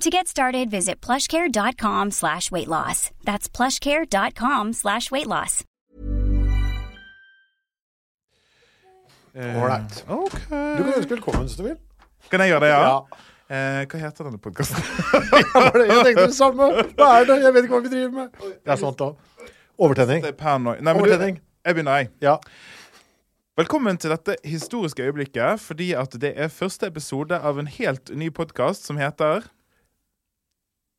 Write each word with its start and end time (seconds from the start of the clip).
To 0.00 0.10
get 0.10 0.26
started, 0.28 0.70
visit 0.70 1.00
plushcare.com 1.00 2.10
slash 2.10 2.50
weight 2.50 2.68
loss. 2.68 3.10
That's 3.24 3.48
plushcare.com 3.48 4.72
slash 4.72 5.10
weight 5.10 5.26
loss. 5.26 5.64
Ålreit. 9.36 10.04
Okay. 10.08 10.76
Du 10.76 10.82
kan 10.84 10.92
ønske 10.98 11.14
velkommen 11.14 11.46
hvis 11.46 11.56
du 11.58 11.62
vil. 11.66 11.78
Kan 12.30 12.42
jeg 12.44 12.52
gjøre 12.52 12.66
det, 12.66 12.68
ja? 12.74 12.82
Ja. 12.90 13.22
Eh, 13.54 13.80
hva 13.90 14.00
heter 14.02 14.28
denne 14.28 14.38
podkasten? 14.40 14.78
Jeg 15.84 16.04
tenkte 16.06 16.26
det 16.30 16.36
samme. 16.36 16.68
Hva 16.96 17.08
er 17.20 17.26
det? 17.28 17.36
Jeg 17.42 17.54
vet 17.54 17.66
ikke 17.66 17.74
hva 17.76 17.82
vi 17.84 17.90
driver 17.92 18.14
med. 18.14 18.38
Det 18.64 18.72
er 18.72 18.78
sånt 18.80 19.02
òg. 19.04 19.18
Overtenning. 19.78 20.22
er. 20.24 20.36
Nei, 20.38 20.78
men 20.80 20.96
du, 20.96 21.02
Overtenning. 21.02 21.40
jeg 21.66 21.76
begynner, 21.76 21.98
jeg. 22.00 22.10
Ja. 22.24 22.36
Velkommen 23.58 23.98
til 24.00 24.14
dette 24.14 24.36
historiske 24.48 25.02
øyeblikket, 25.04 25.60
fordi 25.60 25.92
at 25.98 26.14
det 26.22 26.32
er 26.40 26.48
første 26.50 26.88
episode 26.88 27.36
av 27.38 27.58
en 27.60 27.68
helt 27.70 28.14
ny 28.16 28.30
podkast 28.34 28.86
som 28.88 28.98
heter 29.02 29.44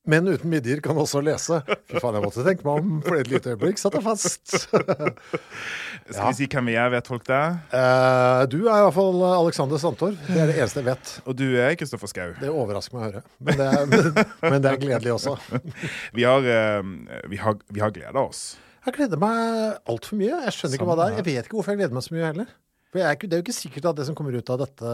Menn 0.06 0.28
uten 0.30 0.52
midjer 0.52 0.82
kan 0.86 0.98
også 1.02 1.22
lese. 1.26 1.58
Fy 1.90 1.98
faen, 1.98 2.18
jeg 2.18 2.24
måtte 2.26 2.44
tenke 2.46 2.66
meg 2.68 2.82
om 2.84 2.98
for 3.06 3.18
et 3.18 3.30
lite 3.32 3.56
øyeblikk. 3.56 3.80
Satt 3.82 3.96
jeg 3.98 4.06
fast. 4.06 4.54
Skal 6.14 6.28
vi 6.30 6.36
si 6.38 6.48
hvem 6.52 6.70
vi 6.70 6.76
er? 6.78 6.92
Vet 6.94 7.08
folk 7.10 7.26
det? 7.26 7.40
Eh, 7.74 8.42
du 8.52 8.60
er 8.68 8.76
i 8.78 8.84
hvert 8.86 8.98
fall 8.98 9.24
Alexander 9.32 9.82
Sandtorv. 9.82 10.20
Det 10.28 10.38
er 10.44 10.52
det 10.52 10.60
eneste 10.60 10.84
jeg 10.84 10.90
vet. 10.92 11.14
Og 11.26 11.40
du 11.40 11.46
er 11.58 11.74
Kristoffer 11.80 12.12
Schou. 12.12 12.36
Det 12.38 12.52
overrasker 12.52 12.98
meg 13.00 13.02
å 13.02 13.08
høre. 13.08 13.24
Men 13.40 13.58
det 13.62 13.70
er, 13.72 13.88
men, 13.90 14.12
men 14.54 14.60
det 14.62 14.74
er 14.76 14.84
gledelig 14.84 15.16
også. 15.16 15.34
Vi 16.18 16.28
har, 16.28 16.46
eh, 16.46 16.86
vi 17.32 17.42
har, 17.42 17.58
vi 17.74 17.82
har 17.82 17.92
gleda 17.96 18.22
oss. 18.22 18.44
Jeg 18.86 18.94
gleder 19.00 19.18
meg 19.18 19.80
altfor 19.90 20.20
mye. 20.22 20.44
Jeg 20.46 20.54
skjønner 20.54 20.78
ikke 20.78 20.88
hva 20.92 21.00
det 21.00 21.08
er. 21.10 21.18
Jeg 21.18 21.28
vet 21.32 21.50
ikke 21.50 21.58
hvorfor 21.58 21.74
jeg 21.74 21.82
gleder 21.82 21.98
meg 21.98 22.06
så 22.06 22.14
mye 22.14 22.30
heller. 22.30 22.54
For 22.94 23.02
jeg 23.02 23.20
Det 23.26 23.34
er 23.34 23.42
jo 23.42 23.46
ikke 23.48 23.58
sikkert 23.58 23.90
at 23.90 23.98
det 23.98 24.06
som 24.08 24.16
kommer 24.16 24.38
ut 24.38 24.50
av 24.54 24.62
dette 24.62 24.92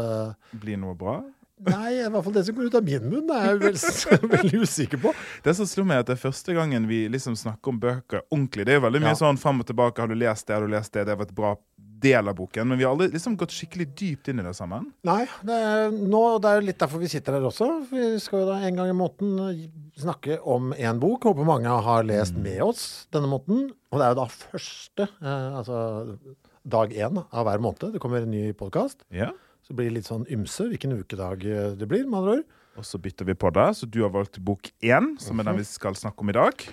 Blir 0.63 0.79
noe 0.79 0.95
bra? 0.97 1.19
Nei, 1.67 1.91
i 1.99 2.09
hvert 2.09 2.23
fall 2.25 2.33
det 2.33 2.45
som 2.47 2.55
kommer 2.55 2.71
ut 2.71 2.75
av 2.79 2.83
min 2.87 3.09
munn, 3.11 3.29
er 3.35 3.49
jeg 3.51 3.59
veldig, 3.61 4.29
veldig 4.35 4.61
usikker 4.65 5.01
på. 5.03 5.11
Det 5.45 5.53
som 5.57 5.67
slo 5.69 5.83
meg, 5.85 5.99
at 6.01 6.07
det 6.09 6.17
er 6.17 6.23
første 6.23 6.55
gangen 6.57 6.87
vi 6.89 7.03
liksom 7.13 7.35
snakker 7.37 7.69
om 7.75 7.79
bøker 7.83 8.23
ordentlig. 8.31 8.65
Det 8.65 8.73
er 8.75 8.79
jo 8.81 8.87
veldig 8.87 9.01
mye 9.03 9.13
Ja. 9.15 9.19
sånn 9.25 9.37
fram 9.41 9.59
og 9.61 9.67
tilbake. 9.69 9.99
Har 10.01 10.07
du 10.09 10.15
lest 10.17 10.47
det? 10.47 10.55
Har 10.57 10.65
du 10.65 10.71
lest 10.73 10.91
det? 10.93 11.05
Det 11.05 11.17
var 11.19 11.29
et 11.29 11.35
bra 11.37 11.53
del 12.01 12.31
av 12.31 12.33
boken. 12.35 12.65
Men 12.67 12.79
vi 12.79 12.83
har 12.87 12.95
aldri 12.95 13.11
liksom 13.13 13.35
gått 13.37 13.53
skikkelig 13.53 13.85
dypt 13.93 14.31
inn 14.31 14.39
i 14.41 14.45
det 14.47 14.55
sammen. 14.57 14.87
Nei, 15.05 15.27
det 15.45 15.53
er, 15.53 15.91
nå, 15.93 16.21
det 16.41 16.49
er 16.49 16.63
litt 16.65 16.79
derfor 16.81 16.97
vi 17.03 17.09
sitter 17.13 17.37
her 17.37 17.45
også. 17.51 17.67
Vi 17.91 18.07
skal 18.23 18.41
jo 18.41 18.47
da 18.49 18.55
en 18.65 18.79
gang 18.79 18.89
i 18.89 18.95
måneden 18.97 19.69
snakke 20.01 20.39
om 20.49 20.71
én 20.73 20.97
bok. 21.03 21.27
Håper 21.29 21.45
mange 21.45 21.69
har 21.69 22.03
lest 22.09 22.33
Mm. 22.33 22.41
med 22.47 22.61
oss 22.65 22.87
denne 23.13 23.29
måneden. 23.29 23.69
Og 23.91 23.99
det 24.01 24.07
er 24.07 24.15
jo 24.15 24.19
da 24.23 24.25
første, 24.33 25.07
eh, 25.21 25.57
altså 25.61 26.17
dag 26.65 26.89
én 26.93 27.21
av 27.31 27.45
hver 27.45 27.61
måned. 27.61 27.93
Det 27.93 28.01
kommer 28.01 28.21
en 28.25 28.31
ny 28.31 28.51
podkast. 28.53 29.05
Ja. 29.13 29.29
Så 29.71 29.77
blir 29.79 29.93
litt 29.95 30.09
sånn 30.09 30.25
ymse 30.27 30.65
hvilken 30.67 30.97
ukedag 30.99 31.45
eh, 31.47 31.69
det 31.79 31.87
blir, 31.87 32.03
med 32.03 32.17
andre 32.19 32.31
ord. 32.41 32.55
Og 32.75 32.83
så 32.87 32.99
bytter 32.99 33.27
vi 33.29 33.35
på 33.39 33.47
det, 33.55 33.69
så 33.79 33.87
du 33.87 34.01
har 34.03 34.11
valgt 34.11 34.39
bok 34.43 34.67
én, 34.83 35.13
som 35.19 35.39
er 35.39 35.47
den 35.47 35.61
vi 35.61 35.67
skal 35.67 35.95
snakke 35.95 36.23
om 36.25 36.31
i 36.31 36.35
dag. 36.35 36.65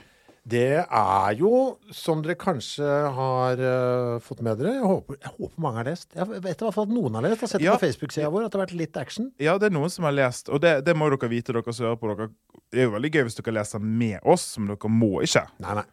Det 0.48 0.80
er 0.80 1.36
jo, 1.38 1.50
som 1.92 2.22
dere 2.24 2.34
kanskje 2.40 2.86
har 3.14 3.60
uh, 3.60 4.14
fått 4.24 4.40
med 4.46 4.56
dere 4.62 4.78
Jeg 4.78 4.86
håper, 4.86 5.18
jeg 5.20 5.32
håper 5.34 5.60
mange 5.60 5.82
har 5.82 5.90
lest. 5.90 6.08
Jeg 6.16 6.30
vet 6.30 6.46
i 6.48 6.64
hvert 6.64 6.74
fall 6.74 6.86
at 6.88 6.94
noen 6.94 7.18
har 7.18 7.26
lest. 7.26 7.36
Jeg 7.36 7.44
har 7.44 7.52
sett 7.52 7.62
det 7.62 7.68
Ja. 7.68 7.74
på 7.76 7.84
Facebook-sida 7.84 8.30
vår 8.32 8.46
at 8.46 8.54
det 8.54 8.58
har 8.58 8.64
vært 8.64 8.78
litt 8.78 8.96
action. 8.96 9.28
Ja, 9.42 9.58
det 9.60 9.68
er 9.68 9.74
noen 9.76 9.92
som 9.92 10.08
har 10.08 10.16
lest, 10.16 10.48
og 10.48 10.62
det, 10.64 10.72
det 10.86 10.94
må 10.96 11.10
dere 11.12 11.30
vite, 11.30 11.52
dere 11.52 11.74
som 11.76 11.90
hører 11.90 12.00
på. 12.00 12.14
Dere. 12.14 12.30
Det 12.72 12.80
er 12.80 12.88
jo 12.88 12.94
veldig 12.96 13.12
gøy 13.12 13.26
hvis 13.28 13.38
dere 13.42 13.56
leser 13.58 13.84
med 13.84 14.24
oss, 14.24 14.48
men 14.56 14.72
dere 14.72 14.92
må 14.92 15.12
ikke. 15.26 15.44
Nei, 15.62 15.76
nei. 15.82 15.86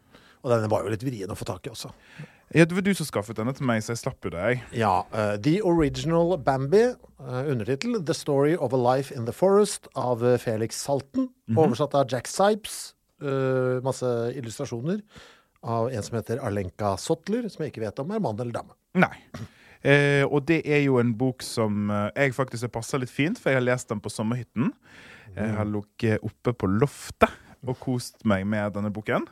Og 0.46 0.52
denne 0.54 0.70
var 0.70 0.86
jo 0.86 0.92
litt 0.94 1.02
vrien 1.02 1.30
å 1.32 1.34
få 1.34 1.46
tak 1.48 1.66
i 1.66 1.72
også. 1.72 1.90
Ja, 2.54 2.64
Det 2.64 2.76
var 2.76 2.84
du 2.86 2.92
som 2.94 3.08
skaffet 3.08 3.38
denne 3.40 3.50
til 3.56 3.66
meg, 3.66 3.82
så 3.82 3.96
jeg 3.96 4.04
slapp 4.04 4.22
jo 4.22 4.30
deg. 4.30 4.62
Ja. 4.70 5.00
Uh, 5.10 5.34
The 5.42 5.58
Original 5.66 6.36
Bambi, 6.38 6.84
uh, 7.18 7.40
undertittel 7.50 7.98
The 8.06 8.14
Story 8.14 8.54
of 8.54 8.76
a 8.76 8.78
Life 8.78 9.10
in 9.10 9.26
the 9.26 9.34
Forest 9.34 9.88
av 9.98 10.22
eh, 10.22 10.38
Felix 10.38 10.78
Salten. 10.78 11.32
Oversatt 11.50 11.96
av 11.98 12.06
Jack 12.12 12.30
Sipes. 12.30 12.94
Uh, 13.18 13.82
masse 13.82 14.06
illustrasjoner 14.36 15.00
av 15.66 15.88
en 15.90 16.04
som 16.04 16.18
heter 16.20 16.38
Alenka 16.46 16.94
Sotler, 17.00 17.48
som 17.50 17.64
jeg 17.64 17.72
ikke 17.72 17.82
vet 17.82 17.98
om 17.98 18.12
er 18.14 18.22
mann 18.22 18.38
eller 18.38 18.54
dame. 18.54 18.76
Nei. 18.94 19.16
Og 20.26 20.40
det 20.48 20.60
er 20.66 20.80
jo 20.82 20.96
en 20.98 21.12
bok 21.14 21.44
som 21.46 21.90
jeg 22.16 22.32
faktisk 22.34 22.66
har 22.66 22.72
passa 22.74 22.98
litt 22.98 23.12
fint, 23.12 23.38
for 23.38 23.52
jeg 23.52 23.60
har 23.60 23.64
lest 23.66 23.90
den 23.90 24.00
på 24.02 24.10
sommerhytten. 24.10 24.72
Jeg 25.36 25.52
har 25.54 25.68
ligget 25.68 26.24
oppe 26.26 26.54
på 26.58 26.70
loftet 26.70 27.30
og 27.66 27.78
kost 27.82 28.24
meg 28.26 28.46
med 28.50 28.74
denne 28.74 28.90
boken. 28.94 29.28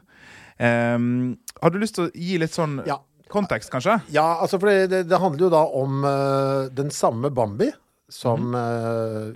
Ehm, 0.59 1.37
har 1.61 1.73
du 1.75 1.81
lyst 1.83 1.97
til 1.99 2.09
å 2.09 2.13
gi 2.15 2.39
litt 2.39 2.55
sånn 2.55 2.81
Ja. 2.87 3.01
kontekst, 3.33 3.71
kanskje? 3.73 3.99
Ja, 4.15 4.41
altså 4.41 4.61
for 4.61 4.71
det, 4.71 5.09
det, 5.09 5.19
handler 5.19 5.47
jo 5.47 5.51
da 5.51 5.65
om 5.67 6.05
uh, 6.05 6.69
den 6.71 6.91
samme 6.95 7.31
Bambi 7.35 7.73
som 8.09 8.53
eh, 8.55 9.33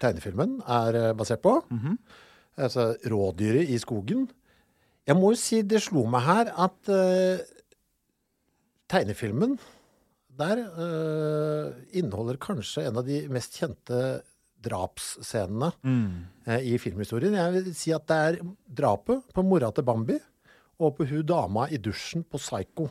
tegnefilmen 0.00 0.60
er 0.70 0.94
eh, 0.94 1.12
basert 1.12 1.42
på. 1.42 1.56
Altså 2.56 2.94
rådyret 3.10 3.68
i 3.68 3.76
skogen. 3.82 4.28
Jeg 5.04 5.18
må 5.18 5.32
jo 5.34 5.40
si 5.40 5.58
det 5.66 5.82
slo 5.82 6.06
meg 6.08 6.22
her 6.24 6.52
at 6.54 6.88
uh, 6.88 7.42
tegnefilmen 8.92 9.56
der 10.38 10.62
eh, 10.64 11.72
inneholder 11.98 12.38
kanskje 12.40 12.86
en 12.88 13.00
av 13.00 13.06
de 13.06 13.18
mest 13.32 13.58
kjente 13.60 13.98
drapsscenene 14.62 15.72
eh, 16.46 16.62
i 16.72 16.78
filmhistorien. 16.80 17.36
Jeg 17.36 17.54
vil 17.56 17.72
si 17.76 17.92
at 17.94 18.06
det 18.08 18.18
er 18.28 18.38
drapet 18.82 19.34
på 19.34 19.44
mora 19.44 19.72
til 19.74 19.86
Bambi 19.86 20.16
og 20.80 20.96
på 20.98 21.06
hun 21.08 21.24
dama 21.26 21.68
i 21.70 21.78
dusjen 21.82 22.24
på 22.24 22.38
Psycho. 22.40 22.88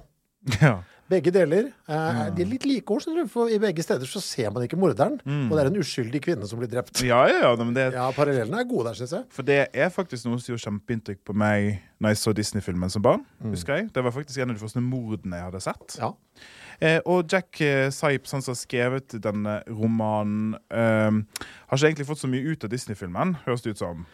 Ja. 0.61 0.79
Begge 1.11 1.29
deler. 1.35 1.67
Eh, 1.91 2.19
De 2.33 2.41
er 2.41 2.47
litt 2.49 2.63
like 2.65 2.89
år, 2.95 3.27
for 3.29 3.49
i 3.51 3.57
begge 3.61 3.83
steder 3.83 4.07
så 4.09 4.21
ser 4.23 4.49
man 4.49 4.63
ikke 4.65 4.77
morderen. 4.79 5.19
Og 5.21 5.51
det 5.53 5.59
er 5.65 5.69
en 5.69 5.75
uskyldig 5.81 6.21
kvinne 6.23 6.47
som 6.49 6.57
blir 6.57 6.71
drept. 6.71 7.01
Ja, 7.05 7.19
ja, 7.29 7.41
ja, 7.43 7.51
men 7.59 7.75
det, 7.75 7.89
Ja, 7.93 8.07
parallellene 8.15 8.61
er 8.63 8.69
gode 8.69 8.87
der, 8.89 8.97
syns 8.97 9.11
jeg. 9.17 9.25
For 9.29 9.43
det 9.45 9.59
er 9.75 9.91
faktisk 9.93 10.25
noe 10.25 10.39
som 10.39 10.53
gjorde 10.53 10.63
kjempeinntrykk 10.65 11.19
på 11.27 11.35
meg 11.37 11.81
Når 12.01 12.15
jeg 12.15 12.21
så 12.23 12.33
Disney-filmen 12.33 12.89
som 12.89 13.03
barn. 13.05 13.25
husker 13.43 13.75
jeg. 13.75 13.91
Det 13.93 14.03
var 14.07 14.15
faktisk 14.15 14.39
en 14.41 14.49
av 14.49 14.55
de 14.57 14.63
første 14.63 14.81
mordene 14.81 15.35
jeg 15.37 15.49
hadde 15.51 15.61
sett. 15.67 15.97
Ja. 15.99 16.13
Eh, 16.81 16.99
og 17.05 17.27
Jack 17.29 17.61
eh, 17.61 17.91
Sipes, 17.93 18.31
han 18.33 18.41
som 18.41 18.55
har 18.55 18.61
skrevet 18.63 19.13
denne 19.21 19.59
romanen, 19.69 20.55
eh, 20.71 21.11
har 21.69 21.77
ikke 21.77 21.91
egentlig 21.91 22.07
fått 22.09 22.23
så 22.23 22.31
mye 22.31 22.55
ut 22.55 22.63
av 22.65 22.71
Disney-filmen, 22.73 23.35
høres 23.45 23.61
det 23.61 23.75
ut 23.75 23.83
som. 23.83 24.07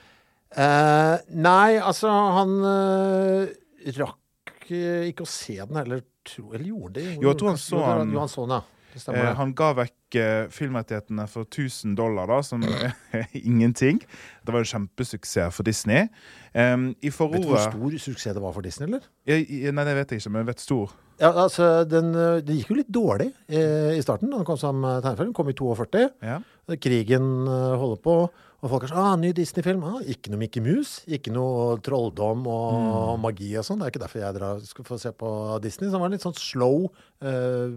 Eh, 0.55 1.17
nei, 1.35 1.75
altså, 1.81 2.07
han 2.37 2.55
uh, 2.63 3.49
rakk 3.97 4.69
uh, 4.71 5.03
ikke 5.09 5.25
å 5.25 5.29
se 5.29 5.57
den 5.59 5.75
heller, 5.81 6.01
tro, 6.27 6.49
eller 6.53 6.65
gjorde 6.71 6.93
det? 7.01 7.05
Jo, 7.19 7.29
jeg 7.33 7.39
tror 7.41 7.53
han 7.53 7.61
så 7.61 7.83
han- 7.83 8.11
Jo, 8.15 8.19
han 8.23 8.31
så 8.31 8.47
den, 8.47 8.57
ja. 8.61 8.73
Eh, 9.13 9.33
han 9.37 9.51
ga 9.53 9.73
vekk 9.77 10.15
eh, 10.17 10.47
filmrettighetene 10.49 11.27
for 11.29 11.45
1000 11.45 11.93
dollar, 11.99 12.25
da, 12.31 12.39
som 12.41 12.63
er 12.65 12.95
ingenting. 13.37 13.99
Det 14.41 14.53
var 14.55 14.63
en 14.63 14.69
kjempesuksess 14.71 15.53
for 15.53 15.67
Disney. 15.67 16.07
Um, 16.55 16.87
I 17.05 17.11
Vet 17.13 17.43
du 17.43 17.45
hvor 17.51 17.61
stor 17.61 17.97
suksess 18.01 18.33
det 18.33 18.41
var 18.41 18.55
for 18.55 18.65
Disney, 18.65 18.87
eller? 18.87 19.05
Jeg- 19.29 19.45
jeg- 19.51 19.75
Nei, 19.77 19.83
det 19.85 19.93
vet 19.99 20.09
jeg 20.15 20.23
ikke, 20.23 20.31
men 20.33 20.41
jeg 20.41 20.49
vet 20.49 20.63
stor. 20.65 20.95
Ja, 21.21 21.29
altså, 21.43 21.67
den, 21.89 22.09
Det 22.13 22.55
gikk 22.57 22.69
jo 22.71 22.75
litt 22.79 22.89
dårlig 22.93 23.29
eh, 23.49 23.93
i 23.97 24.01
starten. 24.01 24.31
Den 24.33 24.45
kom 24.45 24.57
som 24.57 24.81
tegnefilm. 24.81 25.33
Kom 25.33 25.49
i 25.49 25.53
42. 25.53 26.09
Ja. 26.23 26.39
Krigen 26.81 27.29
holder 27.45 28.01
på, 28.01 28.17
og 28.57 28.71
folk 28.71 28.85
er 28.87 28.89
sånn 28.89 29.03
ah, 29.03 29.15
'Ny 29.21 29.31
Disney-film'. 29.37 29.83
Ah, 29.85 29.99
ikke 30.09 30.31
noe 30.33 30.41
Mickey 30.41 30.63
Mouse. 30.65 31.03
Ikke 31.05 31.33
noe 31.33 31.75
trolldom 31.85 32.47
og 32.49 33.19
magi 33.21 33.51
og 33.59 33.67
sånn. 33.67 33.77
Det 33.77 33.85
er 33.85 33.93
ikke 33.93 34.05
derfor 34.07 34.23
jeg 34.23 34.37
drar, 34.39 34.63
skal 34.65 34.87
få 34.87 34.97
se 35.01 35.11
på 35.13 35.29
Disney. 35.61 35.91
som 35.91 36.01
var 36.01 36.09
en 36.09 36.17
litt 36.17 36.25
sånn 36.25 36.37
slow 36.37 36.89
eh, 37.21 37.69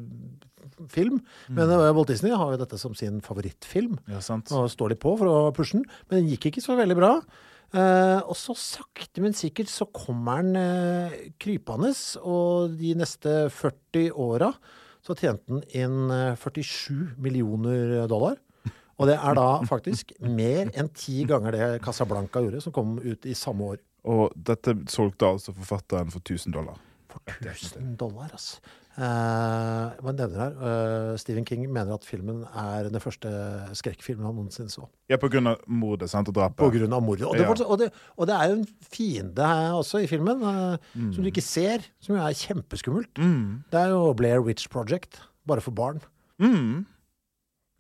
film. 0.89 1.21
Men 1.53 1.69
mm. 1.69 1.93
Walt 1.99 2.09
Disney 2.09 2.33
har 2.33 2.55
jo 2.55 2.63
dette 2.63 2.81
som 2.81 2.97
sin 2.97 3.21
favorittfilm. 3.21 3.99
ja, 4.09 4.25
sant. 4.25 4.49
Og 4.57 4.73
står 4.73 4.95
litt 4.95 5.05
på 5.05 5.13
for 5.21 5.29
å 5.29 5.39
pushe 5.53 5.77
den. 5.77 5.87
Men 6.09 6.23
den 6.23 6.33
gikk 6.33 6.49
ikke 6.51 6.65
så 6.65 6.79
veldig 6.81 6.97
bra. 6.97 7.15
Eh, 7.71 8.21
og 8.25 8.35
så 8.35 8.57
sakte, 8.59 9.23
men 9.23 9.37
sikkert 9.37 9.71
så 9.71 9.87
kommer 9.95 10.43
den 10.43 10.57
eh, 10.59 11.19
krypende. 11.43 11.93
Og 12.25 12.77
de 12.81 12.97
neste 12.99 13.51
40 13.55 14.15
åra 14.17 14.55
så 15.05 15.17
tjente 15.17 15.47
den 15.49 15.63
inn 15.77 16.15
eh, 16.15 16.39
47 16.41 17.21
millioner 17.21 18.07
dollar. 18.11 18.41
Og 19.01 19.09
det 19.09 19.17
er 19.17 19.35
da 19.39 19.47
faktisk 19.65 20.13
mer 20.21 20.69
enn 20.77 20.91
ti 20.93 21.23
ganger 21.29 21.57
det 21.57 21.69
Casablanca 21.85 22.43
gjorde, 22.45 22.61
som 22.61 22.73
kom 22.77 22.99
ut 23.01 23.25
i 23.25 23.33
samme 23.39 23.73
år. 23.75 23.81
Og 24.05 24.35
dette 24.37 24.75
solgte 24.93 25.27
altså 25.33 25.55
forfatteren 25.57 26.13
for 26.13 26.21
1000 26.21 26.53
dollar. 26.53 26.77
For 27.11 27.21
1000 27.41 27.97
dollar, 28.01 28.29
altså. 28.37 28.61
Uh, 29.01 29.95
man 30.05 30.17
nevner 30.19 30.41
her? 30.43 30.57
uh, 30.61 31.17
Stephen 31.17 31.45
King 31.49 31.63
mener 31.73 31.95
at 31.95 32.05
filmen 32.05 32.43
er 32.59 32.89
den 32.91 33.01
første 33.01 33.31
skrekkfilmen 33.79 34.27
han 34.27 34.35
noensinne 34.37 34.69
så. 34.73 34.85
Ja, 35.09 35.17
på 35.23 35.31
grunn 35.33 35.47
av 35.49 35.63
mordet 35.71 36.11
sant, 36.13 36.29
og 36.29 36.37
drapet. 36.37 36.59
På 36.61 36.69
grunn 36.75 36.93
av 36.93 37.01
mordet. 37.07 37.25
Og 37.29 37.39
det, 37.39 37.47
Ja. 37.47 37.55
og, 37.65 37.79
det, 37.81 37.89
og 38.19 38.29
det 38.29 38.37
er 38.37 38.51
jo 38.51 38.59
en 38.59 38.67
fiende 38.91 39.47
her 39.47 39.73
også 39.79 40.03
i 40.05 40.11
filmen, 40.11 40.43
uh, 40.45 40.77
Mm. 40.95 41.13
som 41.15 41.23
du 41.25 41.31
ikke 41.31 41.43
ser, 41.47 41.87
som 42.03 42.17
jo 42.17 42.21
er 42.27 42.37
kjempeskummelt. 42.37 43.15
Det 43.71 43.81
er 43.81 43.89
jo 43.95 44.13
Blair 44.19 44.43
Witch 44.45 44.69
Project, 44.69 45.21
bare 45.47 45.61
for 45.65 45.71
barn. 45.73 46.03
Mm. 46.43 46.85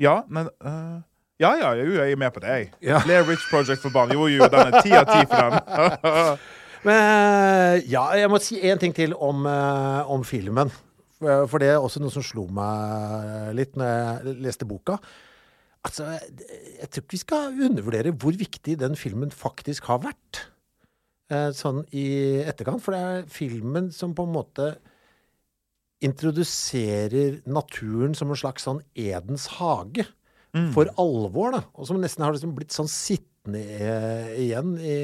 Ja, 0.00 0.22
men 0.28 0.48
øh, 0.64 1.02
Ja, 1.40 1.54
ja, 1.56 1.70
jo, 1.72 1.94
jeg 1.96 2.12
er 2.12 2.18
med 2.20 2.34
på 2.36 2.42
det. 2.44 2.48
jeg. 2.48 2.72
Ja. 2.84 3.00
Blair 3.04 3.24
Rich 3.24 3.46
Project 3.48 3.80
for 3.80 3.92
barn. 3.94 4.12
Jo, 4.12 4.26
jo, 4.28 4.44
den 4.44 4.74
er 4.74 4.82
ti 4.84 4.92
av 4.92 5.06
ti 5.08 5.22
for 5.24 5.40
den. 5.40 6.38
Men 6.86 7.80
ja, 7.88 8.04
jeg 8.16 8.28
må 8.32 8.40
si 8.44 8.60
én 8.60 8.80
ting 8.80 8.92
til 8.96 9.14
om, 9.16 9.46
eh, 9.48 10.10
om 10.12 10.24
filmen. 10.24 10.72
For 11.20 11.46
for 11.48 11.60
det 11.60 11.72
er 11.72 11.80
også 11.80 12.00
noe 12.00 12.12
som 12.12 12.24
slo 12.24 12.46
meg 12.48 13.50
litt 13.56 13.76
når 13.76 13.88
jeg 13.88 14.36
leste 14.44 14.68
boka. 14.68 14.98
Altså, 15.84 16.10
jeg, 16.12 16.88
tror 16.88 17.04
ikke 17.04 17.16
vi 17.16 17.22
skal 17.22 17.60
undervurdere 17.68 18.12
hvor 18.12 18.36
viktig 18.36 18.76
den 18.80 18.96
filmen 18.96 19.32
faktisk 19.32 19.88
har 19.88 20.04
vært. 20.04 20.44
Eh, 21.32 21.50
sånn 21.56 21.86
i 21.96 22.06
etterkant. 22.44 22.84
For 22.84 22.92
det 22.92 23.00
er 23.00 23.28
filmen 23.32 23.88
som 23.96 24.12
på 24.16 24.28
en 24.28 24.36
måte 24.36 24.74
introduserer 26.04 27.40
naturen 27.48 28.16
som 28.16 28.32
en 28.32 28.40
slags 28.40 28.68
sånn 28.68 28.84
Edens 28.92 29.46
hage. 29.56 30.04
For 30.74 30.90
alvor, 30.98 31.54
da. 31.54 31.62
Og 31.78 31.86
som 31.88 32.00
nesten 32.02 32.24
har 32.26 32.34
liksom 32.34 32.54
blitt 32.56 32.74
sånn 32.74 32.90
sittende 32.90 33.60
i, 33.60 33.90
igjen 34.48 34.76
i 34.82 34.96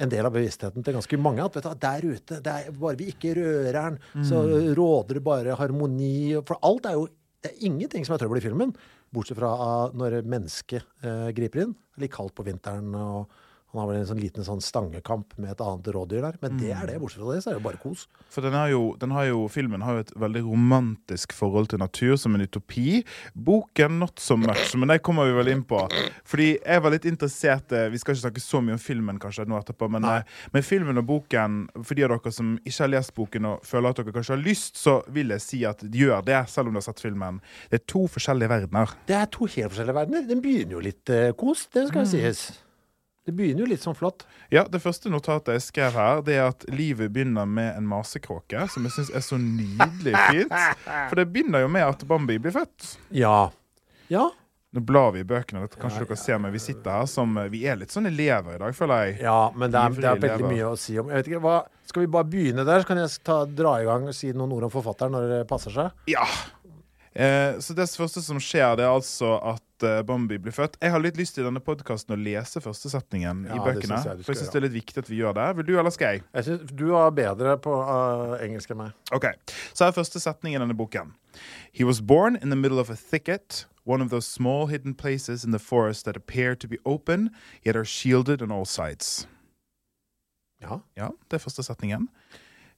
en 0.00 0.08
del 0.08 0.24
av 0.24 0.32
bevisstheten 0.32 0.84
til 0.84 0.96
ganske 0.96 1.18
mange. 1.20 1.44
At 1.44 1.58
vet 1.58 1.68
du, 1.68 1.74
der 1.82 2.06
ute, 2.08 2.38
det 2.40 2.54
er 2.54 2.78
bare 2.80 2.98
vi 3.00 3.10
ikke 3.12 3.34
rører 3.36 3.76
den, 3.76 3.98
så 4.26 4.40
råder 4.78 5.18
det 5.18 5.24
bare 5.26 5.58
harmoni. 5.60 6.38
For 6.48 6.60
alt 6.66 6.88
er 6.88 6.98
jo 6.98 7.08
Det 7.40 7.54
er 7.54 7.62
ingenting 7.64 8.04
som 8.04 8.12
er 8.12 8.18
trøbbel 8.20 8.36
i 8.36 8.42
filmen. 8.44 8.72
Bortsett 9.16 9.38
fra 9.38 9.48
ah, 9.48 9.92
når 9.96 10.18
mennesket 10.28 10.84
eh, 11.00 11.30
griper 11.32 11.62
inn. 11.62 11.70
Litt 11.96 12.12
kaldt 12.12 12.34
på 12.36 12.44
vinteren. 12.44 12.92
og 12.92 13.32
han 13.70 13.80
har 13.80 13.86
vel 13.86 14.00
en 14.00 14.08
sånn 14.08 14.18
liten 14.18 14.46
sånn 14.46 14.62
stangekamp 14.64 15.36
med 15.38 15.52
et 15.52 15.60
annet 15.62 15.88
rådyr 15.94 16.24
der. 16.24 16.38
Men 16.42 16.56
det 16.58 16.72
er 16.74 16.88
det. 16.90 16.96
Bortsett 16.98 17.22
fra 17.22 17.34
det, 17.36 17.42
så 17.44 17.50
er 17.50 17.54
det 17.54 17.60
jo 17.60 17.66
bare 17.68 17.78
kos. 17.78 18.06
For 18.34 18.42
den 18.42 18.56
har 18.58 18.70
jo, 18.72 18.80
den 18.98 19.12
har 19.14 19.28
jo, 19.28 19.44
Filmen 19.50 19.84
har 19.86 19.94
jo 19.94 20.04
et 20.04 20.10
veldig 20.18 20.42
romantisk 20.48 21.34
forhold 21.36 21.70
til 21.70 21.78
natur, 21.82 22.16
som 22.18 22.34
en 22.34 22.42
utopi. 22.42 23.04
Boken 23.34 24.00
not 24.02 24.18
so 24.18 24.34
much, 24.40 24.74
men 24.74 24.90
det 24.90 24.98
kommer 25.06 25.28
vi 25.28 25.36
vel 25.38 25.52
inn 25.52 25.62
på. 25.62 25.84
Fordi 26.26 26.48
jeg 26.58 26.82
var 26.82 26.94
litt 26.94 27.06
interessert 27.08 27.72
eh, 27.76 27.88
Vi 27.92 28.00
skal 28.00 28.16
ikke 28.16 28.24
snakke 28.24 28.42
så 28.42 28.62
mye 28.64 28.74
om 28.74 28.82
filmen 28.82 29.20
kanskje 29.22 29.46
nå 29.46 29.58
etterpå, 29.60 29.86
men, 29.94 30.06
eh, 30.08 30.40
men 30.54 30.66
filmen 30.66 30.98
og 30.98 31.06
boken, 31.06 31.60
for 31.78 31.98
de 31.98 32.06
av 32.06 32.16
dere 32.16 32.32
som 32.34 32.56
ikke 32.64 32.84
har 32.84 32.92
lest 32.96 33.14
boken 33.14 33.50
og 33.52 33.66
føler 33.66 33.94
at 33.94 34.00
dere 34.02 34.16
kanskje 34.16 34.34
har 34.34 34.42
lyst, 34.42 34.80
så 34.80 34.96
vil 35.14 35.30
jeg 35.36 35.46
si 35.46 35.62
at 35.68 35.84
gjør 35.86 36.26
det, 36.26 36.40
selv 36.50 36.70
om 36.70 36.74
du 36.74 36.82
har 36.82 36.88
sett 36.88 37.04
filmen. 37.04 37.38
Det 37.70 37.84
er 37.84 37.86
to 37.94 38.06
forskjellige 38.10 38.50
verdener. 38.50 38.96
Det 39.06 39.18
er 39.20 39.30
to 39.30 39.46
helt 39.46 39.70
forskjellige 39.76 40.00
verdener. 40.00 40.26
Den 40.26 40.42
begynner 40.42 40.78
jo 40.78 40.82
litt 40.90 41.14
eh, 41.14 41.30
kos, 41.38 41.68
det 41.70 41.86
skal 41.92 42.06
jo 42.06 42.12
sies. 42.16 42.48
Det 43.28 43.34
begynner 43.36 43.66
jo 43.66 43.68
litt 43.68 43.84
sånn 43.84 43.96
flott. 43.96 44.24
Ja, 44.52 44.64
Det 44.64 44.80
første 44.80 45.10
notatet 45.12 45.58
jeg 45.58 45.66
skrev 45.66 45.96
her, 45.98 46.22
det 46.24 46.38
er 46.40 46.46
at 46.48 46.64
livet 46.72 47.12
begynner 47.12 47.46
med 47.46 47.76
en 47.76 47.86
masekråke, 47.86 48.64
som 48.72 48.86
jeg 48.88 48.94
syns 48.96 49.10
er 49.14 49.24
så 49.24 49.36
nydelig 49.40 50.14
fint. 50.30 50.54
For 51.10 51.20
det 51.20 51.28
begynner 51.32 51.66
jo 51.66 51.68
med 51.72 51.84
at 51.84 52.04
Bambi 52.08 52.38
blir 52.40 52.54
født. 52.56 52.94
Ja. 53.14 53.50
Ja. 54.10 54.30
Nå 54.70 54.80
blar 54.86 55.10
vi 55.12 55.24
i 55.24 55.26
bøkene. 55.26 55.64
Kanskje 55.82 56.04
dere 56.06 56.16
ser, 56.18 56.38
men 56.38 56.52
Vi 56.54 56.60
sitter 56.62 57.00
her 57.00 57.06
som 57.10 57.34
Vi 57.50 57.64
er 57.66 57.78
litt 57.80 57.90
sånn 57.90 58.06
elever 58.06 58.54
i 58.54 58.60
dag, 58.62 58.74
føler 58.78 59.04
jeg. 59.08 59.16
Ja, 59.26 59.50
men 59.54 59.72
det 59.74 59.80
er, 59.82 59.96
det 59.98 60.10
er 60.10 60.20
veldig 60.24 60.50
mye 60.52 60.68
å 60.70 60.76
si 60.78 60.94
om. 61.00 61.10
Jeg 61.10 61.20
vet 61.20 61.30
ikke, 61.32 61.42
hva, 61.42 61.56
Skal 61.90 62.04
vi 62.06 62.10
bare 62.14 62.28
begynne 62.30 62.64
der, 62.64 62.84
så 62.84 62.86
kan 62.86 63.00
jeg 63.02 63.16
ta, 63.26 63.40
dra 63.44 63.76
i 63.82 63.88
gang 63.88 64.06
og 64.06 64.14
si 64.14 64.30
noen 64.32 64.54
ord 64.54 64.68
om 64.68 64.72
forfatteren 64.72 65.12
når 65.16 65.26
det 65.34 65.40
passer 65.50 65.74
seg? 65.74 65.90
Ja. 66.10 66.22
Eh, 67.20 67.58
så 67.60 67.74
det 67.76 67.84
første 68.00 68.22
som 68.24 68.38
skjer, 68.40 68.78
det 68.78 68.84
er 68.86 68.94
altså 68.94 69.34
at 69.52 69.84
eh, 69.84 69.98
Bambi 70.08 70.38
blir 70.40 70.54
født. 70.56 70.78
Jeg 70.80 70.92
har 70.94 71.02
litt 71.02 71.18
lyst 71.20 71.34
til 71.36 71.44
i 71.44 71.48
denne 71.50 71.60
podkasten 71.60 72.14
å 72.14 72.18
lese 72.20 72.62
første 72.64 72.88
setningen 72.92 73.42
Ja, 73.50 73.58
i 73.58 73.64
bøkene. 73.64 73.98
jeg 74.00 74.24
For 74.24 74.32
jeg 74.32 74.40
syns 74.40 74.54
det 74.54 74.60
er 74.60 74.64
litt 74.64 74.76
viktig 74.78 75.02
at 75.02 75.10
vi 75.10 75.18
gjør 75.20 75.34
det. 75.36 75.48
Vil 75.58 75.68
du, 75.68 75.74
eller 75.82 75.92
skal 75.92 76.14
jeg? 76.16 76.22
Jeg 76.38 76.46
synes 76.48 76.72
Du 76.80 76.86
er 76.96 77.10
bedre 77.18 77.58
på 77.60 77.74
uh, 77.76 78.38
engelsk 78.40 78.72
enn 78.72 78.80
meg. 78.86 78.94
Ok, 79.12 79.26
Så 79.74 79.84
er 79.84 79.96
første 79.98 80.22
setning 80.22 80.56
i 80.56 80.62
denne 80.62 80.76
boken. 80.78 81.12
He 81.72 81.84
was 81.84 82.00
born 82.00 82.38
in 82.40 82.48
the 82.48 82.56
middle 82.56 82.80
of 82.80 82.88
a 82.88 82.96
thicket, 82.96 83.66
one 83.84 84.00
of 84.02 84.08
those 84.10 84.26
small 84.26 84.68
hidden 84.72 84.94
places 84.94 85.44
in 85.44 85.52
the 85.52 85.60
forest 85.60 86.06
that 86.06 86.16
appear 86.16 86.56
to 86.56 86.68
be 86.68 86.78
open, 86.86 87.28
yet 87.66 87.76
are 87.76 87.84
shielded 87.84 88.40
on 88.40 88.50
all 88.50 88.64
sides. 88.64 89.26
Ja. 90.60 90.80
Ja, 90.96 91.10
det 91.28 91.36
er 91.36 91.44
første 91.44 91.62
setningen. 91.64 92.08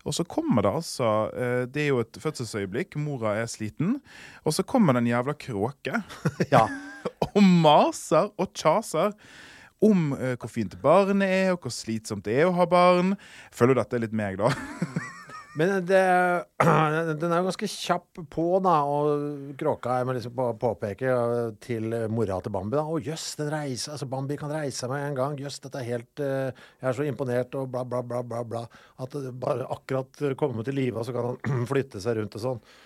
Og 0.03 0.17
så 0.17 0.25
kommer 0.27 0.65
det 0.67 0.73
altså 0.81 1.11
eh, 1.31 1.65
Det 1.71 1.85
er 1.85 1.93
jo 1.93 2.01
et 2.03 2.19
fødselsøyeblikk. 2.23 2.97
Mora 2.99 3.37
er 3.39 3.51
sliten. 3.51 4.01
Og 4.45 4.57
så 4.57 4.65
kommer 4.67 4.97
det 4.97 5.05
en 5.05 5.13
jævla 5.13 5.37
kråke 5.39 6.03
ja. 6.51 6.67
og 7.35 7.43
maser 7.43 8.31
og 8.39 8.53
kjaser 8.57 9.15
om 9.83 10.13
eh, 10.15 10.37
hvor 10.39 10.51
fint 10.51 10.77
barnet 10.83 11.27
er, 11.27 11.53
og 11.55 11.65
hvor 11.65 11.75
slitsomt 11.75 12.27
det 12.29 12.39
er 12.41 12.49
å 12.49 12.55
ha 12.55 12.67
barn. 12.71 13.17
Føler 13.55 13.75
du 13.75 13.83
dette 13.83 13.99
er 13.99 14.05
litt 14.05 14.15
meg, 14.17 14.39
da? 14.39 14.53
Men 15.59 15.85
det, 15.85 16.01
den 17.21 17.29
er 17.29 17.41
jo 17.43 17.49
ganske 17.51 17.69
kjapp 17.69 18.21
på, 18.33 18.45
da. 18.65 18.77
Og 18.89 19.51
kråka 19.61 19.99
jeg 20.01 20.09
må 20.09 20.15
liksom 20.17 20.35
på, 20.37 20.47
påpeke 20.61 21.13
uh, 21.13 21.51
til 21.61 21.93
mora 22.13 22.39
til 22.41 22.55
Bambi 22.55 22.79
da. 22.79 22.87
Å 22.89 23.01
jøss, 23.05 23.35
den 23.41 23.51
reiser 23.53 23.93
Altså, 23.95 24.09
Bambi 24.09 24.39
kan 24.41 24.53
reise 24.55 24.89
meg 24.91 25.05
en 25.11 25.19
gang. 25.19 25.37
Jøss, 25.41 25.61
dette 25.65 25.83
er 25.83 25.91
helt 25.91 26.25
uh, 26.25 26.49
Jeg 26.81 26.89
er 26.89 26.97
så 26.97 27.07
imponert, 27.09 27.59
og 27.61 27.69
bla, 27.75 27.85
bla, 27.85 28.01
bla, 28.07 28.23
bla. 28.25 28.41
bla. 28.49 28.65
At 29.05 29.19
det 29.19 29.35
bare 29.45 29.69
akkurat 29.77 30.25
kommer 30.41 30.65
til 30.65 30.79
live, 30.81 30.97
og 31.03 31.09
så 31.09 31.17
kan 31.17 31.33
han 31.35 31.69
flytte 31.73 32.01
seg 32.01 32.21
rundt 32.21 32.41
og 32.41 32.47
sånn. 32.47 32.65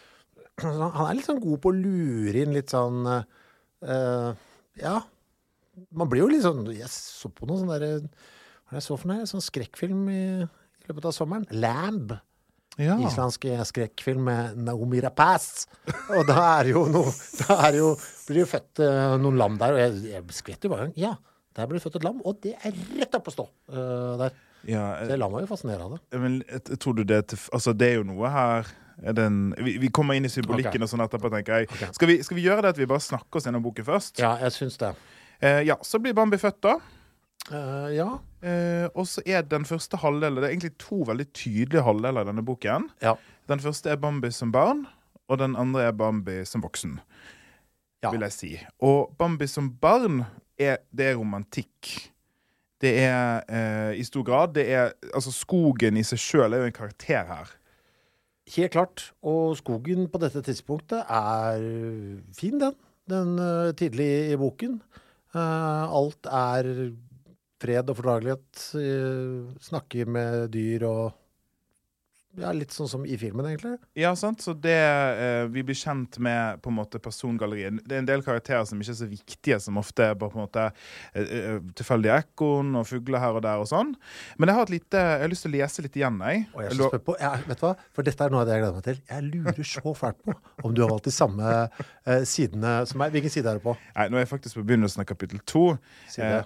Så 0.57 0.71
Han 0.73 1.03
er 1.05 1.19
litt 1.19 1.27
sånn 1.29 1.43
god 1.43 1.61
på 1.61 1.69
å 1.69 1.77
lure 1.77 2.41
inn 2.41 2.55
litt 2.57 2.73
sånn 2.73 3.03
uh, 3.07 4.31
Ja. 4.81 4.95
Man 5.93 6.09
blir 6.09 6.23
jo 6.25 6.31
litt 6.33 6.47
sånn 6.47 6.63
Jeg 6.73 6.89
så 6.89 7.29
på 7.29 7.45
noe 7.45 7.61
sånn 7.61 7.69
derre 7.69 7.91
Hva 8.01 8.07
er 8.09 8.79
det 8.79 8.81
jeg 8.81 8.87
så 8.87 8.97
for 8.97 9.11
noe? 9.13 9.27
Sånn 9.29 9.45
skrekkfilm 9.45 10.07
i, 10.09 10.23
i 10.49 10.89
løpet 10.89 11.13
av 11.13 11.15
sommeren. 11.15 11.45
Lamb. 11.53 12.17
Ja. 12.77 12.97
Islandsk 13.01 13.47
skrekkfilm 13.71 14.27
med 14.29 14.59
Naomi 14.67 15.01
Rapaz. 15.01 15.67
Og 16.13 16.27
da 16.29 16.37
er 16.59 16.73
jo 16.75 16.85
noe 16.93 17.13
Da 17.41 17.57
er 17.71 17.79
jo, 17.81 17.95
blir 18.27 18.41
det 18.41 18.43
jo 18.43 18.51
født 18.51 18.83
eh, 18.85 19.15
noen 19.23 19.39
lam 19.41 19.57
der, 19.61 19.77
og 19.77 19.81
jeg, 19.81 19.95
jeg 20.13 20.37
skvetter 20.37 20.69
jo 20.69 20.75
bare 20.75 20.91
Ja, 20.99 21.15
der 21.57 21.69
ble 21.69 21.79
det 21.79 21.87
født 21.87 22.01
et 22.01 22.05
lam, 22.05 22.19
og 22.21 22.41
det 22.45 22.57
er 22.61 22.75
rett 22.99 23.17
opp 23.17 23.31
å 23.31 23.33
stå 23.33 23.47
uh, 23.73 24.17
der. 24.21 24.35
ja 24.69 24.83
jeg 25.07 25.21
lar 25.23 25.33
meg 25.33 25.47
jo 25.47 25.53
fascinere 25.55 25.87
av 25.87 25.97
det. 25.97 26.21
Men 26.21 26.43
tror 26.77 26.99
du 26.99 27.07
det 27.09 27.23
Altså, 27.33 27.73
det 27.73 27.95
er 27.95 28.03
jo 28.03 28.11
noe 28.11 28.33
her 28.35 28.75
er 29.05 29.13
det 29.13 29.27
vi, 29.61 29.77
vi 29.81 29.91
kommer 29.93 30.17
inn 30.17 30.25
i 30.25 30.33
symbolikken 30.33 30.73
okay. 30.73 30.85
og 30.85 30.89
sånn 30.89 31.05
etterpå, 31.05 31.29
tenker 31.33 31.61
jeg. 31.61 31.69
Okay. 31.69 31.93
Skal, 31.93 32.09
vi, 32.09 32.15
skal 32.25 32.39
vi 32.39 32.47
gjøre 32.47 32.65
det 32.65 32.71
at 32.73 32.79
vi 32.81 32.89
bare 32.89 33.05
snakker 33.05 33.41
oss 33.41 33.49
gjennom 33.49 33.65
boken 33.67 33.85
først? 33.85 34.23
Ja, 34.23 34.39
jeg 34.41 34.55
syns 34.57 34.79
det. 34.81 34.95
Eh, 35.45 35.63
ja, 35.69 35.77
Så 35.85 36.01
blir 36.01 36.17
Bambi 36.17 36.39
født, 36.41 36.63
da. 36.65 36.79
Eh, 37.53 37.91
ja. 37.95 38.09
Uh, 38.43 38.87
og 38.95 39.07
så 39.09 39.23
er 39.27 39.45
den 39.47 39.65
første 39.67 39.99
halvdelen 40.03 40.39
Det 40.39 40.49
er 40.49 40.55
egentlig 40.55 40.77
to 40.83 41.01
veldig 41.07 41.27
tydelige 41.35 41.83
halvdeler 41.87 42.25
i 42.25 42.31
denne 42.31 42.45
boken. 42.47 42.89
Ja. 43.03 43.15
Den 43.51 43.63
første 43.63 43.91
er 43.91 44.01
Bambi 44.03 44.31
som 44.35 44.53
barn, 44.53 44.85
og 45.31 45.39
den 45.39 45.57
andre 45.59 45.89
er 45.89 45.95
Bambi 45.97 46.41
som 46.47 46.65
voksen. 46.65 46.99
Ja. 48.03 48.11
Vil 48.11 48.27
jeg 48.27 48.35
si. 48.35 48.51
Og 48.83 49.15
Bambi 49.19 49.47
som 49.51 49.71
barn, 49.71 50.25
er, 50.59 50.79
det 50.91 51.11
er 51.11 51.19
romantikk. 51.21 52.11
Det 52.81 52.93
er 53.05 53.45
uh, 53.49 53.93
i 53.97 54.05
stor 54.05 54.25
grad 54.25 54.53
det 54.57 54.67
er, 54.73 54.93
Altså, 55.15 55.33
skogen 55.33 55.97
i 55.97 56.05
seg 56.05 56.21
sjøl 56.21 56.53
er 56.53 56.65
jo 56.65 56.71
en 56.71 56.77
karakter 56.77 57.25
her. 57.29 57.55
Helt 58.57 58.73
klart. 58.73 59.11
Og 59.27 59.57
skogen 59.59 60.07
på 60.11 60.21
dette 60.23 60.43
tidspunktet 60.43 61.03
er 61.03 61.63
fin, 62.37 62.61
den. 62.61 62.77
Den 63.07 63.39
tidlig 63.79 64.33
i 64.33 64.39
boken. 64.39 64.81
Alt 65.35 66.27
er 66.27 66.69
fred 67.63 67.93
og 67.93 68.01
fordragelighet. 68.01 68.67
Uh, 68.75 69.55
snakker 69.71 70.11
med 70.11 70.51
dyr 70.57 70.89
og 70.89 71.23
Ja, 72.37 72.51
litt 72.53 72.75
sånn 72.75 72.85
som 72.85 73.05
i 73.09 73.15
filmen, 73.17 73.47
egentlig. 73.49 73.79
Ja, 73.97 74.11
sant? 74.13 74.43
Så 74.45 74.53
det, 74.53 74.77
eh, 74.77 75.47
Vi 75.49 75.63
blir 75.65 75.75
kjent 75.75 76.19
med 76.19 76.61
på 76.61 76.69
en 76.69 76.77
måte 76.77 76.99
persongalleriet. 77.01 77.79
Det 77.89 77.97
er 77.97 78.03
en 78.03 78.09
del 78.11 78.21
karakterer 78.21 78.67
som 78.69 78.79
ikke 78.79 78.93
er 78.93 78.99
så 78.99 79.09
viktige, 79.09 79.57
som 79.59 79.79
ofte 79.81 80.05
er 80.05 80.15
bare 80.15 80.29
på 80.35 80.37
en 80.37 80.45
måte 80.45 80.65
eh, 81.15 81.23
eh, 81.23 81.61
tilfeldige 81.73 82.19
ekorn 82.21 82.77
og 82.77 82.85
fugler 82.85 83.23
her 83.23 83.39
og 83.39 83.43
der 83.47 83.63
og 83.63 83.71
sånn. 83.71 83.95
Men 84.37 84.53
jeg 84.53 84.59
har, 84.59 84.69
et 84.69 84.75
lite, 84.75 85.01
jeg 85.01 85.23
har 85.25 85.33
lyst 85.33 85.47
til 85.47 85.53
å 85.55 85.57
lese 85.57 85.85
litt 85.87 85.97
igjen, 85.97 86.19
jeg. 86.29 86.45
Og 86.53 86.61
jeg 86.67 86.77
er 86.77 87.01
på, 87.07 87.17
jeg, 87.23 87.47
vet 87.49 87.63
du 87.63 87.65
hva? 87.65 87.73
For 87.97 88.03
dette 88.11 88.29
er 88.29 88.37
noe 88.37 88.45
av 88.45 88.51
det 88.51 88.59
jeg 88.59 88.65
gleder 88.67 88.77
meg 88.77 88.85
til. 88.91 89.01
Jeg 89.15 89.31
lurer 89.31 89.71
så 89.73 89.95
fælt 89.97 90.21
på 90.27 90.37
om 90.63 90.75
du 90.77 90.83
har 90.85 90.93
valgt 90.93 91.09
de 91.09 91.15
samme 91.17 91.55
eh, 91.57 92.23
sidene 92.29 92.77
som 92.85 93.01
meg. 93.01 93.17
Hvilken 93.17 93.33
side 93.33 93.49
er 93.49 93.57
du 93.57 93.65
på? 93.65 93.79
Nei, 93.97 94.11
nå 94.13 94.21
er 94.21 94.27
jeg 94.27 94.35
faktisk 94.35 94.61
på 94.61 94.67
begynnelsen 94.75 95.07
av 95.07 95.09
kapittel 95.09 95.41
to. 95.49 95.65
Side. 96.13 96.45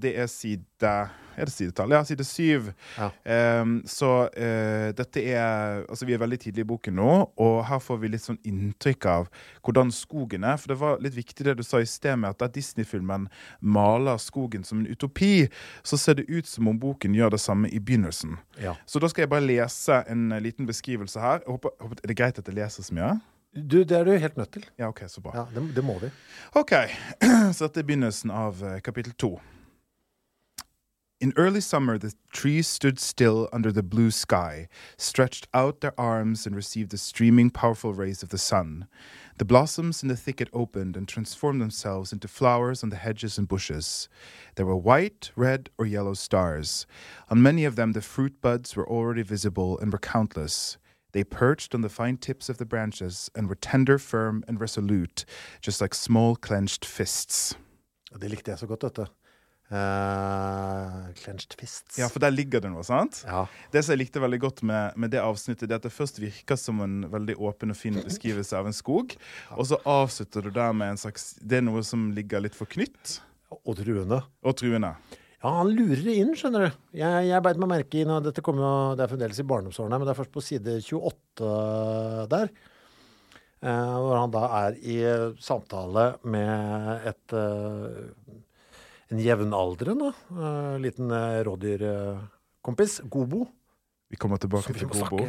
Det 0.00 0.14
er 0.18 0.26
side 0.26 1.00
Er 1.36 1.44
det 1.44 1.52
sidetall? 1.52 1.92
Ja, 1.92 2.02
side 2.04 2.24
syv. 2.24 2.72
Ja. 2.98 3.60
Um, 3.60 3.82
så 3.86 4.28
uh, 4.28 4.88
dette 4.96 5.22
er 5.24 5.84
Altså, 5.88 6.04
vi 6.04 6.12
er 6.12 6.18
veldig 6.18 6.38
tidlig 6.40 6.64
i 6.64 6.68
boken 6.68 6.96
nå, 6.96 7.12
og 7.36 7.64
her 7.68 7.78
får 7.78 8.00
vi 8.02 8.10
litt 8.12 8.24
sånn 8.24 8.40
inntrykk 8.44 9.06
av 9.08 9.28
hvordan 9.64 9.92
skogen 9.94 10.44
er. 10.44 10.58
For 10.60 10.72
det 10.72 10.78
var 10.80 11.00
litt 11.00 11.16
viktig 11.16 11.46
det 11.46 11.56
du 11.60 11.64
sa 11.64 11.80
i 11.80 11.88
sted 11.88 12.18
med 12.20 12.34
at 12.34 12.40
da 12.42 12.50
Disney-filmen 12.52 13.28
maler 13.60 14.20
skogen 14.20 14.64
som 14.66 14.82
en 14.82 14.90
utopi, 14.90 15.48
så 15.82 15.96
ser 15.96 16.20
det 16.20 16.28
ut 16.28 16.48
som 16.48 16.68
om 16.68 16.80
boken 16.80 17.16
gjør 17.16 17.36
det 17.36 17.40
samme 17.40 17.70
i 17.70 17.80
begynnelsen. 17.80 18.36
Ja. 18.60 18.76
Så 18.86 19.00
da 19.00 19.08
skal 19.08 19.24
jeg 19.24 19.32
bare 19.32 19.46
lese 19.46 20.02
en 20.10 20.28
liten 20.42 20.68
beskrivelse 20.68 21.20
her. 21.20 21.44
Håper, 21.46 21.76
håper, 21.80 22.02
er 22.02 22.12
det 22.12 22.18
greit 22.20 22.42
at 22.42 22.48
jeg 22.48 22.58
leser 22.58 22.84
så 22.84 22.96
mye? 22.96 23.14
Du, 23.54 23.82
det 23.82 23.92
er 23.92 24.04
du 24.04 24.12
helt 24.12 24.36
nødt 24.36 24.52
til. 24.52 24.66
Ja, 24.78 24.88
OK, 24.88 25.02
så 25.08 25.20
bra. 25.20 25.32
Ja, 25.34 25.60
det, 25.60 25.76
det 25.76 25.84
må 25.84 25.98
vi. 25.98 26.10
Ok, 26.54 26.70
så 27.56 27.66
dette 27.66 27.80
er 27.80 27.88
begynnelsen 27.88 28.30
av 28.30 28.62
eh, 28.62 28.80
kapittel 28.80 29.12
to. 29.18 29.40
In 31.20 31.34
early 31.36 31.60
summer, 31.60 31.98
the 31.98 32.12
trees 32.32 32.66
stood 32.66 32.98
still 32.98 33.46
under 33.52 33.70
the 33.72 33.82
blue 33.82 34.10
sky, 34.10 34.68
stretched 34.96 35.48
out 35.52 35.80
their 35.80 35.92
arms 35.98 36.46
and 36.46 36.56
received 36.56 36.90
the 36.90 36.96
streaming, 36.96 37.50
powerful 37.50 37.92
rays 37.92 38.22
of 38.22 38.30
the 38.30 38.38
sun. 38.38 38.86
The 39.36 39.44
blossoms 39.44 40.02
in 40.02 40.08
the 40.08 40.16
thicket 40.16 40.48
opened 40.54 40.96
and 40.96 41.06
transformed 41.06 41.60
themselves 41.60 42.12
into 42.12 42.26
flowers 42.26 42.82
on 42.82 42.88
the 42.88 42.96
hedges 42.96 43.36
and 43.36 43.46
bushes. 43.46 44.08
There 44.54 44.64
were 44.64 44.76
white, 44.76 45.30
red, 45.36 45.68
or 45.76 45.84
yellow 45.84 46.14
stars. 46.14 46.86
On 47.28 47.42
many 47.42 47.66
of 47.66 47.76
them, 47.76 47.92
the 47.92 48.00
fruit 48.00 48.40
buds 48.40 48.74
were 48.74 48.88
already 48.88 49.22
visible 49.22 49.78
and 49.78 49.92
were 49.92 49.98
countless. 49.98 50.78
They 51.12 51.24
perched 51.24 51.74
on 51.74 51.82
the 51.82 51.88
fine 51.88 52.16
tips 52.16 52.48
of 52.48 52.56
the 52.58 52.64
branches 52.66 53.30
and 53.34 53.48
were 53.48 53.58
tender, 53.60 53.98
firm, 53.98 54.44
and 54.48 54.60
resolute, 54.60 55.24
just 55.60 55.80
like 55.80 55.94
small 55.94 56.36
clenched 56.36 56.84
fists. 56.84 57.56
Det 58.20 58.30
likte 58.30 58.50
jeg 58.50 58.58
så 58.58 58.66
godt, 58.66 58.80
dette. 58.82 59.06
Uh, 59.70 61.12
clenched 61.14 61.54
fists. 61.60 61.98
Ja, 61.98 62.08
for 62.10 62.18
der 62.22 62.30
ligger 62.34 62.60
det 62.64 62.70
noe, 62.72 62.82
sant? 62.86 63.20
Ja. 63.26 63.44
Det 63.72 63.84
som 63.84 63.94
jeg 63.94 64.00
likte 64.04 64.22
veldig 64.22 64.40
godt 64.42 64.62
med, 64.66 64.96
med 64.98 65.12
det 65.14 65.20
avsnittet, 65.22 65.68
det 65.70 65.76
er 65.76 65.80
at 65.82 65.86
det 65.86 65.92
først 65.94 66.18
virker 66.22 66.58
som 66.58 66.80
en 66.84 67.04
veldig 67.12 67.36
åpen 67.38 67.70
og 67.70 67.78
fin 67.78 67.94
beskrivelse 68.02 68.56
av 68.58 68.66
en 68.66 68.74
skog, 68.76 69.14
og 69.54 69.68
så 69.70 69.78
avslutter 69.88 70.42
du 70.46 70.50
der 70.56 70.74
med 70.76 70.94
en 70.96 71.00
slags 71.00 71.32
Det 71.40 71.60
er 71.60 71.66
noe 71.68 71.84
som 71.86 72.08
ligger 72.16 72.42
litt 72.42 72.58
for 72.58 72.66
knytt 72.70 73.20
Og 73.62 73.76
truende. 73.78 74.22
og 74.42 74.56
truende. 74.58 74.94
Ja, 75.40 75.54
han 75.56 75.70
lurer 75.72 76.02
det 76.04 76.16
inn, 76.20 76.34
skjønner 76.36 76.66
du. 76.66 76.80
Jeg, 77.00 77.28
jeg 77.30 77.44
beit 77.44 77.60
meg 77.62 77.70
merke 77.72 78.02
i 78.02 78.04
nå, 78.04 78.18
Dette 78.24 78.44
kommer 78.44 78.66
jo, 78.66 78.72
det 78.98 79.06
er 79.06 79.12
fremdeles 79.12 79.40
i 79.40 79.46
barndomsårene, 79.48 79.96
men 79.96 80.08
det 80.08 80.12
er 80.12 80.20
først 80.20 80.34
på 80.34 80.44
side 80.44 80.76
28 80.84 82.26
der. 82.34 82.52
eh, 83.64 83.96
hvor 84.04 84.18
han 84.18 84.34
da 84.34 84.44
er 84.60 84.76
i 84.84 84.98
samtale 85.40 86.10
med 86.28 87.08
et 87.08 87.36
eh, 87.40 88.40
en 89.10 89.18
jevnaldrende 89.18 90.12
eh, 90.30 90.76
liten 90.82 91.10
uh, 91.10 91.40
rådyrkompis, 91.46 93.00
Gobo. 93.10 93.46
Vi 94.10 94.16
kommer 94.16 94.38
tilbake 94.38 94.74
til 94.74 94.88
Gobo. 94.88 95.24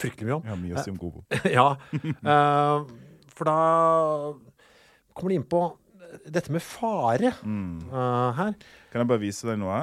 fryktelig 0.00 0.28
mye 0.28 0.38
om. 0.38 0.46
Jeg 0.46 0.54
har 0.54 0.60
mye 0.60 0.76
å 0.76 0.84
si 0.84 0.92
om 0.92 1.00
Gobo. 1.00 1.24
ja. 1.58 1.66
eh, 1.92 2.76
for 3.36 3.50
da 3.50 3.58
kommer 5.12 5.34
de 5.34 5.40
inn 5.40 5.48
på 5.48 5.62
dette 6.26 6.52
med 6.54 6.62
fare 6.64 7.32
Mm. 7.42 7.90
uh, 7.92 8.30
her. 8.38 8.54
Kan 8.92 9.02
jeg 9.04 9.08
bare 9.10 9.22
vise 9.22 9.46
deg 9.48 9.60
noe? 9.62 9.82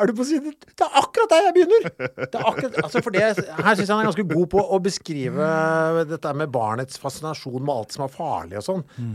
Er 0.00 0.08
du 0.08 0.14
på 0.16 0.24
siden? 0.24 0.54
Det 0.72 0.86
er 0.86 0.94
akkurat 1.02 1.28
der 1.34 1.44
jeg 1.50 1.54
begynner! 1.58 1.88
Det 2.32 2.38
akkurat, 2.48 2.78
altså 2.80 3.02
for 3.04 3.12
det, 3.12 3.20
her 3.22 3.74
syns 3.76 3.84
jeg 3.84 3.92
han 3.92 4.00
er 4.00 4.08
ganske 4.08 4.24
god 4.30 4.46
på 4.54 4.62
å 4.72 4.78
beskrive 4.82 5.50
dette 6.08 6.32
med 6.40 6.50
barnets 6.54 6.96
fascinasjon 7.02 7.60
med 7.60 7.74
alt 7.74 7.92
som 7.92 8.06
er 8.06 8.14
farlig 8.14 8.56
og 8.62 8.64
sånn. 8.70 8.82
Mm. 8.96 9.12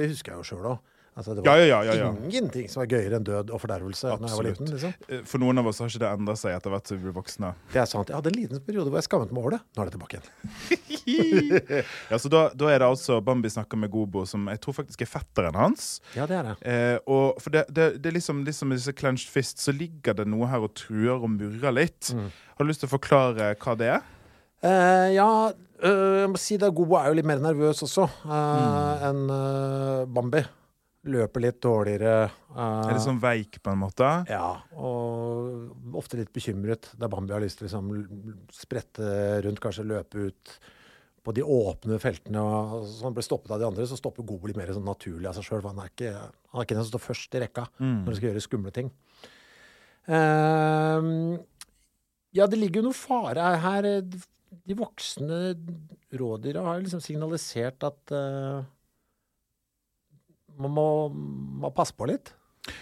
det 0.00 0.08
husker 0.14 0.32
jeg 0.32 0.40
jo 0.40 0.48
sjøl 0.48 0.70
òg. 0.72 0.80
Altså, 1.16 1.34
det 1.38 1.44
var 1.46 1.60
ja, 1.62 1.66
ja, 1.68 1.78
ja, 1.86 1.94
ja. 1.94 2.06
ingenting 2.26 2.66
som 2.68 2.80
var 2.82 2.88
gøyere 2.90 3.20
enn 3.20 3.24
død 3.26 3.50
og 3.54 3.60
fordervelse 3.62 4.16
Når 4.18 4.28
jeg 4.32 4.38
var 4.40 4.46
liten. 4.48 4.66
liksom. 4.72 4.94
Eh, 5.14 5.20
For 5.30 5.38
noen 5.38 5.60
av 5.62 5.68
oss 5.70 5.78
har 5.78 5.86
ikke 5.92 6.00
det 6.02 6.08
endra 6.10 6.34
seg 6.40 6.56
etter 6.56 6.72
hvert 6.74 6.90
som 6.90 6.98
vi 6.98 7.04
blir 7.06 7.14
voksne. 7.14 7.52
Det 7.70 7.78
er 7.84 7.86
sant. 7.86 8.08
Jeg 8.10 8.16
hadde 8.18 8.32
en 8.32 8.38
liten 8.40 8.62
periode 8.66 8.90
hvor 8.90 8.98
jeg 8.98 9.06
skammet 9.06 9.30
meg 9.30 9.44
over 9.44 9.54
det. 9.54 9.60
Nå 9.76 9.84
er 9.84 9.90
det 9.90 9.94
tilbake 9.94 10.18
igjen. 10.18 10.28
Ja, 12.10 12.18
så 12.18 12.30
da, 12.32 12.40
da 12.56 12.68
er 12.72 12.80
det 12.80 12.86
altså 12.88 13.20
Bambi 13.24 13.50
snakker 13.52 13.78
med 13.78 13.90
Gobo, 13.92 14.24
som 14.26 14.46
jeg 14.50 14.60
tror 14.64 14.74
faktisk 14.80 15.02
er 15.04 15.10
fetteren 15.10 15.54
hans. 15.58 16.00
Ja, 16.16 16.26
det 16.26 16.38
er 16.40 16.48
det. 16.48 16.54
Eh, 16.66 16.96
og 17.06 17.38
for 17.44 17.54
det, 17.54 17.66
det, 17.76 17.86
det 18.02 18.10
er 18.10 18.16
liksom, 18.16 18.40
liksom 18.46 18.72
disse 18.74 18.94
clenched 18.96 19.30
fist, 19.30 19.60
så 19.62 19.74
ligger 19.76 20.16
det 20.18 20.26
noe 20.32 20.48
her 20.50 20.64
og 20.66 20.72
truer 20.80 21.14
og 21.20 21.28
murrer 21.36 21.74
litt. 21.76 22.10
Mm. 22.16 22.26
Har 22.56 22.64
du 22.66 22.70
lyst 22.72 22.82
til 22.84 22.90
å 22.90 22.94
forklare 22.96 23.52
hva 23.60 23.76
det 23.78 23.90
er? 23.98 24.02
Eh, 24.64 25.12
ja, 25.18 25.28
øh, 25.52 26.18
jeg 26.24 26.32
må 26.34 26.40
si 26.40 26.56
det. 26.60 26.72
Gobo 26.74 26.96
er 26.98 27.10
jo 27.12 27.18
litt 27.20 27.28
mer 27.28 27.42
nervøs 27.44 27.84
også 27.86 28.08
eh, 28.08 28.34
Mm. 28.34 29.08
enn 29.10 30.08
Bambi. 30.16 30.44
Løper 31.04 31.42
litt 31.44 31.58
dårligere. 31.60 32.30
Uh, 32.48 32.86
Er 32.88 32.94
det 32.96 33.02
sånn 33.04 33.20
veik, 33.20 33.58
på 33.60 33.72
en 33.74 33.82
måte? 33.82 34.06
Ja, 34.30 34.54
og 34.72 35.96
ofte 36.00 36.16
litt 36.16 36.32
bekymret. 36.32 36.88
Da 36.96 37.10
Bambi 37.12 37.34
har 37.36 37.44
lyst 37.44 37.60
til 37.60 37.66
å 37.66 37.68
liksom 37.68 37.90
sprette 38.54 39.10
rundt, 39.44 39.60
kanskje 39.60 39.84
løpe 39.84 40.30
ut 40.30 40.54
på 41.24 41.32
de 41.36 41.44
åpne 41.44 41.98
feltene. 42.00 42.40
og 42.40 42.86
Så 42.88 43.04
han 43.04 43.16
blir 43.16 43.24
stoppet 43.24 43.52
av 43.52 43.60
de 43.60 43.68
andre, 43.68 43.86
så 43.88 43.96
stopper 44.00 44.24
Gobo 44.28 44.48
litt 44.48 44.58
mer 44.60 44.72
sånn 44.76 44.84
naturlig 44.84 45.28
av 45.28 45.36
seg 45.36 45.46
sjøl. 45.48 45.64
Han 45.68 45.80
er 45.84 45.92
ikke, 45.92 46.12
han 46.16 46.60
er 46.60 46.66
ikke 46.66 46.76
den 46.76 46.84
som 46.84 46.92
står 46.94 47.04
først 47.06 47.36
i 47.36 47.44
rekka 47.44 47.66
når 47.80 48.10
han 48.10 48.18
skal 48.18 48.28
gjøre 48.30 48.44
skumle 48.44 48.72
ting. 48.76 48.90
Uh, 50.04 51.40
ja, 52.34 52.48
det 52.50 52.58
ligger 52.60 52.82
jo 52.82 52.88
noe 52.90 52.98
fare 52.98 53.48
her. 53.62 53.88
De 54.64 54.76
voksne 54.78 55.38
rådyra 56.14 56.64
har 56.66 56.82
liksom 56.82 57.00
signalisert 57.02 57.82
at 57.86 58.12
eh, 58.14 58.64
man 60.60 60.74
må, 60.74 60.88
må 61.62 61.70
passe 61.74 61.94
på 61.96 62.08
litt. 62.10 62.32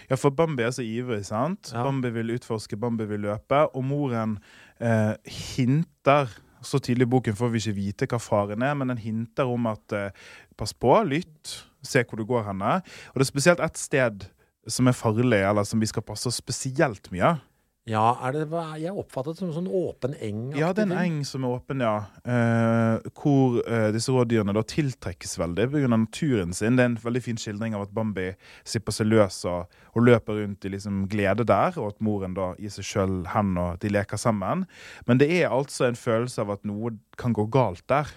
Ja, 0.07 0.15
for 0.15 0.31
Bambi 0.31 0.63
er 0.63 0.71
så 0.71 0.83
ivrig, 0.85 1.25
sant? 1.27 1.73
Ja. 1.73 1.83
Bambi 1.83 2.11
vil 2.15 2.31
utforske, 2.37 2.79
Bambi 2.79 3.07
vil 3.09 3.25
løpe, 3.25 3.65
og 3.75 3.83
moren 3.87 4.37
eh, 4.79 5.15
hinter 5.55 6.31
Så 6.63 6.79
tidlig 6.79 7.03
i 7.03 7.11
boken 7.11 7.35
får 7.35 7.49
vi 7.51 7.59
ikke 7.59 7.75
vite 7.75 8.07
hva 8.07 8.21
faren 8.23 8.63
er, 8.63 8.75
men 8.79 8.87
den 8.87 9.01
hinter 9.03 9.49
om 9.51 9.65
at 9.67 9.91
eh, 9.91 10.13
pass 10.55 10.71
på, 10.71 10.93
lytt, 11.03 11.57
se 11.83 12.05
hvor 12.07 12.21
du 12.21 12.23
går 12.23 12.45
henne. 12.47 12.77
Og 13.11 13.19
det 13.19 13.25
er 13.25 13.31
spesielt 13.33 13.63
ett 13.65 13.81
sted 13.81 14.23
som 14.71 14.87
er 14.87 14.95
farlig, 14.95 15.41
eller 15.43 15.67
som 15.67 15.83
vi 15.83 15.89
skal 15.91 16.05
passe 16.07 16.29
oss 16.31 16.39
spesielt 16.39 17.11
mye. 17.11 17.33
Ja, 17.83 18.13
er 18.23 18.31
det, 18.31 18.45
jeg 18.79 18.95
oppfattet 18.95 19.35
det 19.35 19.41
som 19.41 19.49
en 19.49 19.55
sånn 19.57 19.67
åpen 19.67 20.13
eng. 20.23 20.43
Ja, 20.55 20.69
det 20.71 20.85
er 20.85 20.87
en 20.87 21.01
eng 21.01 21.17
som 21.27 21.43
er 21.43 21.57
åpen, 21.57 21.81
ja. 21.83 22.05
Eh, 22.23 23.09
hvor 23.19 23.57
eh, 23.67 23.89
disse 23.91 24.13
rådyrene 24.15 24.55
da 24.55 24.63
tiltrekkes 24.63 25.35
veldig 25.41 25.65
pga. 25.73 25.89
naturen 25.91 26.55
sin. 26.55 26.77
Det 26.79 26.85
er 26.85 26.91
en 26.93 26.97
veldig 27.03 27.23
fin 27.25 27.41
skildring 27.41 27.75
av 27.75 27.83
at 27.83 27.91
Bambi 27.91 28.29
slipper 28.63 28.95
seg 28.95 29.09
løs 29.11 29.41
og, 29.51 29.67
og 29.91 30.07
løper 30.07 30.39
rundt 30.39 30.63
i 30.63 30.71
liksom 30.71 31.09
glede 31.11 31.43
der, 31.43 31.75
og 31.75 31.91
at 31.91 31.99
moren 31.99 32.37
da 32.37 32.53
gir 32.55 32.71
seg 32.71 32.87
sjøl 32.87 33.17
hen 33.33 33.57
og 33.59 33.83
de 33.83 33.91
leker 33.91 34.21
sammen. 34.21 34.63
Men 35.03 35.19
det 35.19 35.27
er 35.41 35.51
altså 35.51 35.89
en 35.89 35.99
følelse 35.99 36.39
av 36.45 36.55
at 36.55 36.63
noe 36.63 36.95
kan 37.19 37.35
gå 37.35 37.49
galt 37.51 37.83
der. 37.91 38.07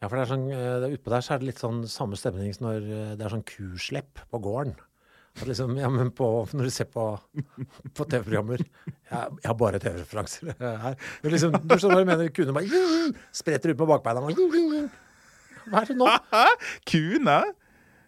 Ja, 0.00 0.08
for 0.08 0.16
det 0.16 0.24
er 0.24 0.32
sånn, 0.32 0.48
eh, 0.50 0.88
Utpå 0.96 1.12
der 1.12 1.22
så 1.22 1.36
er 1.36 1.42
det 1.42 1.52
litt 1.52 1.60
sånn 1.60 1.84
samme 1.86 2.16
stemning 2.16 2.56
som 2.56 2.70
når 2.70 2.88
eh, 2.88 3.12
det 3.20 3.28
er 3.28 3.36
sånn 3.36 3.44
kuslepp 3.46 4.24
på 4.32 4.40
gården. 4.42 4.74
At 5.40 5.48
liksom, 5.48 5.72
ja, 5.80 5.88
men 5.88 6.10
på, 6.12 6.26
når 6.52 6.68
du 6.68 6.72
ser 6.74 6.88
på, 6.92 7.06
på 7.96 8.04
TV-programmer 8.04 8.60
jeg, 8.60 8.66
jeg 9.12 9.48
har 9.48 9.56
bare 9.58 9.80
TV-referanser 9.80 10.52
her. 10.60 10.96
Men 11.22 11.32
liksom, 11.34 11.56
du 11.56 11.74
skjønner 11.78 11.96
hva 11.96 12.02
jeg 12.02 12.10
mener? 12.10 12.32
Kuene 12.36 12.54
bare 12.56 12.82
spretter 13.34 13.72
ut 13.72 13.80
på 13.80 13.88
bakbeina. 13.88 14.20
Hva 14.26 15.80
er 15.82 15.88
det 15.88 15.96
nå? 15.96 16.08
Har 16.34 16.56
Kuene? 16.88 17.38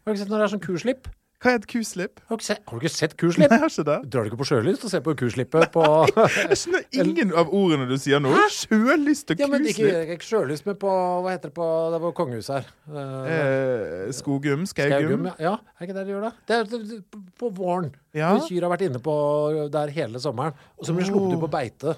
du 0.04 0.12
ikke 0.12 0.20
sett 0.20 0.32
når 0.32 0.42
det 0.42 0.46
er 0.46 0.52
sånn 0.52 0.64
kuslipp? 0.66 1.08
Hva 1.44 1.52
er 1.52 1.58
et 1.60 1.66
kuslipp? 1.68 2.20
Har 2.30 2.38
du 2.38 2.40
ikke 2.40 2.46
sett, 2.48 2.62
har 2.70 2.78
du 2.80 2.84
ikke 2.86 2.90
sett 2.94 3.14
kuslipp? 3.20 3.50
Nei, 3.52 3.58
jeg 3.58 3.60
har 3.60 3.72
ikke 3.74 3.84
det. 3.90 3.96
Drar 4.14 4.24
du 4.24 4.30
ikke 4.30 4.38
på 4.40 4.46
sjølyst 4.48 4.84
og 4.88 4.92
ser 4.94 5.02
på 5.04 5.12
kuslippet 5.20 5.66
på 5.74 5.82
Jeg 6.48 6.56
skjønner 6.56 6.86
ingen 7.04 7.34
av 7.36 7.52
ordene 7.52 7.84
du 7.90 7.98
sier 8.00 8.22
nå. 8.24 8.32
Sjølyst 8.54 9.34
og 9.34 9.42
Ja, 9.44 9.48
men 9.52 9.66
ikke, 9.68 9.84
kuslipp. 9.84 10.14
ikke 10.16 10.28
sjølyst, 10.30 10.64
men 10.70 10.78
på 10.80 10.94
Hva 10.94 11.34
heter 11.34 11.52
det 11.52 11.56
på 11.58 11.68
Det 11.92 12.00
var 12.06 12.16
kongehuset 12.16 12.54
her. 12.56 12.72
Eh, 12.88 13.34
Eh, 13.34 14.08
skogum, 14.16 14.64
skaugum. 14.68 15.28
Ja. 15.34 15.36
ja. 15.50 15.54
Er 15.78 15.84
ikke 15.86 15.98
det 16.00 16.06
de 16.08 16.12
gjør 16.16 16.24
det? 16.30 16.32
Det 16.48 16.56
er 16.56 16.64
det- 16.72 16.82
det- 16.88 17.22
på 17.38 17.52
våren. 17.60 17.92
Ja. 18.16 18.32
Kyr 18.48 18.62
har 18.64 18.72
vært 18.76 18.86
inne 18.88 19.00
på 19.04 19.14
der 19.70 19.88
hele 19.92 20.18
sommeren, 20.20 20.54
og 20.78 20.86
så 20.88 20.94
blir 20.96 21.04
de 21.04 21.10
sluppet 21.12 21.36
ut 21.36 21.44
på 21.44 21.50
beite. 21.52 21.96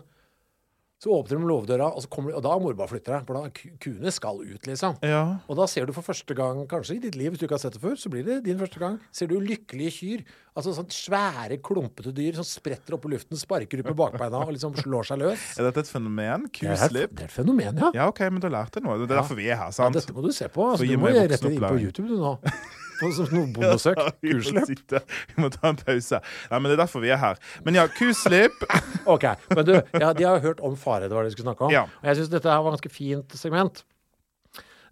Så 0.97 1.11
åpner 1.13 1.37
de 1.37 1.45
låvedøra, 1.45 1.91
og, 1.93 2.07
kommer 2.09 2.33
og 2.39 2.41
da 2.41 2.55
må 2.57 2.71
du 2.73 2.79
bare 2.79 2.89
flytte 2.89 3.13
deg. 3.13 3.27
For 3.29 3.37
da 3.37 3.51
kuene 3.85 4.13
skal 4.15 4.39
ut, 4.41 4.63
liksom. 4.65 4.95
Ja. 5.05 5.19
Og 5.45 5.59
da 5.59 5.67
ser 5.69 5.85
du 5.85 5.93
for 5.93 6.07
første 6.07 6.33
gang, 6.39 6.63
kanskje 6.71 6.97
i 6.97 7.03
ditt 7.03 7.19
liv, 7.21 7.35
hvis 7.35 7.43
du 7.43 7.45
ikke 7.45 7.59
har 7.59 7.61
sett 7.67 7.77
det 7.77 7.83
før, 7.83 7.99
så 8.01 8.09
blir 8.13 8.25
det 8.25 8.39
din 8.47 8.57
første 8.57 8.81
gang, 8.81 8.97
ser 9.13 9.29
du 9.29 9.35
lykkelige 9.45 9.93
kyr. 9.93 10.23
Altså 10.57 10.73
sånn 10.73 10.89
svære, 10.89 11.59
klumpete 11.61 12.15
dyr 12.17 12.39
som 12.41 12.49
spretter 12.49 12.97
opp 12.97 13.05
i 13.05 13.13
luften, 13.13 13.37
sparker 13.37 13.83
ut 13.85 13.91
med 13.91 13.99
bakbeina 14.01 14.41
og 14.41 14.55
liksom 14.57 14.73
slår 14.81 15.11
seg 15.11 15.21
løs. 15.21 15.45
Er 15.61 15.69
dette 15.69 15.85
et 15.85 15.93
fenomen? 15.93 16.49
Kuslipp? 16.49 17.13
det 17.13 17.27
er 17.27 17.29
et 17.29 17.37
fenomen, 17.37 17.77
ja. 17.85 17.93
Ja, 18.01 18.09
OK, 18.09 18.25
men 18.33 18.41
du 18.41 18.49
har 18.49 18.57
lært 18.63 18.73
det 18.81 18.87
nå. 18.87 18.97
Det 18.97 19.11
er 19.11 19.19
Ja. 19.19 19.21
derfor 19.21 19.37
vi 19.37 19.51
er 19.53 19.61
her, 19.61 19.69
ja. 19.69 19.77
sant? 19.77 20.01
Dette 20.01 20.17
må 20.17 20.25
du 20.25 20.33
se 20.33 20.49
på. 20.49 20.71
Altså, 20.73 20.89
du 20.89 20.97
må 20.97 21.13
rette 21.13 21.37
rett 21.37 21.45
inn 21.53 21.61
på. 21.61 21.77
YouTube 21.85 22.09
du 22.09 22.17
nå. 22.25 22.39
På 23.01 23.11
bondesøk. 23.57 24.01
Kuslipp. 24.23 24.95
Vi 25.33 25.43
må 25.43 25.51
ta 25.55 25.73
en 25.73 25.81
pause. 25.81 26.21
Nei, 26.51 26.61
men 26.61 26.71
Det 26.71 26.77
er 26.79 26.83
derfor 26.85 27.05
vi 27.05 27.13
er 27.15 27.21
her. 27.23 27.41
Men 27.67 27.79
ja, 27.79 27.87
kuslipp 27.99 28.65
Ok, 29.15 29.29
men 29.55 29.67
du, 29.69 29.75
ja, 30.01 30.13
de 30.17 30.25
har 30.27 30.41
hørt 30.45 30.61
om 30.65 30.77
fare, 30.77 31.09
det 31.09 31.15
var 31.17 31.27
det 31.27 31.33
de 31.33 31.37
skulle 31.37 31.51
snakke 31.51 31.69
om. 31.69 31.75
Ja. 31.75 31.87
Og 32.03 32.09
jeg 32.11 32.21
syns 32.21 32.33
dette 32.33 32.51
her 32.51 32.63
var 32.65 32.73
et 32.73 32.79
ganske 32.79 32.95
fint 32.95 33.37
segment. 33.39 33.85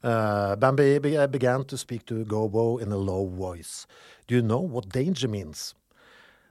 Uh, 0.04 0.54
Bambi 0.60 0.98
began 0.98 1.64
to 1.64 1.76
speak 1.76 2.04
to 2.06 2.24
Gobo 2.24 2.76
in 2.76 2.92
a 2.92 2.96
low 2.96 3.24
voice. 3.26 3.86
Do 4.26 4.34
you 4.34 4.42
know 4.42 4.60
what 4.60 4.92
danger 4.92 5.28
means? 5.28 5.74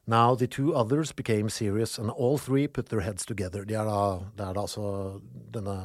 Now 0.05 0.35
the 0.35 0.47
two 0.47 0.75
others 0.75 1.13
became 1.13 1.49
serious, 1.49 1.97
and 1.97 2.09
all 2.09 2.37
three 2.37 2.67
put 2.67 2.89
their 2.89 3.01
heads 3.01 3.25
together. 3.25 3.63
De 3.63 3.75
er 3.75 3.85
da, 3.85 4.19
det 4.35 4.47
er 4.47 4.53
da 4.53 4.65
altså 4.65 5.21
denne 5.53 5.77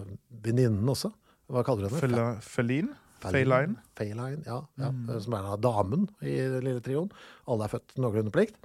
venninnen 0.43 0.89
også. 0.89 1.13
Hva 1.49 1.63
kaller 1.63 1.87
du 1.87 1.95
henne? 1.95 2.01
Feline? 2.01 2.41
Felin? 2.43 2.89
Feline? 3.21 3.77
Feline, 3.97 4.43
ja. 4.47 4.63
ja. 4.79 4.91
Som 5.21 5.35
er 5.35 5.47
da 5.51 5.57
damen 5.57 6.09
i 6.23 6.37
den 6.39 6.65
lille 6.65 6.83
trioen. 6.85 7.11
Alle 7.49 7.67
er 7.67 7.73
født 7.75 7.97
noenlunde 7.99 8.35
på 8.35 8.45
likt. 8.45 8.59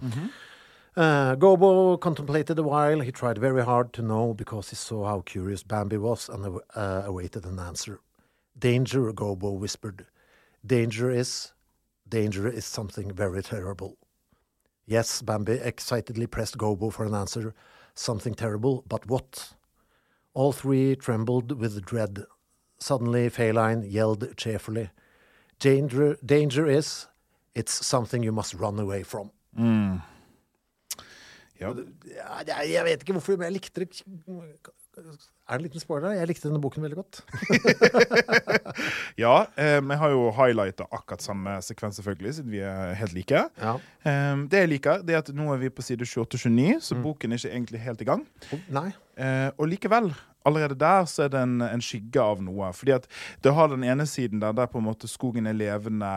Uh, 0.95 1.33
Gobo 1.35 1.97
contemplated 1.97 2.59
a 2.59 2.63
while. 2.63 2.99
He 3.01 3.11
tried 3.11 3.39
very 3.39 3.63
hard 3.63 3.93
to 3.93 4.03
know 4.03 4.33
because 4.33 4.69
he 4.69 4.75
saw 4.75 5.05
how 5.05 5.21
curious 5.21 5.63
Bambi 5.63 5.97
was 5.97 6.29
and 6.29 6.59
uh, 6.75 7.01
awaited 7.05 7.45
an 7.45 7.59
answer. 7.59 7.99
Danger, 8.57 9.11
Gobo 9.11 9.57
whispered. 9.57 10.05
Danger 10.65 11.09
is. 11.09 11.53
Danger 12.07 12.47
is 12.47 12.65
something 12.65 13.11
very 13.11 13.41
terrible. 13.41 13.97
Yes, 14.85 15.23
Bambi 15.23 15.53
excitedly 15.53 16.27
pressed 16.27 16.57
Gobo 16.57 16.91
for 16.93 17.05
an 17.05 17.15
answer. 17.15 17.55
Something 17.95 18.35
terrible, 18.35 18.83
but 18.87 19.07
what? 19.07 19.53
All 20.35 20.51
three 20.51 20.95
trembled 20.95 21.59
with 21.59 21.83
dread. 21.85 22.25
Suddenly, 22.83 23.29
Feline 23.29 23.83
yelled 23.83 24.35
cheerfully. 24.35 24.89
Danger, 25.59 26.17
danger 26.25 26.67
is. 26.67 27.07
It's 27.55 27.71
something 27.71 28.23
you 28.23 28.33
must 28.33 28.53
run 28.59 28.79
away 28.79 29.03
from. 29.03 29.31
Ja. 31.59 31.71
Ja, 32.47 32.57
jeg 32.67 32.83
vet 32.83 33.05
ikke 33.05 33.13
hvorfor, 33.15 33.37
men 33.37 33.47
jeg 33.47 33.55
likte 33.55 33.85
det. 33.85 34.01
Er 34.97 35.57
det 35.57 35.61
en 35.61 35.63
liten 35.63 35.79
spoiler? 35.79 36.11
Jeg 36.17 36.27
likte 36.27 36.49
denne 36.49 36.59
boken 36.61 36.83
veldig 36.83 36.97
godt. 36.99 37.21
ja 39.23 39.31
eh, 39.55 39.79
vi 39.83 39.97
har 40.01 40.11
jo 40.11 40.27
highlighta 40.35 40.85
akkurat 40.91 41.23
samme 41.23 41.55
sekvens, 41.63 41.97
selvfølgelig, 42.01 42.35
siden 42.35 42.51
vi 42.51 42.61
er 42.67 42.93
helt 42.99 43.15
like. 43.15 43.45
Ja. 43.63 43.77
Eh, 44.03 44.43
det 44.51 44.65
jeg 44.65 44.73
liker, 44.75 45.07
det 45.07 45.15
er 45.15 45.23
at 45.23 45.31
nå 45.35 45.47
er 45.55 45.63
vi 45.63 45.71
på 45.71 45.85
side 45.85 46.03
28-29, 46.03 46.83
så 46.83 46.99
boken 46.99 47.31
er 47.31 47.41
ikke 47.41 47.55
egentlig 47.55 47.83
helt 47.87 48.03
i 48.03 48.09
gang. 48.11 48.27
Nei. 48.75 48.89
Eh, 49.15 49.49
og 49.57 49.71
likevel, 49.71 50.11
allerede 50.47 50.77
der 50.79 51.07
så 51.09 51.25
er 51.25 51.33
det 51.33 51.41
en, 51.43 51.61
en 51.65 51.83
skygge 51.83 52.21
av 52.21 52.43
noe. 52.43 52.71
Fordi 52.75 52.95
at 52.97 53.07
det 53.45 53.53
har 53.55 53.71
den 53.71 53.85
ene 53.87 54.05
siden 54.09 54.43
der, 54.43 54.55
der 54.55 54.69
på 54.71 54.81
en 54.81 54.87
måte 54.87 55.09
skogen 55.09 55.47
er 55.49 55.57
levende. 55.57 56.11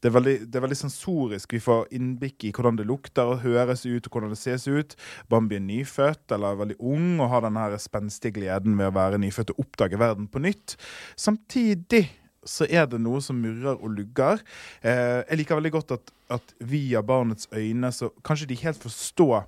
Det 0.00 0.10
er, 0.10 0.16
veldig, 0.16 0.36
det 0.46 0.58
er 0.58 0.66
veldig 0.66 0.80
sensorisk. 0.84 1.52
Vi 1.56 1.62
får 1.62 1.90
innblikk 1.94 2.46
i 2.48 2.52
hvordan 2.54 2.80
det 2.80 2.88
lukter 2.88 3.34
og 3.34 3.42
høres 3.44 3.86
ut, 3.86 4.06
og 4.06 4.12
hvordan 4.12 4.34
det 4.34 4.40
ses 4.40 4.68
ut. 4.68 4.96
Bambi 5.32 5.58
er 5.58 5.66
nyfødt 5.66 6.34
eller 6.34 6.54
er 6.54 6.62
veldig 6.64 6.80
ung 6.80 7.20
og 7.20 7.30
har 7.34 7.46
den 7.46 7.60
spenstige 7.82 8.38
gleden 8.40 8.78
ved 8.78 8.90
å 8.90 8.96
være 8.96 9.20
nyfødt 9.22 9.54
og 9.54 9.64
oppdage 9.66 10.00
verden 10.00 10.28
på 10.30 10.42
nytt. 10.42 10.76
Samtidig 11.18 12.06
så 12.44 12.66
er 12.66 12.88
det 12.90 13.00
noe 13.02 13.20
som 13.22 13.38
murrer 13.38 13.78
og 13.78 13.94
lugger. 13.96 14.42
Eh, 14.82 15.22
jeg 15.28 15.38
liker 15.40 15.58
veldig 15.58 15.72
godt 15.76 15.94
at, 15.96 16.12
at 16.38 16.54
via 16.58 17.02
barnets 17.06 17.48
øyne 17.54 17.92
så 17.94 18.10
kanskje 18.26 18.48
de 18.50 18.58
helt 18.64 18.80
forstår 18.82 19.44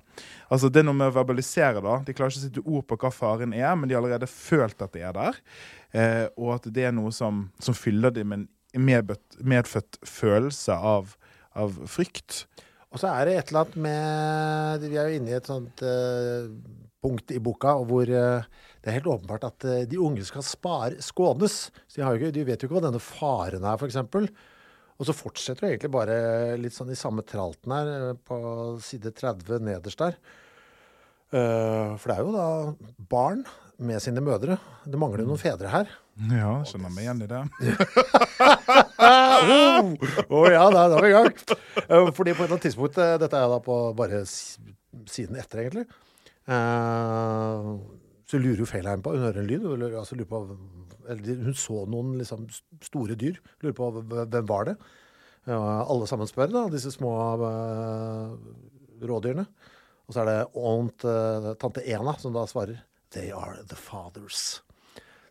Altså 0.53 0.69
Det 0.69 0.79
er 0.79 0.85
noe 0.85 0.97
med 0.97 1.09
å 1.09 1.15
verbalisere. 1.15 1.81
da 1.81 1.97
De 2.05 2.13
klarer 2.15 2.31
ikke 2.31 2.39
å 2.39 2.45
sette 2.45 2.63
ord 2.63 2.85
på 2.87 2.97
hva 3.01 3.11
faren 3.11 3.55
er, 3.57 3.71
men 3.75 3.89
de 3.89 3.95
har 3.95 4.03
allerede 4.03 4.29
følt 4.29 4.81
at 4.81 4.93
det 4.93 5.03
er 5.03 5.15
der. 5.15 5.39
Eh, 5.91 6.25
og 6.37 6.55
at 6.59 6.67
det 6.71 6.85
er 6.87 6.93
noe 6.95 7.11
som, 7.15 7.47
som 7.59 7.75
fyller 7.77 8.13
dem 8.13 8.31
med 8.31 8.45
en 8.45 8.85
medbøtt, 8.85 9.39
medfødt 9.39 9.99
følelse 10.05 10.75
av, 10.75 11.15
av 11.55 11.79
frykt. 11.89 12.43
Og 12.93 13.01
så 13.01 13.11
er 13.11 13.27
det 13.27 13.35
et 13.35 13.51
eller 13.51 13.65
annet 13.65 13.79
med 13.83 14.85
Vi 14.87 14.95
er 14.95 15.09
jo 15.09 15.19
inne 15.19 15.33
i 15.33 15.37
et 15.39 15.49
sånt 15.49 15.81
eh, 15.83 16.45
punkt 17.05 17.31
i 17.31 17.39
boka 17.43 17.77
hvor 17.85 18.09
eh, 18.09 18.49
det 18.81 18.89
er 18.89 18.97
helt 18.99 19.09
åpenbart 19.13 19.45
at 19.47 19.65
eh, 19.69 19.83
de 19.89 20.01
unge 20.01 20.25
skal 20.25 20.45
spare, 20.45 20.97
skånes. 21.05 21.67
Så 21.85 21.99
de, 21.99 22.03
har 22.05 22.15
jo 22.15 22.23
ikke, 22.23 22.35
de 22.35 22.45
vet 22.49 22.61
jo 22.61 22.69
ikke 22.69 22.79
hva 22.79 22.87
denne 22.87 23.03
faren 23.03 23.65
er, 23.65 23.77
f.eks. 23.77 24.29
Og 24.95 25.07
så 25.09 25.15
fortsetter 25.15 25.65
det 25.65 25.73
egentlig 25.73 25.91
bare 25.91 26.17
litt 26.59 26.75
sånn 26.75 26.93
i 26.93 26.97
samme 26.97 27.25
tralten 27.27 27.73
her, 27.75 27.93
eh, 27.93 28.17
på 28.25 28.39
side 28.83 29.13
30 29.15 29.63
nederst 29.69 30.01
der. 30.01 30.17
Eh, 31.35 31.95
for 31.99 32.07
det 32.11 32.15
er 32.15 32.23
jo 32.23 32.33
da 32.35 32.47
barn 33.11 33.43
med 33.81 33.99
sine 34.03 34.23
mødre. 34.23 34.57
Det 34.87 34.99
mangler 34.99 35.25
jo 35.25 35.31
noen 35.33 35.41
fedre 35.41 35.71
her. 35.71 35.89
Ja, 36.31 36.61
skjønner 36.63 36.93
meg 36.95 37.03
igjen 37.03 37.23
i 37.25 37.27
det. 37.27 37.41
Å 40.31 40.43
ja, 40.47 40.63
da, 40.71 40.85
da 40.87 40.95
er 40.95 41.03
vi 41.03 41.09
i 41.09 41.15
gang. 41.15 41.27
Eh, 41.83 42.11
Fordi 42.15 42.31
på 42.31 42.39
et 42.39 42.45
eller 42.45 42.55
annet 42.55 42.65
tidspunkt 42.69 42.97
eh, 43.03 43.17
Dette 43.21 43.41
er 43.41 43.51
da 43.51 43.59
på 43.63 43.75
bare 43.97 44.23
siden 44.29 45.35
etter, 45.41 45.65
egentlig. 45.65 45.85
Eh, 46.45 47.69
så 48.29 48.37
lurer 48.41 48.61
jo 48.61 48.67
Felheim 48.69 49.01
på 49.05 49.13
Hun 49.15 49.23
hører 49.25 49.41
en 49.41 49.47
lyd. 49.49 49.61
lurer- 49.65 49.97
Altså, 49.99 50.15
på, 50.25 50.57
eller 51.09 51.43
hun 51.43 51.53
så 51.53 51.85
noen 51.89 52.17
liksom, 52.17 52.47
store 52.81 53.15
dyr. 53.15 53.39
Lurer 53.61 53.73
på 53.77 53.91
hvem 54.03 54.45
var 54.49 54.65
det. 54.65 54.75
Ja, 55.45 55.59
alle 55.85 56.07
sammen 56.09 56.27
spør, 56.27 56.49
da, 56.49 56.63
disse 56.73 56.89
små 56.91 57.11
uh, 57.37 58.33
rådyrene. 59.05 59.45
Og 60.07 60.13
så 60.13 60.21
er 60.21 60.25
det 60.25 60.37
aunt, 60.57 61.03
eh, 61.05 61.53
tante 61.61 61.81
Ena 61.89 62.13
som 62.21 62.33
da 62.33 62.43
svarer 62.49 62.79
They 63.13 63.31
are 63.31 63.63
the 63.69 63.75
fathers. 63.77 64.61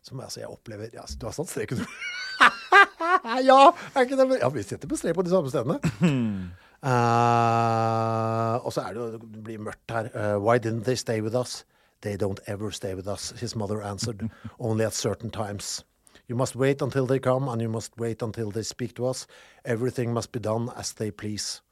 Som 0.03 0.20
altså, 0.20 0.40
jeg 0.40 0.50
opplever 0.50 0.90
ja, 0.94 1.03
Du 1.18 1.27
har 1.27 1.33
satt 1.35 1.48
streken, 1.50 1.79
du. 1.79 1.85
ja, 3.48 3.72
er 3.94 4.03
ikke 4.07 4.18
det? 4.18 4.40
Ja, 4.40 4.48
vi 4.50 4.62
sitter 4.66 4.88
på 4.90 4.96
strek 4.98 5.14
på 5.18 5.22
de 5.27 5.31
samme 5.35 5.50
stedene. 5.50 5.79
Eh, 6.85 8.57
og 8.66 8.73
så 8.73 8.81
er 8.81 8.92
det 8.92 9.01
jo 9.01 9.18
det 9.18 9.44
blir 9.44 9.59
mørkt 9.59 9.90
her. 9.90 10.11
Uh, 10.12 10.37
why 10.38 10.59
didn't 10.59 10.85
they 10.85 10.97
stay 10.97 11.20
with 11.20 11.35
us? 11.35 11.64
They 12.03 12.16
don't 12.16 12.40
ever 12.47 12.70
stay 12.70 12.94
with 12.94 13.09
us, 13.09 13.33
his 13.40 13.57
mother 13.57 13.83
answered. 13.83 14.29
Only 14.61 14.85
at 14.85 14.92
certain 14.92 15.31
times. 15.31 15.85
You 16.29 16.37
must 16.37 16.57
wait 16.57 16.83
until 16.83 17.07
they 17.07 17.18
come, 17.18 17.49
and 17.49 17.62
you 17.62 17.68
must 17.70 17.97
wait 17.97 18.23
until 18.23 18.51
they 18.51 18.62
speak 18.62 18.94
to 18.97 19.07
us. 19.07 19.27
Everything 19.64 20.12
must 20.12 20.33
be 20.33 20.40
done 20.40 20.70
as 20.77 20.92
they 20.92 21.11
please. 21.11 21.62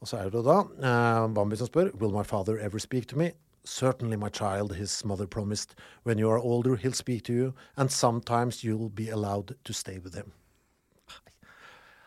Og 0.00 0.08
så 0.08 0.16
er 0.16 0.30
det 0.30 0.44
da 0.44 0.58
uh, 0.60 1.34
Bambi 1.34 1.56
som 1.56 1.66
spør 1.66 1.90
Will 1.94 2.12
my 2.12 2.24
father 2.24 2.58
ever 2.58 2.78
speak 2.78 3.08
to 3.08 3.16
me? 3.16 3.30
Certainly, 3.64 4.16
my 4.16 4.28
child, 4.28 4.72
his 4.76 5.04
mother 5.04 5.26
promised. 5.26 5.74
When 6.04 6.18
you 6.18 6.30
are 6.30 6.38
older, 6.38 6.76
he'll 6.76 6.92
speak 6.92 7.24
to 7.24 7.32
you, 7.32 7.52
and 7.76 7.90
sometimes 7.90 8.62
you'll 8.62 8.90
be 8.90 9.08
allowed 9.08 9.56
to 9.64 9.72
stay 9.72 9.98
with 9.98 10.14
him. 10.14 10.32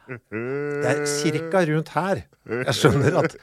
Det 0.09 0.89
er 0.89 1.05
cirka 1.09 1.63
rundt 1.69 1.93
her 1.95 2.25
jeg 2.49 2.75
skjønner 2.77 3.21
at 3.21 3.37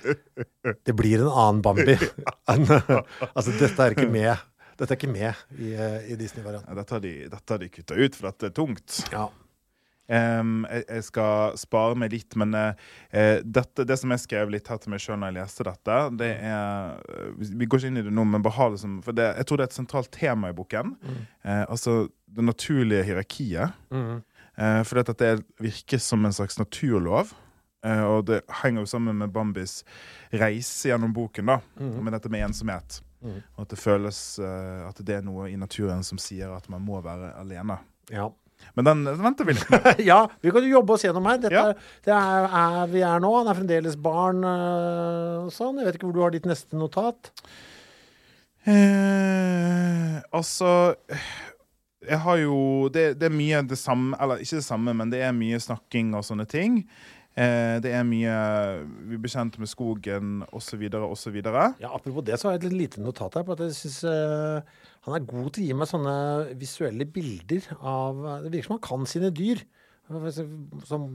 det 0.86 0.94
blir 0.98 1.22
en 1.22 1.30
annen 1.30 1.62
Bambi. 1.64 1.96
altså, 2.50 3.54
dette 3.54 3.82
er 3.82 3.96
ikke 3.96 4.10
med. 4.10 4.34
Dette 4.76 4.92
er 4.92 4.98
ikke 4.98 5.12
med 5.12 5.32
i, 5.56 5.72
eh, 5.72 6.12
i 6.12 6.18
Disney-varianten. 6.20 6.68
Ja, 6.72 6.78
Dette 6.82 6.96
har 6.96 7.02
de, 7.04 7.16
dette 7.32 7.58
de 7.62 7.72
kutta 7.72 7.96
ut, 7.96 8.16
for 8.18 8.28
dette 8.28 8.50
er 8.50 8.56
tungt. 8.56 8.98
Ja. 9.14 9.28
Um, 10.06 10.60
jeg, 10.70 10.84
jeg 10.86 11.02
skal 11.08 11.56
spare 11.58 11.96
meg 11.98 12.12
litt, 12.12 12.36
men 12.38 12.52
eh, 12.54 13.40
dette, 13.42 13.86
det 13.88 13.96
som 13.98 14.12
jeg 14.14 14.22
skrev 14.22 14.52
litt 14.54 14.68
her 14.70 14.78
til 14.78 14.92
meg 14.92 15.02
sjøl 15.02 15.18
når 15.18 15.32
jeg 15.32 15.36
leste 15.40 15.66
dette, 15.66 15.96
det 16.20 16.28
er 16.46 17.00
Vi 17.56 17.66
går 17.66 17.82
ikke 17.82 17.90
inn 17.90 17.98
i 17.98 18.04
det 18.06 18.12
nå, 18.14 18.26
men 18.28 18.44
bare 18.44 18.58
ha 18.60 18.68
det 18.74 18.78
som 18.84 19.00
For 19.02 19.16
det, 19.16 19.32
jeg 19.40 19.48
tror 19.48 19.58
det 19.58 19.66
er 19.66 19.72
et 19.72 19.80
sentralt 19.80 20.12
tema 20.14 20.52
i 20.52 20.56
boken. 20.56 20.94
Eh, 21.42 21.64
altså 21.64 22.04
det 22.36 22.44
naturlige 22.44 23.06
hierarkiet. 23.08 23.82
Eh, 23.94 24.16
for 24.88 25.00
dette 25.02 25.16
det 25.20 25.32
virker 25.60 26.00
som 26.00 26.24
en 26.24 26.32
slags 26.32 26.56
naturlov. 26.58 27.34
Eh, 27.86 28.02
og 28.02 28.24
det 28.30 28.40
henger 28.62 28.82
jo 28.82 28.88
sammen 28.90 29.18
med 29.20 29.30
Bambis 29.34 29.82
reise 30.32 30.88
gjennom 30.90 31.12
boken, 31.14 31.46
da. 31.52 31.58
Med 31.78 32.12
dette 32.16 32.30
med 32.32 32.46
ensomhet. 32.48 33.02
Og 33.26 33.62
at 33.64 33.70
det 33.72 33.78
føles 33.80 34.18
eh, 34.38 34.82
at 34.88 34.98
det 35.04 35.16
er 35.18 35.22
noe 35.26 35.48
i 35.50 35.56
naturen 35.58 36.02
som 36.06 36.18
sier 36.20 36.52
at 36.54 36.68
man 36.72 36.82
må 36.86 37.00
være 37.04 37.34
alene. 37.40 37.78
ja. 38.12 38.30
Men 38.72 38.86
den 38.88 39.02
venter 39.20 39.44
vi 39.44 39.52
litt 39.52 39.68
med. 39.68 39.98
ja, 40.10 40.22
vi 40.40 40.48
kan 40.50 40.64
jo 40.64 40.70
jobbe 40.78 40.94
oss 40.94 41.02
gjennom 41.04 41.26
her. 41.28 41.36
Dette 41.42 41.52
Ja. 41.52 41.64
er, 41.74 41.90
det 42.06 42.12
er, 42.16 42.46
er 42.56 42.86
vi 42.88 43.02
er 43.04 43.20
nå. 43.20 43.28
Han 43.36 43.50
er 43.52 43.58
fremdeles 43.58 43.98
barn 44.00 44.40
og 44.48 45.50
sånn. 45.52 45.76
Jeg 45.82 45.84
vet 45.90 45.98
ikke 45.98 46.08
hvor 46.08 46.16
du 46.16 46.22
har 46.24 46.32
ditt 46.32 46.48
neste 46.48 46.78
notat. 46.80 47.28
Eh, 48.64 50.16
altså 50.34 50.70
Jeg 52.06 52.22
har 52.22 52.40
jo 52.40 52.56
det, 52.92 53.04
det 53.20 53.28
er 53.28 53.34
mye 53.34 53.60
det 53.66 53.78
samme 53.80 54.16
Eller 54.22 54.42
ikke 54.42 54.60
det 54.60 54.66
samme, 54.66 54.94
men 54.96 55.12
det 55.12 55.22
er 55.26 55.36
mye 55.36 55.60
snakking 55.62 56.14
og 56.16 56.24
sånne 56.26 56.46
ting. 56.48 56.80
Eh, 57.36 57.76
det 57.84 57.92
er 57.92 58.06
mye 58.08 58.34
Vi 59.10 59.20
blir 59.20 59.32
kjent 59.32 59.58
med 59.60 59.70
skogen, 59.70 60.40
osv., 60.56 60.86
osv. 61.02 61.38
Ja, 61.44 61.92
Apropos 61.92 62.24
det, 62.26 62.40
så 62.40 62.48
har 62.48 62.56
jeg 62.56 62.70
et 62.70 62.78
lite 62.80 63.04
notat 63.04 63.38
her 63.38 63.46
på 63.46 63.56
at 63.56 63.64
jeg 63.66 63.76
syns 63.76 64.02
han 65.06 65.14
er 65.14 65.26
god 65.28 65.52
til 65.54 65.62
å 65.62 65.66
gi 65.68 65.78
meg 65.78 65.90
sånne 65.90 66.16
visuelle 66.58 67.06
bilder 67.06 67.68
av 67.78 68.22
Det 68.44 68.50
virker 68.50 68.70
som 68.70 68.78
han 68.78 68.86
kan 68.88 69.06
sine 69.10 69.30
dyr. 69.30 69.62
Som 70.86 71.06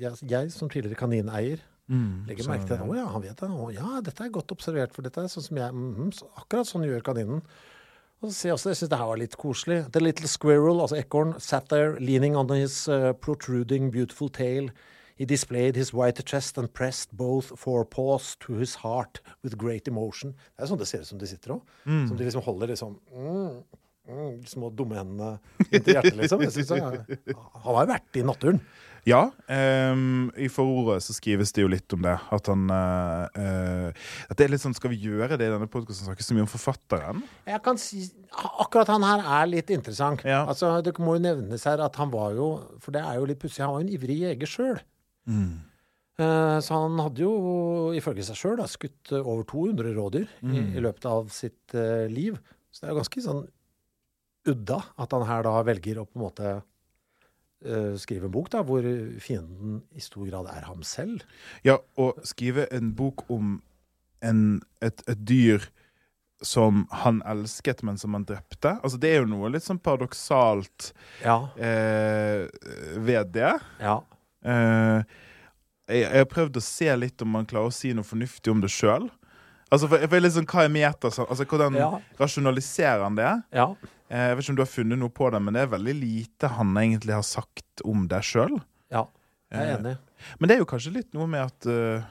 jeg, 0.00 0.16
jeg 0.28 0.52
som 0.52 0.70
tidligere 0.72 0.98
kanineier 0.98 1.62
legger 1.88 2.48
merke 2.50 2.68
til 2.68 2.76
at 2.76 2.84
å 2.84 2.96
ja, 2.96 3.06
han 3.08 3.24
vet 3.24 3.40
det. 3.40 3.48
Å 3.48 3.68
ja, 3.72 3.90
dette 4.04 4.24
er 4.24 4.32
godt 4.32 4.52
observert, 4.52 4.92
for 4.92 5.06
dette 5.06 5.24
er 5.24 5.32
sånn 5.32 5.46
som 5.46 5.60
jeg 5.60 5.72
mm, 5.72 6.10
så 6.16 6.28
Akkurat 6.36 6.68
sånn 6.68 6.84
gjør 6.84 7.04
kaninen. 7.06 7.40
Og 8.22 8.30
så 8.30 8.34
sier 8.34 8.50
jeg 8.50 8.56
også, 8.58 8.70
jeg 8.72 8.78
syns 8.80 8.90
det 8.90 8.98
her 8.98 9.06
var 9.12 9.18
litt 9.20 9.36
koselig. 9.38 9.78
The 9.94 10.00
little 10.02 10.26
squirrel, 10.30 10.80
altså 10.82 10.96
ekorn, 10.98 11.36
sat 11.38 11.68
there 11.70 11.98
leaning 12.02 12.34
on 12.36 12.48
his 12.50 12.88
uh, 12.90 13.12
protruding 13.14 13.92
beautiful 13.94 14.28
tail. 14.28 14.70
He 15.18 15.24
displayed 15.26 15.74
his 15.78 15.92
white 15.94 16.22
chest 16.26 16.58
and 16.58 16.70
pressed 16.72 17.10
both 17.16 17.52
forepaws 17.58 18.36
to 18.40 18.54
his 18.58 18.76
heart 18.84 19.20
with 19.42 19.56
great 19.58 19.86
emotion. 19.90 20.34
Det 20.56 20.62
er 20.66 20.70
sånn 20.70 20.78
det 20.82 20.86
ser 20.90 21.02
ut 21.02 21.10
som 21.12 21.18
de 21.18 21.26
sitter 21.30 21.56
òg. 21.56 21.62
Som 22.10 22.16
de 22.18 22.26
liksom 22.26 22.42
holder 22.46 22.70
liksom 22.74 22.98
mm, 23.14 23.56
mm, 24.10 24.36
små 24.50 24.70
dumme 24.78 24.98
hendene 24.98 25.32
inntil 25.72 25.94
hjertet, 25.98 26.18
liksom. 26.20 26.42
Jeg 26.46 26.54
synes, 26.54 26.70
han- 26.70 27.02
han 27.34 27.74
har 27.74 27.82
jo 27.86 27.92
vært 27.92 28.18
i 28.22 28.22
naturen. 28.26 28.60
Ja. 29.08 29.20
Um, 29.48 30.28
I 30.36 30.50
forordet 30.52 31.00
så 31.06 31.14
skrives 31.16 31.54
det 31.56 31.64
jo 31.64 31.70
litt 31.72 31.94
om 31.96 32.02
det. 32.04 32.14
At 32.34 32.50
han 32.50 32.66
eh, 32.74 33.40
eh, 33.40 34.08
At 34.28 34.38
det 34.38 34.46
er 34.46 34.52
litt 34.52 34.62
sånn 34.62 34.76
Skal 34.76 34.92
vi 34.92 35.00
gjøre 35.06 35.38
det 35.40 35.48
i 35.48 35.52
denne 35.54 35.68
podkasten? 35.70 36.10
Snakke 36.10 36.26
så 36.26 36.36
mye 36.36 36.44
om 36.44 36.50
forfatteren? 36.50 37.22
Jeg 37.48 37.62
kan 37.64 37.80
si, 37.80 38.04
Akkurat 38.60 38.90
han 38.92 39.06
her 39.06 39.24
er 39.40 39.48
litt 39.50 39.72
interessant. 39.74 40.26
Ja. 40.28 40.42
Altså, 40.44 40.76
Det 40.84 40.92
må 41.00 41.16
jo 41.16 41.24
nevnes 41.24 41.64
her 41.68 41.80
at 41.84 41.96
han 42.00 42.12
var 42.12 42.36
jo 42.36 42.50
For 42.84 42.94
det 42.94 43.04
er 43.06 43.16
jo 43.20 43.30
litt 43.30 43.40
pussig, 43.40 43.62
han 43.64 43.72
var 43.74 43.82
jo 43.82 43.88
en 43.88 43.96
ivrig 43.96 44.20
jeger 44.26 44.54
sjøl. 44.58 44.78
så 46.66 46.80
han 46.82 46.98
hadde 46.98 47.22
jo 47.22 47.92
ifølge 47.94 48.24
seg 48.26 48.38
sjøl 48.40 48.62
skutt 48.66 49.12
eh, 49.14 49.22
over 49.22 49.44
200 49.46 49.92
rådyr 49.94 50.26
i, 50.50 50.62
i 50.74 50.82
løpet 50.82 51.06
av 51.06 51.28
sitt 51.30 51.76
uh, 51.78 52.08
liv. 52.10 52.40
Så 52.74 52.82
det 52.82 52.88
er 52.88 52.92
jo 52.92 52.98
ganske 52.98 53.22
sånn 53.22 53.44
udda 54.48 54.80
at 54.98 55.14
han 55.14 55.26
her 55.28 55.46
da 55.46 55.54
velger 55.66 56.00
å 56.00 56.06
på 56.08 56.18
en 56.18 56.24
måte 56.24 56.50
eh, 56.50 56.64
skrive 57.98 58.28
en 58.28 58.32
bok 58.34 58.50
da, 58.52 58.60
hvor 58.62 58.84
fienden 59.20 59.80
i 59.98 60.00
stor 60.04 60.28
grad 60.30 60.46
er 60.52 60.66
ham 60.68 60.82
selv. 60.86 61.24
Ja, 61.66 61.78
og 61.98 62.20
skrive 62.28 62.68
en 62.74 62.92
bok 62.94 63.24
om 63.30 63.56
en, 64.22 64.60
et, 64.82 65.02
et 65.10 65.20
dyr 65.26 65.66
som 66.42 66.84
han 67.02 67.18
elsket, 67.26 67.80
men 67.82 67.98
som 67.98 68.14
han 68.14 68.22
drepte. 68.28 68.76
Altså, 68.86 68.98
det 69.02 69.10
er 69.10 69.24
jo 69.24 69.30
noe 69.32 69.50
litt 69.50 69.64
sånn 69.66 69.80
paradoksalt 69.82 70.92
Ja. 71.24 71.48
eh, 71.58 72.46
ved 73.02 73.32
det. 73.34 73.56
ja. 73.82 73.96
Eh, 74.46 75.02
jeg, 75.88 76.02
jeg 76.04 76.20
har 76.20 76.28
prøvd 76.30 76.58
å 76.60 76.62
se 76.62 76.92
litt 77.00 77.22
om 77.24 77.30
man 77.34 77.46
klarer 77.48 77.72
å 77.72 77.74
si 77.74 77.90
noe 77.96 78.06
fornuftig 78.06 78.52
om 78.52 78.60
det 78.62 78.68
sjøl. 78.70 79.08
Altså, 79.70 79.88
for, 79.88 79.98
jeg 80.00 80.08
liksom, 80.22 80.44
sånn, 80.44 80.48
hva 80.48 80.64
er 80.64 80.68
meta? 80.72 81.10
sånn- 81.12 81.28
Altså, 81.28 81.44
hvordan 81.44 81.74
Ja. 81.76 81.90
rasjonaliserer 82.18 83.02
han 83.02 83.14
det? 83.16 83.42
ja. 83.52 83.74
Eh, 84.10 84.28
jeg 84.30 84.36
vet 84.38 84.44
ikke 84.44 84.50
om 84.50 84.56
du 84.56 84.62
har 84.62 84.72
funnet 84.72 84.98
noe 84.98 85.10
på 85.12 85.30
det, 85.30 85.40
men 85.44 85.52
det 85.52 85.62
er 85.62 85.66
veldig 85.78 85.94
lite 86.00 86.48
han 86.48 86.70
egentlig 86.80 87.12
har 87.12 87.22
sagt 87.22 87.82
om 87.84 88.06
deg 88.08 88.22
sjøl. 88.24 88.54
Ja. 88.90 89.02
Jeg 89.52 89.60
er 89.60 89.66
Eh, 89.74 89.76
enig. 89.78 89.98
Men 90.40 90.48
det 90.48 90.54
er 90.56 90.58
jo 90.62 90.64
kanskje 90.64 90.92
litt 90.94 91.12
noe 91.12 91.26
med 91.28 91.44
at 91.44 91.66
uh, 91.68 92.02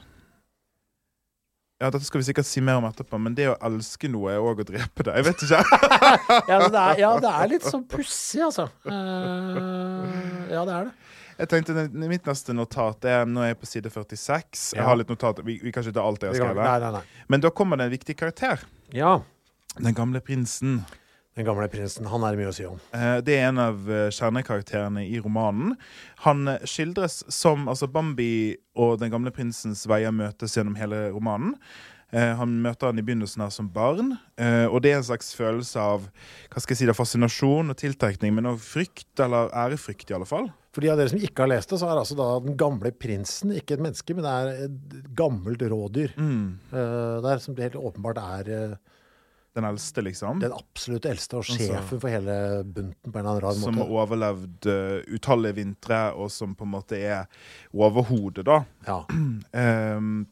Ja, 1.80 1.90
dette 1.90 2.02
skal 2.08 2.18
vi 2.20 2.26
sikkert 2.32 2.46
si 2.46 2.60
mer 2.60 2.74
om 2.80 2.84
etterpå, 2.88 3.18
men 3.22 3.34
det 3.38 3.46
å 3.52 3.56
elske 3.62 4.08
noe 4.10 4.32
er 4.32 4.38
òg 4.42 4.62
å 4.62 4.66
drepe 4.66 5.04
det. 5.06 5.12
Jeg 5.14 5.24
vet 5.28 5.42
ikke. 5.46 5.60
Ja, 6.50 6.58
det 6.68 6.80
er, 6.82 6.98
ja, 6.98 7.10
det 7.22 7.30
er 7.30 7.48
litt 7.52 7.62
sånn 7.66 7.84
pussig, 7.86 8.40
altså. 8.42 8.64
Uh, 8.86 10.48
ja, 10.54 10.64
det 10.66 10.74
er 10.74 10.88
det. 10.88 10.94
Jeg 11.38 11.48
tenkte 11.52 11.84
Mitt 12.10 12.26
neste 12.26 12.54
notat 12.56 13.04
er 13.06 13.26
Nå 13.30 13.44
er 13.44 13.52
jeg 13.52 13.58
på 13.60 13.68
side 13.70 13.90
46. 13.94 14.72
Jeg 14.74 14.84
har 14.84 14.96
litt 14.98 15.10
notat, 15.12 15.38
vi, 15.46 15.58
vi 15.62 15.70
kan 15.74 15.84
ikke 15.86 15.94
ta 15.98 16.06
alt 16.06 16.24
jeg 16.26 16.32
har 16.34 16.40
skrevet. 16.40 16.64
Men 17.30 17.44
da 17.44 17.50
kommer 17.54 17.78
det 17.78 17.86
en 17.88 17.94
viktig 17.94 18.16
karakter. 18.18 18.64
Ja. 18.94 19.20
Den 19.78 19.94
gamle 19.94 20.18
prinsen. 20.24 20.80
Den 21.38 21.46
gamle 21.46 21.68
prinsen. 21.70 22.08
Han 22.10 22.24
er 22.26 22.34
det 22.34 22.40
mye 22.40 22.50
å 22.50 22.56
si 22.56 22.64
om. 22.66 22.80
Eh, 22.90 23.20
Det 23.22 23.36
er 23.38 23.44
en 23.52 23.60
av 23.62 23.84
eh, 23.86 24.08
kjernekarakterene 24.10 25.04
i 25.06 25.20
romanen. 25.22 25.76
Han 26.24 26.48
eh, 26.50 26.64
skildres 26.66 27.20
som 27.30 27.68
altså 27.70 27.86
Bambi 27.86 28.56
og 28.74 28.96
den 28.98 29.12
gamle 29.14 29.30
prinsens 29.30 29.84
veier 29.86 30.10
møtes 30.10 30.58
gjennom 30.58 30.74
hele 30.80 31.04
romanen. 31.14 31.54
Han 32.08 32.54
møter 32.64 32.88
han 32.88 32.96
i 32.96 33.02
begynnelsen 33.04 33.42
her 33.44 33.50
som 33.52 33.66
barn, 33.68 34.14
og 34.72 34.78
det 34.80 34.94
er 34.94 34.96
en 34.96 35.04
slags 35.04 35.26
følelse 35.36 35.76
av 35.76 36.06
hva 36.48 36.62
skal 36.64 36.72
jeg 36.72 36.78
si 36.80 36.86
da, 36.88 36.94
fascinasjon 36.96 37.68
og 37.68 37.76
tiltrekning, 37.76 38.32
men 38.32 38.48
også 38.48 38.64
frykt, 38.64 39.10
eller 39.20 39.50
ærefrykt 39.52 40.08
i 40.08 40.16
alle 40.16 40.24
fall. 40.30 40.48
For 40.78 40.86
de 40.86 40.92
av 40.92 41.00
dere 41.00 41.10
som 41.10 41.18
ikke 41.18 41.42
har 41.42 41.50
lest 41.50 41.72
det, 41.72 41.76
så 41.80 41.88
er 41.90 41.98
altså 41.98 42.14
da 42.14 42.24
den 42.38 42.54
gamle 42.54 42.92
prinsen 42.94 43.50
ikke 43.50 43.74
et 43.74 43.80
menneske, 43.82 44.14
men 44.14 44.22
det 44.22 44.34
er 44.34 44.60
et 44.68 45.08
gammelt 45.18 45.64
rådyr. 45.72 46.12
Mm. 46.14 46.44
det 46.70 47.32
er 47.32 47.42
som 47.42 47.56
det 47.56 47.64
helt 47.64 47.78
åpenbart 47.80 48.20
er 48.22 48.50
uh, 48.52 49.00
Den 49.58 49.66
eldste, 49.66 50.04
liksom. 50.06 50.38
den 50.38 50.54
absolutt 50.54 51.08
eldste 51.10 51.40
og 51.40 51.48
sjefen 51.48 51.98
for 51.98 52.06
hele 52.14 52.62
bunten 52.62 53.10
på 53.10 53.18
en 53.18 53.24
eller 53.24 53.32
annen 53.32 53.42
rar 53.42 53.58
Som 53.58 53.82
har 53.82 53.90
overlevd 54.04 54.70
uh, 54.70 55.18
utallige 55.18 55.58
vintre, 55.58 56.00
og 56.14 56.30
som 56.30 56.54
på 56.54 56.68
en 56.68 56.74
måte 56.76 57.02
er 57.02 57.26
overhodet, 57.74 58.46
da. 58.46 58.62
Ja. 58.86 59.02
Ehm, 59.64 60.28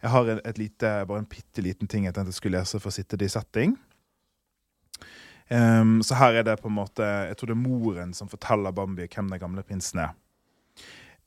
jeg 0.00 0.14
har 0.14 0.30
et, 0.36 0.46
et 0.52 0.62
lite, 0.68 0.94
bare 1.10 1.24
en 1.24 1.30
bitte 1.34 1.66
liten 1.66 1.90
ting 1.90 2.06
jeg 2.06 2.14
tenkte 2.14 2.30
jeg 2.30 2.38
skulle 2.38 2.62
lese 2.62 2.78
for 2.78 2.94
å 2.94 2.94
sitte 2.94 3.18
det 3.18 3.26
i 3.26 3.34
setting. 3.34 3.74
Ehm, 5.50 6.02
så 6.02 6.14
her 6.14 6.32
er 6.32 6.42
det 6.42 6.60
på 6.62 6.68
en 6.68 6.74
måte 6.74 7.02
Jeg 7.02 7.36
tror 7.36 7.46
det 7.46 7.56
er 7.56 7.68
moren 7.68 8.14
som 8.14 8.28
forteller 8.28 8.70
Bambi 8.70 9.06
hvem 9.14 9.30
den 9.30 9.40
gamle 9.40 9.62
prinsen 9.62 9.98
er. 9.98 10.14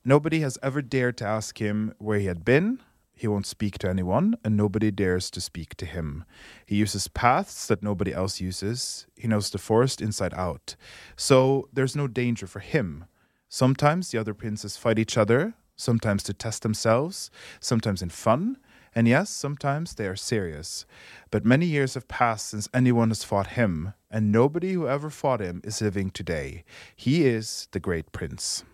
Nobody 0.04 0.40
has 0.40 0.58
ever 0.62 0.80
dared 0.80 1.14
to 1.14 1.24
ask 1.24 1.58
him 1.58 1.92
where 2.00 2.20
he 2.20 2.26
had 2.26 2.44
been. 2.44 2.80
He 3.16 3.28
won't 3.28 3.46
speak 3.46 3.78
to 3.78 3.88
anyone, 3.88 4.34
and 4.44 4.56
nobody 4.56 4.90
dares 4.90 5.30
to 5.30 5.40
speak 5.40 5.76
to 5.76 5.86
him. 5.86 6.24
He 6.66 6.82
uses 6.82 7.08
paths 7.08 7.66
that 7.66 7.82
nobody 7.82 8.12
else 8.12 8.40
uses. 8.40 9.06
He 9.16 9.28
knows 9.28 9.50
the 9.50 9.58
forest 9.58 10.00
inside 10.00 10.34
out. 10.34 10.76
So 11.16 11.68
there's 11.72 11.96
no 11.96 12.08
danger 12.08 12.46
for 12.46 12.60
him. 12.60 13.04
Sometimes 13.48 14.10
the 14.10 14.18
other 14.18 14.34
princes 14.34 14.76
fight 14.76 14.98
each 14.98 15.16
other, 15.16 15.54
sometimes 15.76 16.22
to 16.24 16.32
test 16.32 16.62
themselves, 16.62 17.30
sometimes 17.60 18.02
in 18.02 18.10
fun, 18.10 18.56
and 18.94 19.08
yes, 19.08 19.30
sometimes 19.30 19.94
they 19.94 20.06
are 20.06 20.16
serious. 20.16 20.86
But 21.30 21.44
many 21.44 21.66
years 21.66 21.94
have 21.94 22.08
passed 22.08 22.48
since 22.48 22.68
anyone 22.72 23.08
has 23.08 23.24
fought 23.24 23.48
him, 23.48 23.92
and 24.10 24.32
nobody 24.32 24.72
who 24.72 24.88
ever 24.88 25.10
fought 25.10 25.40
him 25.40 25.60
is 25.64 25.80
living 25.80 26.10
today. 26.10 26.64
He 26.96 27.24
is 27.24 27.68
the 27.72 27.80
great 27.80 28.12
prince. 28.12 28.64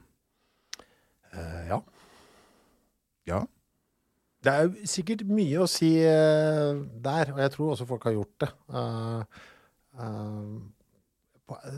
Uh, 1.33 1.64
ja. 1.68 1.80
Ja. 3.26 3.46
Det 4.42 4.52
er 4.52 4.62
jo 4.62 4.88
sikkert 4.88 5.26
mye 5.28 5.61
å 5.61 5.68
si 5.68 5.98
uh, 6.00 6.80
der, 7.04 7.33
og 7.35 7.40
jeg 7.44 7.52
tror 7.54 7.72
også 7.74 7.87
folk 7.87 8.04
har 8.09 8.16
gjort 8.16 8.40
det. 8.40 8.48
Uh, 8.72 9.24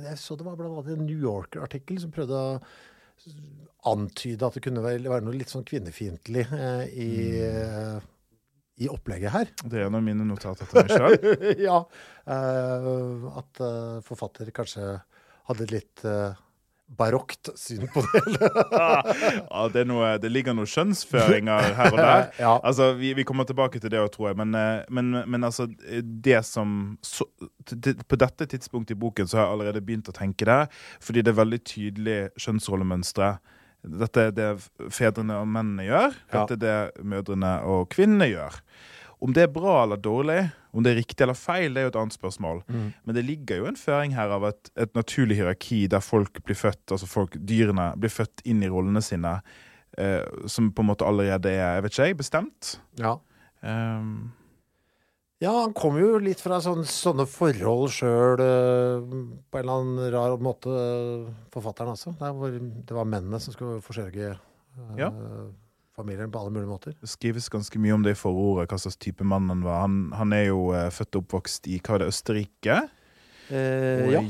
jeg 0.05 0.19
så 0.19 0.37
det 0.37 0.47
var 0.47 0.57
blant 0.57 0.79
annet 0.79 0.99
en 0.99 1.07
New 1.07 1.19
Yorker-artikkel 1.19 2.01
som 2.01 2.13
prøvde 2.15 2.39
å 2.39 2.61
antyde 3.93 4.47
at 4.47 4.57
det 4.57 4.63
kunne 4.65 4.83
være, 4.85 5.21
noe 5.25 5.37
litt 5.37 5.53
sånn 5.53 5.67
kvinnefiendtlig 5.67 6.45
eh, 6.55 6.85
i, 6.93 7.13
eh, 7.47 8.03
i 8.83 8.89
opplegget 8.91 9.35
her. 9.35 9.51
Det 9.63 9.81
er 9.81 9.89
en 9.89 9.99
av 9.99 10.05
mine 10.05 10.27
notater 10.27 10.69
til 10.69 10.83
meg 10.83 10.93
sjøl. 10.93 11.43
ja. 11.69 11.83
Uh, 12.27 13.29
at 13.41 13.61
uh, 13.63 13.99
forfatter 14.07 14.51
kanskje 14.55 14.97
hadde 15.49 15.67
et 15.67 15.75
litt 15.75 16.03
uh, 16.07 16.35
barokt 16.93 17.53
syn 17.59 17.87
på 17.93 18.03
det. 18.05 18.23
Ja, 19.53 19.63
det, 19.73 19.85
noe, 19.89 20.15
det 20.21 20.31
ligger 20.33 20.57
noen 20.57 20.69
skjønnsføringer 20.69 21.73
her 21.79 21.95
og 21.95 22.01
der. 22.01 22.27
Ja. 22.43 22.57
Altså, 22.59 22.93
vi, 22.99 23.15
vi 23.17 23.25
kommer 23.29 23.49
tilbake 23.49 23.81
til 23.81 23.93
det 23.93 24.03
òg, 24.03 24.11
tror 24.15 24.31
jeg. 24.31 24.41
Men, 24.43 24.57
men, 24.93 25.23
men 25.31 25.49
altså, 25.49 25.69
det 26.03 26.43
som 26.49 26.97
så, 27.05 27.27
På 28.09 28.19
dette 28.21 28.49
tidspunktet 28.51 28.97
i 28.97 29.01
boken 29.01 29.31
så 29.31 29.41
har 29.41 29.47
jeg 29.47 29.57
allerede 29.57 29.85
begynt 29.87 30.11
å 30.13 30.17
tenke 30.17 30.49
det, 30.49 30.61
fordi 31.01 31.25
det 31.25 31.33
er 31.33 31.41
veldig 31.41 31.63
tydelig 31.73 32.21
kjønnsrollemønstre. 32.45 33.35
Dette 33.83 34.29
er 34.29 34.35
det 34.37 34.49
fedrene 34.95 35.41
og 35.43 35.49
mennene 35.51 35.87
gjør. 35.89 36.19
Dette 36.33 36.59
er 36.59 36.63
det 36.63 37.07
mødrene 37.09 37.55
og 37.67 37.89
kvinnene 37.93 38.29
gjør. 38.31 38.59
Om 39.23 39.35
det 39.35 39.45
er 39.45 39.55
bra 39.55 39.85
eller 39.85 40.01
dårlig, 40.03 40.41
om 40.75 40.83
det 40.83 40.93
er 40.93 40.99
riktig 40.99 41.23
eller 41.23 41.39
feil, 41.39 41.75
det 41.75 41.83
er 41.83 41.87
jo 41.87 41.93
et 41.93 41.99
annet 42.01 42.17
spørsmål. 42.17 42.63
Men 43.07 43.15
det 43.15 43.23
ligger 43.27 43.61
jo 43.61 43.69
en 43.71 43.79
føring 43.79 44.17
her 44.17 44.35
av 44.35 44.49
et, 44.49 44.71
et 44.75 44.95
naturlig 44.99 45.39
hierarki 45.39 45.85
der 45.91 46.03
folk 46.03 46.41
blir 46.47 46.59
født, 46.59 46.83
altså 46.91 47.07
folk, 47.07 47.37
dyrene 47.39 47.93
blir 48.03 48.11
født 48.11 48.43
inn 48.49 48.65
i 48.67 48.71
rollene 48.73 49.03
sine, 49.05 49.37
eh, 49.99 50.25
som 50.51 50.73
på 50.75 50.83
en 50.83 50.91
måte 50.91 51.07
allerede 51.07 51.53
er, 51.53 51.77
jeg 51.77 51.87
vet 51.87 51.99
ikke 51.99 52.23
bestemt. 52.25 52.73
Ja. 52.99 53.15
Um, 53.63 54.33
Ja, 55.43 55.53
han 55.65 55.73
kom 55.75 55.97
jo 55.99 56.21
litt 56.23 56.39
fra 56.43 56.61
sånne, 56.63 56.87
sånne 56.87 57.27
forhold 57.27 57.91
sjøl, 57.97 58.39
på 58.39 59.59
en 59.59 59.65
eller 59.65 59.75
annen 59.81 60.13
rar 60.15 60.37
måte, 60.43 60.71
forfatteren 61.55 61.97
altså. 61.97 62.15
Der 62.21 62.37
hvor 62.37 62.55
det 62.55 62.95
var 62.95 63.09
mennene 63.11 63.41
som 63.43 63.55
skulle 63.57 63.83
forsørge 63.83 64.31
eh, 64.37 64.95
Ja. 65.01 65.11
familien 65.99 66.31
på 66.33 66.39
alle 66.41 66.55
mulige 66.55 66.71
måter. 66.71 66.95
det 67.01 67.11
skrives 67.11 67.51
ganske 67.51 67.79
mye 67.83 67.95
om 67.99 68.07
det 68.07 68.15
i 68.15 68.21
forordet, 68.23 68.71
hva 68.71 68.79
slags 68.79 68.97
type 69.03 69.27
mann 69.27 69.51
han 69.51 69.67
var. 69.67 69.83
Han, 69.83 70.13
han 70.15 70.33
er 70.33 70.47
jo 70.53 70.71
eh, 70.79 70.91
født 70.95 71.19
og 71.19 71.27
oppvokst 71.27 71.67
i 71.69 71.81
hva 71.83 71.99
er 71.99 72.05
det, 72.05 72.13
Østerrike, 72.15 72.81
Eh, 73.53 74.07
og 74.07 74.13
ja. 74.15 74.21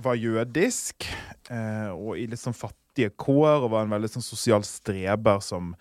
var 0.00 0.16
jødisk, 0.16 1.04
eh, 1.50 1.90
og 1.92 2.16
i 2.16 2.26
litt 2.30 2.40
sånn 2.40 2.56
fattige 3.00 3.16
kår, 3.16 3.64
og 3.64 3.70
var 3.72 3.86
en 3.86 3.94
veldig 3.94 4.10
sånn 4.12 4.24
sosial 4.24 4.62
streber 4.66 5.40
som 5.42 5.72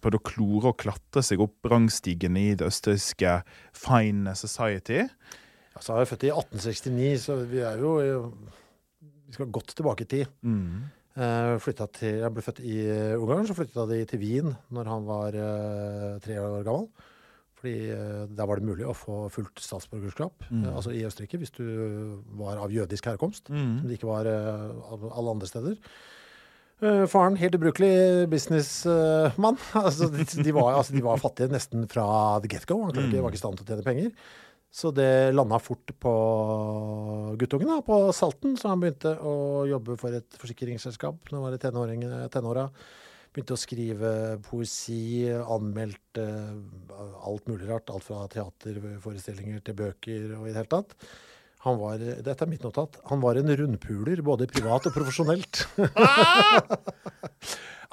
prøvde 0.00 0.18
å 0.18 0.24
klore 0.26 0.72
og 0.72 0.78
klatre 0.80 1.22
seg 1.22 1.40
opp 1.40 1.64
rangstigen 1.70 2.36
i 2.36 2.54
det 2.54 2.66
østerrikske 2.66 3.42
fine 3.72 4.34
society. 4.34 5.04
Altså, 5.74 5.94
jeg 5.96 6.02
er 6.06 6.10
født 6.12 6.26
i 6.28 6.32
1869, 6.34 7.16
så 7.24 7.38
vi 7.50 7.62
er 7.62 7.78
jo 7.82 7.96
Vi 9.26 9.32
skal 9.34 9.50
godt 9.50 9.74
tilbake 9.74 10.04
i 10.04 10.06
tid. 10.06 10.26
Mm. 10.42 10.84
Eh, 11.16 11.58
til, 11.98 12.20
jeg 12.20 12.30
ble 12.34 12.42
født 12.42 12.60
i 12.62 12.76
eh, 12.86 13.16
Ungarn, 13.18 13.46
så 13.48 13.54
flytta 13.56 13.86
de 13.90 14.04
til 14.06 14.20
Wien 14.20 14.52
når 14.70 14.86
han 14.86 15.04
var 15.08 15.34
eh, 15.34 16.20
tre 16.22 16.36
år 16.38 16.62
gammel. 16.62 16.86
Fordi 17.58 17.90
eh, 17.90 18.26
der 18.30 18.46
var 18.46 18.60
det 18.60 18.68
mulig 18.68 18.84
å 18.86 18.94
få 18.94 19.24
fullt 19.32 19.58
statsborgerskap, 19.58 20.44
Mm. 20.52 20.66
eh, 20.68 20.74
altså 20.76 20.92
i 20.92 21.02
Østerrike, 21.08 21.38
hvis 21.40 21.50
du 21.56 21.64
var 22.36 22.58
av 22.62 22.70
jødisk 22.70 23.06
herkomst. 23.06 23.48
Mm. 23.50 23.80
Som 23.80 23.88
det 23.88 23.98
ikke 23.98 24.10
var 24.12 24.26
eh, 24.26 25.10
alle 25.10 25.30
andre 25.34 25.48
steder. 25.48 25.74
Eh, 26.82 27.04
faren, 27.06 27.36
helt 27.38 27.54
ubrukelig 27.54 28.28
businessmann. 28.28 29.58
altså, 29.72 30.08
de, 30.10 30.52
var, 30.52 30.74
altså, 30.74 30.94
de 30.94 31.04
var 31.04 31.22
fattige 31.22 31.52
nesten 31.52 31.86
fra 31.90 32.06
the 32.42 32.50
get-go. 32.50 32.80
Han 32.82 32.96
klarte 32.96 33.12
ikke, 33.12 33.22
var 33.22 33.34
ikke 33.34 33.40
i 33.40 33.44
stand 33.44 33.60
til 33.60 33.66
å 33.66 33.70
tjene 33.70 33.86
penger. 33.86 34.10
Så 34.74 34.90
det 34.90 35.30
landa 35.36 35.60
fort 35.62 35.92
på 36.02 36.12
guttungen, 37.38 37.70
da, 37.70 37.78
på 37.86 37.98
Salten. 38.16 38.56
Så 38.58 38.72
han 38.72 38.82
begynte 38.82 39.14
å 39.22 39.36
jobbe 39.70 39.94
for 40.00 40.18
et 40.18 40.38
forsikringsselskap 40.40 41.30
da 41.30 41.38
han 41.38 41.44
var 41.46 41.54
i 41.94 42.30
tenåra. 42.34 42.66
Begynte 43.34 43.54
å 43.54 43.58
skrive 43.58 44.10
poesi, 44.46 45.30
anmeldt 45.30 46.18
eh, 46.22 46.50
alt 47.30 47.46
mulig 47.50 47.70
rart. 47.70 47.94
Alt 47.94 48.08
fra 48.08 48.26
teaterforestillinger 48.34 49.62
til 49.62 49.78
bøker 49.78 50.34
og 50.40 50.48
i 50.48 50.50
det 50.50 50.58
hele 50.58 50.74
tatt. 50.74 50.98
Han 51.64 51.78
var, 51.80 51.96
dette 51.96 52.44
er 52.44 52.50
mitt 52.50 52.64
notat. 52.64 52.98
Han 53.08 53.22
var 53.22 53.38
en 53.40 53.48
rundpuler, 53.56 54.20
både 54.24 54.44
privat 54.50 54.84
og 54.84 54.92
profesjonelt. 54.92 55.62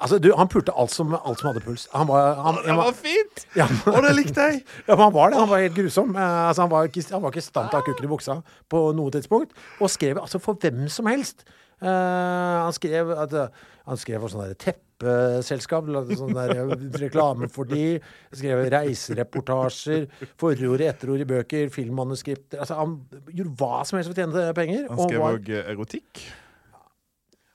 altså, 0.02 0.18
du, 0.20 0.28
han 0.36 0.50
pulte 0.52 0.74
alt 0.76 0.92
som, 0.92 1.14
alt 1.16 1.40
som 1.40 1.48
hadde 1.48 1.62
puls. 1.64 1.86
Han 1.94 2.10
var, 2.10 2.36
han, 2.44 2.58
Det 2.66 2.76
var 2.76 2.92
fint! 2.98 3.46
ja, 3.56 3.68
Og 3.88 3.96
det 4.04 4.12
likte 4.18 4.48
jeg! 4.50 4.60
ja, 4.88 4.92
men 4.92 5.06
han 5.06 5.16
var 5.16 5.32
det. 5.32 5.40
Han 5.40 5.50
var 5.54 5.64
helt 5.64 5.78
grusom. 5.78 6.12
Eh, 6.12 6.36
altså, 6.50 6.66
han, 6.66 6.72
var 6.74 6.90
ikke, 6.90 7.06
han 7.14 7.24
var 7.24 7.32
ikke 7.32 7.44
i 7.44 7.48
stand 7.48 7.72
til 7.72 7.78
å 7.78 7.80
ha 7.80 7.88
kukken 7.88 8.08
i 8.08 8.12
buksa 8.12 8.38
på 8.72 8.84
noe 8.98 9.14
tidspunkt. 9.16 9.56
Og 9.80 9.92
skrev 9.94 10.20
altså 10.20 10.42
for 10.42 10.60
hvem 10.60 10.84
som 10.92 11.08
helst. 11.08 11.46
Eh, 11.82 12.58
han 12.62 12.72
skrev 12.76 13.10
at, 13.18 13.32
eh, 13.34 13.48
han 13.88 13.98
skrev 13.98 14.22
for 14.22 14.30
sånn 14.30 14.44
der 14.46 14.54
teppeselskap, 14.62 15.88
sånn 16.14 16.36
eh, 16.38 16.76
reklame 17.02 17.48
for 17.50 17.66
de. 17.66 17.98
Skrev 18.32 18.68
reisereportasjer, 18.70 20.06
forord, 20.38 20.84
etterord 20.86 21.24
i 21.24 21.26
bøker, 21.32 21.72
filmmanuskripter. 21.74 22.60
Altså, 22.62 22.78
han 22.78 22.94
gjorde 23.34 23.56
hva 23.58 23.82
som 23.88 23.98
helst 23.98 24.12
for 24.12 24.14
å 24.14 24.22
tjene 24.22 24.46
penger. 24.54 24.86
Han 24.92 25.02
skrev 25.08 25.20
var- 25.24 25.40
òg 25.40 25.50
erotikk. 25.64 26.22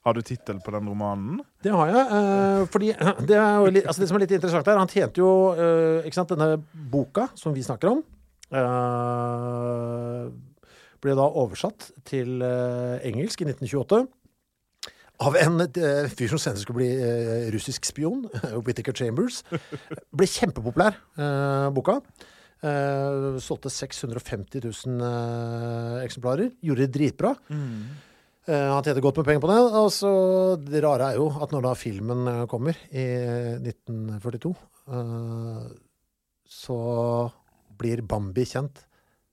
Har 0.07 0.13
du 0.15 0.21
tittel 0.23 0.59
på 0.63 0.71
den 0.71 0.85
romanen? 0.87 1.41
Det 1.61 1.71
har 1.71 1.87
jeg. 1.91 2.03
eh, 2.15 2.65
fordi 2.71 2.91
det, 3.27 3.35
er 3.35 3.71
litt, 3.71 3.87
altså 3.87 3.99
det 3.99 4.07
som 4.07 4.15
er 4.19 4.23
litt 4.23 4.35
interessant 4.37 4.65
her, 4.69 4.77
han 4.79 4.87
tjente 4.87 5.19
jo 5.19 5.31
eh, 5.51 6.11
sant, 6.15 6.29
Denne 6.31 6.61
boka 6.91 7.25
som 7.35 7.51
vi 7.55 7.63
snakker 7.65 7.91
om, 7.91 8.03
eh, 8.55 10.29
ble 11.03 11.13
da 11.17 11.27
oversatt 11.27 11.89
til 12.07 12.41
eh, 12.41 13.03
engelsk 13.09 13.43
i 13.43 13.49
1928. 13.51 14.07
Av 15.25 15.35
en 15.39 15.61
uh, 15.63 16.07
fyr 16.13 16.29
som 16.29 16.41
senere 16.41 16.61
skulle 16.61 16.81
bli 16.83 16.89
uh, 17.01 17.47
russisk 17.53 17.87
spion, 17.89 18.25
Whittaker 18.65 18.93
Chambers. 18.93 19.41
Ble 20.13 20.27
kjempepopulær, 20.29 20.99
uh, 21.17 21.69
boka. 21.73 22.01
Solgte 22.57 23.69
650 23.69 24.63
000 24.65 25.01
eh, 25.05 25.97
eksemplarer. 26.01 26.47
Gjorde 26.65 26.87
det 26.87 26.93
dritbra. 26.95 27.35
Mm. 27.53 27.83
han 28.47 28.81
tjente 28.81 29.03
godt 29.03 29.19
med 29.21 29.27
penger 29.27 29.43
på 29.43 29.51
det. 29.51 29.59
Og 29.77 29.91
så 29.93 30.11
Det 30.57 30.81
rare 30.81 31.11
er 31.11 31.19
jo 31.21 31.27
at 31.37 31.53
når 31.53 31.67
da 31.67 31.73
filmen 31.77 32.47
kommer 32.49 32.73
i 32.89 33.05
1942, 33.61 34.55
eh, 34.89 35.67
så 36.49 36.79
blir 37.77 38.01
Bambi 38.01 38.45
kjent. 38.45 38.86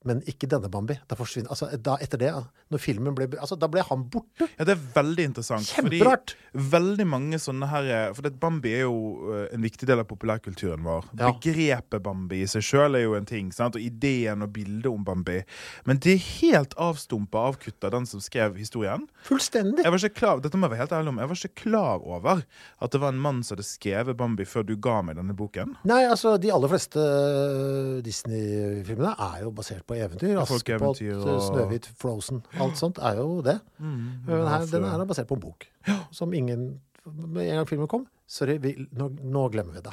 Men 0.08 0.20
ikke 0.28 0.48
denne 0.50 0.68
Bambi. 0.72 0.96
Da 1.08 1.16
forsvinner, 1.18 1.50
altså 1.52 1.70
da 1.80 1.96
Etter 2.04 2.20
det, 2.20 2.30
når 2.72 2.82
filmen 2.82 3.14
ble 3.16 3.28
altså 3.38 3.56
Da 3.60 3.68
ble 3.70 3.84
han 3.86 4.04
borte. 4.12 4.48
Ja, 4.58 4.66
det 4.66 4.76
er 4.76 4.82
veldig 4.96 5.28
interessant. 5.30 5.68
Kjemperart. 5.70 6.34
Fordi 6.52 6.68
veldig 6.74 7.06
mange 7.08 7.40
sånne 7.42 7.68
her 7.70 7.90
For 8.16 8.26
det, 8.26 8.34
Bambi 8.40 8.74
er 8.76 8.84
jo 8.84 9.32
eh, 9.34 9.46
en 9.54 9.64
viktig 9.64 9.88
del 9.88 10.02
av 10.02 10.08
populærkulturen 10.10 10.84
vår. 10.84 11.08
Ja. 11.18 11.30
Begrepet 11.32 12.04
Bambi 12.04 12.42
i 12.44 12.50
seg 12.50 12.64
sjøl 12.66 12.98
er 12.98 13.06
jo 13.06 13.16
en 13.18 13.28
ting. 13.28 13.50
Sant? 13.54 13.78
Og 13.78 13.84
ideen 13.84 14.44
og 14.44 14.52
bildet 14.54 14.90
om 14.90 15.04
Bambi. 15.06 15.40
Men 15.88 16.00
det 16.04 16.16
er 16.16 16.24
helt 16.42 16.76
avstumpa 16.80 17.46
avkutta 17.50 17.90
den 17.94 18.08
som 18.08 18.22
skrev 18.24 18.58
historien. 18.60 19.06
Fullstendig. 19.26 19.84
Jeg 19.84 19.94
var 19.94 20.04
ikke 20.04 20.20
klar, 20.20 20.42
dette 20.44 20.58
må 20.58 20.68
jeg 20.68 20.74
være 20.74 20.84
helt 20.84 20.96
ærlig 20.98 21.12
om 21.14 21.20
Jeg 21.22 21.30
var 21.30 21.40
ikke 21.40 21.62
klar 21.64 22.04
over 22.04 22.44
at 22.44 22.94
det 22.94 23.00
var 23.02 23.14
en 23.14 23.22
mann 23.24 23.42
som 23.44 23.56
hadde 23.56 23.66
skrevet 23.68 24.18
Bambi 24.18 24.46
før 24.48 24.66
du 24.68 24.74
ga 24.80 25.00
meg 25.06 25.18
denne 25.18 25.36
boken. 25.36 25.76
Nei, 25.88 26.02
altså 26.08 26.36
De 26.40 26.52
aller 26.54 26.72
fleste 26.72 27.00
eh, 27.00 28.02
Disney-filmene 28.04 29.14
er 29.30 29.44
jo 29.44 29.52
basert 29.54 29.86
på 29.88 29.93
eventyr. 30.00 30.38
Askepott, 30.42 31.00
og- 31.02 31.28
eh, 31.28 31.40
Snøhvit, 31.48 31.88
Frozen. 32.00 32.42
Alt 32.60 32.76
sånt 32.80 32.98
er 32.98 33.16
jo 33.20 33.40
det. 33.42 33.60
Men 33.78 34.46
her, 34.48 34.66
den 34.70 34.84
er 34.84 35.04
basert 35.06 35.28
på 35.28 35.38
en 35.38 35.44
bok. 35.44 35.66
Som 36.10 36.34
ingen 36.34 36.80
Med 37.04 37.50
en 37.50 37.56
gang 37.58 37.66
filmen 37.68 37.86
kom 37.86 38.06
Sorry, 38.26 38.56
vi, 38.56 38.70
nå, 38.96 39.10
nå 39.20 39.50
glemmer 39.52 39.74
vi 39.76 39.82
det. 39.84 39.92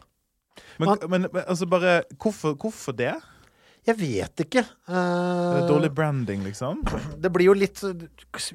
Men, 0.80 0.96
men, 1.10 1.28
men 1.34 1.44
altså 1.44 1.68
bare 1.68 2.04
Hvorfor, 2.16 2.56
hvorfor 2.56 2.96
det? 2.96 3.18
Jeg 3.82 3.98
vet 3.98 4.44
ikke. 4.44 4.62
Uh, 4.86 4.94
det 4.94 5.64
er 5.64 5.68
dårlig 5.72 5.90
branding, 5.98 6.44
liksom? 6.46 6.84
det 7.18 7.32
blir 7.34 7.48
jo 7.48 7.56
litt 7.58 7.80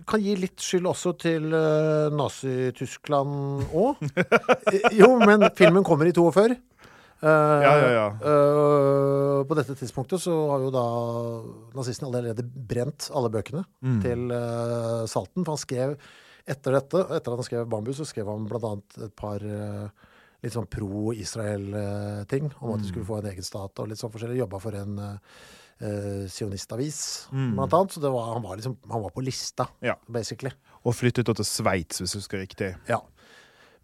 Kan 0.06 0.22
gi 0.22 0.36
litt 0.38 0.62
skyld 0.62 0.86
også 0.86 1.16
til 1.18 1.48
uh, 1.50 2.14
Nazi-Tyskland 2.14 3.64
òg. 3.74 4.04
jo, 5.00 5.08
men 5.26 5.48
filmen 5.58 5.82
kommer 5.86 6.06
i 6.06 6.14
42. 6.14 6.54
Uh, 7.22 7.62
Ja, 7.64 7.72
ja, 7.80 7.90
ja. 7.94 8.06
Uh, 8.20 9.44
på 9.48 9.54
dette 9.56 9.74
tidspunktet 9.78 10.20
så 10.20 10.34
har 10.50 10.60
jo 10.66 10.70
da 10.74 10.82
nazistene 11.78 12.10
allerede 12.10 12.44
brent 12.44 13.08
alle 13.14 13.30
bøkene 13.32 13.64
Mm. 13.82 14.00
til 14.02 14.26
uh, 14.32 15.06
Salten. 15.08 15.44
For 15.44 15.54
han 15.56 15.62
skrev 15.62 15.96
etter 16.46 16.76
dette, 16.76 17.00
etter 17.10 17.32
at 17.32 17.40
han 17.40 17.42
skrev 17.48 17.68
Bambu, 17.68 17.92
så 17.96 18.04
skrev 18.06 18.26
han 18.30 18.44
blant 18.46 18.64
annet 18.68 18.98
et 19.08 19.16
par 19.16 19.40
uh, 19.42 19.88
litt 20.44 20.52
sånn 20.54 20.68
pro-Israel-ting. 20.70 22.52
Om 22.60 22.68
Mm. 22.68 22.74
at 22.74 22.82
de 22.82 22.88
skulle 22.88 23.06
få 23.06 23.18
en 23.18 23.30
egen 23.32 23.42
stat 23.42 23.78
og 23.80 23.88
litt 23.88 23.98
sånn 23.98 24.12
forskjellig. 24.12 24.38
Jobba 24.44 24.60
for 24.60 24.74
en 24.74 24.98
eh, 24.98 25.18
eh, 25.80 26.26
sionistavis, 26.28 27.28
Mm. 27.32 27.54
blant 27.56 27.72
annet. 27.72 27.90
Så 27.92 28.00
det 28.00 28.10
var, 28.12 28.32
han, 28.34 28.42
var 28.42 28.56
liksom, 28.56 28.76
han 28.90 29.02
var 29.02 29.10
på 29.10 29.24
lista, 29.24 29.68
Ja. 29.82 29.94
basically. 30.08 30.52
Og 30.84 30.94
flyttet 30.94 31.24
da 31.26 31.32
til 31.32 31.44
Sveits, 31.44 32.00
hvis 32.00 32.12
du 32.12 32.18
husker 32.18 32.38
riktig. 32.38 32.76
Ja. 32.88 33.00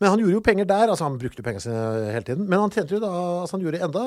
Men 0.02 0.10
han 0.10 0.22
gjorde 0.22 0.34
jo 0.34 0.42
penger 0.42 0.66
der. 0.66 0.90
altså 0.90 1.06
Han 1.06 1.20
brukte 1.20 1.44
pengene 1.46 1.62
sine 1.62 2.10
hele 2.10 2.26
tiden. 2.26 2.48
Men 2.50 2.64
han 2.64 2.74
tjente 2.74 2.96
jo 2.96 3.02
da 3.02 3.12
altså 3.42 3.56
Han 3.56 3.62
gjorde 3.66 3.84
enda 3.86 4.02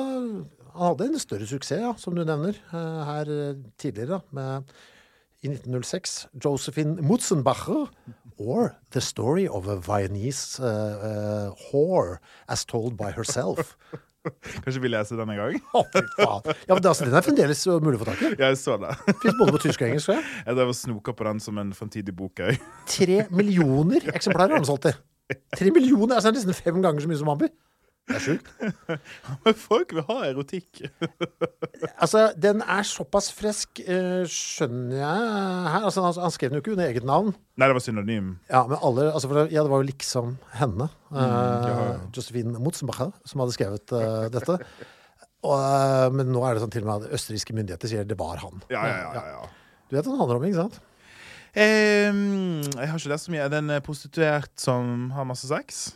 Han 0.76 0.90
hadde 0.90 1.08
en 1.08 1.22
større 1.22 1.48
suksess, 1.48 1.80
ja, 1.80 1.94
som 1.96 2.12
du 2.12 2.20
nevner, 2.20 2.58
eh, 2.68 3.00
her 3.08 3.32
eh, 3.32 3.56
tidligere, 3.80 4.18
da, 4.18 4.36
med 4.36 4.76
i 5.44 5.48
1906 5.48 6.26
Josephine 6.44 7.00
Mutzenbacher 7.00 7.86
or 8.36 8.74
The 8.90 9.00
Story 9.00 9.46
of 9.46 9.68
a 9.68 9.76
Viennese 9.76 10.60
uh, 10.60 11.54
Whore 11.70 12.18
as 12.48 12.64
Told 12.64 12.96
by 12.96 13.10
Herself. 13.16 13.76
Kanskje 14.64 14.82
vi 14.82 14.88
leser 14.90 15.16
den 15.16 15.30
en 15.30 15.38
gang? 15.38 15.58
Faen. 15.72 16.06
Ja, 16.18 16.74
men 16.74 16.82
det, 16.82 16.88
altså, 16.90 17.04
Den 17.06 17.14
er 17.14 17.24
fremdeles 17.24 17.66
uh, 17.68 17.78
mulig 17.80 18.00
å 18.00 18.04
få 18.04 18.10
tak 18.10 18.24
i. 18.26 18.32
Jeg 18.42 18.60
så 18.60 18.76
det. 18.82 18.96
Fins 19.22 19.36
både 19.38 19.54
på 19.56 19.64
tysk 19.68 19.84
og 19.84 19.90
engelsk. 19.90 20.12
jeg. 20.16 20.56
Drev 20.58 20.72
og 20.72 20.78
snoka 20.78 21.16
på 21.16 21.28
den 21.30 21.44
som 21.44 21.60
en 21.62 21.70
fremtidig 21.76 22.16
bok. 22.16 22.42
Tre 22.90 23.20
millioner 23.30 24.10
eksemplarer 24.12 24.56
har 24.56 24.64
den 24.64 24.68
solgt 24.68 24.90
til. 24.90 24.98
Tre 25.56 25.70
millioner, 25.74 26.16
altså 26.16 26.30
det 26.30 26.36
er 26.36 26.44
nesten 26.44 26.58
fem 26.66 26.82
ganger 26.84 27.02
så 27.02 27.10
mye 27.10 27.20
som 27.20 27.30
Bambi. 27.30 27.48
Det 28.06 28.14
er 28.14 28.22
sjukt. 28.22 28.50
Men 29.44 29.56
folk 29.58 29.92
vil 29.96 30.04
ha 30.06 30.18
erotikk. 30.28 30.82
Altså, 32.02 32.30
den 32.40 32.62
er 32.62 32.84
såpass 32.88 33.28
frisk, 33.34 33.80
eh, 33.84 34.22
skjønner 34.30 34.96
jeg 34.96 35.24
her. 35.72 35.84
Altså, 35.88 36.04
han, 36.06 36.32
skrev 36.32 36.50
den 36.50 36.58
jo 36.58 36.62
ikke 36.62 36.72
under 36.72 36.86
eget 36.86 37.04
navn. 37.08 37.34
Nei, 37.56 37.68
det 37.68 37.76
var 37.76 37.84
synonym. 37.84 38.30
Ja, 38.48 38.62
men 38.68 38.78
alle, 38.84 39.06
altså, 39.12 39.28
det, 39.32 39.44
ja, 39.52 39.64
det 39.64 39.72
var 39.72 39.82
jo 39.82 39.88
liksom 39.90 40.36
henne, 40.56 40.88
Mm, 41.06 41.20
ja, 41.22 41.58
ja. 41.70 41.98
Josephine 42.16 42.58
Mutzenbacher, 42.58 43.12
som 43.28 43.40
hadde 43.42 43.54
skrevet 43.54 43.92
uh, 43.94 44.26
dette. 44.32 44.56
Og, 45.46 45.52
uh, 45.54 46.08
men 46.12 46.32
nå 46.34 46.42
er 46.42 46.56
det 46.56 46.64
sånn 46.64 46.72
til 46.74 46.82
og 46.82 46.88
med 46.90 47.06
at 47.06 47.14
østerrikske 47.16 47.54
myndigheter 47.56 47.92
sier 47.92 48.08
det 48.08 48.18
var 48.18 48.40
han. 48.42 48.64
Ja, 48.72 48.82
ja, 48.88 48.96
ja. 49.04 49.12
ja, 49.14 49.36
ja. 49.36 49.76
Du 49.86 49.94
vet 49.94 50.08
hva 50.08 50.16
det 50.16 50.20
handler 50.24 50.40
om, 50.40 50.48
ikke 50.48 50.64
sant? 50.64 50.80
Ehm, 51.56 52.60
jeg 52.68 52.90
har 52.90 52.98
ikke 52.98 53.14
lest 53.14 53.28
så 53.28 53.32
mye. 53.32 53.46
Er 53.46 53.52
det 53.52 53.62
en 53.62 53.76
prostituert 53.84 54.52
som 54.60 55.08
har 55.16 55.28
masse 55.28 55.48
sex? 55.48 55.86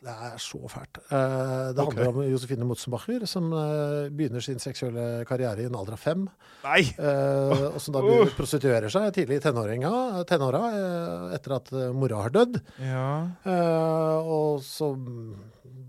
Det 0.00 0.08
er 0.08 0.36
så 0.40 0.58
fælt. 0.72 0.96
Eh, 1.12 1.72
det 1.76 1.84
handler 1.84 2.08
om 2.08 2.22
Josefine 2.24 2.64
Mutzenbacher, 2.64 3.26
som 3.28 3.50
eh, 3.52 4.08
begynner 4.08 4.40
sin 4.40 4.56
seksuelle 4.62 5.26
karriere 5.28 5.60
i 5.60 5.68
en 5.68 5.76
alder 5.76 5.98
av 5.98 6.00
fem. 6.00 6.22
Nei! 6.64 6.80
Eh, 6.96 7.66
og 7.68 7.76
som 7.84 7.98
da 7.98 8.00
uh. 8.06 8.32
prostituerer 8.38 8.88
seg 8.92 9.10
tidlig 9.18 9.42
i 9.42 9.44
tenåringa, 9.44 9.92
tenåra 10.30 10.62
eh, 10.72 11.26
etter 11.36 11.56
at 11.58 11.68
eh, 11.76 11.92
mora 11.92 12.22
har 12.24 12.32
dødd. 12.32 12.56
Ja. 12.80 13.12
Eh, 13.44 14.32
og 14.38 14.64
så 14.64 14.94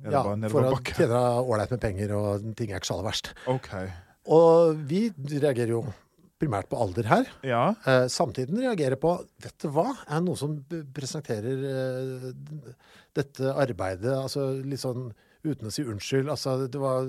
ja, 0.04 0.26
for 0.52 0.68
å 0.74 0.76
tjene 0.92 1.24
ålreit 1.40 1.72
med 1.78 1.84
penger, 1.88 2.16
og 2.20 2.52
ting 2.60 2.76
er 2.76 2.82
ikke 2.82 2.92
så 2.92 3.00
aller 3.00 3.14
verst. 3.14 3.32
Okay. 3.56 3.94
Og 4.28 4.76
vi 4.92 5.06
reagerer 5.32 5.78
jo 5.78 5.86
primært 6.42 6.70
på 6.72 6.80
alder 6.82 7.08
her. 7.12 7.32
Ja. 7.46 7.64
Eh, 7.88 8.06
samtiden 8.12 8.60
reagerer 8.64 8.98
på 9.02 9.16
Vet 9.42 9.58
du 9.62 9.70
hva? 9.74 9.92
Er 10.10 10.24
noen 10.26 10.40
som 10.40 10.58
presenterer 10.96 11.66
eh, 11.72 12.32
dette 13.18 13.54
arbeidet 13.54 14.16
altså 14.18 14.52
litt 14.62 14.82
sånn 14.84 15.12
uten 15.42 15.70
å 15.70 15.74
si 15.74 15.82
unnskyld? 15.86 16.30
Altså 16.30 16.68
det, 16.68 16.78
var, 16.82 17.08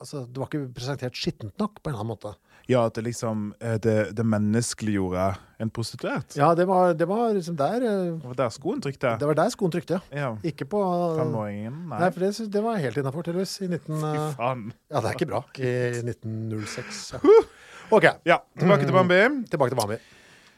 altså, 0.00 0.24
det 0.28 0.40
var 0.40 0.48
ikke 0.48 0.68
presentert 0.76 1.16
skittent 1.18 1.56
nok, 1.60 1.80
på 1.80 1.90
en 1.90 1.96
eller 1.96 2.04
annen 2.06 2.14
måte. 2.14 2.32
ja, 2.66 2.86
at 2.88 2.96
det 2.96 3.04
liksom 3.06 3.50
eh, 3.60 3.76
Det, 3.82 3.96
det 4.16 4.24
menneskeliggjorde 4.26 5.26
en 5.62 5.70
prostituert? 5.72 6.34
Ja, 6.36 6.50
det 6.56 6.66
var, 6.68 6.94
det 6.96 7.06
var 7.08 7.30
liksom 7.36 7.56
der 7.56 7.84
eh, 7.84 8.16
Det 8.16 8.30
var 8.32 8.40
der 8.40 8.54
skoen 8.56 8.80
trykte? 8.84 9.12
Det 9.20 9.28
var 9.28 9.38
der 9.38 9.52
skoen 9.52 9.72
trykte, 9.72 10.00
ja. 10.00 10.22
Ja. 10.24 10.32
Ikke 10.44 10.66
på 10.72 10.80
Femåringen? 11.20 11.84
Nei. 11.92 12.00
Nei, 12.00 12.10
for 12.16 12.24
det, 12.24 12.48
det 12.56 12.64
var 12.64 12.80
helt 12.80 12.98
innafor, 13.00 13.28
tydeligvis. 13.28 13.54
I 13.60 13.70
19... 13.70 14.00
Fy 14.00 14.10
eh, 14.10 14.34
faen. 14.40 14.66
Ja, 14.90 15.00
det 15.04 15.12
er 15.12 15.20
ikke 15.20 15.30
bra. 15.30 15.44
I 15.60 15.76
1906. 16.00 17.04
Ja. 17.16 17.36
OK, 17.90 18.06
Ja, 18.26 18.40
tilbake 18.58 18.86
til 18.86 18.92
Bambi. 18.94 19.20
tilbake 19.50 19.70
til 19.74 19.78
Bambi. 19.78 19.98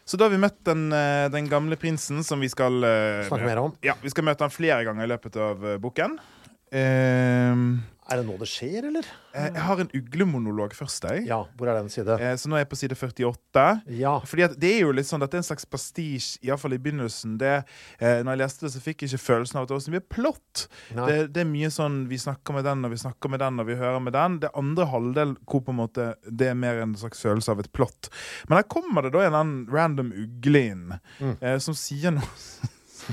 Så 0.09 0.17
da 0.17 0.25
har 0.25 0.31
vi 0.33 0.39
møtt 0.41 0.57
den, 0.65 0.87
eh, 0.93 1.29
den 1.29 1.49
gamle 1.49 1.77
prinsen 1.77 2.23
som 2.25 2.41
vi 2.41 2.49
skal 2.49 2.83
eh, 2.85 3.27
Snakke 3.29 3.45
mer 3.45 3.59
om. 3.61 3.75
Ja, 3.85 3.93
Vi 4.01 4.09
skal 4.09 4.25
møte 4.25 4.41
han 4.47 4.51
flere 4.55 4.81
ganger 4.87 5.05
i 5.05 5.11
løpet 5.11 5.37
av 5.37 5.67
eh, 5.67 5.77
boken. 5.79 6.15
Ehm, 6.73 7.83
Er 8.09 8.23
det 8.23 8.25
nå 8.25 8.39
det 8.41 8.47
skjer, 8.49 8.87
eller? 8.89 9.05
Eh, 9.37 9.51
Jeg 9.53 9.61
har 9.67 9.81
en 9.83 9.91
uglemonolog 9.93 10.73
først, 10.73 11.05
jeg. 11.11 11.27
Ja, 11.29 11.43
hvor 11.59 11.69
er 11.69 11.77
den 11.77 11.91
side? 11.93 12.15
Eh, 12.17 12.37
Så 12.41 12.49
nå 12.49 12.57
er 12.57 12.63
jeg 12.65 12.69
på 12.71 12.79
side 12.81 12.97
48. 12.97 13.65
Ja. 13.99 14.15
Fordi 14.25 14.47
det 14.57 14.71
er 14.79 14.81
jo 14.87 14.93
litt 14.97 15.05
sånn 15.11 15.21
at 15.23 15.31
det 15.31 15.37
er 15.37 15.43
en 15.43 15.49
slags 15.51 15.67
pastisj, 15.69 16.39
iallfall 16.43 16.73
i 16.73 16.79
begynnelsen. 16.81 17.37
Det, 17.39 17.53
eh, 18.01 18.23
når 18.25 18.33
jeg 18.33 18.41
leste 18.41 18.65
det, 18.65 18.73
så 18.73 18.81
fikk 18.81 19.03
jeg 19.05 19.11
ikke 19.13 19.27
følelsen 19.27 19.57
av 19.61 19.63
at 19.67 19.69
det 19.69 19.77
var 19.77 19.85
så 19.85 19.93
mye 19.93 20.07
plott. 20.09 20.65
Det, 20.95 21.19
det 21.35 21.43
er 21.45 21.51
mye 21.53 21.69
sånn 21.75 21.99
Vi 22.09 22.17
snakker 22.17 22.55
med 22.57 22.65
den, 22.65 22.85
og 22.89 22.91
vi 22.97 22.97
snakker 23.05 23.29
med 23.35 23.41
den, 23.45 23.61
og 23.61 23.67
vi 23.69 23.77
hører 23.77 24.01
med 24.01 24.17
den. 24.17 24.39
Det 24.41 24.51
andre 24.57 24.87
halvdel 24.89 25.37
hvor 25.45 25.61
på 25.69 25.75
en 25.77 25.81
måte 25.83 26.09
det 26.25 26.49
er 26.49 26.55
mer 26.57 26.81
en 26.81 26.95
slags 26.97 27.21
følelse 27.21 27.53
av 27.53 27.61
et 27.61 27.71
plott. 27.77 28.09
Men 28.49 28.57
her 28.63 28.69
kommer 28.73 29.03
det 29.05 29.13
da 29.13 29.29
en 29.29 29.67
random 29.69 30.13
ugle 30.17 30.65
inn, 30.73 31.01
Mm. 31.21 31.61
som 31.61 31.75
sier 31.75 32.11
noe 32.11 32.23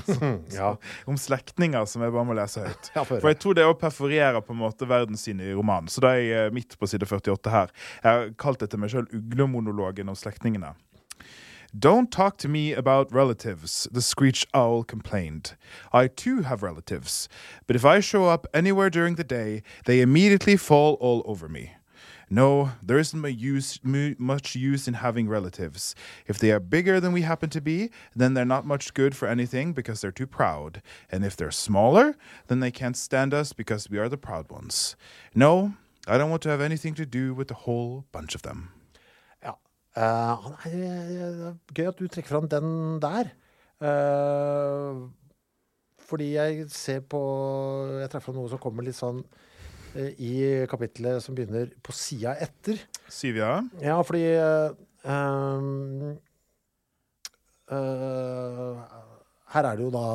ja. 0.59 0.75
om 1.05 1.17
slektninger 1.19 1.85
som 1.89 2.03
jeg 2.05 2.13
bare 2.15 2.27
må 2.27 2.37
lese 2.37 2.65
høyt. 2.65 2.91
For 3.09 3.29
jeg 3.31 3.39
tror 3.41 3.57
det 3.57 3.67
òg 3.67 3.77
perforerer 3.81 4.41
på 4.45 4.55
en 4.55 4.61
måte 4.63 4.87
verdenssynet 4.89 5.51
i 5.51 5.55
romanen. 5.57 5.91
Så 5.91 6.03
da 6.03 6.15
er 6.15 6.23
jeg 6.23 6.49
eh, 6.49 6.55
midt 6.55 6.77
på 6.79 6.89
side 6.89 7.07
48 7.09 7.53
her. 7.53 7.71
Jeg 8.01 8.09
har 8.09 8.33
kalt 8.41 8.63
det 8.63 8.71
til 8.73 8.81
meg 8.81 8.93
sjøl 8.93 9.07
uglemonologen 9.15 10.11
om 10.11 10.17
slektningene. 10.19 10.75
Don't 11.77 12.09
talk 12.09 12.37
to 12.37 12.47
me 12.47 12.71
about 12.71 13.11
relatives, 13.11 13.85
the 13.91 14.01
screech 14.01 14.45
owl 14.53 14.81
complained. 14.83 15.57
I 15.91 16.07
too 16.07 16.43
have 16.43 16.63
relatives, 16.63 17.27
but 17.67 17.75
if 17.75 17.83
I 17.83 17.99
show 17.99 18.29
up 18.29 18.47
anywhere 18.53 18.89
during 18.89 19.15
the 19.15 19.25
day, 19.25 19.61
they 19.83 19.99
immediately 19.99 20.55
fall 20.55 20.93
all 21.01 21.21
over 21.25 21.49
me. 21.49 21.74
No, 22.29 22.71
there 22.81 22.97
isn't 22.97 23.21
much 24.19 24.55
use 24.55 24.87
in 24.87 24.93
having 24.95 25.29
relatives. 25.29 25.95
If 26.27 26.39
they 26.39 26.51
are 26.51 26.59
bigger 26.59 26.99
than 26.99 27.13
we 27.13 27.21
happen 27.21 27.49
to 27.51 27.61
be, 27.61 27.91
then 28.15 28.33
they're 28.33 28.45
not 28.45 28.65
much 28.65 28.93
good 28.93 29.15
for 29.15 29.27
anything 29.27 29.73
because 29.73 30.01
they're 30.01 30.11
too 30.11 30.27
proud. 30.27 30.81
And 31.11 31.23
if 31.23 31.35
they're 31.35 31.51
smaller, 31.51 32.15
then 32.47 32.59
they 32.59 32.71
can't 32.71 32.97
stand 32.97 33.33
us 33.33 33.53
because 33.53 33.89
we 33.89 33.99
are 33.99 34.09
the 34.09 34.17
proud 34.17 34.49
ones. 34.49 34.95
No, 35.35 35.73
I 36.07 36.17
don't 36.17 36.29
want 36.29 36.41
to 36.43 36.49
have 36.49 36.61
anything 36.61 36.95
to 36.95 37.05
do 37.05 37.33
with 37.33 37.47
the 37.47 37.65
whole 37.65 38.05
bunch 38.11 38.35
of 38.35 38.41
them. 38.41 38.71
Ja. 39.43 39.53
uh, 39.95 41.53
gøy 41.73 41.87
at 41.87 41.99
du 41.99 42.07
trekker 42.07 42.29
fram 42.29 42.49
den 42.49 42.99
der. 43.01 43.31
Uh, 43.79 45.09
fordi 46.05 46.35
jeg 46.35 46.69
ser 46.69 47.01
på 47.01 47.19
Jeg 47.99 48.09
treffer 48.13 48.33
noe 48.33 48.49
som 48.49 48.61
kommer 48.61 48.85
litt 48.85 48.97
sånn 48.97 49.23
i 49.95 50.65
kapitlet 50.69 51.23
som 51.23 51.35
begynner 51.37 51.71
på 51.83 51.95
sida 51.95 52.35
etter. 52.43 52.79
Sivia? 53.11 53.57
Ja, 53.83 53.97
fordi 54.05 54.23
eh, 54.35 54.75
ehm, 55.07 56.15
eh, 57.71 58.85
Her 59.55 59.69
er 59.71 59.77
det 59.77 59.85
jo 59.85 59.91
da 59.93 60.05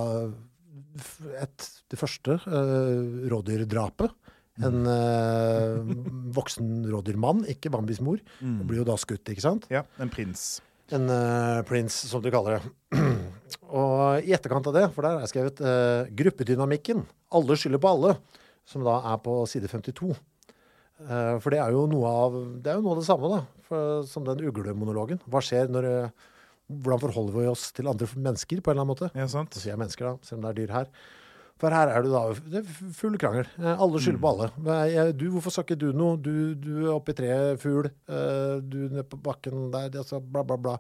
et, 1.41 1.69
det 1.93 1.99
første 2.01 2.37
uh, 2.45 3.29
rådyrdrapet. 3.31 4.17
En 4.61 4.83
uh, 4.85 5.93
voksen 6.37 6.83
rådyrmann, 6.93 7.47
ikke 7.49 7.71
Bambis 7.73 8.03
mor, 8.05 8.21
blir 8.41 8.83
jo 8.83 8.89
da 8.89 8.99
skutt, 9.01 9.31
ikke 9.33 9.45
sant? 9.45 9.65
Ja, 9.73 9.87
en 10.03 10.13
prins. 10.13 10.59
En 10.93 11.07
uh, 11.09 11.63
prins, 11.65 11.95
som 12.11 12.21
du 12.21 12.29
kaller 12.35 12.59
det. 12.59 13.01
og 13.81 14.27
i 14.27 14.35
etterkant 14.37 14.69
av 14.69 14.77
det, 14.77 14.85
for 14.93 15.07
der 15.07 15.23
er 15.23 15.31
skrevet 15.31 15.63
uh, 15.65 16.11
gruppedynamikken. 16.21 17.07
Alle 17.39 17.57
skylder 17.57 17.81
på 17.81 17.95
alle, 17.95 18.17
som 18.69 18.85
da 18.87 18.99
er 19.13 19.21
på 19.25 19.37
side 19.51 19.69
52. 19.71 20.11
Eh, 21.01 21.37
for 21.41 21.51
det 21.55 21.61
er 21.63 21.73
jo 21.73 21.87
noe 21.89 22.09
av 22.11 22.35
det 22.61 22.71
er 22.73 22.77
jo 22.79 22.85
noe 22.85 22.93
av 22.97 23.01
det 23.01 23.07
samme, 23.09 23.31
da, 23.33 23.41
for, 23.69 24.03
som 24.09 24.27
den 24.27 24.43
uglemonologen. 24.51 25.21
Hva 25.31 25.41
skjer 25.45 25.71
når 25.73 25.89
eh, 25.95 26.27
Hvordan 26.71 27.01
forholder 27.03 27.35
vi 27.35 27.47
oss 27.51 27.73
til 27.75 27.89
andre 27.91 28.07
mennesker, 28.15 28.61
på 28.63 28.71
en 28.71 28.77
eller 28.77 28.85
annen 28.85 28.93
måte? 28.93 29.09
Ja, 29.19 29.25
sant? 29.27 29.51
Så 29.57 29.59
sier 29.59 29.73
jeg 29.73 29.81
mennesker, 29.81 30.07
da, 30.07 30.13
selv 30.23 30.39
om 30.39 30.45
det 30.45 30.51
er 30.53 30.59
dyr 30.61 30.75
her. 30.77 30.91
For 31.59 31.75
her 31.75 31.91
er 31.91 32.05
det 32.07 32.13
da 32.13 32.21
det 32.53 32.61
er 32.61 32.93
full 32.95 33.17
krangel. 33.19 33.49
Eh, 33.59 33.75
Alle 33.83 33.99
skylder 33.99 34.21
på 34.23 34.31
alle. 34.31 35.11
Du, 35.19 35.25
hvorfor 35.35 35.51
sa 35.57 35.65
ikke 35.67 35.77
du 35.83 35.89
noe? 35.99 36.15
Du, 36.23 36.55
du 36.55 36.71
er 36.85 36.93
oppe 36.95 37.11
i 37.11 37.19
treet, 37.19 37.59
fugl. 37.61 37.91
Du 38.07 38.79
nede 38.87 39.03
på 39.11 39.19
bakken 39.21 39.67
der, 39.75 39.91
altså 39.99 40.23
bla, 40.23 40.45
bla, 40.47 40.61
bla. 40.63 40.77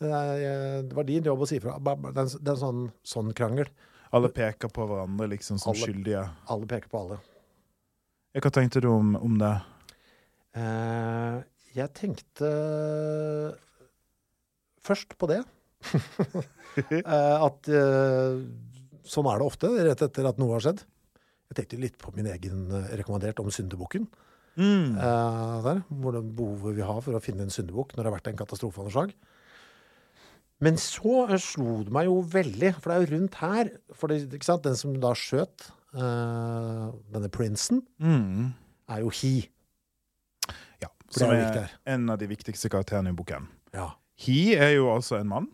Det 0.00 0.96
var 0.96 1.06
din 1.12 1.28
jobb 1.28 1.44
å 1.44 1.48
si 1.52 1.60
fra. 1.62 1.76
Bla, 1.78 1.94
bla. 1.94 2.10
Det 2.16 2.24
en- 2.24 2.40
det 2.40 2.48
er 2.50 2.56
en 2.56 2.62
sånn, 2.64 2.80
sånn 3.04 3.34
krangel. 3.36 3.68
Alle 4.14 4.30
peker 4.30 4.70
på 4.70 4.86
hverandre 4.86 5.26
liksom 5.32 5.58
som 5.58 5.72
Alle. 5.72 5.88
skyldige. 5.88 6.22
Alle 6.52 6.68
peker 6.70 6.90
på 6.90 7.00
alle. 7.02 7.18
Hva 8.34 8.50
tenkte 8.54 8.82
du 8.82 8.88
om, 8.90 9.14
om 9.18 9.38
det? 9.38 9.54
Uh, 10.54 11.42
jeg 11.74 11.90
tenkte 11.98 12.50
først 14.84 15.16
på 15.18 15.30
det. 15.30 15.40
uh, 15.90 17.38
at 17.48 17.70
uh, 17.70 18.38
sånn 19.06 19.30
er 19.30 19.42
det 19.42 19.48
ofte, 19.48 19.70
rett 19.88 20.04
etter 20.06 20.30
at 20.30 20.38
noe 20.42 20.54
har 20.56 20.66
skjedd. 20.66 20.84
Jeg 21.50 21.58
tenkte 21.60 21.82
litt 21.82 21.98
på 22.00 22.14
min 22.14 22.30
egen 22.30 22.68
rekommandert 22.94 23.42
om 23.42 23.50
syndebukken. 23.54 24.06
Mm. 24.54 24.94
Uh, 24.94 25.58
der, 25.66 25.82
behovet 25.90 26.76
vi 26.78 26.86
har 26.86 27.02
for 27.02 27.18
å 27.18 27.22
finne 27.22 27.46
en 27.46 27.54
syndebukk 27.54 27.94
når 27.94 28.02
det 28.04 28.10
har 28.10 28.16
vært 28.20 28.30
en 28.30 28.38
katastrofe 28.38 28.82
av 28.82 28.88
noe 28.88 28.94
slag. 28.94 29.14
Men 30.64 30.78
så 30.80 31.24
eh, 31.28 31.38
slo 31.42 31.82
det 31.84 31.92
meg 31.94 32.08
jo 32.08 32.18
veldig, 32.32 32.74
for 32.80 32.90
det 32.90 32.96
er 32.96 33.04
jo 33.04 33.12
rundt 33.18 33.38
her 33.42 33.72
for 33.96 34.12
det? 34.12 34.20
Den 34.64 34.78
som 34.80 34.94
da 35.02 35.12
skjøt 35.18 35.68
uh, 35.96 36.92
denne 37.12 37.30
prinsen, 37.32 37.82
Mm. 38.00 38.52
er 38.88 39.02
jo 39.04 39.12
He. 39.14 39.34
Ja, 40.82 40.88
som 41.12 41.30
er 41.34 41.70
en 41.86 42.08
av 42.10 42.18
de 42.20 42.28
viktigste 42.30 42.70
karakterene 42.72 43.12
i 43.12 43.16
boken. 43.16 43.48
Ja. 43.74 43.92
He 44.20 44.54
er 44.56 44.76
jo 44.76 44.90
altså 44.94 45.18
en 45.18 45.28
mann. 45.30 45.48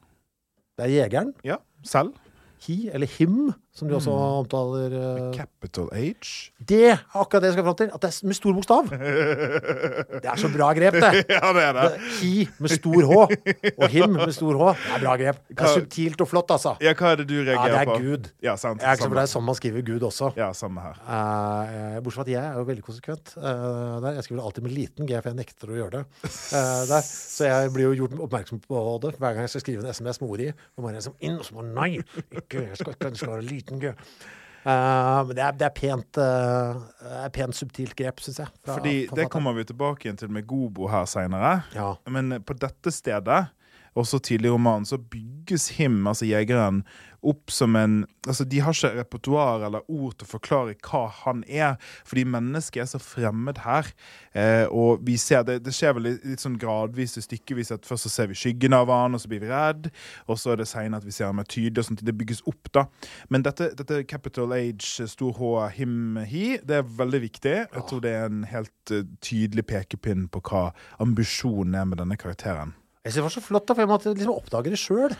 Det 0.76 0.86
er 0.86 0.94
jegeren. 1.04 1.34
Ja, 1.44 1.56
selv. 1.86 2.14
He, 2.60 2.90
eller 2.92 3.08
him, 3.08 3.54
som 3.70 3.88
de 3.88 3.94
også 3.94 4.10
omtaler. 4.10 4.94
uh, 4.98 5.30
Capital 5.34 5.86
H. 5.94 6.50
Det 6.58 6.80
er 6.90 7.02
akkurat 7.14 7.44
det 7.44 7.50
jeg 7.50 7.56
skal 7.56 7.66
fram 7.68 7.76
til. 7.78 7.90
At 7.94 8.02
det 8.02 8.10
er 8.10 8.26
med 8.26 8.36
stor 8.36 8.56
bokstav. 8.56 8.90
Det 10.20 10.28
er 10.28 10.40
så 10.40 10.50
bra 10.52 10.72
grep, 10.76 10.96
det. 11.00 11.10
ja, 11.34 11.50
det 11.54 11.62
er 11.64 11.76
det. 11.76 11.84
He 12.18 12.48
med 12.60 12.72
stor 12.74 13.06
H 13.06 13.14
og 13.20 13.86
him 13.92 14.16
med 14.16 14.32
stor 14.34 14.58
H. 14.58 14.72
Det 14.74 14.96
er 14.96 15.04
bra 15.04 15.14
grep. 15.20 15.38
Det 15.48 15.64
er 15.64 15.74
subtilt 15.78 16.20
og 16.20 16.28
flott, 16.28 16.50
altså. 16.50 16.74
Ja, 16.82 16.92
hva 16.98 17.12
er 17.14 17.22
det 17.22 17.26
du 17.30 17.36
reagerer 17.38 17.62
på? 17.62 17.68
Ja, 17.70 17.76
det 17.76 17.80
er 17.80 17.92
på? 17.92 17.98
Gud. 18.04 18.28
Ja, 18.44 18.56
sant. 18.60 18.82
Jeg 18.82 18.90
er 18.90 18.98
ikke 18.98 19.10
det 19.14 19.22
er 19.22 19.30
sånn 19.30 19.46
man 19.46 19.58
skriver 19.58 19.86
Gud 19.86 20.04
også. 20.10 20.32
Ja, 20.38 20.50
samme 20.56 20.84
her. 20.84 20.98
Uh, 21.06 22.00
bortsett 22.02 22.18
fra 22.20 22.26
at 22.26 22.32
jeg 22.34 22.42
er 22.42 22.58
jo 22.58 22.66
veldig 22.68 22.84
konsekvent 22.86 23.32
uh, 23.38 24.00
der. 24.02 24.18
Jeg 24.18 24.26
skriver 24.26 24.42
alltid 24.50 24.66
med 24.66 24.76
liten 24.76 25.08
G, 25.08 25.16
for 25.20 25.30
jeg 25.30 25.38
nekter 25.40 25.72
å 25.72 25.78
gjøre 25.78 26.00
det. 26.00 26.32
der. 26.90 27.08
Så 27.10 27.48
jeg 27.48 27.72
blir 27.76 27.88
jo 27.88 27.94
gjort 28.02 28.18
oppmerksom 28.26 28.62
på 28.66 28.84
det 29.06 29.14
hver 29.16 29.36
gang 29.36 29.46
jeg 29.46 29.54
skal 29.54 29.64
skrive 29.64 29.86
en 29.86 29.94
SMS 29.94 30.20
med 30.20 30.34
ord 30.34 30.44
i. 30.44 30.50
Og 30.76 30.90
er 30.90 30.98
liksom 30.98 31.16
inn, 31.22 31.38
og 31.38 31.46
så 31.46 31.56
bare 31.60 31.72
nei, 31.76 31.90
ikke, 32.40 32.66
jeg 32.66 32.80
skal, 32.82 32.98
jeg 33.06 33.20
skal 33.20 33.34
være 33.36 33.46
liten 33.46 33.59
G. 33.68 33.94
Eh, 34.60 35.20
men 35.26 35.36
det 35.36 35.44
er, 35.44 35.54
det 35.56 35.66
er 35.68 35.76
pent, 35.76 36.20
uh, 36.20 36.80
det 37.00 37.20
er 37.24 37.32
pent 37.32 37.56
subtilt 37.56 37.94
grep, 37.96 38.20
syns 38.24 38.42
jeg. 38.42 38.52
fra 38.64 38.76
Fordi 38.76 38.96
det 39.16 39.28
kommer 39.32 39.56
vi 39.56 39.64
tilbake 39.70 40.06
igjen 40.06 40.20
til 40.20 40.32
med 40.32 40.46
Gobo 40.48 40.90
her 40.92 41.08
seinere. 41.08 41.54
Ja. 41.76 41.94
Men 42.12 42.42
på 42.44 42.56
dette 42.60 42.92
stedet, 42.92 43.40
også 43.98 44.20
tidlig 44.22 44.50
i 44.50 44.54
romanen, 44.54 44.86
så 44.86 44.98
bygges 44.98 45.68
Him, 45.78 46.06
altså 46.06 46.28
jegeren, 46.28 46.84
opp 47.20 47.50
som 47.52 47.76
en 47.76 48.06
Altså, 48.28 48.44
de 48.44 48.58
har 48.60 48.74
ikke 48.76 48.98
repertoar 48.98 49.62
eller 49.64 49.86
ord 49.88 50.18
til 50.20 50.26
å 50.26 50.28
forklare 50.28 50.74
hva 50.84 51.06
han 51.22 51.38
er, 51.48 51.78
fordi 52.04 52.26
mennesket 52.28 52.82
er 52.82 52.88
så 52.90 52.98
fremmed 53.00 53.62
her. 53.64 53.86
Eh, 54.36 54.66
og 54.68 55.00
vi 55.08 55.14
ser 55.16 55.46
det, 55.48 55.62
det 55.64 55.72
skjer 55.72 55.94
vel 55.96 56.04
litt, 56.04 56.26
litt 56.28 56.44
sånn 56.44 56.58
gradvis 56.60 57.16
og 57.16 57.24
stykkevis 57.24 57.72
at 57.72 57.88
først 57.88 58.04
så 58.06 58.12
ser 58.12 58.28
vi 58.28 58.36
skyggen 58.36 58.76
av 58.76 58.92
han, 58.92 59.16
og 59.16 59.22
så 59.22 59.30
blir 59.32 59.40
vi 59.40 59.48
redd, 59.48 59.88
og 60.28 60.36
så 60.36 60.52
er 60.52 60.60
det 60.60 60.68
senere 60.68 61.00
at 61.00 61.08
vi 61.08 61.14
ser 61.16 61.30
han 61.30 61.38
mer 61.40 61.48
tydelig, 61.48 61.80
og 61.80 61.88
sånt. 61.88 62.04
Det 62.04 62.16
bygges 62.20 62.44
opp, 62.52 62.68
da. 62.76 62.84
Men 63.32 63.46
dette, 63.48 63.70
dette 63.80 64.02
capital 64.10 64.52
Age, 64.58 65.08
stor 65.08 65.32
H, 65.40 65.54
him, 65.80 66.20
he, 66.28 66.58
det 66.60 66.82
er 66.82 66.92
veldig 67.00 67.22
viktig. 67.24 67.56
Jeg 67.64 67.88
tror 67.88 68.04
det 68.04 68.12
er 68.18 68.28
en 68.28 68.44
helt 68.52 68.92
eh, 68.92 69.08
tydelig 69.24 69.64
pekepinn 69.72 70.28
på 70.28 70.44
hva 70.50 70.68
ambisjonen 71.00 71.80
er 71.80 71.88
med 71.88 72.04
denne 72.04 72.20
karakteren. 72.20 72.76
Jeg 73.00 73.14
synes 73.14 73.16
det 73.16 73.22
var 73.24 73.32
så 73.32 73.40
flott, 73.40 73.64
da, 73.64 73.74
for 73.76 73.80
jeg 73.80 73.88
måtte 73.88 74.12
liksom 74.12 74.34
oppdage 74.36 74.72
det 74.74 74.78
sjøl. 74.80 75.14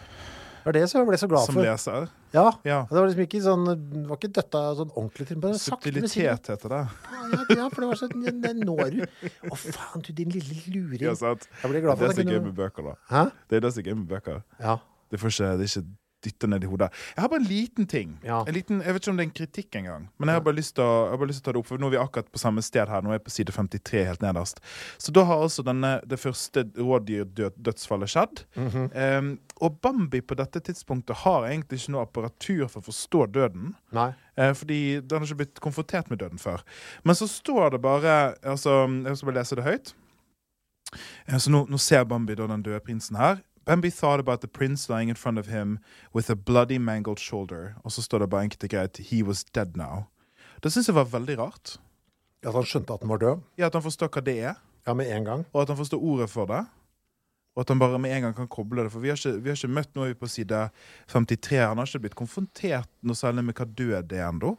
Det 0.61 0.66
var 0.69 0.77
det 0.77 0.83
som 0.90 0.99
jeg 1.01 1.09
ble 1.09 1.16
så 1.16 1.27
glad 1.31 1.47
Som 1.49 1.57
for. 1.57 1.64
leser. 1.64 2.09
Ja. 2.35 2.43
Ja. 2.69 2.81
Det 2.90 2.99
var 2.99 3.07
liksom 3.09 3.23
ikke 3.25 3.38
sånn 3.40 3.62
Det 3.71 4.03
var 4.11 4.19
ikke 4.21 4.29
døtta 4.37 4.61
sånn 4.77 4.90
ordentlig 4.93 5.27
til. 5.31 5.38
Bare. 5.40 5.57
Subtilitet 5.62 6.51
heter 6.53 6.75
det. 6.75 6.81
Ja, 7.14 7.40
ja, 7.57 7.69
for 7.73 7.81
det 7.81 7.88
var 7.88 8.01
sånn 8.03 8.27
Det 8.45 8.53
når 8.59 8.93
du. 8.93 9.01
Å, 9.49 9.57
faen, 9.57 10.05
du 10.05 10.12
din 10.12 10.29
lille 10.35 10.61
luring. 10.75 11.01
Ja, 11.07 11.14
sant? 11.16 11.49
Jeg 11.62 11.73
ble 11.73 11.81
Det 11.81 11.87
glad 11.87 11.97
er 11.97 12.03
for 12.03 12.12
det 12.12 12.19
som 12.19 12.21
er 12.21 12.29
at 12.29 12.37
gøy 12.37 12.45
med 12.51 12.59
bøker, 12.61 12.90
da. 12.90 12.95
Hæ? 13.09 13.25
Det 13.49 13.57
er 13.57 13.64
det 13.64 13.73
som 13.73 13.81
er 13.81 13.88
gøy 13.88 13.97
med 14.03 14.12
bøker. 14.12 14.43
Ja. 14.61 14.77
Det, 15.09 15.23
ikke, 15.25 15.49
det 15.57 15.64
er 15.64 15.73
ikke 15.73 15.87
dytte 16.25 16.49
ned 16.51 16.65
i 16.65 16.71
hodet. 16.71 16.91
Jeg 17.17 17.23
har 17.25 17.31
bare 17.33 17.43
en 17.43 17.49
liten 17.49 17.89
ting. 17.91 18.17
Ja. 18.27 18.43
En 18.47 18.57
liten, 18.57 18.83
jeg 18.85 18.95
vet 18.95 19.03
ikke 19.03 19.15
om 19.15 19.21
det 19.21 19.25
er 19.25 19.31
en 19.31 19.37
kritikk 19.41 19.79
engang, 19.81 20.09
men 20.19 20.33
jeg 20.33 20.41
har 20.41 20.47
bare 20.47 20.59
lyst 20.59 20.75
til 20.79 20.85
å, 20.85 20.91
jeg 21.07 21.15
har 21.15 21.23
bare 21.23 21.33
lyst 21.33 21.43
til 21.43 21.47
å 21.47 21.51
ta 21.51 21.57
det 21.57 21.63
opp. 21.63 21.69
For 21.71 21.83
nå 21.83 21.91
er 21.91 21.95
vi 21.97 22.01
akkurat 22.03 22.33
på 22.33 22.43
samme 22.43 22.65
sted 22.65 22.93
her. 22.93 23.05
Nå 23.05 23.13
er 23.13 23.19
jeg 23.19 23.27
på 23.27 23.35
side 23.35 23.57
53, 23.57 24.05
helt 24.11 24.25
nederst. 24.25 24.63
Så 24.99 25.15
da 25.17 25.25
har 25.29 25.45
altså 25.45 25.65
denne, 25.67 25.93
det 26.11 26.21
første 26.21 26.66
rådyrdødsfallet 26.79 28.14
skjedd. 28.14 28.45
Mm 28.57 28.68
-hmm. 28.68 29.18
um, 29.18 29.39
og 29.61 29.81
Bambi 29.81 30.21
på 30.21 30.35
dette 30.35 30.61
tidspunktet 30.61 31.16
har 31.16 31.47
egentlig 31.47 31.81
ikke 31.81 31.93
noe 31.93 32.03
apparatur 32.03 32.66
for 32.68 32.81
å 32.81 32.89
forstå 32.89 33.27
døden. 33.27 33.75
Nei. 33.93 34.12
Eh, 34.37 34.55
fordi 34.55 35.01
den 35.01 35.18
har 35.18 35.27
ikke 35.27 35.43
blitt 35.43 35.61
konfrontert 35.61 36.11
med 36.11 36.18
døden 36.18 36.39
før. 36.39 36.62
Men 37.05 37.14
så 37.14 37.29
står 37.29 37.71
det 37.71 37.83
bare 37.83 38.35
altså, 38.43 38.87
Jeg 38.89 39.16
skal 39.16 39.27
bare 39.27 39.41
lese 39.41 39.57
det 39.57 39.66
høyt. 39.66 39.95
Eh, 41.27 41.39
så 41.39 41.53
nå, 41.53 41.66
nå 41.71 41.79
ser 41.79 42.05
Bambi 42.09 42.35
da 42.39 42.49
den 42.51 42.64
døde 42.64 42.81
prinsen 42.85 43.18
her. 43.21 43.43
Bambi 43.67 43.91
thought 43.91 44.21
about 44.21 44.41
the 44.41 44.49
prince 44.49 44.89
lying 44.93 45.09
in 45.11 45.17
front 45.17 45.39
of 45.39 45.47
him 45.47 45.79
with 46.15 46.31
a 46.31 46.35
bloody 46.37 46.79
mangled 46.79 47.19
shoulder. 47.19 47.75
Og 47.85 47.93
så 47.93 48.03
står 48.03 48.19
det 48.19 48.31
bare 48.31 48.45
enkelte 48.45 48.69
greit 48.69 48.97
He 49.11 49.23
was 49.23 49.45
dead 49.45 49.77
now. 49.77 50.05
Det 50.63 50.73
syns 50.73 50.89
jeg 50.89 50.95
var 50.95 51.05
veldig 51.05 51.39
rart. 51.39 51.77
At 52.43 52.53
han 52.57 52.65
skjønte 52.65 52.93
at 52.95 53.01
den 53.01 53.09
var 53.09 53.19
død? 53.21 53.41
Ja, 53.59 53.67
At 53.67 53.75
han 53.75 53.83
forstår 53.83 54.09
hva 54.09 54.21
det 54.25 54.39
er, 54.41 54.55
Ja, 54.87 54.95
med 54.95 55.11
en 55.17 55.25
gang. 55.25 55.47
og 55.53 55.63
at 55.63 55.69
han 55.69 55.77
forstår 55.77 55.99
ordet 56.01 56.31
for 56.31 56.47
det. 56.47 56.67
Og 57.57 57.61
at 57.61 57.69
han 57.69 57.79
bare 57.79 57.99
med 57.99 58.17
en 58.17 58.23
gang 58.23 58.35
kan 58.37 58.49
koble 58.49 58.83
det. 58.83 58.93
For 58.93 59.01
vi 59.01 59.09
har 59.09 59.17
ikke, 59.17 59.43
vi 59.43 59.49
har 59.51 59.57
ikke 59.57 59.69
møtt 59.75 59.95
Nå 59.95 60.05
er 60.05 60.15
på 60.15 60.27
side 60.29 60.71
53. 61.09 61.59
Han 61.69 61.77
har 61.79 61.87
ikke 61.87 61.99
blitt 62.07 62.15
konfrontert 62.15 62.89
noe 63.03 63.15
særlig 63.19 63.45
med 63.45 63.55
hva 63.59 63.65
død 63.67 64.13
er 64.13 64.29
ennå. 64.29 64.57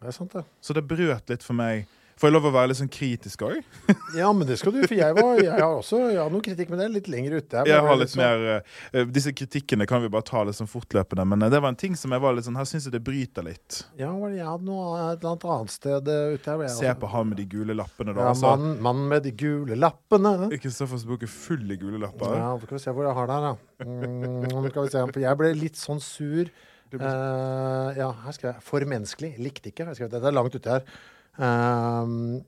Det 0.00 0.08
er 0.08 0.12
sant, 0.12 0.32
det. 0.32 0.44
Så 0.60 0.74
det 0.76 0.84
brøt 0.88 1.30
litt 1.30 1.42
for 1.42 1.54
meg. 1.56 1.86
Får 2.16 2.30
jeg 2.30 2.32
lov 2.32 2.46
å 2.48 2.50
være 2.54 2.70
litt 2.70 2.78
sånn 2.78 2.88
kritisk 2.92 3.42
òg? 3.44 3.58
Ja, 4.16 4.30
men 4.32 4.48
det 4.48 4.56
skal 4.56 4.72
du, 4.72 4.78
for 4.86 4.96
jeg, 4.96 5.12
var, 5.18 5.36
jeg 5.42 5.52
har 5.52 5.74
også 5.76 5.98
jeg 6.06 6.16
har 6.16 6.30
noe 6.32 6.44
kritikk, 6.44 6.70
med 6.72 6.80
det 6.80 6.86
litt 6.94 7.08
lenger 7.12 7.34
ute. 7.36 7.64
Jeg 7.66 7.74
jeg 7.74 7.84
har 7.84 7.98
litt 8.00 8.12
sånn- 8.12 8.22
mer 8.22 8.62
uh, 8.96 9.02
Disse 9.12 9.34
kritikkene 9.36 9.84
kan 9.90 10.00
vi 10.00 10.08
bare 10.14 10.24
ta 10.24 10.40
litt 10.46 10.56
sånn 10.56 10.70
fortløpende, 10.70 11.26
men 11.28 11.44
eh, 11.44 11.50
det 11.52 11.60
var 11.60 11.74
en 11.74 11.78
ting 11.82 11.98
som 11.98 12.14
jeg 12.14 12.22
var 12.24 12.36
litt 12.36 12.46
sånn 12.46 12.56
Her 12.56 12.68
syns 12.70 12.86
jeg 12.88 12.94
det 12.94 13.02
bryter 13.04 13.44
litt. 13.44 13.82
Ja, 14.00 14.14
jeg 14.32 14.46
hadde 14.48 14.64
noe 14.64 14.94
et 15.10 15.18
eller 15.20 15.34
annet 15.34 15.44
annet 15.56 15.74
sted 15.74 16.08
ute 16.08 16.54
her. 16.54 16.64
Se 16.72 16.94
på 17.02 17.10
han 17.12 17.28
med 17.32 17.40
de 17.42 17.46
gule 17.52 17.76
lappene, 17.76 18.14
da. 18.16 18.24
Ja, 18.24 18.30
altså. 18.32 18.54
mannen 18.54 18.78
mann 18.86 19.02
med 19.10 19.26
de 19.26 19.32
gule 19.36 19.76
lappene. 19.76 20.32
Kristoffers 20.62 21.04
bok 21.08 21.26
er 21.26 21.32
full 21.32 21.66
i 21.74 21.76
gule 21.80 22.00
lapper. 22.00 22.32
Ja, 22.38 22.54
skal 22.62 22.78
vi 22.78 22.84
se 22.86 22.94
hvor 22.96 23.10
jeg 23.10 23.18
har 23.18 23.28
det 23.28 23.36
her, 23.36 23.50
da. 23.50 23.84
Mm, 23.84 24.70
skal 24.70 24.86
vi 24.88 24.94
se, 24.94 25.04
for 25.12 25.26
jeg 25.26 25.40
ble 25.42 25.52
litt 25.58 25.80
sånn 25.80 26.00
sur. 26.04 26.48
Uh, 26.94 27.90
ja, 27.98 28.08
her 28.22 28.32
skrev 28.32 28.54
jeg 28.54 28.62
'for 28.62 28.86
menneskelig'. 28.88 29.36
Likte 29.42 29.72
ikke. 29.72 29.88
Jeg 29.90 29.98
skrev, 29.98 30.10
det 30.14 30.22
er 30.22 30.32
langt 30.32 30.54
ute 30.54 30.70
her. 30.70 30.86
Um, 31.38 32.42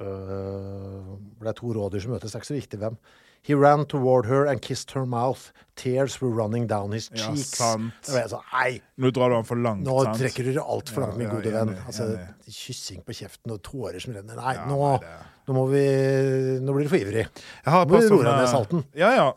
øh, 0.00 1.16
det 1.40 1.48
er 1.48 1.56
to 1.58 1.72
rådyr 1.76 2.00
som 2.04 2.12
møtes, 2.14 2.30
det 2.32 2.36
er 2.38 2.42
ikke 2.44 2.52
så 2.52 2.58
viktig 2.60 2.80
hvem. 2.82 2.96
He 3.42 3.54
ran 3.56 3.86
toward 3.88 4.26
her 4.28 4.44
and 4.50 4.60
kissed 4.60 4.90
her 4.92 5.06
mouth. 5.08 5.46
Tears 5.74 6.18
were 6.20 6.28
running 6.30 6.66
down 6.68 6.92
his 6.92 7.08
Ja, 7.14 7.30
cheeks. 7.30 7.54
sant. 7.56 7.92
Jeg 8.12 8.28
sånn, 8.28 8.42
Nei, 8.52 8.82
Nå 9.00 9.10
drar 9.16 9.30
du 9.32 9.34
han 9.38 9.44
for 9.48 9.56
langt. 9.56 9.82
nå 9.86 10.02
sant? 10.04 10.18
trekker 10.20 10.44
du 10.44 10.52
det 10.52 10.60
altfor 10.60 11.00
langt, 11.06 11.16
min 11.16 11.26
Ja, 11.26 11.32
ja, 11.32 11.40
gode 11.40 11.52
venn. 11.54 11.76
Altså. 11.86 12.08
Kyssing 12.52 13.00
på 13.06 13.16
kjeften 13.16 13.52
og 13.54 13.62
tårer 13.62 13.98
som 14.00 14.12
renner. 14.12 14.36
Nei, 14.36 14.54
Ja, 14.58 14.66
nå, 14.68 15.00
nå 15.48 15.54
må 15.56 15.64
vi 15.72 16.60
Nå 16.60 16.74
blir 16.76 16.84
du 16.84 16.88
for 16.92 16.98
ivrig. 17.00 17.24
Jeg 17.64 17.72
har 17.72 17.86
nå 17.86 17.90
Må 17.96 18.00
du 18.00 18.08
roe 18.12 18.24
deg 18.24 18.36
ned 18.42 18.48
salten? 18.52 18.84
Ja, 18.94 19.10
ja. 19.16 19.32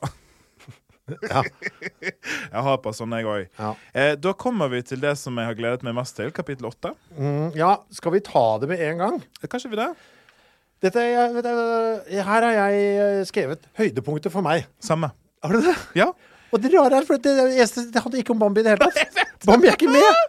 Ja. 1.09 1.41
Jeg 2.53 2.63
har 2.63 2.77
et 2.77 2.83
par 2.83 2.93
sånne, 2.95 3.19
jeg 3.19 3.27
òg. 3.27 3.47
Ja. 3.59 3.71
Eh, 3.91 4.13
da 4.19 4.31
kommer 4.39 4.69
vi 4.71 4.79
til 4.87 5.01
det 5.03 5.15
som 5.19 5.35
jeg 5.39 5.49
har 5.49 5.57
gledet 5.57 5.83
meg 5.83 5.95
mest 5.97 6.15
til, 6.15 6.29
kapittel 6.35 6.69
åtte. 6.69 6.93
Mm, 7.17 7.49
ja, 7.57 7.73
skal 7.91 8.13
vi 8.15 8.21
ta 8.23 8.43
det 8.61 8.69
med 8.71 8.83
en 8.85 9.01
gang? 9.01 9.17
Eh, 9.41 9.49
Kanskje 9.51 9.71
vi 9.73 9.79
det? 9.81 9.89
Dette, 10.83 11.03
jeg, 11.07 11.33
vet 11.35 11.49
her 12.27 12.45
har 12.47 12.55
jeg 12.59 12.85
eh, 12.93 13.23
skrevet 13.27 13.67
høydepunktet 13.79 14.31
for 14.33 14.45
meg. 14.45 14.67
Samme. 14.83 15.11
Har 15.43 15.57
du 15.57 15.65
det? 15.65 15.75
Ja. 15.99 16.11
Og 16.53 16.61
det 16.61 16.71
rare 16.75 16.99
er, 17.01 17.07
for 17.07 17.17
det, 17.17 17.33
det, 17.57 17.67
det 17.91 18.03
handler 18.03 18.21
ikke 18.21 18.35
om 18.35 18.41
Bambi 18.43 18.61
i 18.61 18.67
det 18.67 18.75
hele 18.75 18.91
tatt. 18.91 19.23
Bambi 19.47 19.67
er 19.67 19.77
ikke 19.77 19.91
med! 19.91 20.21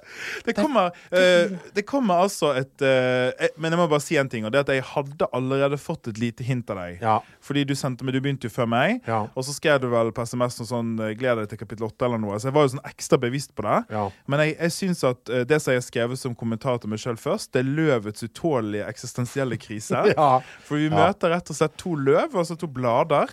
Det 0.44 0.54
kommer, 0.56 0.94
uh, 1.14 1.54
det 1.74 1.84
kommer 1.86 2.24
altså 2.24 2.52
et 2.58 2.82
uh, 2.84 3.46
Men 3.60 3.74
jeg 3.74 3.80
må 3.80 3.86
bare 3.90 4.02
si 4.02 4.16
en 4.20 4.30
ting, 4.30 4.46
og 4.46 4.52
det 4.54 4.64
at 4.64 4.72
jeg 4.74 4.84
hadde 4.86 5.28
allerede 5.34 5.78
fått 5.80 6.08
et 6.10 6.20
lite 6.20 6.46
hint 6.46 6.70
av 6.72 6.80
deg. 6.80 7.02
Ja. 7.02 7.16
Fordi 7.44 7.64
du 7.68 7.74
sendte 7.78 8.06
meg, 8.06 8.16
du 8.16 8.22
begynte 8.24 8.48
jo 8.48 8.54
før 8.54 8.68
meg, 8.70 9.00
Ja. 9.08 9.24
og 9.34 9.46
så 9.46 9.54
skrev 9.56 9.80
du 9.82 9.88
vel 9.92 10.12
på 10.14 10.24
SMS 10.24 10.58
noe 10.60 10.68
sånn 10.68 10.92
eh, 11.00 11.14
'Gled 11.18 11.40
deg 11.40 11.50
til 11.50 11.60
kapittel 11.60 11.86
8' 11.88 12.08
eller 12.08 12.22
noe. 12.22 12.38
Så 12.40 12.48
jeg 12.48 12.56
var 12.56 12.66
jo 12.66 12.72
sånn 12.74 12.86
ekstra 12.88 13.18
bevisst 13.20 13.54
på 13.56 13.66
det. 13.66 13.78
Ja. 13.94 14.04
Men 14.30 14.44
jeg, 14.44 14.56
jeg 14.58 14.74
syns 14.78 15.04
at 15.06 15.32
uh, 15.32 15.42
det 15.48 15.60
som 15.62 15.74
jeg 15.74 15.82
har 15.82 15.86
skrevet 15.88 16.20
som 16.20 16.36
kommentar 16.38 16.80
til 16.82 16.92
meg 16.92 17.02
sjøl 17.02 17.18
først, 17.20 17.52
det 17.54 17.64
er 17.64 17.70
løvets 17.80 18.26
utålelige 18.26 18.88
eksistensielle 18.90 19.58
krise. 19.60 20.02
For 20.66 20.80
vi 20.80 20.90
møter 20.92 21.34
rett 21.34 21.52
og 21.52 21.58
slett 21.58 21.76
to 21.80 21.94
løv, 21.98 22.34
altså 22.34 22.56
to 22.58 22.68
blader, 22.70 23.32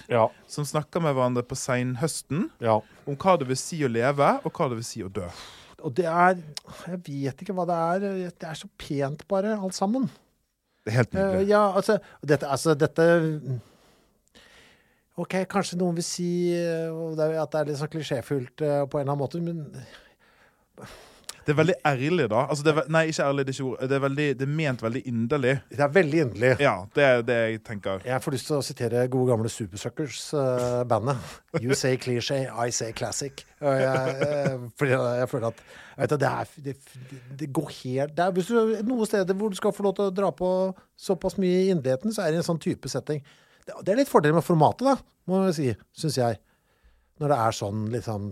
som 0.52 0.68
snakker 0.68 1.04
med 1.04 1.16
hverandre 1.16 1.44
på 1.48 1.58
seinhøsten 1.58 2.50
ja. 2.64 2.80
om 3.08 3.18
hva 3.18 3.38
det 3.40 3.48
vil 3.50 3.60
si 3.60 3.82
å 3.86 3.92
leve, 3.92 4.36
og 4.44 4.54
hva 4.56 4.70
det 4.72 4.82
vil 4.82 4.88
si 4.88 5.04
å 5.06 5.12
dø. 5.12 5.28
Og 5.82 5.96
det 5.98 6.06
er 6.06 6.38
Jeg 6.88 7.00
vet 7.08 7.42
ikke 7.44 7.54
hva 7.58 7.66
det 7.70 7.78
er. 7.78 8.06
Det 8.40 8.48
er 8.50 8.58
så 8.60 8.70
pent, 8.78 9.26
bare, 9.28 9.56
alt 9.58 9.76
sammen. 9.78 10.10
Det 10.86 10.94
er 10.94 10.98
helt 11.02 11.14
nydelig. 11.14 11.42
Uh, 11.46 11.50
ja, 11.50 11.64
altså 11.78 11.98
dette, 12.26 12.48
altså 12.48 12.74
dette 12.74 13.06
OK, 15.22 15.36
kanskje 15.52 15.78
noen 15.78 15.98
vil 16.00 16.06
si 16.08 16.30
eh, 16.56 16.88
er- 16.90 17.36
at 17.44 17.52
det 17.52 17.60
er 17.60 17.68
litt 17.70 17.78
sånn 17.82 17.92
klisjéfullt 17.94 18.64
uh, 18.64 18.86
på 18.90 18.98
en 18.98 19.04
eller 19.04 19.12
annen 19.12 19.22
måte, 19.22 19.42
men 19.44 19.60
Det 21.46 21.54
er 21.54 21.58
veldig 21.58 21.76
ærlig, 21.88 22.26
da. 22.30 22.42
Altså, 22.54 22.64
det 22.66 22.74
er, 22.76 22.90
nei, 22.94 23.02
ikke 23.10 23.26
ærlig, 23.26 23.46
det 23.48 23.54
er 23.54 23.58
ikke 23.58 23.70
ord. 23.70 23.80
Det 23.90 23.96
er, 23.98 24.02
veldig, 24.04 24.26
det 24.40 24.46
er 24.46 24.52
ment 24.60 24.84
veldig 24.84 25.02
inderlig. 25.10 25.54
det 25.72 25.86
er 25.86 25.94
veldig 25.96 26.20
inderlig. 26.26 26.52
Ja, 26.62 26.74
det 26.96 27.06
er 27.06 27.24
det 27.26 27.38
jeg 27.40 27.62
tenker. 27.66 28.04
Jeg 28.06 28.22
får 28.22 28.36
lyst 28.36 28.50
til 28.52 28.58
å 28.58 28.66
sitere 28.66 29.06
gode 29.12 29.32
gamle 29.32 29.50
Supersuckers-bandet. 29.50 31.32
you 31.64 31.74
say 31.78 31.98
cliché, 31.98 32.44
I 32.46 32.70
say 32.70 32.92
classic. 32.94 33.46
Og 33.62 33.82
jeg, 33.82 34.14
uh, 34.22 34.68
fordi 34.78 34.94
jeg 34.94 35.32
føler 35.34 35.48
at 35.50 35.66
vet, 35.98 36.16
det, 36.22 36.30
er, 36.30 36.54
det, 36.68 36.76
det 37.40 37.50
går 37.54 37.74
helt 37.84 38.16
det 38.18 38.24
er, 38.26 38.32
Hvis 38.34 38.48
du 38.50 38.56
noen 38.88 39.10
steder 39.10 39.38
hvor 39.38 39.52
du 39.52 39.58
skal 39.60 39.74
få 39.76 39.86
lov 39.86 39.98
til 39.98 40.10
å 40.10 40.14
dra 40.14 40.32
på 40.34 40.52
såpass 40.98 41.38
mye 41.42 41.66
i 41.66 41.74
inderligheten, 41.74 42.14
så 42.14 42.26
er 42.26 42.32
det 42.32 42.42
en 42.44 42.50
sånn 42.52 42.62
type 42.62 42.90
setting. 42.90 43.22
Det, 43.66 43.76
det 43.82 43.94
er 43.94 44.02
litt 44.04 44.12
fordel 44.12 44.38
med 44.38 44.46
formatet, 44.46 44.88
da, 44.88 44.98
må 45.30 45.46
jeg 45.50 45.58
si, 45.58 45.70
syns 46.04 46.22
jeg. 46.22 46.42
Når 47.22 47.32
det 47.32 47.40
er 47.46 47.56
sånn 47.56 47.82
litt 47.94 48.08
sånn 48.08 48.28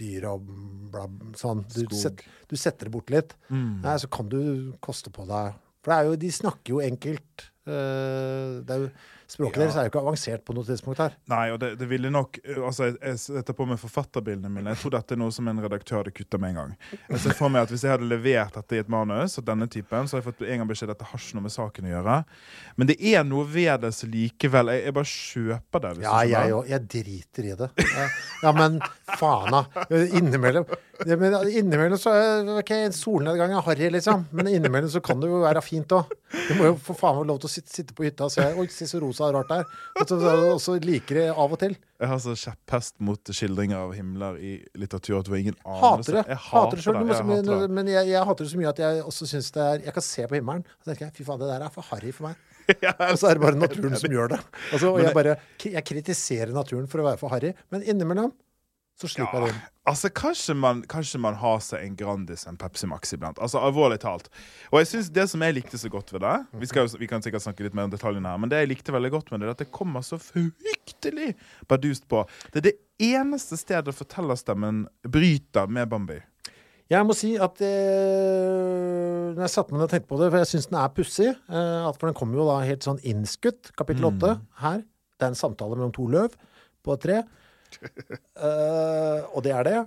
dyr 0.00 0.26
og 0.30 0.50
bla, 0.90 1.06
sånn. 1.38 1.62
Du, 1.74 1.84
set, 1.96 2.24
du 2.48 2.56
setter 2.58 2.88
det 2.88 2.94
bort 2.94 3.12
litt. 3.12 3.36
Nei, 3.84 3.96
så 4.00 4.08
kan 4.12 4.30
du 4.32 4.40
koste 4.84 5.12
på 5.14 5.26
deg 5.28 5.56
For 5.84 5.92
det 5.92 5.96
er 5.98 6.08
jo, 6.08 6.18
de 6.24 6.30
snakker 6.34 6.74
jo 6.74 6.82
enkelt. 6.84 7.46
Uh, 7.68 8.60
det 8.64 8.74
er 8.74 8.84
jo, 8.86 8.90
språket 9.30 9.56
Ja. 9.56 9.62
deres 9.64 9.76
er 9.78 9.86
jo 9.86 9.90
ikke 9.92 10.00
avansert 10.02 10.44
på 10.44 10.54
noe 10.56 10.66
tidspunkt 10.66 10.98
her. 11.02 11.14
Nei, 11.30 11.44
og 11.54 11.60
det, 11.62 11.72
det 11.80 11.88
ville 11.90 12.10
nok 12.10 12.38
Altså, 12.56 12.90
jeg, 12.90 12.96
jeg 13.02 13.18
setter 13.22 13.56
på 13.56 13.66
meg 13.70 13.78
forfatterbildene 13.82 14.50
mine. 14.52 14.72
Jeg 14.74 14.80
tror 14.82 14.94
dette 14.96 15.14
er 15.16 15.20
noe 15.22 15.32
som 15.34 15.48
en 15.50 15.62
redaktør 15.62 16.00
hadde 16.02 16.12
kutta 16.16 16.38
med 16.42 16.50
en 16.54 16.58
gang. 16.60 16.74
Jeg 17.10 17.20
ser 17.24 17.36
for 17.38 17.48
meg 17.52 17.62
at 17.66 17.72
Hvis 17.74 17.84
jeg 17.86 17.94
hadde 17.94 18.08
levert 18.10 18.54
dette 18.58 18.76
i 18.76 18.82
et 18.82 18.90
manus, 18.92 19.38
og 19.40 19.46
denne 19.46 19.68
typen, 19.70 20.08
så 20.10 20.16
hadde 20.18 20.24
jeg 20.24 20.28
fått 20.32 20.44
en 20.48 20.62
gang 20.64 20.68
beskjed 20.70 20.90
at 20.90 20.98
dette 20.98 21.10
har 21.12 21.22
ikke 21.24 21.38
noe 21.38 21.46
med 21.46 21.54
saken 21.56 21.88
å 21.88 21.92
gjøre. 21.94 22.18
Men 22.76 22.90
det 22.90 22.98
er 23.14 23.24
noe 23.28 23.46
ved 23.50 23.80
det 23.86 23.92
som 23.96 24.10
likevel 24.12 24.72
Jeg, 24.74 24.84
jeg 24.88 24.94
bare 24.98 25.10
kjøper 25.14 25.84
det. 25.86 25.94
Ja, 26.04 26.18
jeg 26.28 26.54
òg. 26.58 26.68
Jeg 26.74 26.88
driter 26.96 27.50
i 27.52 27.56
det. 27.64 27.70
Ja, 27.94 28.06
Ja, 28.42 28.52
men 28.56 28.80
faen, 29.18 29.50
da. 29.52 29.86
Innimellom 29.90 30.64
det, 31.06 31.16
men 31.20 31.34
Innimellom 31.48 31.98
så 32.00 32.12
er 32.14 32.48
OK, 32.60 32.70
en 32.76 32.94
solnedgang 32.94 33.52
er 33.56 33.64
harry, 33.66 33.88
liksom. 33.92 34.26
Men 34.36 34.50
innimellom 34.50 34.90
så 34.92 35.02
kan 35.04 35.20
det 35.22 35.30
jo 35.30 35.40
være 35.42 35.62
fint 35.64 35.92
òg. 35.96 36.10
Du 36.30 36.52
må 36.58 36.68
jo 36.68 36.74
for 36.80 36.98
faen 36.98 37.18
få 37.20 37.24
lov 37.28 37.40
til 37.42 37.48
å 37.48 37.52
sitte, 37.52 37.72
sitte 37.74 37.96
på 37.96 38.04
hytta 38.06 38.28
og 38.28 38.34
se 38.34 38.44
Oi, 38.60 38.66
se 38.72 38.86
så 38.90 39.00
rosa 39.02 39.28
og 39.28 39.38
rart 39.38 39.50
det 39.50 39.58
er. 39.62 39.72
Og 40.02 40.10
så, 40.10 40.34
så 40.66 40.76
liker 40.84 41.20
det 41.20 41.24
av 41.32 41.56
og 41.56 41.60
til. 41.62 41.74
Jeg 42.00 42.10
har 42.12 42.20
så 42.24 42.34
kjepphest 42.42 42.94
mot 43.04 43.32
skildringer 43.36 43.80
av 43.80 43.94
himler 43.96 44.38
i 44.40 44.52
litteratur 44.80 45.18
at 45.20 45.28
du 45.28 45.32
har 45.34 45.42
ingen 45.42 45.58
anelse. 45.64 46.12
Hater 46.12 46.18
det. 46.20 46.26
Jeg 46.30 46.42
Hater 46.50 46.80
det 46.80 46.84
sjøl. 46.86 47.50
det. 47.50 47.72
Men 47.80 47.90
jeg, 47.92 48.12
jeg 48.12 48.28
hater 48.30 48.46
det 48.46 48.52
så 48.54 48.60
mye 48.62 48.70
at 48.74 48.84
jeg 48.84 49.02
også 49.04 49.30
syns 49.34 49.50
det 49.56 49.66
er 49.66 49.82
Jeg 49.88 49.96
kan 49.96 50.06
se 50.06 50.28
på 50.30 50.38
himmelen 50.38 50.64
og 50.68 50.88
tenker 50.88 51.08
jeg, 51.08 51.16
fy 51.18 51.26
faen, 51.26 51.42
det 51.42 51.50
der 51.50 51.66
er 51.66 51.74
for 51.74 51.90
harry 51.90 52.14
for 52.16 52.30
meg. 52.30 52.46
Og 53.10 53.16
så 53.18 53.30
er 53.30 53.38
det 53.38 53.42
bare 53.42 53.58
naturen 53.58 53.96
som 53.98 54.12
gjør 54.14 54.30
det. 54.36 54.38
Altså, 54.70 54.92
og 54.92 55.00
jeg 55.02 55.14
bare 55.16 55.32
Jeg 55.64 55.82
kritiserer 55.88 56.52
naturen 56.54 56.86
for 56.90 57.02
å 57.02 57.08
være 57.08 57.18
for 57.18 57.32
harry, 57.34 57.50
men 57.74 57.82
innimellom 57.82 58.30
så 59.00 59.08
slipper 59.08 59.46
jeg 59.46 59.54
det. 59.54 59.60
Altså, 59.88 60.10
kanskje 60.12 60.54
man, 60.54 60.82
kanskje 60.90 61.18
man 61.22 61.38
har 61.40 61.60
seg 61.64 61.82
en 61.86 61.94
Grandis 61.96 62.44
en 62.46 62.58
Pepsi 62.60 62.86
Max 62.90 63.14
iblant. 63.16 63.38
Altså, 63.40 63.62
Alvorlig 63.64 63.96
talt. 64.02 64.28
Og 64.70 64.82
jeg 64.82 64.90
synes 64.90 65.08
det 65.16 65.24
som 65.32 65.44
jeg 65.44 65.56
likte 65.56 65.80
så 65.80 65.88
godt 65.90 66.12
ved 66.12 66.20
det 66.22 66.34
Vi, 66.60 66.68
skal, 66.68 66.90
vi 67.00 67.08
kan 67.10 67.24
sikkert 67.24 67.46
snakke 67.46 67.64
litt 67.64 67.76
mer 67.76 67.88
om 67.88 67.94
detaljene 67.94 68.28
her, 68.28 68.42
men 68.42 68.52
det 68.52 68.60
jeg 68.60 68.72
likte 68.74 68.94
veldig 68.94 69.12
godt 69.16 69.32
med 69.32 69.40
det, 69.40 69.48
er 69.48 69.56
at 69.56 69.64
det 69.64 69.70
kommer 69.74 70.04
så 70.04 70.20
fryktelig 70.20 71.32
bardust 71.70 72.06
på. 72.12 72.26
Det 72.52 72.60
er 72.60 72.68
det 72.68 72.76
eneste 73.00 73.56
stedet 73.56 73.96
fortellerstemmen 73.96 74.84
bryter 75.08 75.72
med 75.72 75.88
Bambi. 75.88 76.20
Jeg 76.90 77.06
må 77.06 77.14
si 77.14 77.36
at 77.38 77.60
eh, 77.62 79.26
når 79.30 79.44
jeg 79.44 79.52
satte 79.52 79.72
meg 79.72 79.78
ned 79.78 79.86
og 79.86 79.92
tenkte 79.92 80.10
på 80.10 80.16
det, 80.20 80.30
for 80.32 80.42
jeg 80.42 80.50
syns 80.50 80.70
den 80.72 80.80
er 80.82 80.94
pussig, 80.94 81.28
eh, 81.30 81.90
for 81.94 82.10
den 82.10 82.16
kommer 82.18 82.40
jo 82.40 82.48
da 82.50 82.56
helt 82.66 82.84
sånn 82.84 82.98
innskutt, 83.06 83.70
kapittel 83.78 84.10
åtte 84.10 84.36
her. 84.60 84.82
Det 85.16 85.28
er 85.28 85.32
en 85.32 85.38
samtale 85.38 85.78
mellom 85.78 85.94
to 85.94 86.08
løv 86.10 86.34
på 86.84 86.96
et 86.96 87.04
tre. 87.06 87.20
Eh, 88.40 89.20
og 89.36 89.42
det 89.44 89.52
er 89.52 89.66
det. 89.66 89.78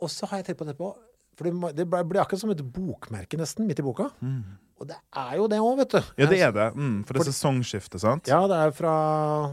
Og 0.00 0.08
så 0.08 0.24
har 0.30 0.40
jeg 0.40 0.46
tenkt 0.46 0.60
på 0.62 0.64
det 0.64 0.72
etterpå. 0.72 0.94
For 1.36 1.72
det, 1.76 1.84
blir 1.88 2.20
akkurat 2.22 2.40
som 2.40 2.52
et 2.52 2.62
bokmerke, 2.64 3.36
nesten, 3.40 3.66
midt 3.68 3.82
i 3.82 3.84
boka. 3.84 4.06
Og 4.80 4.88
det 4.88 4.96
er 5.20 5.34
jo 5.36 5.48
det 5.52 5.58
òg, 5.60 5.74
vet 5.82 5.92
du. 5.92 5.98
Ja, 6.22 6.28
det 6.30 6.38
er 6.40 6.54
det. 6.56 6.68
Mm, 6.76 6.94
for 7.04 7.16
det 7.16 7.22
er 7.26 7.28
sesongskifte, 7.28 8.00
sant? 8.00 8.30
Ja, 8.30 8.40
det 8.48 8.56
er 8.56 8.72
fra 8.76 8.92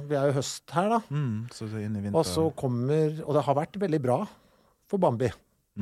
Vi 0.08 0.16
er 0.16 0.30
jo 0.30 0.38
høst 0.38 0.72
her, 0.72 0.88
da. 0.96 1.02
Mm, 1.12 1.50
så. 1.52 1.68
Og 2.14 2.24
så 2.28 2.46
kommer 2.56 3.20
Og 3.26 3.36
det 3.36 3.44
har 3.50 3.58
vært 3.60 3.80
veldig 3.84 4.00
bra 4.04 4.22
for 4.88 5.04
Bambi 5.04 5.28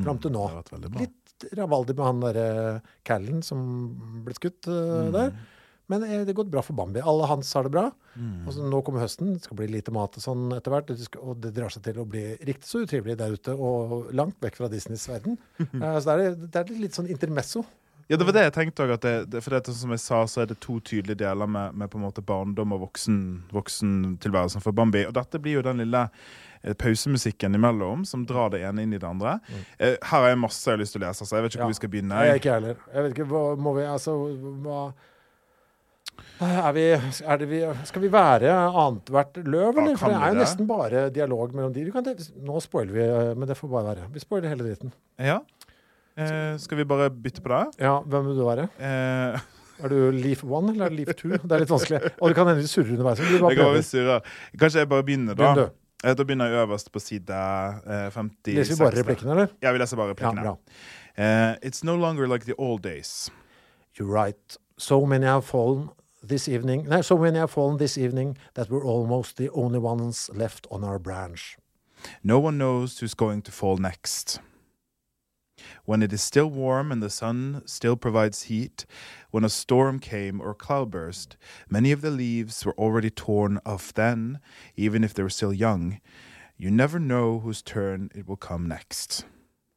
fram 0.02 0.18
til 0.22 0.34
nå. 0.34 0.48
Mm, 0.50 0.56
Det 0.66 0.74
har 0.74 0.82
vært 0.82 0.90
bra. 0.90 1.06
Litt 1.06 1.22
rabalder 1.60 1.98
med 1.98 2.06
han 2.10 2.24
derre 2.24 2.48
Callen 3.06 3.44
som 3.46 3.62
ble 4.26 4.34
skutt 4.38 4.70
eh, 4.72 5.12
der. 5.14 5.36
Men 5.88 6.02
det 6.02 6.10
har 6.18 6.34
gått 6.34 6.50
bra 6.50 6.64
for 6.66 6.74
Bambi. 6.74 7.02
Alle 7.06 7.28
hans 7.30 7.52
har 7.54 7.68
det 7.68 7.74
bra. 7.76 7.86
Og 8.48 8.52
så 8.56 8.66
nå 8.66 8.80
kommer 8.86 9.04
høsten, 9.04 9.36
det 9.36 9.44
skal 9.46 9.58
bli 9.60 9.68
lite 9.70 9.94
mat 9.94 10.16
og 10.18 10.24
sånn 10.24 10.48
etter 10.56 10.74
hvert. 10.74 10.92
Og 11.22 11.38
det 11.44 11.52
drar 11.54 11.70
seg 11.74 11.84
til 11.86 12.00
å 12.02 12.06
bli 12.10 12.24
riktig 12.48 12.66
så 12.70 12.82
utrivelig 12.86 13.18
der 13.20 13.36
ute, 13.38 13.54
og 13.54 14.08
langt 14.16 14.40
vekk 14.42 14.58
fra 14.62 14.70
Disneys 14.72 15.06
verden. 15.12 15.38
uh, 15.62 15.98
så 16.02 16.16
det 16.16 16.30
er, 16.32 16.38
det 16.42 16.62
er 16.64 16.72
litt 16.82 16.98
sånn 16.98 17.12
intermesso. 17.12 17.62
Ja, 18.08 18.18
det 18.22 18.26
var 18.28 18.36
det 18.38 18.44
jeg 18.46 18.54
tenkte 18.54 18.86
òg. 18.86 19.06
For 19.42 19.54
det, 19.56 19.74
som 19.74 19.94
jeg 19.94 20.02
sa, 20.04 20.20
så 20.30 20.44
er 20.44 20.50
det 20.52 20.60
to 20.62 20.78
tydelige 20.86 21.24
deler 21.24 21.50
med, 21.50 21.74
med 21.74 21.90
på 21.90 21.98
en 21.98 22.04
måte 22.06 22.22
barndom 22.22 22.76
og 22.76 22.84
voksen, 22.84 23.16
voksentilværelsen 23.54 24.62
for 24.62 24.78
Bambi. 24.78 25.08
Og 25.10 25.14
dette 25.18 25.42
blir 25.42 25.58
jo 25.58 25.64
den 25.66 25.82
lille 25.82 26.04
eh, 26.62 26.76
pausemusikken 26.78 27.58
imellom 27.58 28.06
som 28.06 28.26
drar 28.30 28.54
det 28.54 28.62
ene 28.68 28.86
inn 28.86 28.94
i 28.94 29.02
det 29.02 29.10
andre. 29.10 29.40
Mm. 29.50 29.66
her 29.82 29.98
har 30.12 30.30
jeg 30.30 30.42
masse 30.44 30.62
jeg 30.70 30.78
har 30.78 30.84
lyst 30.84 30.94
til 30.98 31.02
å 31.02 31.08
lese, 31.08 31.26
så 31.26 31.38
jeg 31.40 31.48
vet 31.48 31.56
ikke 31.56 31.62
Ja. 31.64 31.66
hvor 31.66 31.74
vi 31.74 31.80
skal 31.82 31.94
begynne. 31.96 32.22
Jeg, 32.22 32.30
jeg 32.36 32.44
ikke 32.44 32.56
heller. 32.60 32.86
Jeg 32.94 33.08
vet 33.08 33.18
ikke, 33.18 33.28
hva 33.34 33.44
må 33.58 33.74
vi 33.80 33.90
Altså, 33.90 34.16
hva 34.66 34.80
Er 36.44 36.72
vi, 36.76 36.84
er 36.92 37.46
vi, 37.48 37.60
skal 37.88 38.04
vi 38.04 38.10
være 38.12 38.52
annethvert 38.68 39.38
løv, 39.46 39.78
eller? 39.80 39.96
For 40.00 40.12
det 40.12 40.20
er 40.20 40.34
jo 40.34 40.40
nesten 40.42 40.68
bare 40.68 41.06
dialog 41.16 41.54
mellom 41.56 41.74
de. 41.76 41.86
Nå 42.44 42.60
spoiler 42.64 42.94
vi, 42.96 43.06
men 43.40 43.48
det 43.48 43.56
får 43.58 43.72
bare 43.72 43.88
være. 43.94 44.08
Vi 44.14 44.24
spoiler 44.24 44.52
hele 44.52 44.68
dritten. 44.68 44.92
Ja. 45.22 45.40
Eh, 46.16 46.56
skal 46.64 46.78
vi 46.80 46.88
bare 46.88 47.10
bytte 47.12 47.42
på 47.44 47.52
det? 47.52 47.64
Ja, 47.84 47.98
hvem 48.04 48.28
vil 48.30 48.38
du 48.40 48.46
være? 48.48 48.68
Eh, 48.80 49.40
Er 49.84 49.92
du 49.92 49.98
Leaf 50.16 50.44
One 50.48 50.72
eller 50.72 50.86
er 50.86 50.94
Leaf 50.96 51.16
Two? 51.20 51.34
Det 51.36 51.52
er 51.52 51.64
litt 51.66 51.72
vanskelig. 51.72 52.00
Og 52.22 52.30
det 52.32 52.36
kan 52.38 52.48
hende 52.48 52.62
vi 52.64 52.68
surrer 52.72 52.94
underveis. 52.96 53.20
jeg 53.20 53.88
surre. 53.90 54.20
Kanskje 54.60 54.84
jeg 54.86 54.90
bare 54.92 55.04
begynner, 55.04 55.36
da. 55.36 55.42
Begynner 55.44 55.66
du. 55.66 55.82
Eh, 56.06 56.14
Da 56.16 56.24
begynner 56.24 56.52
jeg 56.52 56.68
øverst 56.68 56.92
på 56.94 57.00
side 57.04 57.40
eh, 57.88 58.08
56. 58.14 58.54
Leser 58.56 58.76
vi 58.76 58.84
bare 58.84 59.00
replikkene, 59.02 59.32
eller? 59.36 59.48
Ja, 59.64 59.72
vi 59.76 59.82
leser 59.84 60.00
bare 60.00 60.14
replikkene. 60.14 60.46
Ja, 60.46 60.56
uh, 61.18 61.56
it's 61.64 61.84
no 61.84 61.96
longer 61.96 62.28
like 62.28 62.46
the 62.46 62.56
old 62.58 62.84
days. 62.84 63.30
You're 63.98 64.12
right. 64.12 64.58
So 64.78 65.06
many 65.06 65.26
have 65.26 65.44
fallen 65.44 65.90
this 66.28 66.48
evening. 66.48 66.86
No, 66.88 67.02
so 67.02 67.18
many 67.18 67.38
have 67.38 67.52
fallen 67.52 67.78
this 67.78 67.98
evening 67.98 68.38
that 68.54 68.70
we're 68.70 68.86
almost 68.86 69.38
the 69.38 69.50
only 69.52 69.80
ones 69.80 70.30
left 70.34 70.68
on 70.72 70.84
our 70.84 71.00
branch. 71.00 71.58
No 72.24 72.40
one 72.40 72.58
knows 72.58 73.00
who's 73.00 73.14
going 73.14 73.42
to 73.44 73.52
fall 73.52 73.78
next. 73.78 74.40
When 75.86 76.04
it 76.04 76.12
is 76.12 76.22
still 76.22 76.50
warm 76.50 76.92
and 76.92 77.02
the 77.02 77.10
sun 77.10 77.62
still 77.66 77.96
provides 77.96 78.44
heat, 78.44 78.86
when 79.32 79.44
a 79.44 79.50
storm 79.50 80.00
came 80.00 80.42
or 80.42 80.54
cloudburst, 80.54 81.38
many 81.70 81.92
of 81.92 82.02
the 82.02 82.12
leaves 82.12 82.66
were 82.66 82.78
already 82.78 83.10
torn 83.10 83.60
off 83.66 83.94
then, 83.94 84.40
even 84.76 85.04
if 85.04 85.14
they 85.14 85.24
were 85.24 85.30
still 85.30 85.54
young. 85.54 86.02
You 86.58 86.72
never 86.72 87.00
know 87.00 87.40
whose 87.40 87.62
turn 87.62 88.10
it 88.16 88.28
will 88.28 88.38
come 88.38 88.68
next. 88.68 89.26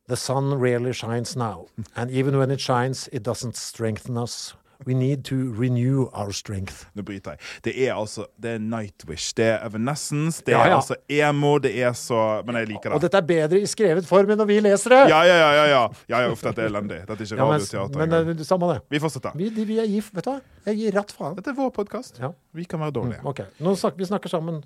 The 0.07 0.17
sun 0.17 0.55
rarely 0.55 0.93
shines 0.93 1.37
now, 1.37 1.67
and 1.95 2.11
even 2.11 2.39
when 2.39 2.51
it 2.51 2.61
shines, 2.61 3.09
it 3.13 3.23
doesn't 3.23 3.57
strengthen 3.57 4.17
us. 4.17 4.55
We 4.87 4.95
need 4.95 5.25
to 5.25 5.35
renew 5.35 6.07
our 6.15 6.31
strength. 6.33 6.87
Nå 6.95 7.03
bryter 7.03 7.31
jeg. 7.35 7.39
Det 7.65 7.73
er 7.89 7.95
altså 7.95 8.27
Det 8.43 8.51
er 8.55 8.59
Nightwish, 8.59 9.33
det 9.37 9.45
er 9.45 9.67
Evanescence, 9.67 10.43
det 10.47 10.53
Ja, 10.53 10.61
er 10.63 10.69
ja. 10.71 10.77
altså 10.77 10.95
emo, 11.09 11.59
det 11.59 11.73
er 11.83 11.93
så 11.93 12.43
Men 12.47 12.55
jeg 12.57 12.69
liker 12.69 12.83
det. 12.83 12.93
Og 12.93 13.03
dette 13.03 13.17
er 13.17 13.27
bedre 13.27 13.59
i 13.61 13.67
skrevet 13.67 14.07
form 14.07 14.31
enn 14.31 14.39
når 14.39 14.47
vi 14.47 14.61
leser 14.61 14.91
det! 14.95 15.01
Ja, 15.11 15.23
ja, 15.27 15.35
ja. 15.41 15.51
ja, 15.53 15.65
ja. 15.73 15.83
ja, 16.09 16.21
ja 16.23 16.31
uff, 16.31 16.43
dette 16.47 16.63
er 16.63 16.71
elendig. 16.71 17.01
Dette 17.09 17.19
er 17.19 17.27
ikke 17.27 17.37
Ja, 17.37 17.45
men, 17.51 17.59
radioteater 17.59 17.99
men 17.99 18.13
engang. 18.15 18.39
eh, 18.39 18.45
samme 18.45 18.71
det. 18.73 18.79
Vi 18.91 18.99
fortsetter. 19.03 19.31
Vi, 19.35 19.49
de, 19.51 19.65
vi 19.67 19.79
er 19.83 19.87
gif, 19.91 20.13
vet 20.15 20.25
du 20.25 20.31
hva? 20.31 20.41
Jeg 20.71 20.77
gir 20.79 20.95
ratt 21.01 21.13
faen. 21.13 21.35
Dette 21.37 21.51
er 21.51 21.59
vår 21.59 21.71
podkast. 21.75 22.21
Ja. 22.23 22.31
Vi 22.55 22.65
kan 22.65 22.81
være 22.81 22.91
dårlige. 23.01 23.21
Ok, 23.27 23.41
nå 23.61 23.75
snakker, 23.75 23.99
vi 23.99 24.05
snakker 24.05 24.29
sammen. 24.31 24.63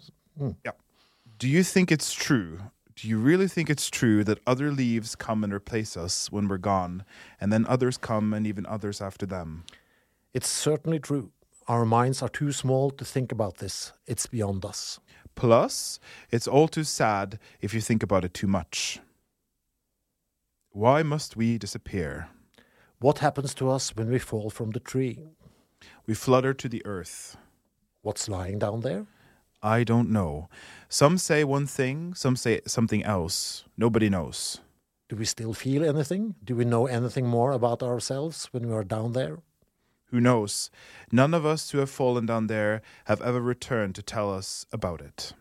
Do 1.38 1.48
you 1.48 1.62
think 1.64 1.90
it's 1.90 2.12
true? 2.12 2.58
Do 2.94 3.08
you 3.08 3.18
really 3.18 3.48
think 3.48 3.70
it's 3.70 3.88
true 3.90 4.22
that 4.24 4.38
other 4.46 4.70
leaves 4.70 5.16
come 5.16 5.42
and 5.42 5.52
replace 5.52 5.96
us 5.96 6.30
when 6.30 6.46
we're 6.48 6.58
gone, 6.60 7.02
and 7.40 7.50
then 7.50 7.64
others 7.66 7.96
come 7.96 8.32
and 8.36 8.46
even 8.46 8.66
others 8.66 9.00
after 9.00 9.26
them? 9.26 9.64
It's 10.34 10.48
certainly 10.48 10.98
true. 10.98 11.30
Our 11.68 11.84
minds 11.84 12.22
are 12.22 12.28
too 12.28 12.52
small 12.52 12.90
to 12.90 13.04
think 13.04 13.32
about 13.32 13.58
this. 13.58 13.92
It's 14.06 14.26
beyond 14.26 14.64
us. 14.64 14.98
Plus, 15.34 16.00
it's 16.30 16.48
all 16.48 16.68
too 16.68 16.84
sad 16.84 17.38
if 17.60 17.74
you 17.74 17.80
think 17.80 18.02
about 18.02 18.24
it 18.24 18.34
too 18.34 18.46
much. 18.46 19.00
Why 20.70 21.02
must 21.02 21.36
we 21.36 21.58
disappear? 21.58 22.28
What 22.98 23.18
happens 23.18 23.52
to 23.54 23.68
us 23.68 23.94
when 23.94 24.10
we 24.10 24.18
fall 24.18 24.48
from 24.48 24.70
the 24.70 24.80
tree? 24.80 25.18
We 26.06 26.14
flutter 26.14 26.54
to 26.54 26.68
the 26.68 26.84
earth. 26.86 27.36
What's 28.00 28.28
lying 28.28 28.58
down 28.58 28.80
there? 28.80 29.06
I 29.62 29.84
don't 29.84 30.10
know. 30.10 30.48
Some 30.88 31.18
say 31.18 31.44
one 31.44 31.66
thing, 31.66 32.14
some 32.14 32.36
say 32.36 32.60
something 32.66 33.04
else. 33.04 33.64
Nobody 33.76 34.08
knows. 34.08 34.60
Do 35.08 35.16
we 35.16 35.26
still 35.26 35.52
feel 35.52 35.84
anything? 35.84 36.36
Do 36.42 36.56
we 36.56 36.64
know 36.64 36.86
anything 36.86 37.26
more 37.26 37.52
about 37.52 37.82
ourselves 37.82 38.48
when 38.50 38.66
we 38.66 38.74
are 38.74 38.84
down 38.84 39.12
there? 39.12 39.38
Who 40.12 40.20
knows? 40.20 40.70
None 41.10 41.32
of 41.32 41.46
us 41.46 41.70
who 41.70 41.78
have 41.78 41.90
fallen 41.90 42.26
down 42.26 42.46
there 42.46 42.82
have 43.06 43.22
ever 43.22 43.40
returned 43.40 43.94
to 43.94 44.02
tell 44.02 44.30
us 44.30 44.66
about 44.70 45.00
it. 45.00 45.32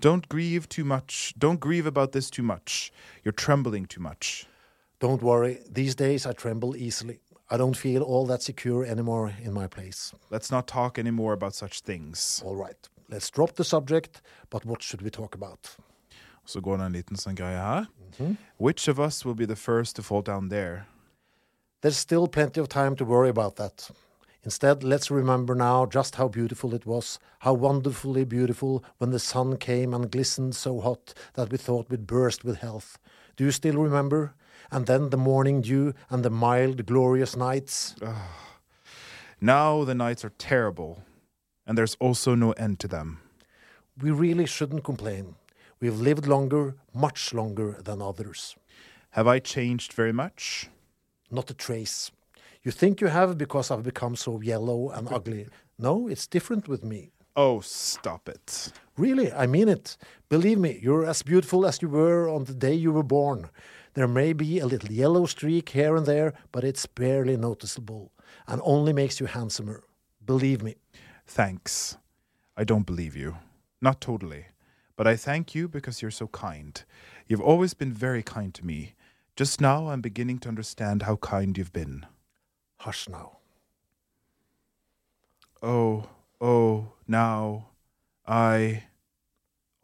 Don't 0.00 0.28
grieve 0.28 0.68
too 0.68 0.84
much. 0.84 1.34
Don't 1.38 1.60
grieve 1.60 1.86
about 1.86 2.12
this 2.12 2.30
too 2.30 2.42
much. 2.42 2.90
You're 3.22 3.32
trembling 3.32 3.84
too 3.84 4.00
much. 4.00 4.46
Don't 4.98 5.22
worry, 5.22 5.58
these 5.70 5.94
days 5.94 6.24
I 6.24 6.32
tremble 6.32 6.74
easily. 6.74 7.20
I 7.50 7.58
don't 7.58 7.76
feel 7.76 8.02
all 8.02 8.24
that 8.26 8.42
secure 8.42 8.86
anymore 8.86 9.34
in 9.42 9.52
my 9.52 9.66
place. 9.66 10.14
Let's 10.30 10.50
not 10.50 10.66
talk 10.66 10.98
anymore 10.98 11.34
about 11.34 11.54
such 11.54 11.80
things. 11.80 12.42
All 12.44 12.56
right, 12.56 12.88
let's 13.10 13.30
drop 13.30 13.56
the 13.56 13.64
subject, 13.64 14.22
but 14.48 14.64
what 14.64 14.82
should 14.82 15.02
we 15.02 15.10
talk 15.10 15.34
about? 15.34 15.76
Så 16.46 16.60
går 16.60 16.76
det 16.76 16.84
en 16.84 16.92
liten 16.92 17.16
sånn 17.16 17.36
greie 17.36 17.56
her. 17.56 17.86
Mm-hmm. 18.12 18.36
Which 18.58 18.88
of 18.88 18.98
us 19.00 19.24
will 19.24 19.34
be 19.34 19.46
the 19.46 19.56
first 19.56 19.96
to 19.96 20.02
fall 20.02 20.22
down 20.22 20.48
there? 20.48 20.86
There's 21.84 21.98
still 21.98 22.28
plenty 22.28 22.62
of 22.62 22.70
time 22.70 22.96
to 22.96 23.04
worry 23.04 23.28
about 23.28 23.56
that. 23.56 23.90
Instead, 24.42 24.82
let's 24.82 25.10
remember 25.10 25.54
now 25.54 25.84
just 25.84 26.14
how 26.14 26.28
beautiful 26.28 26.72
it 26.72 26.86
was, 26.86 27.18
how 27.40 27.52
wonderfully 27.52 28.24
beautiful 28.24 28.82
when 28.96 29.10
the 29.10 29.18
sun 29.18 29.58
came 29.58 29.92
and 29.92 30.10
glistened 30.10 30.56
so 30.56 30.80
hot 30.80 31.12
that 31.34 31.50
we 31.50 31.58
thought 31.58 31.90
we'd 31.90 32.06
burst 32.06 32.42
with 32.42 32.60
health. 32.60 32.98
Do 33.36 33.44
you 33.44 33.50
still 33.50 33.76
remember? 33.76 34.32
And 34.70 34.86
then 34.86 35.10
the 35.10 35.18
morning 35.18 35.60
dew 35.60 35.92
and 36.08 36.24
the 36.24 36.30
mild, 36.30 36.86
glorious 36.86 37.36
nights. 37.36 37.94
Now 39.38 39.84
the 39.84 39.94
nights 39.94 40.24
are 40.24 40.32
terrible, 40.38 41.02
and 41.66 41.76
there's 41.76 41.96
also 42.00 42.34
no 42.34 42.52
end 42.52 42.80
to 42.80 42.88
them. 42.88 43.18
We 44.00 44.10
really 44.10 44.46
shouldn't 44.46 44.84
complain. 44.84 45.34
We've 45.80 46.00
lived 46.00 46.26
longer, 46.26 46.76
much 46.94 47.34
longer 47.34 47.76
than 47.84 48.00
others. 48.00 48.56
Have 49.10 49.28
I 49.28 49.38
changed 49.38 49.92
very 49.92 50.14
much? 50.14 50.70
Not 51.30 51.50
a 51.50 51.54
trace. 51.54 52.10
You 52.62 52.70
think 52.70 53.00
you 53.00 53.08
have 53.08 53.36
because 53.36 53.70
I've 53.70 53.82
become 53.82 54.16
so 54.16 54.40
yellow 54.40 54.90
and 54.90 55.12
ugly. 55.12 55.48
No, 55.78 56.08
it's 56.08 56.26
different 56.26 56.68
with 56.68 56.84
me. 56.84 57.10
Oh, 57.36 57.60
stop 57.60 58.28
it. 58.28 58.72
Really, 58.96 59.32
I 59.32 59.46
mean 59.46 59.68
it. 59.68 59.96
Believe 60.28 60.58
me, 60.58 60.78
you're 60.80 61.04
as 61.04 61.22
beautiful 61.22 61.66
as 61.66 61.82
you 61.82 61.88
were 61.88 62.28
on 62.28 62.44
the 62.44 62.54
day 62.54 62.74
you 62.74 62.92
were 62.92 63.02
born. 63.02 63.50
There 63.94 64.08
may 64.08 64.32
be 64.32 64.60
a 64.60 64.66
little 64.66 64.92
yellow 64.92 65.26
streak 65.26 65.70
here 65.70 65.96
and 65.96 66.06
there, 66.06 66.32
but 66.52 66.64
it's 66.64 66.86
barely 66.86 67.36
noticeable 67.36 68.12
and 68.46 68.60
only 68.64 68.92
makes 68.92 69.20
you 69.20 69.26
handsomer. 69.26 69.82
Believe 70.24 70.62
me. 70.62 70.76
Thanks. 71.26 71.96
I 72.56 72.64
don't 72.64 72.86
believe 72.86 73.16
you. 73.16 73.36
Not 73.80 74.00
totally. 74.00 74.46
But 74.96 75.06
I 75.06 75.16
thank 75.16 75.54
you 75.54 75.68
because 75.68 76.00
you're 76.00 76.10
so 76.10 76.28
kind. 76.28 76.82
You've 77.26 77.40
always 77.40 77.74
been 77.74 77.92
very 77.92 78.22
kind 78.22 78.54
to 78.54 78.64
me. 78.64 78.94
Just 79.36 79.60
now 79.60 79.88
I'm 79.88 80.00
beginning 80.00 80.38
to 80.40 80.48
understand 80.48 81.02
how 81.02 81.16
kind 81.16 81.58
you've 81.58 81.72
been. 81.72 82.06
Hush 82.76 83.08
now. 83.08 83.38
Oh, 85.62 86.04
oh, 86.40 86.92
now 87.06 87.68
I 88.26 88.84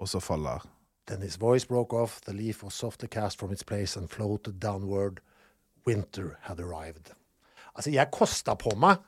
Og 0.00 0.08
så 0.08 0.20
faller. 0.20 0.62
Then 1.06 1.20
his 1.20 1.36
voice 1.36 1.66
broke 1.66 1.92
off, 1.92 2.20
the 2.20 2.32
leaf 2.32 2.62
was 2.62 2.74
softly 2.74 3.08
cast 3.08 3.38
from 3.38 3.52
its 3.52 3.62
place 3.62 3.98
and 3.98 4.10
floated 4.10 4.60
downward. 4.60 5.20
Winter 5.86 6.38
had 6.40 6.60
arrived. 6.60 7.12
Altså, 7.74 7.90
jeg 7.90 8.10
kosta 8.12 8.54
på 8.54 8.70
meg 8.76 8.98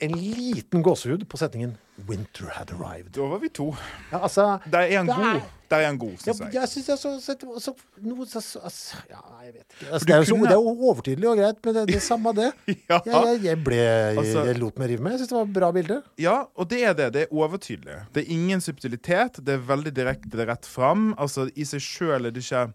en 0.00 0.12
liten 0.18 0.82
gåsehud 0.82 1.26
på 1.28 1.36
setningen 1.40 1.76
'Winter 2.08 2.48
had 2.50 2.70
arrived'. 2.74 3.12
Da 3.14 3.22
var 3.30 3.38
vi 3.38 3.48
to. 3.48 3.68
Ja, 4.10 4.18
altså, 4.26 4.58
det 4.66 4.74
er 4.74 5.00
en 5.00 5.06
Det 5.06 5.14
god, 5.14 5.40
Der 5.70 5.76
er 5.76 5.88
en 5.90 5.98
god 5.98 6.10
Ja, 6.10 6.16
syns 6.32 6.40
jeg. 6.40 6.54
jeg 6.54 6.68
syns 6.68 6.88
jeg 6.88 6.98
så, 6.98 7.10
så, 7.20 7.34
så 7.62 7.72
noe 8.02 8.26
så, 8.26 8.40
så, 8.40 8.58
altså, 8.64 8.96
Ja, 9.10 9.20
jeg 9.44 9.52
vet 9.54 9.62
ikke. 9.80 9.92
Altså, 9.92 10.06
det, 10.06 10.14
er 10.14 10.18
jo 10.18 10.24
så, 10.24 10.34
kunne- 10.34 10.48
det 10.48 10.56
er 10.56 10.62
jo 10.62 10.88
overtydelig 10.90 11.28
og 11.30 11.36
greit, 11.38 11.56
men 11.64 11.74
det, 11.74 11.86
det 11.88 11.96
er 11.96 12.00
samme 12.00 12.32
det. 12.34 12.50
Ja. 12.90 12.98
Jeg, 13.06 13.14
jeg, 13.14 13.44
jeg, 13.44 13.64
ble, 13.64 13.78
Altså- 14.18 14.44
jeg 14.44 14.58
lot 14.58 14.78
meg 14.78 14.88
rive 14.90 15.02
med. 15.02 15.12
Jeg 15.12 15.18
syns 15.20 15.28
det 15.28 15.36
var 15.38 15.44
et 15.46 15.52
bra 15.54 15.70
bilde. 15.72 16.02
Ja, 16.18 16.36
og 16.56 16.68
det 16.70 16.82
er 16.84 16.92
det. 16.92 17.12
Det 17.14 17.22
er 17.22 17.32
overtydelig. 17.32 17.98
Det 18.14 18.24
er 18.26 18.32
ingen 18.34 18.60
subtilitet. 18.60 19.38
Det 19.46 19.54
er 19.54 19.58
veldig 19.70 19.92
direkte 19.96 20.30
det 20.36 20.48
rett 20.48 20.66
fram. 20.66 21.14
Altså, 21.18 21.46
I 21.56 21.64
seg 21.64 21.80
sjøl 21.80 22.26
er 22.26 22.30
det 22.34 22.42
ikke 22.42 22.72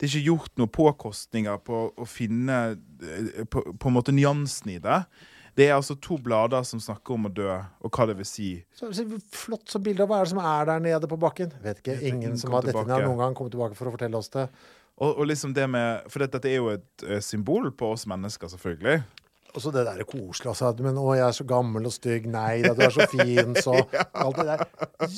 Det 0.00 0.08
er 0.08 0.10
ikke 0.16 0.24
gjort 0.32 0.50
noen 0.56 0.68
påkostninger 0.72 1.56
på 1.62 1.92
å 1.96 2.06
finne 2.08 2.76
eh, 3.04 3.44
på, 3.44 3.62
på 3.78 3.88
en 3.88 3.94
måte 4.00 4.12
nyansen 4.16 4.70
i 4.70 4.78
det. 4.78 5.04
Det 5.56 5.66
er 5.68 5.74
altså 5.76 5.96
to 6.00 6.16
blader 6.22 6.64
som 6.64 6.80
snakker 6.80 7.16
om 7.16 7.28
å 7.28 7.32
dø, 7.32 7.56
og 7.84 7.92
hva 7.92 8.06
det 8.08 8.16
vil 8.22 8.28
si. 8.28 8.50
Så, 8.76 8.88
så 8.96 9.04
flott 9.36 9.68
som 9.68 9.82
bilde 9.84 10.06
hva 10.08 10.22
er 10.22 10.28
det 10.28 10.32
som 10.32 10.40
er 10.40 10.70
der 10.70 10.84
nede 10.84 11.10
på 11.10 11.18
bakken. 11.20 11.52
Vet 11.64 11.82
ikke. 11.82 11.98
ingen 12.00 12.22
Ingen 12.22 12.38
som 12.40 12.54
har 12.56 12.64
dette 12.64 12.84
ned 12.88 13.04
noen 13.04 13.20
gang 13.20 13.36
kommet 13.36 13.52
tilbake 13.52 13.76
for 13.76 13.90
å 13.90 13.92
fortelle 13.94 14.16
oss 14.16 14.32
det. 14.32 14.46
Og, 15.02 15.10
og 15.10 15.26
liksom 15.28 15.54
det 15.56 15.64
med 15.72 16.08
For 16.12 16.22
dette, 16.22 16.38
dette 16.38 16.52
er 16.52 16.60
jo 16.60 16.70
et 16.72 17.04
eh, 17.08 17.20
symbol 17.24 17.70
på 17.76 17.92
oss 17.94 18.06
mennesker, 18.08 18.50
selvfølgelig. 18.52 19.02
Og 19.52 19.60
så 19.60 19.70
det 19.74 19.82
der 19.84 20.00
koselig. 20.08 20.48
Altså, 20.48 20.70
men 20.80 20.96
å, 20.96 21.10
jeg 21.16 21.24
er 21.26 21.34
så 21.36 21.44
gammel 21.48 21.88
og 21.88 21.92
stygg. 21.92 22.28
Nei 22.32 22.62
da, 22.64 22.72
du 22.76 22.82
er 22.86 22.94
så 22.94 23.06
fin, 23.10 23.52
så 23.60 23.74
Alt 24.22 24.38
det 24.38 24.46
der. 24.48 24.62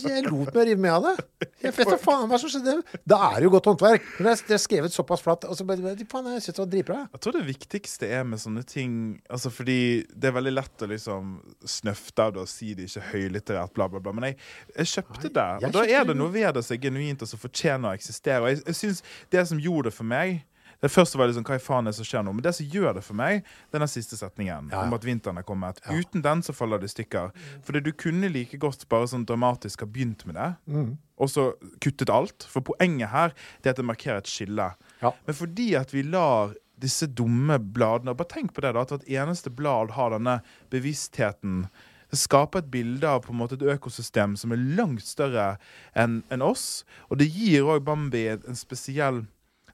Jeg 0.01 0.25
lot 0.27 0.51
meg 0.57 0.69
rive 0.71 0.83
med 0.83 0.95
av 0.95 1.07
det. 1.07 1.49
Jeg 1.63 1.77
vet 1.77 1.91
da 1.93 1.99
faen 2.01 2.27
hva 2.31 2.39
som 2.41 2.51
skjedde. 2.51 2.77
Det 3.05 3.19
er 3.29 3.47
jo 3.47 3.53
godt 3.55 3.69
håndverk. 3.71 4.09
Men 4.17 4.29
det 4.29 4.33
er, 4.35 4.43
det 4.49 4.57
er 4.57 4.63
skrevet 4.65 4.95
såpass 4.97 5.23
flatt. 5.25 5.47
Og 5.49 5.59
så 5.59 5.67
bare 5.69 5.95
Faen, 6.11 6.31
jeg 6.35 6.45
syns 6.45 6.57
det 6.57 6.63
var 6.63 6.71
dritbra. 6.73 6.99
Jeg 7.15 7.23
tror 7.25 7.37
det 7.37 7.45
viktigste 7.47 8.11
er 8.19 8.27
med 8.29 8.43
sånne 8.43 8.63
ting 8.69 8.93
Altså 9.33 9.51
fordi 9.53 9.79
det 10.11 10.29
er 10.29 10.35
veldig 10.37 10.53
lett 10.55 10.85
å 10.85 10.89
liksom 10.91 11.35
snøfte 11.69 12.27
av 12.27 12.35
det 12.35 12.43
og 12.45 12.51
si 12.51 12.73
det 12.77 12.89
ikke 12.89 13.05
høylitterært, 13.13 13.75
bla, 13.77 13.89
bla, 13.91 14.03
bla. 14.03 14.15
Men 14.17 14.29
jeg, 14.31 14.39
jeg 14.81 14.91
kjøpte 14.97 15.31
det, 15.35 15.47
og 15.69 15.77
da 15.77 15.85
er 15.85 16.05
det 16.05 16.13
det. 16.13 16.19
noe 16.21 16.33
ved 16.35 16.51
det 16.57 16.65
som 16.67 16.77
er 16.77 16.83
genuint 16.83 17.25
og 17.25 17.31
som 17.31 17.41
fortjener 17.43 17.91
å 17.91 17.99
eksistere. 17.99 18.43
Og 18.43 18.53
jeg, 18.53 18.63
jeg 18.69 18.81
synes 18.81 19.03
det 19.35 19.47
som 19.51 19.63
gjorde 19.63 19.91
det 19.91 19.97
for 19.97 20.09
meg, 20.11 20.43
det 20.85 20.91
første 20.93 21.17
var 21.19 21.31
liksom, 21.31 21.45
hva 21.49 21.57
i 21.57 21.63
faen 21.65 21.87
er 21.89 21.95
det 21.95 21.99
som 21.99 22.07
skjer 22.09 22.25
nå? 22.27 22.33
Men 22.37 22.45
det 22.45 22.53
som 22.59 22.67
gjør 22.69 22.95
det 22.99 23.03
for 23.07 23.17
meg, 23.17 23.43
det 23.71 23.79
er 23.79 23.85
den 23.87 23.91
siste 23.93 24.19
setningen 24.21 24.69
Ja, 24.71 24.77
ja. 24.77 24.83
om 24.85 24.93
at 24.97 25.05
vinteren 25.07 25.39
er 25.41 25.47
kommet. 25.49 25.81
Uten 25.89 26.21
den 26.25 26.43
så 26.45 26.53
faller 26.53 26.79
det 26.83 26.91
i 26.91 26.95
stykker. 26.95 27.33
Fordi 27.65 27.81
du 27.87 27.93
kunne 27.97 28.29
like 28.33 28.59
godt 28.61 28.85
bare 28.93 29.09
sånn 29.09 29.25
dramatisk 29.29 29.81
ha 29.81 29.87
begynt 29.89 30.27
med 30.29 30.37
det, 30.37 30.51
Mm. 30.69 30.99
og 31.19 31.29
så 31.33 31.47
kuttet 31.81 32.11
alt. 32.13 32.45
For 32.51 32.61
poenget 32.61 33.09
her 33.11 33.33
det 33.63 33.67
er 33.67 33.71
at 33.71 33.77
det 33.81 33.85
markerer 33.89 34.19
et 34.21 34.29
skille. 34.29 34.75
Ja. 35.03 35.13
Men 35.27 35.35
fordi 35.35 35.75
at 35.81 35.91
vi 35.95 36.03
lar 36.03 36.55
disse 36.79 37.07
dumme 37.07 37.57
bladene 37.59 38.11
og 38.11 38.17
Bare 38.19 38.29
tenk 38.29 38.53
på 38.53 38.61
det, 38.61 38.75
da, 38.75 38.81
at 38.83 38.91
hvert 38.91 39.09
eneste 39.09 39.49
blad 39.55 39.91
har 39.97 40.11
denne 40.11 40.41
bevisstheten. 40.71 41.69
Det 42.11 42.19
skaper 42.21 42.59
et 42.63 42.71
bilde 42.71 43.09
av 43.09 43.23
på 43.25 43.33
en 43.33 43.39
måte 43.41 43.57
et 43.57 43.65
økosystem 43.75 44.37
som 44.39 44.53
er 44.55 44.61
langt 44.77 45.03
større 45.07 45.57
enn 45.99 46.21
en 46.31 46.43
oss. 46.47 46.85
Og 47.11 47.19
det 47.19 47.31
gir 47.33 47.65
òg 47.65 47.83
Bambi 47.87 48.27
en 48.35 48.55
spesiell 48.59 49.25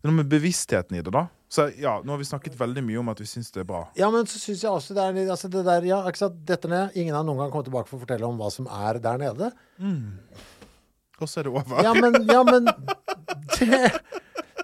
Det 0.00 0.08
er 0.08 0.12
noe 0.14 0.22
med 0.22 0.30
bevisstheten 0.32 0.96
i 0.96 1.02
det, 1.04 1.12
da. 1.12 1.26
Så 1.52 1.66
ja, 1.76 1.98
nå 2.00 2.14
har 2.14 2.20
vi 2.20 2.24
snakket 2.24 2.54
veldig 2.56 2.82
mye 2.86 3.00
om 3.02 3.10
at 3.12 3.18
vi 3.20 3.26
syns 3.28 3.50
det 3.52 3.64
er 3.64 3.66
bra. 3.68 3.82
Ja, 3.98 4.08
men 4.14 4.24
så 4.30 4.38
syns 4.40 4.62
jeg 4.64 4.70
også 4.70 4.94
det 4.96 5.02
er 5.04 5.32
altså 5.34 5.50
det 5.52 5.64
der, 5.66 5.84
ja, 5.88 5.98
ikke 6.08 6.22
sant, 6.22 6.38
dette 6.48 6.70
ned. 6.70 6.96
Ingen 6.96 7.18
har 7.18 7.26
noen 7.26 7.42
gang 7.42 7.50
kommet 7.52 7.68
tilbake 7.68 7.90
for 7.90 7.98
å 7.98 8.04
fortelle 8.06 8.28
om 8.28 8.38
hva 8.40 8.48
som 8.54 8.68
er 8.70 9.00
der 9.02 9.20
nede. 9.20 9.50
Og 11.20 11.28
så 11.28 11.42
er 11.42 11.50
det 11.50 11.52
over. 11.52 11.82
Ja, 11.84 11.92
men, 11.92 12.16
ja, 12.30 12.40
men 12.48 12.70
det, 13.58 13.90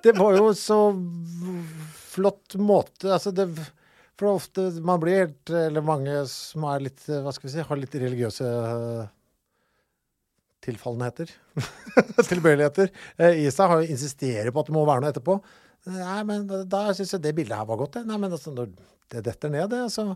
det 0.07 0.15
var 0.17 0.39
jo 0.39 0.55
så 0.57 0.79
flott 2.17 2.57
måte 2.57 3.11
Altså, 3.13 3.33
det 3.37 3.51
For 4.17 4.31
ofte 4.31 4.71
Man 4.81 5.03
blir 5.03 5.27
helt 5.27 5.51
Eller 5.53 5.85
mange 5.85 6.15
som 6.33 6.65
er 6.71 6.87
litt 6.87 7.03
Hva 7.05 7.35
skal 7.35 7.49
vi 7.49 7.53
si 7.53 7.67
Har 7.69 7.81
litt 7.81 7.97
religiøse 8.01 8.47
tilfallenheter. 10.67 11.31
Tilbøyeligheter. 12.31 12.91
eh, 13.19 13.41
I 13.45 13.51
seg. 13.55 13.71
Har 13.71 13.83
jo 13.85 13.93
insisterer 13.95 14.53
på 14.53 14.63
at 14.65 14.71
det 14.71 14.77
må 14.77 14.85
være 14.89 15.05
noe 15.07 15.15
etterpå. 15.15 15.39
Nei, 15.87 16.21
men 16.27 16.47
da- 16.67 16.89
syns 16.97 17.15
jeg 17.15 17.23
det 17.23 17.35
bildet 17.39 17.57
her 17.61 17.67
var 17.69 17.79
godt, 17.79 17.99
det. 18.01 18.07
Nei, 18.11 18.19
men 18.19 18.33
altså, 18.35 18.51
når 18.55 18.73
det 19.13 19.23
detter 19.29 19.53
ned, 19.55 19.69
det, 19.71 19.85
så, 19.95 20.09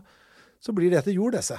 så 0.59 0.73
blir 0.75 0.91
det 0.91 1.05
til 1.05 1.15
jord, 1.21 1.37
det, 1.37 1.45
se. 1.47 1.55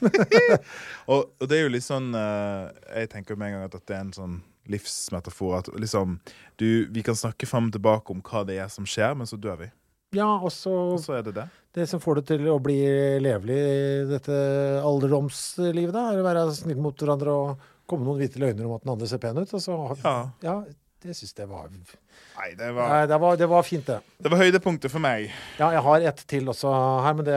Og, 1.12 1.24
og 1.40 1.48
det 1.50 1.58
er 1.58 1.64
jo 1.66 1.72
litt 1.74 1.86
sånn 1.86 2.12
eh, 2.14 2.68
Jeg 3.02 3.10
tenker 3.12 3.38
med 3.38 3.50
en 3.50 3.56
gang 3.58 3.66
at 3.66 3.74
det 3.82 3.96
er 3.96 4.04
en 4.04 4.14
sånn 4.14 4.36
livsmetafor. 4.70 5.58
At 5.60 5.72
liksom 5.78 6.16
du, 6.58 6.86
Vi 6.94 7.02
kan 7.06 7.18
snakke 7.18 7.46
fram 7.50 7.68
og 7.70 7.74
tilbake 7.76 8.14
om 8.14 8.22
hva 8.26 8.44
det 8.46 8.60
er 8.62 8.70
som 8.72 8.86
skjer, 8.88 9.14
men 9.18 9.26
så 9.30 9.38
dør 9.38 9.60
vi. 9.64 9.68
Ja, 10.14 10.28
og 10.38 10.52
så 10.54 10.70
Og 10.94 11.00
så 11.02 11.16
er 11.18 11.24
det 11.26 11.34
det. 11.36 11.44
Det 11.76 11.84
som 11.90 12.00
får 12.00 12.20
det 12.20 12.26
til 12.30 12.46
å 12.48 12.60
bli 12.62 12.78
levelig 13.20 13.56
i 13.58 14.04
dette 14.08 14.36
alderdomslivet, 14.86 15.92
da, 15.92 16.06
er 16.14 16.22
å 16.22 16.24
være 16.24 16.44
snill 16.56 16.78
mot 16.80 16.96
hverandre 17.02 17.34
og 17.34 17.66
komme 17.88 18.04
noen 18.06 18.18
hvite 18.20 18.40
løgner 18.42 18.66
om 18.68 18.74
at 18.76 18.84
den 18.84 18.92
andre 18.94 19.08
ser 19.10 19.20
pen 19.22 19.38
ut. 19.38 19.52
Og 19.54 19.62
så, 19.62 19.76
Ja. 20.02 20.16
ja, 20.42 20.56
det 21.02 21.14
syns 21.16 21.34
jeg 21.38 21.48
var 21.50 21.68
Nei, 21.70 22.50
det 22.58 22.70
var, 22.74 22.88
Nei, 22.90 23.02
det 23.06 23.18
var, 23.22 23.36
det 23.40 23.48
var 23.48 23.62
fint, 23.66 23.86
det. 23.86 24.00
det 24.22 24.30
var 24.32 24.40
høydepunktet 24.42 24.90
for 24.92 25.00
meg. 25.04 25.30
Ja, 25.60 25.70
jeg 25.76 25.82
har 25.86 26.06
ett 26.10 26.24
til 26.28 26.48
også 26.52 26.72
her, 27.04 27.14
men 27.18 27.24
det 27.28 27.36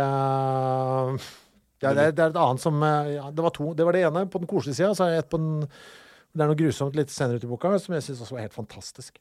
ja, 1.79 1.93
det, 1.95 2.03
er, 2.09 2.11
det 2.11 2.23
er 2.25 2.33
et 2.33 2.39
annet 2.39 2.59
som 2.63 2.81
ja, 2.83 3.29
Det 3.31 3.43
var 3.45 3.53
to. 3.55 3.69
Det 3.77 3.85
var 3.87 3.95
det 3.95 4.01
ene 4.09 4.25
på 4.31 4.41
den 4.41 4.49
koselige 4.51 4.75
sida, 4.81 4.91
så 4.97 5.05
har 5.05 5.13
jeg 5.15 5.23
et 5.23 5.29
på 5.31 5.39
den 5.39 5.61
Det 5.63 6.43
er 6.43 6.49
noe 6.51 6.59
grusomt 6.59 6.97
litt 6.97 7.09
senere 7.13 7.39
ut 7.39 7.45
i 7.47 7.49
boka 7.49 7.71
som 7.79 7.95
jeg 7.95 8.03
syns 8.05 8.19
også 8.25 8.35
var 8.35 8.43
helt 8.45 8.57
fantastisk. 8.57 9.15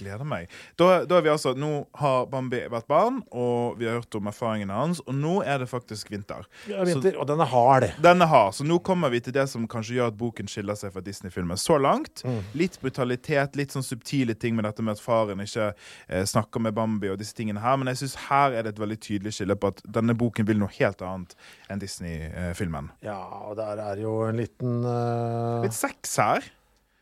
Gleder 0.00 0.26
meg. 0.26 0.50
Da, 0.80 1.02
da 1.08 1.18
er 1.18 1.26
vi 1.26 1.32
altså, 1.32 1.52
Nå 1.58 1.70
har 2.00 2.26
Bambi 2.30 2.62
vært 2.72 2.88
barn, 2.90 3.20
og 3.30 3.78
vi 3.80 3.88
har 3.88 4.00
hørt 4.00 4.16
om 4.18 4.30
erfaringene 4.30 4.76
hans, 4.76 5.02
og 5.06 5.16
nå 5.16 5.40
er 5.44 5.62
det 5.62 5.68
faktisk 5.70 6.10
vinter. 6.12 6.46
Ja, 6.70 6.84
vinter, 6.88 7.18
og 7.20 7.28
den 7.30 7.42
er 7.42 7.50
hard. 7.50 7.90
Denne 8.02 8.28
har, 8.30 8.50
så 8.56 8.66
Nå 8.66 8.78
kommer 8.86 9.10
vi 9.12 9.22
til 9.24 9.34
det 9.34 9.46
som 9.50 9.66
kanskje 9.70 9.98
gjør 9.98 10.12
at 10.12 10.18
boken 10.20 10.50
skiller 10.50 10.78
seg 10.78 10.94
fra 10.94 11.02
Disney-filmen 11.04 11.58
så 11.60 11.78
langt. 11.80 12.22
Mm. 12.24 12.40
Litt 12.58 12.78
brutalitet, 12.82 13.58
litt 13.58 13.74
sånn 13.74 13.86
subtile 13.86 14.36
ting 14.38 14.56
med 14.56 14.68
dette 14.68 14.84
med 14.84 14.96
at 14.96 15.02
faren 15.02 15.42
ikke 15.42 15.72
eh, 15.72 16.24
snakker 16.28 16.62
med 16.62 16.76
Bambi 16.76 17.10
og 17.12 17.18
disse 17.20 17.36
tingene 17.36 17.62
her. 17.62 17.78
Men 17.80 17.92
jeg 17.92 18.02
synes 18.04 18.16
her 18.28 18.54
er 18.54 18.66
det 18.66 18.74
et 18.74 18.82
veldig 18.82 19.00
tydelig 19.02 19.34
skille 19.36 19.58
på 19.58 19.72
at 19.74 19.82
denne 19.98 20.16
boken 20.18 20.48
vil 20.48 20.60
noe 20.62 20.72
helt 20.78 21.02
annet 21.04 21.36
enn 21.70 21.82
Disney-filmen. 21.82 22.92
Ja, 23.06 23.20
og 23.50 23.58
der 23.60 23.82
er 23.90 24.00
jo 24.00 24.20
en 24.28 24.40
liten 24.40 24.80
uh... 24.86 25.60
Litt 25.64 25.76
sex 25.76 26.16
her. 26.20 26.46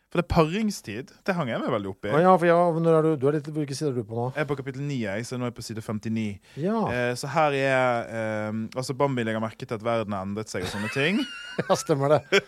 For 0.09 0.23
det 0.23 0.25
er 0.25 0.29
paringstid. 0.33 1.11
Det 1.27 1.35
hang 1.37 1.51
jeg 1.51 1.61
meg 1.61 1.69
veldig 1.69 1.91
opp 1.91 2.07
i. 2.09 2.13
Ja, 2.25 2.31
for 2.33 2.49
ja, 2.49 2.57
når 2.81 2.95
er 2.97 3.05
du, 3.05 3.11
du 3.21 3.27
er 3.29 3.37
litt, 3.37 3.49
Hvilke 3.53 3.77
sider 3.77 3.91
er 3.93 3.99
du 4.01 4.09
på 4.09 4.17
nå? 4.17 4.29
Jeg 4.33 4.47
er 4.47 4.49
på 4.49 4.57
kapittel 4.57 4.87
9, 4.89 4.97
jeg, 5.03 5.27
så 5.29 5.37
nå 5.37 5.45
er 5.45 5.53
jeg 5.53 5.57
på 5.59 5.65
side 5.67 5.85
59. 5.85 6.25
Ja, 6.65 6.77
Eh, 6.89 7.11
så 7.19 7.29
her 7.29 7.55
er 7.59 8.07
eh, 8.09 8.61
Altså 8.79 8.95
Bambi 8.97 9.25
legger 9.27 9.43
merke 9.43 9.67
til 9.67 9.77
at 9.77 9.85
verden 9.85 10.15
har 10.17 10.25
endret 10.25 10.49
seg 10.49 10.65
og 10.65 10.71
sånne 10.73 10.89
ting. 10.95 11.21
ja 11.61 11.77
stemmer 11.77 12.17
det. 12.17 12.41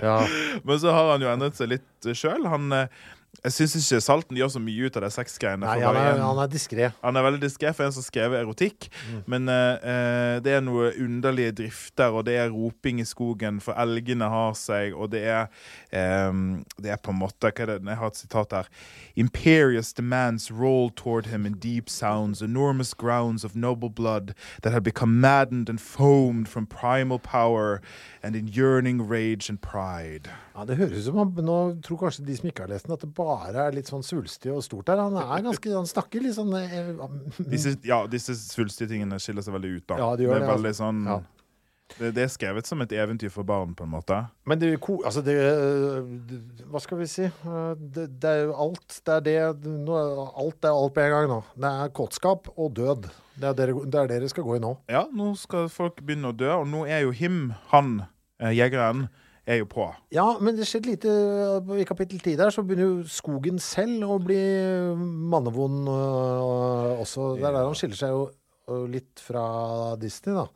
Ja. 0.00 0.22
Men 0.66 0.80
så 0.80 0.94
har 0.96 1.12
han 1.12 1.24
jo 1.24 1.28
endret 1.32 1.58
seg 1.58 1.74
litt 1.74 2.08
uh, 2.08 2.14
sjøl. 2.16 2.48
Han 2.48 2.72
eh, 2.78 3.02
Jeg 3.40 3.54
syns 3.56 3.74
ikke 3.78 3.98
Salten 4.04 4.36
gjør 4.36 4.50
så 4.52 4.60
mye 4.62 4.86
ut 4.86 4.96
av 4.98 5.06
de 5.06 5.08
sexgreiene. 5.10 5.64
Nei, 5.64 5.80
han 5.80 5.96
er, 5.96 6.18
han 6.20 6.40
er 6.42 6.50
diskré. 6.52 6.90
han 7.00 7.16
er 7.16 7.24
veldig 7.24 7.40
diskré 7.42 7.72
for 7.72 7.86
en 7.86 7.94
som 7.94 8.04
har 8.04 8.06
skrevet 8.06 8.38
erotikk. 8.42 8.88
Men 9.26 9.48
eh, 9.48 9.86
eh, 9.88 10.34
det 10.44 10.52
er 10.58 10.60
noe 10.62 10.90
underlige 11.00 11.54
drifter, 11.62 12.12
og 12.12 12.26
det 12.28 12.36
er 12.38 12.52
roping 12.52 13.00
i 13.00 13.06
skogen, 13.08 13.58
for 13.64 13.74
elgene 13.80 14.28
har 14.30 14.52
seg, 14.58 14.92
og 14.92 15.10
det 15.14 15.24
er 15.32 15.48
um, 16.28 16.62
Det 16.76 16.92
er 16.92 17.00
på 17.00 17.10
en 17.10 17.18
måte 17.22 17.48
Hva 17.48 17.64
er 17.64 17.72
det? 17.72 17.78
Jeg 17.88 18.00
har 18.02 18.12
et 18.12 18.20
sitat 18.20 18.52
her. 18.52 18.70
Imperious 19.16 19.92
demands 19.92 20.50
roll 20.52 20.90
toward 20.90 21.32
him 21.32 21.46
in 21.46 21.54
deep 21.54 21.88
sounds, 21.88 22.42
enormous 22.42 22.92
grounds 22.94 23.44
of 23.44 23.56
noble 23.56 23.90
blood 23.90 24.34
that 24.62 24.72
had 24.72 24.84
become 24.84 25.20
maddened 25.20 25.68
and 25.68 25.80
foamed 25.80 26.48
from 26.48 26.66
primal 26.66 27.18
power 27.18 27.80
and 28.22 28.36
in 28.36 28.46
yearning 28.46 29.00
rage 29.00 29.48
and 29.48 29.60
pride. 29.62 30.28
Ja, 30.54 30.64
det 30.68 30.76
høres 30.76 30.98
ut 30.98 31.04
som 31.04 31.16
han 31.16 31.44
Nå 31.46 31.58
tror 31.84 31.96
kanskje 32.02 32.26
de 32.26 32.36
som 32.36 32.48
ikke 32.50 32.66
har 32.66 32.68
lest 32.68 32.86
den, 32.86 32.92
at 32.92 33.00
det 33.00 33.14
bare 33.16 33.21
er 33.30 33.72
litt 33.76 33.88
sånn 33.90 34.02
svulstig 34.06 34.52
og 34.54 34.62
stort 34.64 34.86
der. 34.90 35.00
Han 35.02 35.16
er 35.20 35.42
ganske 35.46 35.74
Han 35.76 35.86
snakker 35.90 36.22
litt 36.24 36.34
sånn 36.36 36.52
eh, 36.58 36.92
Disse, 37.52 37.76
ja, 37.86 38.02
disse 38.06 38.34
svulstige 38.38 38.88
tingene 38.94 39.18
skiller 39.22 39.42
seg 39.46 39.54
veldig 39.58 39.76
ut. 39.78 39.86
da 39.92 39.98
Ja, 40.02 40.10
de 40.16 40.24
gjør 40.26 40.34
det 40.34 40.42
er 40.42 40.46
det, 40.46 40.52
veldig 40.56 40.72
altså. 40.74 40.84
sånn 40.88 41.04
Ja. 41.06 41.20
det, 41.98 42.10
det 42.16 42.22
er 42.24 42.30
skrevet 42.32 42.66
som 42.66 42.80
et 42.80 42.92
eventyr 42.96 43.28
for 43.34 43.44
barn, 43.44 43.74
på 43.76 43.84
en 43.84 43.90
måte. 43.92 44.16
Men 44.48 44.58
det, 44.58 44.70
altså 45.04 45.20
det, 45.26 45.34
det 46.30 46.38
Hva 46.72 46.80
skal 46.80 46.98
vi 47.02 47.06
si? 47.10 47.24
Eh, 47.28 47.74
Det, 47.76 48.06
det 48.22 48.30
er 48.30 48.44
jo 48.46 48.54
alt. 48.66 49.00
Det 49.04 49.16
er 49.18 49.26
det 49.26 49.36
Alt 49.92 50.64
er 50.64 50.72
alt 50.72 50.94
på 50.96 51.00
en 51.04 51.10
gang 51.16 51.28
nå. 51.28 51.40
Det 51.56 51.72
er 51.82 51.92
kåtskap 52.00 52.48
og 52.56 52.72
død. 52.78 53.10
Det 53.36 53.48
er, 53.48 53.54
dere, 53.56 53.74
det 53.88 53.98
er 54.02 54.08
dere 54.12 54.28
skal 54.28 54.44
gå 54.44 54.56
i 54.58 54.62
nå. 54.62 54.74
Ja, 54.92 55.06
nå 55.12 55.32
skal 55.40 55.68
folk 55.72 56.00
begynne 56.04 56.32
å 56.32 56.36
dø, 56.36 56.50
og 56.52 56.66
nå 56.68 56.82
er 56.86 57.04
jo 57.06 57.12
Him, 57.16 57.52
han, 57.72 58.02
eh, 58.40 58.52
jegeren, 58.56 59.06
er 59.46 59.58
jo 59.62 59.66
på. 59.70 59.86
Ja, 60.14 60.26
men 60.40 60.56
det 60.58 60.68
skjedde 60.70 60.92
lite 60.92 61.14
i 61.82 61.86
kapittel 61.88 62.20
10 62.20 62.36
der, 62.38 62.52
så 62.54 62.62
begynner 62.66 62.88
jo 62.88 63.10
skogen 63.10 63.58
selv 63.62 64.06
å 64.06 64.20
bli 64.22 64.38
mannevond 65.32 65.90
øh, 65.90 67.02
også. 67.02 67.34
Det 67.40 67.48
er 67.48 67.58
der 67.58 67.66
han 67.66 67.78
skiller 67.78 67.98
seg 67.98 68.14
jo 68.14 68.86
litt 68.92 69.22
fra 69.22 69.44
Disney, 70.00 70.36
da. 70.38 70.46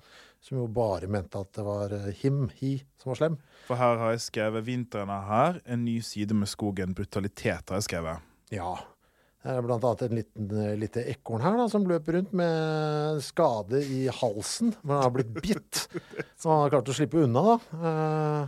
Som 0.47 0.61
jo 0.61 0.67
bare 0.71 1.09
mente 1.11 1.41
at 1.43 1.51
det 1.59 1.65
var 1.67 1.93
him, 2.21 2.45
he, 2.61 2.77
som 3.03 3.11
var 3.11 3.19
slem. 3.19 3.39
For 3.67 3.81
her 3.81 3.99
har 3.99 4.13
jeg 4.15 4.29
skrevet 4.29 4.67
'Vinteren 4.67 5.11
er 5.11 5.25
her', 5.27 5.63
en 5.67 5.83
ny 5.85 5.99
side 5.99 6.35
med 6.39 6.47
skogen. 6.47 6.95
Brutalitet 6.95 7.73
har 7.73 7.81
jeg 7.81 7.89
skrevet. 7.89 8.23
Ja. 8.55 8.77
Det 9.43 9.55
er 9.55 9.63
blant 9.63 9.85
annet 9.87 10.03
en 10.03 10.15
liten, 10.19 10.79
lite 10.79 11.03
ekorn 11.11 11.43
her 11.43 11.59
da, 11.59 11.67
som 11.71 11.85
løper 11.87 12.19
rundt 12.19 12.33
med 12.35 13.19
skade 13.23 13.83
i 13.83 14.07
halsen. 14.07 14.73
Men 14.83 14.97
han 14.97 15.05
har 15.05 15.13
blitt 15.15 15.35
bitt. 15.35 15.83
Så 16.39 16.51
han 16.51 16.65
har 16.65 16.73
klart 16.77 16.91
å 16.91 16.97
slippe 16.97 17.27
unna, 17.27 17.43
da. 17.43 18.47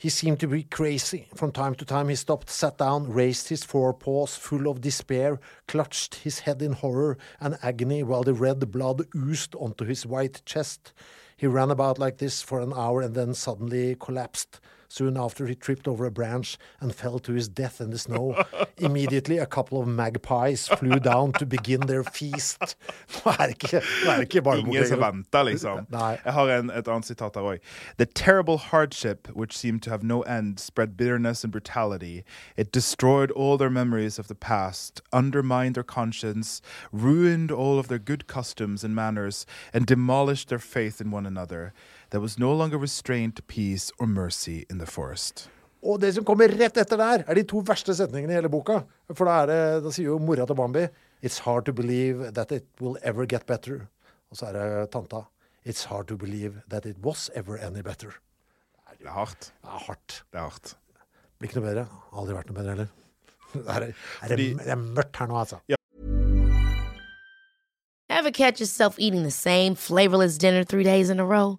He 0.00 0.10
seemed 0.10 0.38
to 0.38 0.46
be 0.46 0.62
crazy. 0.62 1.26
From 1.34 1.50
time 1.50 1.74
to 1.74 1.84
time 1.84 2.08
he 2.08 2.14
stopped, 2.14 2.50
sat 2.50 2.78
down, 2.78 3.10
raised 3.12 3.48
his 3.48 3.64
forepaws 3.64 4.36
full 4.36 4.68
of 4.68 4.80
despair, 4.80 5.40
clutched 5.66 6.14
his 6.14 6.38
head 6.40 6.62
in 6.62 6.74
horror 6.74 7.18
and 7.40 7.58
agony 7.64 8.04
while 8.04 8.22
the 8.22 8.32
red 8.32 8.70
blood 8.70 9.02
oozed 9.16 9.56
onto 9.56 9.84
his 9.84 10.06
white 10.06 10.40
chest. 10.46 10.92
He 11.36 11.48
ran 11.48 11.72
about 11.72 11.98
like 11.98 12.18
this 12.18 12.42
for 12.42 12.60
an 12.60 12.72
hour 12.72 13.02
and 13.02 13.16
then 13.16 13.34
suddenly 13.34 13.96
collapsed. 13.98 14.60
Soon 14.88 15.16
after, 15.16 15.46
he 15.46 15.54
tripped 15.54 15.86
over 15.86 16.06
a 16.06 16.10
branch 16.10 16.58
and 16.80 16.94
fell 16.94 17.18
to 17.20 17.32
his 17.32 17.48
death 17.48 17.80
in 17.80 17.90
the 17.90 17.98
snow. 17.98 18.42
Immediately, 18.78 19.38
a 19.38 19.46
couple 19.46 19.80
of 19.80 19.86
magpies 19.86 20.66
flew 20.68 20.98
down 20.98 21.32
to 21.32 21.46
begin 21.46 21.80
their 21.82 22.02
feast. 22.02 22.58
Nå 23.18 23.32
er 23.32 23.50
det 23.50 23.56
ikke, 23.58 23.80
nå 24.04 24.10
er 24.10 24.20
det 24.22 24.28
ikke 24.28 24.42
barnebok 24.46 24.74
Ingen 24.74 24.86
som 24.88 25.02
venter, 25.02 25.44
liksom. 25.48 25.86
Nei. 25.92 26.12
Jeg 26.24 26.32
har 26.32 26.52
en, 26.54 26.70
et 26.70 26.88
annet 26.88 27.08
sitat 27.08 27.36
her 27.36 27.48
òg. 27.52 27.66
The 27.98 28.06
terrible 28.06 28.58
hardship 28.58 29.28
which 29.34 29.56
seemed 29.56 29.82
to 29.82 29.90
have 29.90 30.02
no 30.02 30.22
end 30.22 30.58
spread 30.60 30.96
bitterness 30.96 31.44
and 31.44 31.52
brutality. 31.52 32.24
It 32.56 32.72
destroyed 32.72 33.30
all 33.32 33.58
their 33.58 33.70
memories 33.70 34.18
of 34.18 34.28
the 34.28 34.34
past, 34.34 35.02
undermined 35.12 35.74
their 35.74 35.84
conscience, 35.84 36.62
ruined 36.92 37.52
all 37.52 37.78
of 37.78 37.88
their 37.88 37.98
good 37.98 38.26
customs 38.26 38.84
and 38.84 38.94
manners, 38.94 39.44
and 39.72 39.86
demolished 39.86 40.48
their 40.48 40.58
faith 40.58 41.00
in 41.00 41.10
one 41.10 41.26
another. 41.26 41.72
There 42.10 42.20
was 42.20 42.38
no 42.38 42.52
longer 42.54 42.78
restraint, 42.78 43.46
peace, 43.48 43.92
or 43.98 44.06
mercy 44.06 44.64
in 44.70 44.78
the 44.78 44.86
forest. 44.86 45.48
Og 45.82 46.00
det 46.00 46.14
som 46.16 46.24
kommer 46.24 46.48
rett 46.48 46.76
etter 46.80 46.98
der, 46.98 47.22
er 47.28 47.36
de 47.36 47.44
to 47.46 47.60
verste 47.62 47.94
setningene 47.94 48.32
i 48.32 48.38
hele 48.38 48.48
boka. 48.50 48.80
For 49.12 49.28
da, 49.28 49.42
er 49.42 49.50
det, 49.50 49.58
da 49.84 49.92
sier 49.94 50.08
jo 50.14 50.18
mora 50.18 50.46
til 50.48 50.56
Bambi 50.58 50.86
It's 51.22 51.40
hard 51.44 51.66
to 51.66 51.72
believe 51.72 52.32
that 52.32 52.52
it 52.52 52.66
will 52.80 52.96
ever 53.02 53.26
get 53.26 53.46
better. 53.46 53.88
Og 54.30 54.38
så 54.38 54.48
er 54.48 54.56
det 54.56 54.90
tanta. 54.94 55.26
It's 55.66 55.84
hard 55.90 56.08
to 56.08 56.16
believe 56.16 56.62
that 56.70 56.86
it 56.86 56.96
was 57.04 57.30
ever 57.34 57.58
any 57.58 57.82
better. 57.82 58.16
Det 58.98 59.06
er 59.06 59.12
hardt. 59.12 59.52
Det 59.62 59.68
er 59.68 59.84
hardt. 59.86 60.24
Det 60.32 60.38
er 60.38 60.42
hardt. 60.42 60.76
Blir 61.38 61.50
ikke 61.50 61.60
noe 61.60 61.68
bedre. 61.68 61.86
Aldri 62.16 62.34
vært 62.38 62.50
noe 62.50 62.58
bedre 62.58 62.74
heller. 62.76 62.88
Det 63.52 63.64
er, 63.64 63.84
er, 64.22 64.34
det, 64.36 64.46
det 64.58 64.72
er 64.72 64.76
mørkt 64.76 65.16
her 65.16 65.28
nå, 65.30 65.38
altså. 65.40 65.56
Ever 68.10 68.30
catch 68.30 68.60
yourself 68.60 68.98
eating 68.98 69.22
the 69.22 69.30
same 69.30 69.76
flavorless 69.76 70.36
dinner 70.36 70.64
three 70.64 70.84
days 70.84 71.08
in 71.08 71.20
a 71.20 71.24
row? 71.24 71.58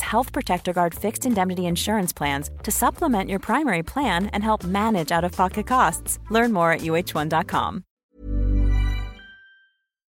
Health 0.00 0.32
Protector 0.32 0.72
Guard 0.72 0.94
fixed 0.94 1.26
indemnity 1.26 1.66
insurance 1.66 2.12
plans 2.12 2.50
to 2.62 2.70
supplement 2.70 3.28
your 3.28 3.38
primary 3.38 3.82
plan 3.82 4.30
and 4.32 4.42
help 4.42 4.64
manage 4.64 5.12
out 5.12 5.24
of 5.24 5.32
pocket 5.32 5.66
costs. 5.66 6.18
Learn 6.30 6.52
more 6.52 6.72
at 6.72 6.80
uh1.com. 6.80 7.84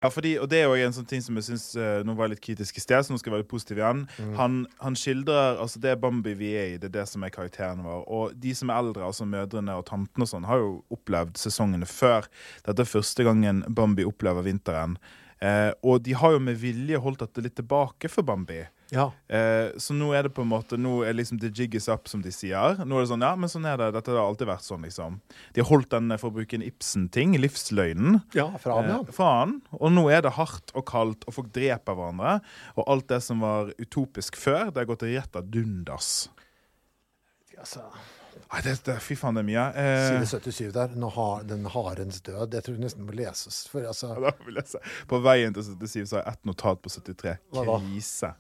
Ja, 0.05 0.11
fordi, 0.13 0.35
og 0.39 0.51
det 0.53 0.59
er 0.61 0.69
jo 0.69 0.87
en 0.87 0.93
sånn 0.93 1.07
ting 1.09 1.23
som 1.25 1.39
jeg 1.41 1.47
synes, 1.49 1.71
uh, 1.81 2.03
Nå 2.05 2.15
var 2.19 2.29
litt 2.29 2.43
kritisk 2.45 2.77
i 2.77 2.83
sted, 2.85 3.01
så 3.03 3.15
nå 3.15 3.19
skal 3.19 3.33
jeg 3.33 3.41
være 3.41 3.49
positiv 3.49 3.81
igjen. 3.81 4.05
Han, 4.37 4.59
han 4.83 4.99
skildrer 4.99 5.57
altså 5.63 5.81
Det 5.83 5.95
Bambi 6.03 6.35
vi 6.37 6.53
er 6.55 6.75
i, 6.75 6.79
det 6.79 6.91
er 6.91 6.99
det 6.99 7.07
som 7.09 7.25
er 7.25 7.33
karakteren 7.35 7.81
vår. 7.83 8.05
Og 8.05 8.37
de 8.43 8.53
som 8.55 8.71
er 8.71 8.83
eldre, 8.85 9.07
altså 9.09 9.27
mødrene 9.27 9.75
og 9.81 9.87
tantene 9.89 10.29
og 10.29 10.31
sånn, 10.31 10.47
har 10.47 10.61
jo 10.61 10.71
opplevd 10.95 11.41
sesongene 11.41 11.89
før. 11.89 12.29
Dette 12.69 12.85
er 12.85 12.93
første 12.93 13.27
gangen 13.27 13.65
Bambi 13.73 14.05
opplever 14.07 14.45
vinteren. 14.47 14.99
Eh, 15.41 15.73
og 15.85 16.05
de 16.05 16.15
har 16.17 16.37
jo 16.37 16.45
med 16.45 16.61
vilje 16.61 17.01
holdt 17.01 17.25
dette 17.25 17.45
litt 17.45 17.57
tilbake 17.59 18.13
for 18.13 18.27
Bambi. 18.29 18.63
Ja. 18.95 19.09
Eh, 19.29 19.73
så 19.83 19.95
nå 19.97 20.13
er 20.15 20.27
det 20.27 20.35
på 20.37 20.45
en 20.45 20.51
måte 20.53 20.77
Nå 20.79 21.01
er 21.07 21.17
liksom 21.17 21.41
the 21.43 21.51
jig 21.51 21.75
is 21.75 21.89
up, 21.91 22.07
som 22.09 22.23
de 22.23 22.31
sier. 22.35 22.79
Nå 22.87 22.99
er 22.99 23.05
det 23.07 23.11
sånn, 23.11 23.25
ja, 23.27 23.33
men 23.39 23.51
sånn 23.51 23.67
er 23.67 23.81
det. 23.81 23.89
Dette 23.97 24.15
har 24.15 24.23
alltid 24.23 24.51
vært 24.51 24.67
sånn, 24.67 24.87
liksom. 24.87 25.19
De 25.57 25.63
har 25.63 25.71
holdt 25.71 25.91
den, 25.95 26.15
for 26.23 26.31
å 26.31 26.37
bruke 26.39 26.59
en 26.59 26.67
Ibsen-ting, 26.67 27.35
livsløgnen. 27.43 28.21
ja, 28.37 28.49
fra 28.63 28.81
han, 28.81 28.91
ja. 28.93 28.99
Eh, 29.03 29.15
fra 29.17 29.33
han. 29.41 29.57
Og 29.81 29.91
nå 29.95 30.07
er 30.15 30.23
det 30.27 30.37
hardt 30.39 30.75
og 30.75 30.87
kaldt, 30.89 31.27
og 31.27 31.39
folk 31.41 31.51
dreper 31.57 31.99
hverandre. 31.99 32.39
Og 32.77 32.87
alt 32.95 33.09
det 33.11 33.23
som 33.27 33.43
var 33.43 33.75
utopisk 33.83 34.39
før, 34.39 34.71
det 34.71 34.85
har 34.85 34.93
gått 34.93 35.07
rett 35.09 35.41
av 35.41 35.51
dundas. 35.51 36.29
Altså, 37.57 37.83
Nei, 38.47 38.61
det, 38.63 38.77
det, 38.87 38.95
fy 39.03 39.17
faen, 39.19 39.35
det 39.35 39.43
er 39.43 39.47
mye. 39.49 39.63
Eh, 39.75 40.21
side 40.23 40.41
77 40.53 40.73
der. 40.77 40.93
Har 41.17 41.47
den 41.49 41.67
harens 41.73 42.21
død. 42.23 42.55
Jeg 42.55 42.63
tror 42.69 42.77
nesten 42.79 43.07
må 43.09 43.15
leses. 43.17 43.65
For 43.73 43.83
altså, 43.89 44.13
da 44.15 44.31
må 44.39 44.47
vi 44.47 44.55
lese. 44.55 44.79
På 45.11 45.19
veien 45.25 45.57
til 45.57 45.67
77 45.67 46.05
så 46.13 46.21
har 46.21 46.29
jeg 46.29 46.37
ett 46.37 46.51
notat 46.53 46.83
på 46.85 46.93
73. 46.95 47.35
Hva 47.51 47.65
da? 47.67 47.79
Krise. 47.83 48.31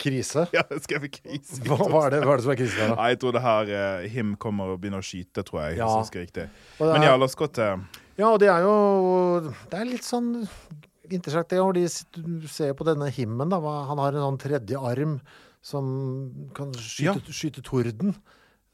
Krise. 0.00 0.46
Ja, 0.56 0.62
det 0.70 0.80
skrev 0.84 1.06
krise. 1.12 1.60
Hva, 1.66 1.76
hva, 1.84 2.02
er 2.06 2.16
det, 2.16 2.20
hva 2.24 2.34
er 2.34 2.40
det 2.40 2.46
som 2.46 2.54
er 2.54 2.58
krise 2.60 2.80
da? 2.80 2.96
Nei, 2.98 3.08
jeg 3.12 3.20
tror 3.22 3.36
det 3.36 3.42
her 3.44 3.72
uh, 3.74 4.06
Him 4.14 4.32
kommer 4.40 4.72
og 4.74 4.80
begynner 4.82 5.04
å 5.04 5.06
skyte, 5.06 5.44
tror 5.46 5.60
jeg. 5.66 5.78
Ja. 5.80 5.90
hvis 6.00 6.12
jeg 6.14 6.26
riktig. 6.28 6.46
Er, 6.80 6.92
Men 6.94 7.06
ja, 7.06 7.12
la 7.20 7.28
oss 7.28 7.36
gå 7.38 7.48
til 7.56 7.84
Ja, 8.20 8.30
og 8.32 8.40
det 8.42 8.50
er 8.52 8.64
jo 8.66 8.74
Det 9.70 9.78
er 9.78 9.88
litt 9.88 10.06
sånn 10.06 10.32
interessant, 11.10 11.50
det. 11.50 11.60
Og 11.62 11.74
de 11.78 11.86
ser 12.50 12.74
på 12.78 12.86
denne 12.86 13.08
himmen, 13.14 13.50
da. 13.52 13.60
Han 13.90 14.02
har 14.02 14.14
en 14.16 14.26
sånn 14.28 14.42
tredje 14.42 14.78
arm 14.78 15.18
som 15.60 15.88
kan 16.56 16.70
skyte, 16.72 17.20
Ja. 17.20 17.34
skyte 17.36 17.64
torden. 17.66 18.14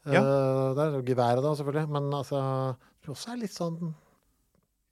Ja. 0.07 0.21
Uh, 0.23 0.75
det 0.77 0.83
er 0.87 1.01
geværet, 1.11 1.43
da, 1.43 1.55
selvfølgelig. 1.59 1.89
Men 1.91 2.11
altså 2.15 2.41
Det 3.03 3.11
også 3.11 3.33
er 3.33 3.41
litt 3.41 3.55
sånn 3.55 3.93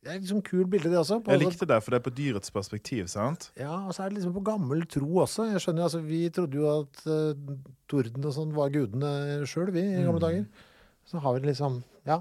Det 0.06 0.12
er 0.14 0.20
liksom 0.22 0.42
kul 0.46 0.68
bilde, 0.70 0.92
det 0.94 1.00
også. 1.02 1.18
på- 1.26 1.32
Jeg 1.34 1.42
likte 1.42 1.66
det, 1.66 1.80
for 1.84 1.92
det 1.96 1.98
er 1.98 2.04
på 2.10 2.14
dyrets 2.14 2.52
perspektiv, 2.54 3.08
sant? 3.10 3.48
Ja, 3.58 3.74
og 3.88 3.94
så 3.98 4.04
er 4.06 4.10
det 4.14 4.20
liksom 4.20 4.36
på 4.36 4.44
gammel 4.46 4.86
tro 4.86 5.08
også. 5.26 5.48
Jeg 5.52 5.64
skjønner, 5.64 5.88
altså, 5.88 6.02
Vi 6.06 6.30
trodde 6.30 6.54
jo 6.62 6.68
at 6.80 7.02
uh, 7.10 7.34
torden 7.90 8.24
og 8.30 8.34
sånn 8.38 8.54
var 8.54 8.70
gudene 8.70 9.42
sjøl, 9.50 9.72
vi, 9.74 9.82
i 9.82 9.98
Mm. 9.98 10.06
gamle 10.12 10.22
dager. 10.22 10.46
Så 11.10 11.20
har 11.20 11.34
vi 11.40 11.48
liksom 11.50 11.84
Ja. 12.06 12.20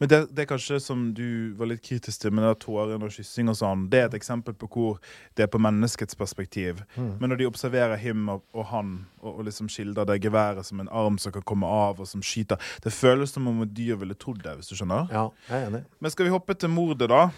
Men 0.00 0.10
det, 0.10 0.20
det 0.34 0.44
er 0.44 0.48
kanskje 0.50 0.78
som 0.80 1.08
du 1.16 1.54
var 1.58 1.70
litt 1.70 1.82
kritisk 1.84 2.22
til, 2.22 2.32
med 2.34 2.46
det 2.46 2.54
tårene 2.64 3.08
og 3.08 3.12
kyssing 3.14 3.50
og 3.52 3.58
sånn, 3.58 3.86
det 3.92 4.00
er 4.00 4.08
et 4.08 4.16
eksempel 4.18 4.56
på 4.58 4.68
hvor 4.72 4.96
det 5.36 5.44
er 5.46 5.52
på 5.52 5.60
menneskets 5.62 6.18
perspektiv. 6.18 6.82
Mm. 6.96 7.12
Men 7.20 7.32
når 7.32 7.42
de 7.42 7.50
observerer 7.50 8.00
Him 8.00 8.28
og, 8.32 8.42
og 8.56 8.68
han, 8.72 8.94
og, 9.20 9.38
og 9.38 9.44
liksom 9.48 9.68
skildrer 9.72 10.08
det 10.08 10.20
geværet 10.24 10.66
som 10.68 10.80
en 10.82 10.88
arm 10.88 11.20
som 11.20 11.34
kan 11.34 11.44
komme 11.48 11.68
av, 11.68 12.00
og 12.00 12.08
som 12.08 12.24
skyter 12.24 12.60
Det 12.84 12.92
føles 12.94 13.32
som 13.34 13.46
om 13.50 13.62
et 13.66 13.74
dyr 13.76 13.98
ville 14.00 14.16
trodd 14.18 14.42
det, 14.44 14.56
hvis 14.58 14.72
du 14.72 14.78
skjønner. 14.78 15.08
ja, 15.12 15.28
jeg 15.50 15.62
er 15.62 15.70
enig. 15.70 15.84
Men 16.00 16.14
skal 16.14 16.28
vi 16.28 16.34
hoppe 16.34 16.56
til 16.58 16.72
mordet, 16.72 17.08
da? 17.10 17.28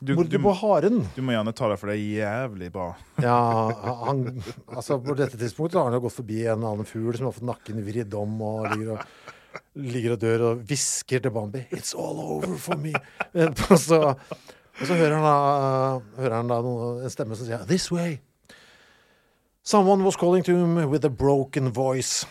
Du, 0.00 0.14
Mordet 0.16 0.40
på 0.40 0.52
haren. 0.56 1.02
du 1.12 1.20
må 1.20 1.34
gjerne 1.34 1.52
ta 1.52 1.66
det, 1.68 1.76
for 1.76 1.90
det 1.90 1.98
er 1.98 2.22
jævlig 2.22 2.70
bra. 2.72 2.86
Ja, 3.20 3.36
han, 4.06 4.22
altså 4.72 4.96
På 5.04 5.12
dette 5.18 5.36
tidspunktet 5.36 5.76
har 5.76 5.90
han 5.90 5.98
jo 5.98 6.06
gått 6.06 6.16
forbi 6.16 6.38
en 6.48 6.64
annen 6.64 6.88
fugl 6.88 7.12
som 7.18 7.28
har 7.28 7.36
fått 7.36 7.44
nakken 7.50 7.82
vridd 7.84 8.16
om 8.16 8.40
og 8.40 8.64
ligger 8.70 8.94
og, 8.94 9.04
ligger 9.74 10.12
og 10.16 10.20
dør 10.22 10.44
og 10.50 10.64
hvisker 10.68 11.20
til 11.20 11.30
Bambi 11.30 11.58
'It's 11.72 11.94
all 11.94 12.18
over 12.18 12.56
for 12.56 12.74
me'. 12.74 12.94
Eh, 13.34 13.48
Og 13.70 13.78
så, 13.78 14.00
og 14.80 14.86
så 14.86 14.94
hører 14.94 15.14
han 15.14 15.24
da, 15.24 16.22
hører 16.22 16.36
han 16.36 16.48
da 16.48 16.60
noen, 16.62 17.02
en 17.04 17.10
stemme 17.10 17.36
som 17.36 17.46
sier 17.46 17.64
'This 17.66 17.90
way'. 17.92 18.18
Someone 19.62 20.04
was 20.04 20.16
calling 20.16 20.42
to 20.44 20.52
him 20.56 20.90
with 20.90 21.04
a 21.04 21.10
broken 21.10 21.70
voice. 21.72 22.26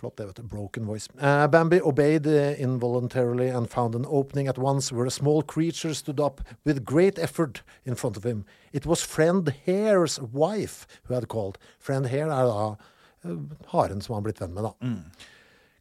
Flott, 0.00 0.16
det, 0.16 0.26
vet 0.26 0.36
du. 0.36 0.42
Broken 0.42 0.86
voice. 0.86 1.08
Uh, 1.14 1.46
Bambi 1.46 1.80
obeyed 1.80 2.26
uh, 2.26 2.60
involuntarily 2.60 3.48
and 3.50 3.70
found 3.70 3.94
an 3.94 4.04
opening 4.08 4.48
at 4.48 4.58
once 4.58 4.90
where 4.94 5.06
a 5.06 5.10
small 5.10 5.42
creature 5.42 5.94
stood 5.94 6.18
up 6.18 6.40
with 6.64 6.84
great 6.84 7.18
effort 7.18 7.62
in 7.84 7.94
front 7.94 8.16
of 8.16 8.24
him. 8.24 8.44
It 8.72 8.84
was 8.86 9.02
Friend 9.04 9.48
Hare's 9.66 10.18
wife 10.20 10.86
who 11.04 11.14
had 11.14 11.28
called. 11.28 11.56
Friend 11.78 12.06
Hare 12.06 12.30
er 12.32 12.46
da 12.46 12.76
uh, 13.24 13.38
haren 13.66 14.00
som 14.00 14.14
han 14.14 14.22
har 14.22 14.32
blitt 14.32 14.40
venn 14.40 14.54
med, 14.54 14.64
da. 14.64 14.72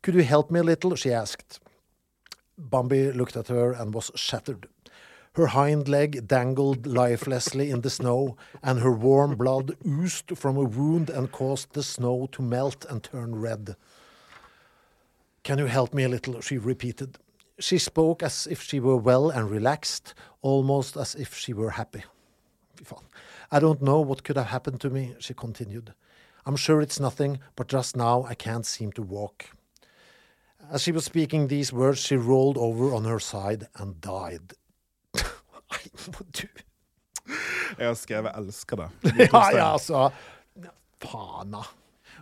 Could 0.01 0.15
you 0.15 0.23
help 0.23 0.49
me 0.49 0.59
a 0.59 0.63
little? 0.63 0.95
she 0.95 1.13
asked. 1.13 1.59
Bambi 2.57 3.11
looked 3.11 3.35
at 3.35 3.49
her 3.49 3.71
and 3.71 3.93
was 3.93 4.11
shattered. 4.15 4.67
Her 5.33 5.47
hind 5.47 5.87
leg 5.87 6.27
dangled 6.27 6.85
lifelessly 6.85 7.69
in 7.69 7.81
the 7.81 7.89
snow, 7.89 8.35
and 8.61 8.79
her 8.79 8.91
warm 8.91 9.35
blood 9.35 9.77
oozed 9.85 10.37
from 10.37 10.57
a 10.57 10.63
wound 10.63 11.09
and 11.09 11.31
caused 11.31 11.73
the 11.73 11.83
snow 11.83 12.27
to 12.33 12.41
melt 12.41 12.83
and 12.89 13.01
turn 13.01 13.35
red. 13.35 13.75
Can 15.43 15.59
you 15.59 15.67
help 15.67 15.93
me 15.93 16.03
a 16.03 16.09
little? 16.09 16.41
she 16.41 16.57
repeated. 16.57 17.17
She 17.59 17.77
spoke 17.77 18.23
as 18.23 18.47
if 18.47 18.61
she 18.61 18.79
were 18.79 18.97
well 18.97 19.29
and 19.29 19.49
relaxed, 19.49 20.13
almost 20.41 20.97
as 20.97 21.15
if 21.15 21.35
she 21.37 21.53
were 21.53 21.71
happy. 21.71 22.03
I 23.51 23.59
don't 23.59 23.81
know 23.81 24.01
what 24.01 24.23
could 24.23 24.37
have 24.37 24.47
happened 24.47 24.81
to 24.81 24.89
me, 24.89 25.15
she 25.19 25.33
continued. 25.33 25.93
I'm 26.45 26.55
sure 26.55 26.81
it's 26.81 26.99
nothing, 26.99 27.39
but 27.55 27.67
just 27.67 27.95
now 27.95 28.23
I 28.23 28.33
can't 28.33 28.65
seem 28.65 28.91
to 28.93 29.03
walk. 29.03 29.45
As 30.71 30.81
she 30.81 30.93
was 30.95 31.03
speaking 31.03 31.49
these 31.49 31.73
words, 31.73 31.99
she 31.99 32.15
rolled 32.15 32.57
over 32.57 32.93
on 32.95 33.03
her 33.03 33.19
side 33.19 33.67
and 33.75 33.99
died. 33.99 34.53
Nei, 35.71 35.81
må 36.13 36.23
du 36.31 36.45
Jeg 37.77 37.87
har 37.87 37.95
skrevet 37.99 38.31
'elsker 38.35 38.79
deg'. 38.79 39.09
Ja, 39.33 39.41
ja, 39.51 39.65
altså 39.73 40.09
Faen, 41.01 41.51
da. 41.51 41.63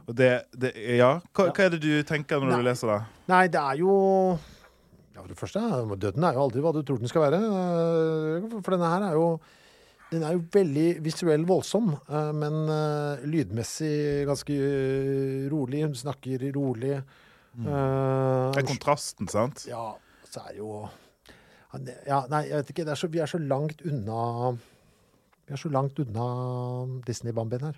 Det, 0.09 0.29
det, 0.57 0.71
ja. 0.97 1.19
Hva, 1.35 1.49
hva 1.53 1.65
er 1.67 1.75
det 1.75 1.81
du 1.83 1.91
tenker 2.07 2.41
når 2.41 2.49
Nei. 2.53 2.59
du 2.61 2.67
leser 2.69 2.89
det? 2.89 2.99
Nei, 3.29 3.43
det 3.53 3.61
er 3.61 3.77
jo 3.83 3.93
ja, 5.13 5.19
For 5.19 5.29
det 5.29 5.37
første, 5.37 5.63
døden 6.01 6.25
er 6.25 6.37
jo 6.37 6.43
aldri 6.47 6.63
hva 6.63 6.73
du 6.73 6.81
tror 6.87 6.97
den 7.01 7.11
skal 7.11 7.27
være. 7.27 7.41
Eh, 7.45 8.49
For 8.63 8.73
denne 8.73 8.89
her 8.95 9.09
er 9.11 9.17
jo 9.19 9.29
den 10.09 10.23
er 10.25 10.33
jo 10.33 10.41
veldig 10.55 10.87
visuell 11.05 11.43
voldsom, 11.45 11.91
eh, 12.09 12.29
men 12.33 12.63
eh, 12.73 13.25
lydmessig 13.29 14.25
ganske 14.25 14.55
rolig. 15.53 15.83
Hun 15.85 15.93
snakker 15.99 16.47
rolig. 16.55 16.95
Det 17.57 18.61
er 18.61 18.67
kontrasten, 18.67 19.29
sant? 19.31 19.65
ja, 19.67 19.93
så 20.29 20.45
er 20.49 20.57
jo 20.59 20.87
ja, 22.07 22.23
Nei, 22.31 22.47
jeg 22.49 22.63
vet 22.63 22.71
ikke. 22.73 22.85
Det 22.87 22.93
er 22.95 22.97
så, 22.97 23.09
vi 23.13 23.21
er 23.21 23.29
så 23.29 23.37
langt 23.37 23.83
unna 23.85 24.55
Vi 24.55 25.53
er 25.53 25.61
så 25.61 25.69
langt 25.69 25.99
unna 26.01 26.25
Disney-bambien 27.05 27.67
her. 27.67 27.77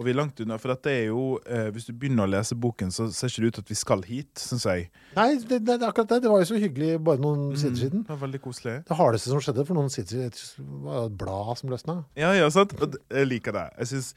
Og 0.00 0.06
vi 0.06 0.14
er 0.14 0.16
langt 0.16 0.40
unna, 0.40 0.56
for 0.56 0.72
dette 0.72 0.90
er 0.90 1.10
jo 1.10 1.22
eh, 1.44 1.68
Hvis 1.74 1.86
du 1.90 1.92
begynner 1.92 2.24
å 2.24 2.30
lese 2.32 2.56
boken, 2.58 2.92
så 2.94 3.10
ser 3.12 3.30
ikke 3.30 3.44
det 3.44 3.50
ut 3.52 3.60
at 3.62 3.70
vi 3.70 3.76
skal 3.78 4.04
hit, 4.08 4.32
syns 4.40 4.64
jeg. 4.66 4.88
Nei, 5.18 5.28
det, 5.44 5.60
det, 5.68 5.76
akkurat 5.84 6.14
det. 6.14 6.22
Det 6.24 6.32
var 6.32 6.42
jo 6.42 6.48
så 6.50 6.60
hyggelig 6.62 6.94
bare 7.06 7.22
noen 7.22 7.52
sider 7.60 7.82
siden. 7.84 8.06
Det 8.06 8.14
var 8.14 8.22
veldig 8.24 8.40
koselig. 8.42 8.78
Det 8.88 8.98
hardeste 8.98 9.32
som 9.32 9.44
skjedde 9.44 9.66
for 9.68 9.78
noen 9.78 9.92
sider 9.92 10.32
siden, 10.32 10.72
var 10.86 11.10
et 11.10 11.18
blad 11.20 11.52
som 11.60 11.74
løsna. 11.74 11.98
Ja, 12.18 12.32
ja, 12.38 12.48
sant? 12.54 12.74
Jeg 13.12 13.28
liker 13.28 13.54
det. 13.58 13.66
Jeg 13.82 13.92
syns, 13.92 14.12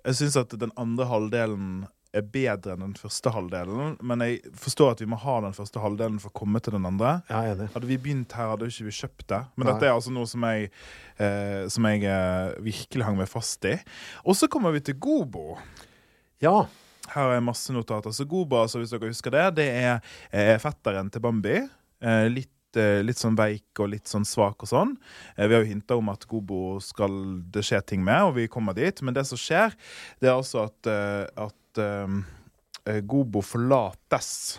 jeg 0.00 0.20
syns 0.22 0.40
at 0.40 0.56
den 0.64 0.72
andre 0.80 1.06
halvdelen 1.10 1.68
er 2.16 2.26
bedre 2.26 2.74
enn 2.74 2.82
den 2.82 2.96
første 2.98 3.30
halvdelen, 3.34 3.94
men 4.02 4.24
jeg 4.24 4.52
forstår 4.58 4.94
at 4.94 5.02
vi 5.02 5.08
må 5.10 5.18
ha 5.22 5.36
den 5.44 5.54
første 5.56 5.82
halvdelen 5.82 6.18
for 6.22 6.32
å 6.32 6.38
komme 6.42 6.60
til 6.62 6.74
den 6.74 6.88
andre. 6.88 7.20
Jeg 7.30 7.38
er 7.38 7.54
enig. 7.54 7.68
Hadde 7.74 7.90
vi 7.90 7.98
begynt 8.02 8.34
her, 8.36 8.50
hadde 8.54 8.66
vi 8.66 8.74
ikke 8.88 8.98
kjøpt 9.04 9.26
det. 9.30 9.40
Men 9.54 9.68
Nei. 9.68 9.72
dette 9.74 9.88
er 9.88 9.94
altså 9.94 10.14
noe 10.14 10.30
som 10.30 10.46
jeg, 10.48 10.70
eh, 11.22 11.64
som 11.70 11.86
jeg 11.90 12.06
eh, 12.10 12.58
virkelig 12.66 13.06
hang 13.06 13.18
meg 13.20 13.30
fast 13.30 13.66
i. 13.70 13.76
Og 14.24 14.38
så 14.38 14.50
kommer 14.50 14.74
vi 14.74 14.82
til 14.90 14.98
Gobo. 15.00 15.58
Ja. 16.42 16.64
Her 17.10 17.34
er 17.36 17.44
masse 17.44 17.74
notater. 17.74 18.14
Så 18.14 18.26
Gobo, 18.28 18.58
altså, 18.62 18.82
hvis 18.82 18.94
dere 18.94 19.10
husker 19.10 19.34
det, 19.34 19.46
det 19.60 19.68
er, 19.82 20.16
er 20.34 20.58
fetteren 20.62 21.10
til 21.12 21.22
Bambi. 21.22 21.60
Eh, 22.02 22.26
litt, 22.32 22.78
eh, 22.80 23.00
litt 23.06 23.20
sånn 23.20 23.38
veik 23.38 23.82
og 23.82 23.92
litt 23.94 24.10
sånn 24.10 24.26
svak 24.26 24.66
og 24.66 24.70
sånn. 24.70 24.96
Eh, 25.36 25.46
vi 25.46 25.56
har 25.56 25.62
jo 25.62 25.72
hinta 25.72 25.98
om 26.00 26.10
at 26.12 26.26
Gobo 26.30 26.78
skal 26.84 27.16
det 27.54 27.64
skje 27.66 27.82
ting 27.94 28.04
med, 28.06 28.28
og 28.28 28.36
vi 28.38 28.50
kommer 28.50 28.74
dit. 28.74 29.02
Men 29.06 29.14
det 29.14 29.26
som 29.30 29.38
skjer, 29.40 29.78
det 30.18 30.30
er 30.30 30.36
altså 30.36 30.66
at, 30.66 30.90
eh, 30.90 31.46
at 31.70 31.82
eh, 32.90 33.00
Gobo 33.06 33.42
forlates. 33.44 34.58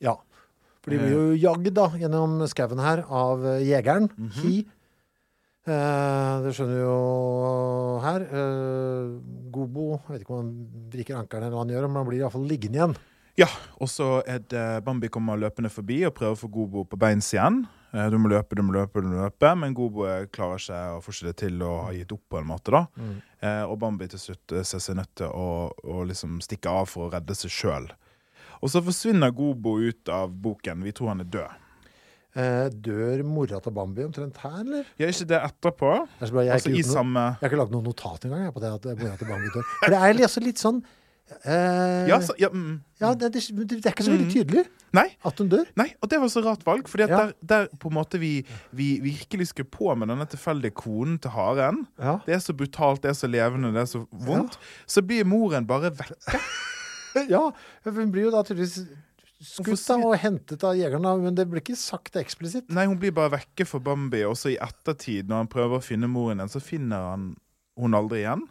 ja. 0.00 0.16
For 0.84 0.92
de 0.92 0.98
blir 1.00 1.14
jo 1.14 1.36
jagd 1.40 1.70
da, 1.72 1.86
gjennom 1.96 2.42
skauen 2.50 2.80
her 2.84 3.06
av 3.08 3.44
eh, 3.54 3.62
jegeren. 3.64 4.10
Hi. 4.42 4.58
Eh, 5.64 6.32
det 6.44 6.52
skjønner 6.52 6.76
du 6.76 6.82
jo 6.82 6.98
her. 8.04 8.26
Eh, 8.28 9.14
Gobo 9.54 9.86
Jeg 9.94 10.10
vet 10.12 10.26
ikke 10.26 10.34
om 10.34 10.42
han 10.42 10.50
vrikker 10.92 11.16
ankelen 11.22 11.46
eller 11.46 11.56
hva 11.56 11.62
han 11.64 11.72
gjør, 11.72 11.86
men 11.88 12.02
han 12.02 12.10
blir 12.10 12.20
iallfall 12.20 12.44
liggende 12.50 12.80
igjen. 12.80 12.96
Ja, 13.40 13.48
og 13.82 13.88
så 13.90 14.20
er 14.30 14.44
det 14.44 14.66
Bambi 14.84 15.08
kommer 15.10 15.40
løpende 15.40 15.72
forbi 15.72 16.02
og 16.06 16.12
prøver 16.14 16.36
å 16.36 16.42
få 16.42 16.52
Gobo 16.52 16.84
på 16.84 17.00
beins 17.00 17.32
igjen. 17.32 17.64
Eh, 17.94 18.08
Du 18.10 18.16
må 18.18 18.28
løpe, 18.32 18.56
du 18.58 18.62
må 18.66 18.74
løpe, 18.74 19.00
du 19.04 19.08
må 19.08 19.22
løpe, 19.22 19.52
men 19.60 19.74
Gobo 19.76 20.04
eh, 20.10 20.26
klarer 20.34 20.58
seg 20.62 20.96
å 20.96 21.02
fortsette 21.04 21.36
til 21.46 21.62
å 21.62 21.72
ha 21.86 21.92
gitt 21.94 22.10
opp 22.16 22.24
på 22.34 22.40
en 22.40 22.48
måte. 22.48 22.74
da. 22.74 22.86
Eh, 23.40 23.62
og 23.68 23.78
Bambi 23.82 24.08
til 24.10 24.18
slutt 24.18 24.56
ser 24.66 24.82
seg 24.82 24.96
nødt 24.98 25.12
til 25.20 25.28
å, 25.30 25.46
å 25.70 26.04
liksom 26.08 26.40
stikke 26.42 26.72
av 26.72 26.88
for 26.90 27.06
å 27.08 27.12
redde 27.14 27.36
seg 27.38 27.52
sjøl. 27.54 27.90
Og 28.64 28.70
så 28.72 28.80
forsvinner 28.82 29.30
Gobo 29.36 29.76
ut 29.84 30.08
av 30.08 30.32
boken. 30.32 30.82
Vi 30.82 30.92
tror 30.96 31.12
han 31.14 31.20
er 31.22 31.30
død. 31.30 31.60
Eh, 32.34 32.66
dør 32.82 33.20
mora 33.22 33.60
til 33.62 33.70
Bambi 33.76 34.02
omtrent 34.02 34.40
her, 34.42 34.56
eller? 34.64 34.88
Ja, 34.98 35.06
ikke 35.06 35.28
det 35.30 35.38
etterpå? 35.38 35.90
Det 36.18 36.26
er 36.26 36.32
jeg, 36.34 36.48
har 36.50 36.56
Altså 36.56 36.72
ikke 36.72 36.80
noe, 36.82 36.94
samme 36.96 37.22
jeg 37.28 37.44
har 37.44 37.52
ikke 37.52 37.60
lagd 37.60 37.74
noe 37.76 37.84
notat 37.86 38.24
engang 38.26 38.42
jeg, 38.48 38.54
på 38.56 38.62
det 38.64 38.72
at 38.74 38.88
mora 38.90 39.18
til 39.20 39.28
Bambi 39.30 39.52
dør. 39.54 39.68
For 39.84 39.94
det 39.94 40.00
er 40.00 40.22
altså 40.26 40.42
litt 40.42 40.58
sånn 40.64 40.80
eh, 41.44 42.08
Ja, 42.10 42.20
så, 42.22 42.34
ja 42.38 42.50
mm. 42.52 42.80
ja, 43.00 43.12
det, 43.14 43.32
det, 43.34 43.44
det 43.70 43.80
er 43.84 43.94
ikke 43.94 44.06
så 44.06 44.14
veldig 44.14 44.32
tydelig 44.32 44.64
Nei, 44.94 45.08
at 45.26 45.40
hun 45.42 45.48
dør. 45.50 45.66
Nei, 45.74 45.88
og 45.98 46.10
det 46.12 46.20
var 46.22 46.30
så 46.30 46.40
rart 46.44 46.62
valg. 46.66 46.86
At 46.86 47.00
Ja. 47.02 47.16
der, 47.16 47.32
der 47.42 47.64
på 47.82 47.90
en 47.90 47.96
måte 47.96 48.20
vi, 48.22 48.44
vi 48.70 49.00
virkelig 49.02 49.48
skulle 49.50 49.66
på 49.70 49.90
med 49.98 50.06
denne 50.12 50.26
tilfeldige 50.30 50.70
konen 50.78 51.16
til 51.18 51.34
haren. 51.34 51.80
Det 51.98 52.36
er 52.36 52.38
så 52.44 52.54
brutalt, 52.54 53.02
det 53.02 53.10
er 53.10 53.18
så 53.18 53.26
levende, 53.26 53.72
det 53.74 53.82
er 53.82 53.90
så 53.90 54.04
vondt. 54.12 54.54
Så 54.86 55.02
blir 55.02 55.26
moren 55.26 55.66
bare 55.66 55.90
vekke. 55.90 56.38
Ja, 57.30 57.52
hun 57.86 58.10
blir 58.10 58.24
jo 58.24 58.30
da 58.34 58.40
tydeligvis 58.42 58.88
skutt 59.44 59.90
og 60.02 60.16
hentet 60.18 60.64
av 60.66 60.74
jegerne, 60.74 61.12
men 61.22 61.36
det 61.36 61.44
blir 61.50 61.62
ikke 61.62 61.76
sagt 61.78 62.16
eksplisitt. 62.18 62.66
Nei, 62.74 62.86
hun 62.90 62.98
blir 62.98 63.14
bare 63.14 63.36
vekke 63.36 63.66
for 63.68 63.82
Bambi, 63.84 64.24
og 64.26 64.34
så 64.40 64.50
i 64.50 64.58
ettertid, 64.58 65.28
når 65.30 65.44
han 65.44 65.50
prøver 65.52 65.78
å 65.78 65.84
finne 65.84 66.10
moren 66.10 66.40
igjen, 66.42 66.50
så 66.54 66.62
finner 66.64 67.10
han 67.12 67.28
hun 67.78 67.94
aldri 67.94 68.24
igjen. 68.24 68.42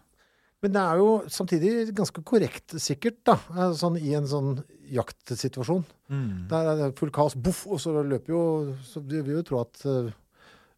Men 0.64 0.76
det 0.76 0.82
er 0.82 0.99
jo 1.01 1.07
samtidig 1.28 1.93
ganske 1.95 2.24
korrekt, 2.24 2.78
sikkert, 2.80 3.20
da, 3.28 3.38
eh, 3.51 3.76
sånn 3.76 3.99
i 3.99 4.14
en 4.16 4.28
sånn 4.30 4.53
jaktsituasjon. 4.93 5.84
Der 6.51 6.68
er 6.72 6.80
det 6.80 6.91
full 6.99 7.11
kaos, 7.14 7.36
boff, 7.36 7.66
og 7.68 7.80
så 7.82 7.95
løper 8.05 8.34
jo 8.34 8.43
Så 8.86 9.01
vi 9.01 9.22
vil 9.26 9.39
jo 9.39 9.45
tro 9.47 9.61
at 9.64 9.80
uh, 9.89 10.11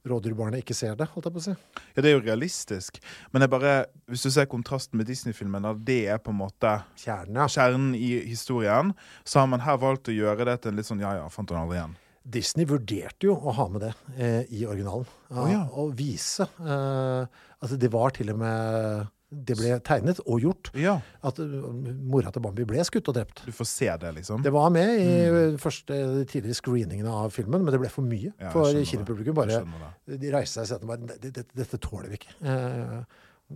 rådyrbarnet 0.08 0.62
ikke 0.64 0.76
ser 0.78 0.96
det, 0.96 1.08
holdt 1.12 1.28
jeg 1.28 1.36
på 1.36 1.42
å 1.42 1.46
si. 1.48 1.56
Ja, 1.96 2.04
det 2.04 2.12
er 2.12 2.16
jo 2.16 2.24
realistisk. 2.24 3.00
Men 3.34 3.46
er 3.46 3.52
bare, 3.52 3.74
hvis 4.12 4.26
du 4.26 4.32
ser 4.34 4.48
kontrasten 4.50 5.00
med 5.00 5.10
Disney-filmen, 5.10 5.66
der 5.66 5.82
det 5.90 6.00
er 6.14 6.22
på 6.22 6.34
en 6.34 6.40
måte 6.44 6.78
Kjernen, 7.02 7.42
ja. 7.42 7.50
kjernen 7.50 7.94
i 7.98 8.12
historien, 8.30 8.94
så 9.26 9.42
har 9.42 9.52
man 9.52 9.66
her 9.66 9.80
valgt 9.82 10.12
å 10.12 10.16
gjøre 10.16 10.48
det 10.52 10.60
til 10.62 10.74
en 10.74 10.80
litt 10.80 10.90
sånn 10.90 11.04
ja 11.04 11.16
ja, 11.20 11.30
fant 11.34 11.52
hun 11.52 11.64
aldri 11.64 11.80
igjen. 11.80 11.98
Disney 12.26 12.66
vurderte 12.66 13.28
jo 13.28 13.36
å 13.38 13.54
ha 13.54 13.68
med 13.70 13.84
det 13.86 13.92
eh, 14.18 14.54
i 14.58 14.64
originalen. 14.66 15.06
Ja, 15.30 15.42
Å, 15.42 15.50
ja. 15.52 15.60
Og 15.78 15.92
vise 15.98 16.48
eh, 16.58 17.44
altså, 17.60 17.78
det 17.78 17.92
var 17.94 18.16
til 18.16 18.32
og 18.34 18.40
med 18.42 19.12
Det 19.46 19.58
ble 19.60 19.74
tegnet 19.84 20.20
og 20.26 20.40
gjort 20.44 20.70
Ja, 20.80 20.96
at 21.28 21.40
uh, 21.42 21.68
mora 22.08 22.32
til 22.32 22.44
Bambi 22.46 22.64
ble 22.70 22.84
skutt 22.88 23.10
og 23.12 23.18
drept. 23.18 23.42
du 23.46 23.52
får 23.52 23.68
se 23.68 23.90
det, 24.02 24.14
liksom. 24.20 24.44
Det 24.46 24.54
var 24.56 24.70
med 24.72 24.94
i 25.02 25.10
mm. 25.28 25.58
første 25.62 25.98
de 26.20 26.24
tidligere 26.30 26.56
screeningene 26.62 27.12
av 27.12 27.34
filmen, 27.36 27.64
men 27.66 27.74
det 27.76 27.82
ble 27.84 27.90
for 27.92 28.08
mye 28.08 28.32
Ja, 28.40 28.54
for 28.54 28.72
kinopublikum. 28.88 29.36
Bare, 29.36 29.64
de 30.08 30.32
reiste 30.34 30.62
seg 30.62 30.70
i 30.70 30.72
setet 30.72 30.88
og 30.88 30.94
bare 30.94 31.20
"Dette- 31.20 31.46
dette, 31.56 31.78
tåler 31.84 32.10
vi 32.14 32.20
ikke. 32.22 32.34
Eh, 32.42 33.04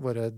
bare, 0.04 0.30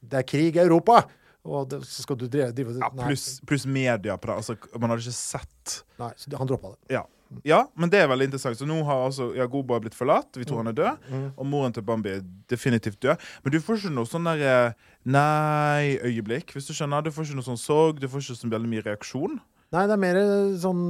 det 0.00 0.20
er 0.22 0.28
krig 0.28 0.56
i 0.56 0.62
Europa! 0.62 1.02
Og 1.44 1.66
det, 1.68 1.82
så 1.84 2.02
skal 2.06 2.16
du 2.16 2.24
drive, 2.26 2.52
drive 2.56 2.78
Ja, 2.80 2.88
pluss 3.04 3.40
plus 3.44 3.66
media. 3.66 4.14
Altså, 4.16 4.56
man 4.80 4.88
hadde 4.90 5.02
ikke 5.04 5.12
sett 5.12 5.82
nei, 6.00 6.12
så 6.16 6.38
han 6.38 6.48
droppa 6.48 6.70
det. 6.76 6.94
ja. 6.96 7.02
Ja, 7.46 7.64
men 7.74 7.90
det 7.92 8.00
er 8.00 8.10
veldig 8.10 8.28
interessant. 8.28 8.58
Så 8.58 8.68
nå 8.68 8.76
har 8.86 9.06
altså 9.06 9.30
Jagobo 9.36 9.78
blitt 9.82 9.96
forlatt, 9.96 10.36
vi 10.38 10.46
tror 10.48 10.62
han 10.62 10.70
er 10.70 10.76
død. 10.78 11.08
Mm. 11.10 11.24
Og 11.32 11.48
moren 11.50 11.74
til 11.74 11.86
Bambi 11.86 12.12
er 12.12 12.22
definitivt 12.50 13.00
død. 13.02 13.24
Men 13.44 13.54
du 13.54 13.58
får 13.62 13.80
ikke 13.80 13.94
noe 13.96 14.08
sånn 14.08 14.28
der 14.28 14.44
eh, 14.50 14.92
nei-øyeblikk, 15.16 16.54
hvis 16.54 16.70
du 16.70 16.74
skjønner. 16.76 17.04
Du 17.04 17.10
får 17.14 17.28
ikke 17.28 17.40
noe 17.40 17.48
sånn 17.48 17.60
sorg, 17.60 17.98
du 18.02 18.08
får 18.10 18.24
ikke 18.24 18.38
så 18.38 18.52
veldig 18.54 18.70
mye 18.70 18.86
reaksjon. 18.86 19.40
Nei, 19.74 19.86
det 19.90 19.94
er 19.96 19.98
mer 19.98 20.18
sånn 20.60 20.82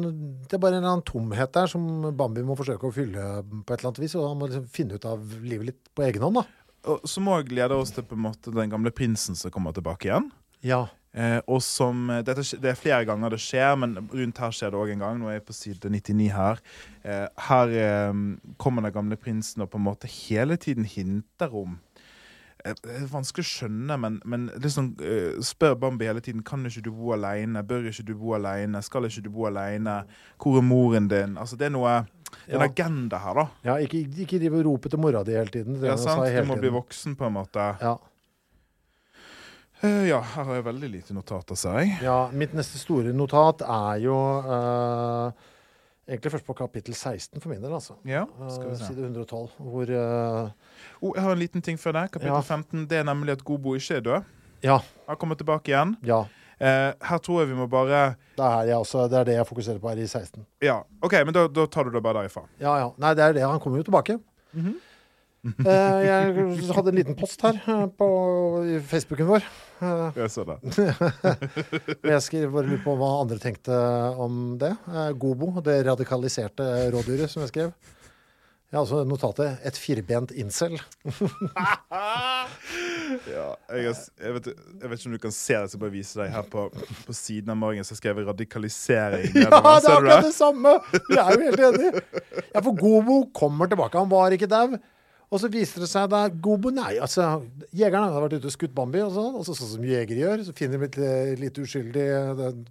Det 0.45 0.59
er 0.59 0.61
bare 0.61 0.77
en 0.77 0.83
eller 0.83 0.97
annen 0.97 1.07
tomhet 1.09 1.53
der 1.55 1.71
som 1.71 1.87
Bambi 2.19 2.43
må 2.45 2.57
forsøke 2.59 2.91
å 2.91 2.93
fylle 2.93 3.23
på 3.49 3.73
et 3.73 3.79
eller 3.79 3.91
annet 3.93 4.03
vis. 4.03 4.17
Og 4.19 4.29
han 4.29 4.41
må 4.41 4.51
liksom 4.51 4.69
finne 4.75 4.99
ut 4.99 5.09
av 5.09 5.23
livet 5.41 5.71
litt 5.71 5.95
på 5.95 6.05
egen 6.09 6.27
hånd, 6.27 6.43
da. 6.43 6.45
Og 6.93 7.07
så 7.09 7.23
må 7.25 7.39
jeg 7.39 7.49
glede 7.55 7.79
oss 7.81 7.95
til 7.97 8.05
på 8.05 8.17
en 8.19 8.27
måte 8.27 8.53
den 8.53 8.73
gamle 8.73 8.93
prinsen 8.93 9.39
som 9.39 9.53
kommer 9.55 9.73
tilbake 9.73 10.11
igjen. 10.11 10.29
Ja. 10.65 10.85
Eh, 11.15 11.41
og 11.47 11.61
som, 11.63 12.09
dette, 12.27 12.43
Det 12.59 12.73
er 12.73 12.75
flere 12.75 13.05
ganger 13.07 13.31
det 13.31 13.39
skjer, 13.39 13.77
men 13.79 13.95
rundt 14.11 14.39
her 14.43 14.51
skjer 14.51 14.71
det 14.75 14.81
òg 14.81 14.91
en 14.93 14.99
gang. 15.05 15.19
Nå 15.21 15.29
er 15.31 15.37
jeg 15.39 15.45
på 15.47 15.55
side 15.55 15.91
99 15.91 16.31
her. 16.35 16.59
Eh, 17.05 17.27
her 17.49 17.69
eh, 17.69 18.13
kommer 18.59 18.83
den 18.83 18.93
gamle 18.97 19.17
prinsen 19.17 19.63
og 19.63 19.71
på 19.71 19.79
en 19.79 19.85
måte 19.87 20.11
hele 20.11 20.57
tiden 20.57 20.85
hinter 20.85 21.55
om 21.55 21.77
eh, 22.65 22.75
Det 22.83 22.97
er 22.97 23.07
vanskelig 23.13 23.45
å 23.45 23.51
skjønne, 23.53 23.99
men, 24.01 24.17
men 24.25 24.49
liksom 24.59 24.97
eh, 25.05 25.37
spør 25.45 25.77
Bambi 25.79 26.09
hele 26.09 26.21
tiden 26.25 26.43
Kan 26.43 26.67
ikke 26.67 26.83
du 26.83 26.91
bo 26.91 27.13
alene. 27.15 27.63
Bør 27.63 27.87
ikke 27.93 28.07
du 28.09 28.15
bo 28.19 28.35
alene. 28.35 28.83
Skal 28.83 29.07
ikke 29.07 29.23
du 29.23 29.31
bo 29.31 29.47
alene. 29.47 30.01
Hvor 30.43 30.59
er 30.59 30.67
moren 30.67 31.07
din? 31.13 31.37
Altså 31.39 31.55
Det 31.61 31.69
er 31.69 31.75
noe 31.77 31.93
Det 32.49 32.57
er 32.57 32.59
en 32.59 32.65
Ja. 32.65 32.67
agenda 32.67 33.19
her, 33.23 33.35
da. 33.39 33.47
ja 33.65 33.77
ikke, 33.87 34.01
ikke 34.27 34.41
drive 34.43 34.59
og 34.59 34.67
rope 34.67 34.89
til 34.91 34.99
mora 34.99 35.23
di 35.23 35.31
hele 35.37 35.47
tiden. 35.55 35.79
Det 35.79 35.87
Ja, 35.93 35.97
sant? 35.97 36.27
sa 36.27 36.41
Du 36.43 36.49
må 36.49 36.57
må 36.57 36.61
bli 36.61 36.71
voksen, 36.75 37.15
på 37.15 37.27
en 37.29 37.33
måte. 37.39 37.69
Ja. 37.81 37.95
Eh, 39.85 40.05
ja, 40.09 40.21
her 40.35 40.45
har 40.49 40.55
jeg 40.59 40.65
veldig 40.65 40.89
lite 40.93 41.15
notater, 41.17 41.57
ser 41.61 41.79
jeg. 41.83 41.99
ja. 42.07 42.19
Mitt 42.33 42.55
neste 42.57 42.79
store 42.81 43.13
notat 43.17 43.61
er 43.67 43.99
jo 44.05 44.15
uh, 44.17 45.33
egentlig 46.09 46.33
først 46.33 46.47
på 46.47 46.55
kapittel 46.57 46.95
16 46.97 47.41
for 47.43 47.51
min 47.53 47.61
del, 47.65 47.73
altså. 47.77 47.97
Ja, 48.09 48.23
Eh, 48.41 48.49
skal 48.55 48.71
vi 48.71 48.77
se. 48.81 48.87
side 48.89 49.05
112, 49.05 49.51
hvor 49.59 49.93
Oh, 51.03 51.13
jeg 51.15 51.23
har 51.23 51.33
en 51.33 51.39
liten 51.39 51.61
ting 51.63 51.77
før 51.79 51.93
det. 51.99 52.11
Kapittel 52.13 52.33
Ja. 52.33 52.41
15. 52.41 52.87
Det 52.89 52.99
er 52.99 53.05
nemlig 53.05 53.33
at 53.37 53.45
Gobo 53.45 53.75
ikke 53.77 53.97
er 53.97 54.01
død. 54.01 54.25
Ja. 54.63 54.79
Han 55.09 55.17
kommer 55.21 55.35
tilbake 55.37 55.69
igjen. 55.69 55.97
Ja. 56.03 56.23
Her 56.61 57.19
tror 57.19 57.41
jeg 57.43 57.49
vi 57.51 57.55
må 57.59 57.67
bare 57.69 58.15
Det 58.39 58.45
er, 58.45 58.63
jeg 58.71 58.77
også, 58.79 59.09
det 59.11 59.19
er 59.19 59.25
det 59.25 59.35
jeg 59.35 59.47
fokuserer 59.47 59.79
på 59.83 59.89
her 59.91 59.97
i 60.01 60.07
16. 60.07 60.47
Ja, 60.63 60.79
OK, 61.03 61.13
men 61.27 61.35
da, 61.35 61.47
da 61.49 61.67
tar 61.67 61.85
du 61.85 61.91
det 61.91 62.03
bare 62.03 62.23
derifra. 62.23 62.47
Ja, 62.61 62.77
ja. 62.79 62.91
Nei, 62.97 63.13
det 63.15 63.25
er 63.25 63.33
det. 63.37 63.43
Han 63.43 63.61
kommer 63.61 63.79
jo 63.83 63.83
tilbake. 63.91 64.17
Mhm. 64.55 64.69
Eh, 64.79 64.91
jeg 65.45 66.71
hadde 66.75 66.93
en 66.93 66.97
liten 66.99 67.17
post 67.19 67.43
her 67.45 67.59
eh, 67.69 67.83
på 67.99 68.09
Facebooken 68.89 69.29
vår. 69.29 69.45
Eh, 69.85 70.21
Jeg 70.23 70.31
så 70.33 70.45
det. 70.49 70.57
jeg 72.15 72.23
skrev 72.25 72.53
bare 72.55 72.69
lurer 72.71 72.85
på 72.85 72.95
hva 73.01 73.11
andre 73.23 73.37
tenkte 73.43 73.77
om 74.25 74.55
det. 74.61 74.73
Eh, 74.89 75.11
Gobo, 75.21 75.53
det 75.65 75.83
radikaliserte 75.89 76.71
rådyret, 76.95 77.29
som 77.33 77.45
jeg 77.45 77.53
skrev. 77.53 77.75
Jeg 78.73 78.81
har 78.81 78.87
også 78.89 79.05
notatet 79.07 79.59
'et 79.63 79.77
firbent 79.79 80.33
incel'. 80.35 80.81
Ja, 83.29 83.51
jeg, 83.71 83.93
jeg, 84.19 84.33
vet, 84.35 84.47
jeg 84.81 84.91
vet 84.91 84.99
ikke 84.99 85.09
om 85.11 85.15
du 85.15 85.21
kan 85.23 85.35
se 85.35 85.55
det, 85.55 85.69
så 85.71 85.77
jeg 85.77 85.81
bare 85.83 85.93
vise 85.93 86.19
deg 86.19 86.31
her 86.33 86.47
på, 86.51 86.65
på 87.07 87.13
siden 87.15 87.53
av 87.53 87.59
morgenen. 87.61 87.85
Så 87.87 87.95
skrev 87.99 88.19
jeg 88.19 88.27
'radikalisering'. 88.27 89.29
Ja, 89.45 89.51
det 89.53 89.61
er 89.61 89.93
akkurat 89.93 90.25
det 90.25 90.33
samme! 90.35 90.73
Vi 91.11 91.19
er 91.21 91.31
jo 91.37 91.41
helt 91.45 91.63
enige. 91.69 92.03
Ja, 92.55 92.61
for 92.65 92.75
Gobo 92.81 93.19
kommer 93.37 93.69
tilbake. 93.71 93.99
Han 94.01 94.11
var 94.11 94.35
ikke 94.35 94.49
dau. 94.51 94.75
Og 95.35 95.41
så 95.43 95.49
viser 95.51 95.83
det 95.83 95.89
seg 95.91 96.07
da 96.13 96.29
Gobo 96.31 96.71
Nei, 96.71 96.93
altså 97.03 97.25
Jegeren 97.75 98.07
hadde 98.07 98.21
vært 98.23 98.37
ute 98.39 98.51
og 98.53 98.55
skutt 98.55 98.75
Bambi, 98.77 99.01
og 99.03 99.11
sånn, 99.17 99.35
og 99.41 99.43
så, 99.49 99.57
sånn 99.59 99.73
som 99.73 99.87
jegere 99.89 100.21
gjør. 100.23 100.45
Så 100.47 100.55
finner 100.55 100.79
de 100.79 100.87
litt, 100.87 100.99
eh, 101.03 101.35
litt 101.41 101.59
uskyldig 101.59 102.05
Den 102.39 102.65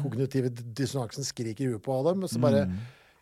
kognitive 0.00 0.48
dissonansen 0.54 1.26
skriker 1.28 1.66
i 1.66 1.72
huet 1.74 1.82
på 1.84 1.98
dem. 2.08 2.24
Og 2.24 2.32
så 2.32 2.40
bare 2.40 2.66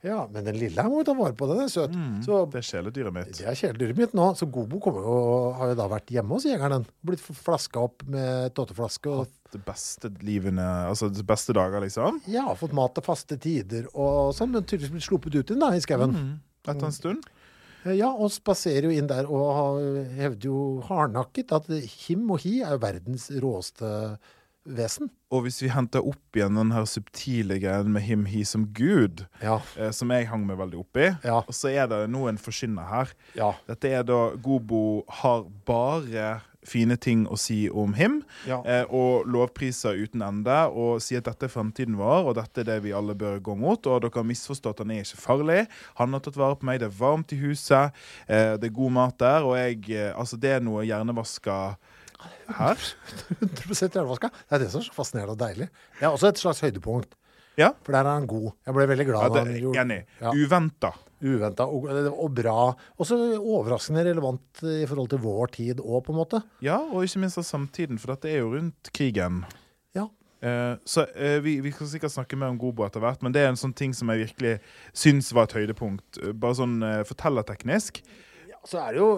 Ja, 0.04 0.26
men 0.28 0.44
den 0.44 0.58
lille 0.60 0.76
her 0.84 0.90
må 0.92 0.98
vi 1.00 1.06
ta 1.08 1.14
vare 1.16 1.32
på. 1.32 1.46
Den 1.48 1.62
er 1.64 1.70
søt. 1.72 1.94
Så 2.26 2.42
Det 2.52 2.60
er 2.60 2.66
kjæledyret 2.68 3.14
mitt. 3.16 3.32
det 3.38 3.46
er 3.48 3.56
kjæledyret 3.56 3.96
mitt 3.96 4.12
nå. 4.12 4.26
Så 4.36 4.46
Gobo 4.52 4.76
jo, 4.84 5.52
har 5.56 5.72
jo 5.72 5.74
da 5.80 5.88
vært 5.88 6.12
hjemme 6.12 6.36
hos 6.36 6.44
jegeren. 6.44 6.84
Blitt 7.02 7.20
flaska 7.24 7.80
opp 7.80 8.04
med 8.06 8.52
tåteflaske. 8.54 9.08
og 9.10 9.26
Det 9.50 9.64
beste 9.64 10.10
livene, 10.22 10.60
altså 10.90 11.08
de 11.10 11.22
beste 11.24 11.54
dager, 11.56 11.80
liksom. 11.80 12.20
ja, 12.28 12.44
fått 12.54 12.72
mat 12.74 12.94
til 12.94 13.02
faste 13.02 13.38
tider 13.40 13.86
og 13.94 14.34
sånn, 14.34 14.50
men 14.52 14.62
tydeligvis 14.62 14.92
blitt 14.92 15.08
sluppet 15.08 15.34
ut 15.34 15.50
igjen 15.50 15.60
da, 15.60 15.72
i 15.72 15.80
skauen. 15.80 16.40
Etter 16.68 16.84
en 16.84 16.92
stund. 16.92 17.24
Eh, 17.84 17.92
Ja, 17.98 18.08
og 18.12 18.30
spaserer 18.32 18.82
jo 18.88 18.90
inn 18.90 19.06
der 19.10 19.26
og 19.26 19.44
har- 19.54 20.04
hevder 20.16 20.44
jo 20.48 20.82
hardnakket 20.88 21.52
at 21.52 21.66
him 22.08 22.30
og 22.30 22.40
hi 22.40 22.60
er 22.62 22.70
jo 22.70 22.78
verdens 22.78 23.30
råeste 23.30 24.18
vesen. 24.66 25.10
Og 25.30 25.42
hvis 25.44 25.60
vi 25.60 25.68
henter 25.68 26.00
opp 26.00 26.32
igjen 26.32 26.54
den 26.56 26.70
her 26.72 26.86
subtile 26.88 27.58
greien 27.60 27.90
med 27.92 28.02
him, 28.02 28.24
he 28.24 28.44
som 28.44 28.64
gud, 28.72 29.26
Ja. 29.42 29.60
eh, 29.76 29.90
som 29.90 30.08
jeg 30.10 30.26
hang 30.28 30.46
meg 30.46 30.56
veldig 30.56 30.78
opp 30.80 30.96
i, 30.96 31.10
Ja. 31.22 31.38
og 31.40 31.50
så 31.52 31.68
er 31.68 31.86
det 31.86 32.08
nå 32.10 32.26
en 32.28 32.38
forkynner 32.38 32.88
her. 32.88 33.08
Ja. 33.34 33.52
Dette 33.68 33.84
er 33.90 34.02
da 34.02 34.30
Gobo 34.36 35.04
har 35.08 35.44
bare 35.66 36.40
fine 36.64 36.96
ting 36.96 37.26
å 37.28 37.36
si 37.38 37.68
om 37.70 37.92
him, 37.94 38.22
Ja. 38.46 38.62
eh, 38.64 38.84
og 38.90 39.26
lovpriser 39.26 39.94
uten 40.00 40.22
ende, 40.22 40.56
og 40.72 41.00
si 41.02 41.16
at 41.16 41.24
dette 41.24 41.44
er 41.44 41.52
fremtiden 41.52 41.96
vår, 41.96 42.28
og 42.30 42.34
dette 42.36 42.60
er 42.60 42.64
det 42.64 42.82
vi 42.82 42.92
alle 42.92 43.14
bør 43.14 43.38
gå 43.40 43.56
mot, 43.56 43.86
og 43.86 44.00
dere 44.02 44.10
har 44.14 44.24
misforstått, 44.24 44.78
han 44.78 44.90
er 44.90 45.02
ikke 45.04 45.20
farlig. 45.20 45.66
Han 46.00 46.12
har 46.12 46.20
tatt 46.20 46.36
vare 46.36 46.56
på 46.56 46.64
meg, 46.64 46.80
det 46.80 46.88
er 46.90 46.98
varmt 46.98 47.32
i 47.32 47.40
huset, 47.42 47.92
eh, 48.28 48.56
det 48.56 48.64
er 48.70 48.74
god 48.80 48.92
mat 48.92 49.18
der, 49.18 49.44
og 49.44 49.56
jeg, 49.56 49.90
eh, 49.90 50.12
altså 50.16 50.38
det 50.40 50.50
er 50.56 50.60
noe 50.60 50.84
hjernevaska 50.84 51.76
her. 52.58 52.76
100 53.40 53.90
hjernevaska. 53.92 54.30
Det 54.48 54.52
er 54.56 54.58
det 54.64 54.70
som 54.72 54.80
er 54.80 54.88
så 54.88 54.94
fascinerende 54.96 55.34
og 55.36 55.38
deilig. 55.38 55.68
Det 56.00 56.06
er 56.08 56.12
også 56.14 56.28
et 56.32 56.40
slags 56.40 56.60
høydepunkt. 56.64 57.14
Ja, 57.60 57.70
For 57.86 57.94
der 57.94 58.02
er 58.02 58.16
han 58.18 58.26
god. 58.30 58.48
Jeg 58.66 58.74
ble 58.76 58.86
veldig 58.90 59.04
glad 59.08 59.24
ja 59.26 59.32
da 59.34 59.42
han 59.44 59.58
gjorde 59.60 59.82
enig. 59.84 59.98
Ja. 60.20 60.32
Uventa. 60.34 60.90
Uventa 61.24 61.66
og, 61.70 61.86
og 62.10 62.32
bra. 62.34 62.64
Også 63.00 63.18
overraskende 63.38 64.02
relevant 64.08 64.64
i 64.66 64.82
forhold 64.90 65.12
til 65.12 65.22
vår 65.22 65.52
tid 65.54 65.82
òg, 65.84 66.00
på 66.06 66.12
en 66.14 66.18
måte. 66.18 66.40
Ja, 66.64 66.80
og 66.82 67.06
ikke 67.06 67.22
minst 67.22 67.38
av 67.40 67.46
samtiden, 67.46 68.00
for 68.02 68.14
dette 68.14 68.32
er 68.32 68.42
jo 68.42 68.50
rundt 68.56 68.90
krigen. 68.96 69.44
Ja. 69.96 70.08
Eh, 70.44 70.74
så 70.84 71.06
eh, 71.14 71.38
vi, 71.44 71.56
vi 71.64 71.72
kan 71.72 71.88
sikkert 71.88 72.12
snakke 72.16 72.36
mer 72.40 72.50
om 72.52 72.58
Gobo 72.60 72.84
etter 72.88 73.00
hvert, 73.04 73.22
men 73.24 73.32
det 73.32 73.44
er 73.44 73.52
en 73.52 73.60
sånn 73.60 73.72
ting 73.76 73.94
som 73.96 74.10
jeg 74.12 74.26
virkelig 74.26 74.56
syns 74.92 75.30
var 75.36 75.46
et 75.48 75.56
høydepunkt. 75.60 76.20
Eh, 76.20 76.34
Bare 76.34 76.58
sånn 76.58 76.80
eh, 76.84 77.04
fortellerteknisk. 77.08 78.02
Så 78.64 78.80
er 78.80 78.96
det 78.96 79.02
jo 79.02 79.08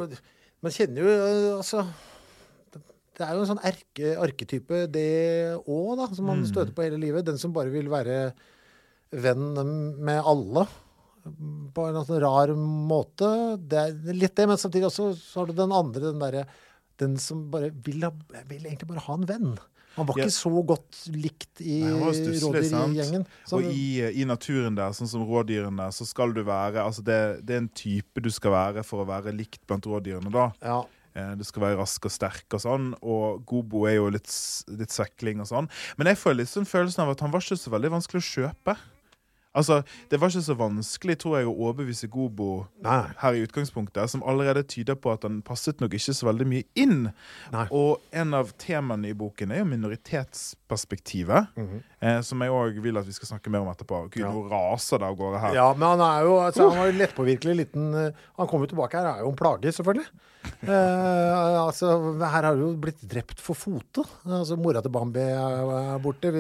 Man 0.64 0.72
kjenner 0.74 1.05
jo 1.05 1.11
øh, 1.12 1.51
altså 1.61 1.82
Det 3.17 3.25
er 3.25 3.37
jo 3.37 3.45
en 3.45 3.49
sånn 3.49 3.62
erke, 3.64 4.11
arketype, 4.21 4.83
det 4.93 5.07
òg, 5.62 5.93
da, 6.01 6.09
som 6.12 6.27
man 6.29 6.43
støter 6.45 6.75
på 6.77 6.85
hele 6.85 6.99
livet. 7.01 7.25
Den 7.25 7.41
som 7.41 7.55
bare 7.57 7.73
vil 7.73 7.89
være 7.93 8.19
venn 9.17 9.55
med 10.05 10.21
alle. 10.21 10.67
På 11.75 11.87
en 11.89 11.97
sånn 12.07 12.21
rar 12.23 12.53
måte. 12.57 13.31
Det 13.57 13.79
er 13.81 14.19
litt 14.19 14.37
det, 14.37 14.49
men 14.51 14.61
samtidig 14.61 14.91
også 14.91 15.14
så 15.19 15.41
har 15.43 15.49
du 15.49 15.57
den 15.57 15.73
andre, 15.75 16.05
den 16.11 16.21
derre 16.23 16.45
Den 16.97 17.17
som 17.21 17.51
bare 17.53 17.69
vil, 17.85 18.05
ha, 18.07 18.12
vil 18.49 18.64
egentlig 18.64 18.89
bare 18.89 19.05
ha 19.05 19.17
en 19.19 19.27
venn. 19.29 19.57
Han 19.97 20.07
var 20.09 20.19
ikke 20.21 20.33
så 20.33 20.51
godt 20.69 20.99
likt 21.12 21.61
i 21.64 21.79
rådyrgjengen. 21.89 23.25
Og 23.57 23.69
i, 23.69 24.05
i 24.21 24.27
naturen 24.29 24.77
der, 24.77 24.93
sånn 24.97 25.09
som 25.09 25.25
rådyrene, 25.29 25.89
så 25.93 26.05
skal 26.09 26.35
du 26.37 26.43
være 26.45 26.85
Altså 26.85 27.05
det, 27.05 27.17
det 27.49 27.57
er 27.57 27.62
en 27.64 27.71
type 27.73 28.21
du 28.21 28.29
skal 28.33 28.53
være 28.53 28.85
for 28.85 29.05
å 29.05 29.09
være 29.09 29.33
likt 29.37 29.62
blant 29.69 29.89
rådyrene, 29.89 30.33
da. 30.33 30.51
ja. 30.61 30.83
Eh, 31.17 31.35
Du 31.41 31.45
skal 31.49 31.62
være 31.62 31.79
rask 31.81 32.05
og 32.05 32.12
sterk 32.12 32.45
og 32.53 32.61
sånn, 32.61 32.91
og 33.03 33.47
Gobo 33.49 33.87
er 33.89 33.97
jo 33.97 34.11
litt, 34.12 34.29
litt 34.69 34.93
svekling 34.93 35.41
og 35.41 35.49
sånn. 35.49 35.71
Men 35.97 36.07
jeg 36.12 36.21
får 36.21 36.37
litt 36.37 36.53
sånn 36.53 36.69
følelsen 36.69 37.07
av 37.07 37.14
at 37.17 37.21
han 37.25 37.33
var 37.33 37.41
ikke 37.41 37.57
så 37.57 37.73
veldig 37.73 37.95
vanskelig 37.97 38.21
å 38.21 38.29
kjøpe. 38.35 38.77
Altså, 39.57 39.79
Det 40.11 40.19
var 40.21 40.29
ikke 40.29 40.43
så 40.45 40.55
vanskelig, 40.55 41.14
tror 41.17 41.39
jeg, 41.39 41.47
å 41.49 41.55
overbevise 41.57 42.11
Gobo 42.12 42.67
Nei. 42.85 43.07
her 43.23 43.33
i 43.33 43.47
utgangspunktet, 43.47 44.11
som 44.12 44.21
allerede 44.29 44.62
tyder 44.69 44.95
på 45.01 45.14
at 45.14 45.23
han 45.25 45.39
passet 45.41 45.81
nok 45.81 45.95
ikke 45.97 46.12
så 46.12 46.27
veldig 46.29 46.47
mye 46.47 46.64
inn. 46.77 47.07
Nei. 47.55 47.64
Og 47.73 48.03
en 48.12 48.35
av 48.37 48.53
temaene 48.61 49.09
i 49.09 49.14
boken 49.17 49.51
er 49.57 49.62
jo 49.62 49.71
minoritetsperspektivet, 49.71 51.49
eh, 52.03 52.21
som 52.21 52.39
jeg 52.45 52.51
òg 52.53 52.81
vil 52.85 52.99
at 53.01 53.07
vi 53.09 53.12
skal 53.17 53.31
snakke 53.39 53.51
mer 53.51 53.61
om 53.64 53.73
etterpå. 53.73 54.11
Gud, 54.11 54.21
Ja. 54.23 54.31
nå 54.33 54.45
raser 54.51 54.99
det 54.99 55.07
av 55.09 55.17
gårde 55.17 55.41
her. 55.41 55.55
Ja, 55.55 55.73
men 55.73 55.89
han 55.89 56.01
er 56.01 56.25
jo 56.25 56.37
altså, 56.37 56.69
han 56.71 56.79
var 56.79 56.93
lettpåvirkelig 56.93 57.57
liten 57.57 57.95
eh, 57.95 58.12
Han 58.37 58.47
kom 58.47 58.61
jo 58.61 58.67
tilbake 58.67 58.93
her, 58.93 59.07
er 59.07 59.21
jo 59.25 59.31
en 59.31 59.37
plage, 59.37 59.73
selvfølgelig. 59.73 60.07
Eh, 60.66 61.61
altså, 61.61 61.90
her 62.20 62.47
har 62.49 62.57
du 62.57 62.62
jo 62.64 62.70
blitt 62.82 63.03
drept 63.09 63.40
for 63.44 63.55
fote. 63.59 64.05
Altså, 64.26 64.57
mora 64.61 64.80
til 64.84 64.92
Bambi 64.94 65.22
er 65.22 65.99
borte. 66.03 66.32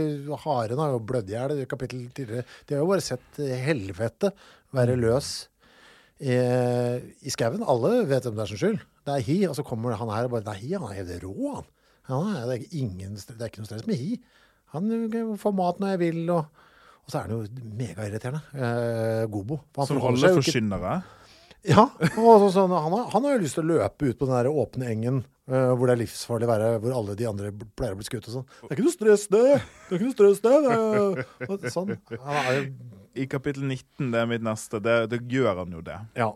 Haren 0.44 0.80
har 0.82 0.94
jo 0.94 1.02
blødd 1.08 1.30
i 1.30 1.36
hjel 1.36 1.54
i 1.62 1.66
kapittel 1.70 2.06
tidligere. 2.16 2.46
De 2.66 2.74
har 2.76 2.82
jo 2.84 2.90
bare 2.90 3.04
sett 3.04 3.40
helvete 3.66 4.32
være 4.76 4.96
løs 4.98 5.30
i, 6.20 6.34
i 7.26 7.32
skauen. 7.34 7.64
Alle 7.68 8.04
vet 8.08 8.26
hvem 8.26 8.36
det 8.38 8.44
er 8.46 8.52
som 8.52 8.60
skyld. 8.62 8.80
Det 9.06 9.14
er 9.18 9.26
hi, 9.28 9.38
og 9.46 9.54
så 9.58 9.64
kommer 9.66 9.94
han 9.94 10.10
her 10.10 10.26
og 10.26 10.32
bare 10.34 10.46
Det 10.46 10.54
er 10.56 10.62
hi, 10.64 10.72
han 10.74 10.88
er 10.90 10.98
helt 11.02 11.22
rå, 11.22 11.52
han. 11.60 11.66
han 12.10 12.30
er, 12.34 12.46
det, 12.50 12.56
er 12.56 12.78
ingen, 12.82 13.14
det 13.14 13.36
er 13.38 13.50
ikke 13.50 13.62
noe 13.62 13.70
stress 13.70 13.86
med 13.86 14.00
hi. 14.00 14.16
Han 14.74 15.36
får 15.38 15.54
mat 15.54 15.78
når 15.82 15.92
jeg 15.94 16.00
vil, 16.02 16.24
og, 16.34 16.64
og 17.06 17.12
så 17.12 17.20
er 17.20 17.28
han 17.28 17.36
jo 17.36 17.68
megairriterende. 17.78 18.40
Eh, 18.58 19.22
Gobo. 19.30 19.60
Han 19.78 19.86
Som 19.92 20.00
alle 20.02 20.18
jo 20.18 20.32
ikke- 20.34 20.42
forkynnere. 20.42 20.96
Ja. 21.66 21.86
Og 22.16 22.42
så, 22.44 22.50
sånn, 22.54 22.74
han, 22.74 22.92
har, 22.92 23.08
han 23.12 23.26
har 23.26 23.36
jo 23.36 23.42
lyst 23.42 23.58
til 23.58 23.64
å 23.64 23.78
løpe 23.80 24.10
ut 24.10 24.18
på 24.18 24.28
den 24.28 24.36
der 24.36 24.48
åpne 24.50 24.90
engen 24.92 25.22
uh, 25.50 25.72
hvor 25.74 25.88
det 25.88 25.96
er 25.96 26.02
livsfarlig 26.04 26.46
å 26.48 26.50
være, 26.52 26.68
hvor 26.82 26.98
alle 27.00 27.16
de 27.18 27.26
andre 27.30 27.50
pleier 27.78 27.96
å 27.96 28.00
bli 28.00 28.06
skutt 28.06 28.28
og 28.30 28.36
sånn. 28.38 28.46
Det 28.60 28.68
er 28.68 28.76
ikke 28.76 28.86
noe 28.86 28.96
stress, 28.96 29.26
det! 29.32 29.42
Det 29.48 29.88
er 29.88 29.98
ikke 29.98 30.10
noe 30.10 30.18
stress, 30.18 30.44
det! 30.44 30.54
det 30.66 31.48
er, 31.48 31.74
sånn. 31.74 31.96
Han 32.26 32.38
er 32.42 32.52
jo 32.58 32.62
I 33.16 33.26
kapittel 33.32 33.66
19, 33.66 34.12
det 34.14 34.22
er 34.22 34.30
mitt 34.30 34.46
neste, 34.46 34.82
det, 34.84 34.96
det 35.14 35.22
gjør 35.32 35.64
han 35.64 35.74
jo 35.78 35.82
det. 35.86 35.98
Ja. 36.18 36.30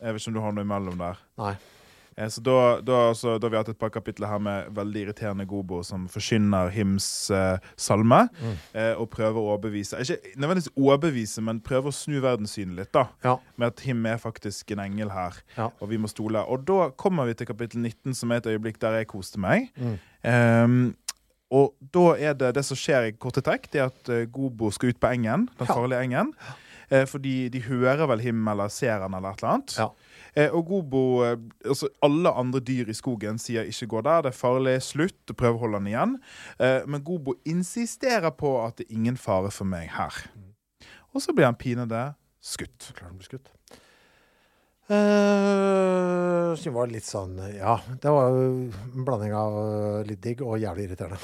Jeg 0.00 0.16
vet 0.16 0.24
ikke 0.24 0.34
om 0.34 0.38
du 0.38 0.44
har 0.44 0.56
noe 0.56 0.66
imellom 0.66 1.00
der. 1.00 1.22
Nei. 1.40 1.54
Eh, 2.16 2.28
Så 2.28 2.40
da, 2.40 2.80
da, 2.80 2.98
så, 3.14 3.38
da 3.38 3.46
har 3.46 3.50
vi 3.50 3.56
hatt 3.58 3.68
et 3.74 3.78
par 3.78 3.90
kapitler 3.90 4.28
her 4.30 4.38
med 4.38 4.68
veldig 4.76 5.02
irriterende 5.06 5.46
Gobo 5.50 5.82
som 5.82 6.06
forkynner 6.08 6.70
Hims 6.74 7.08
eh, 7.30 7.58
salme. 7.76 8.28
Mm. 8.40 8.56
Eh, 8.74 8.92
og 9.00 9.10
prøver 9.10 9.38
å 9.40 9.46
overbevise 9.54 9.98
Ikke 10.04 10.34
nødvendigvis 10.36 10.70
overbevise, 10.76 11.42
men 11.42 11.60
prøver 11.60 11.90
å 11.90 11.96
snu 11.96 12.20
verdenssynet 12.24 12.76
litt. 12.78 12.92
da 12.92 13.06
Ja. 13.24 13.36
Med 13.56 13.66
at 13.74 13.80
Him 13.80 14.04
er 14.06 14.16
faktisk 14.22 14.70
en 14.72 14.78
engel 14.86 15.10
her, 15.10 15.32
Ja. 15.56 15.70
og 15.80 15.88
vi 15.90 15.96
må 15.98 16.08
stole. 16.08 16.38
Og 16.48 16.64
da 16.64 16.90
kommer 16.90 17.26
vi 17.26 17.34
til 17.34 17.46
kapittel 17.46 17.80
19, 17.82 18.14
som 18.14 18.30
er 18.32 18.36
et 18.42 18.46
øyeblikk 18.46 18.78
der 18.80 19.00
jeg 19.00 19.08
koste 19.08 19.38
meg. 19.38 19.70
Mm. 19.76 19.98
Ehm, 20.24 20.94
og 21.54 21.74
da 21.94 22.14
er 22.18 22.34
det 22.34 22.54
det 22.56 22.64
som 22.66 22.76
skjer 22.76 23.08
i 23.08 23.12
korte 23.12 23.42
trekk, 23.44 23.68
det 23.70 23.80
er 23.80 23.86
at 23.90 24.08
eh, 24.10 24.24
Gobo 24.32 24.70
skal 24.74 24.90
ut 24.90 24.98
på 25.00 25.10
engen, 25.12 25.48
den 25.58 25.66
farlige 25.68 26.00
engen. 26.02 26.32
Eh, 26.90 27.06
fordi 27.06 27.48
de 27.48 27.62
hører 27.62 28.06
vel 28.10 28.20
himmelen, 28.20 28.52
eller 28.54 28.68
ser 28.68 29.00
han 29.00 29.14
eller 29.14 29.34
et 29.34 29.42
eller 29.42 29.52
annet. 29.54 29.76
Ja. 29.78 29.88
Eh, 30.36 30.50
og 30.54 30.66
Gobo 30.66 31.02
eh, 31.24 31.36
altså 31.64 31.88
Alle 32.02 32.32
andre 32.34 32.60
dyr 32.60 32.90
i 32.90 32.96
skogen 32.96 33.38
sier 33.38 33.64
'ikke 33.64 33.86
gå 33.86 34.00
der', 34.02 34.22
det 34.22 34.32
er 34.32 34.38
farlig, 34.38 34.82
slutt, 34.82 35.30
og 35.30 35.36
prøver 35.36 35.54
å 35.54 35.62
holde 35.64 35.78
han 35.78 35.86
igjen. 35.86 36.16
Eh, 36.58 36.86
men 36.86 37.04
Gobo 37.04 37.34
insisterer 37.46 38.30
på 38.30 38.66
at 38.66 38.78
det 38.78 38.86
er 38.90 38.94
ingen 38.94 39.16
fare 39.16 39.50
for 39.50 39.64
meg 39.64 39.90
her. 39.94 40.14
Og 41.14 41.22
så 41.22 41.32
blir 41.32 41.44
han 41.44 41.54
pinadø 41.54 42.12
skutt. 42.42 42.92
Klart 42.94 43.10
han 43.10 43.18
blir 43.18 43.28
skutt. 43.30 43.50
Uh, 44.84 46.52
så 46.54 46.68
det 46.68 46.72
var 46.74 46.90
litt 46.92 47.06
sånn 47.06 47.38
Ja, 47.56 47.78
det 48.02 48.10
var 48.12 48.34
jo 48.34 48.42
en 48.68 49.04
blanding 49.06 49.32
av 49.36 49.54
eh, 49.62 50.00
litt 50.10 50.20
digg 50.22 50.42
og 50.44 50.58
jævlig 50.60 50.84
irriterende. 50.90 51.18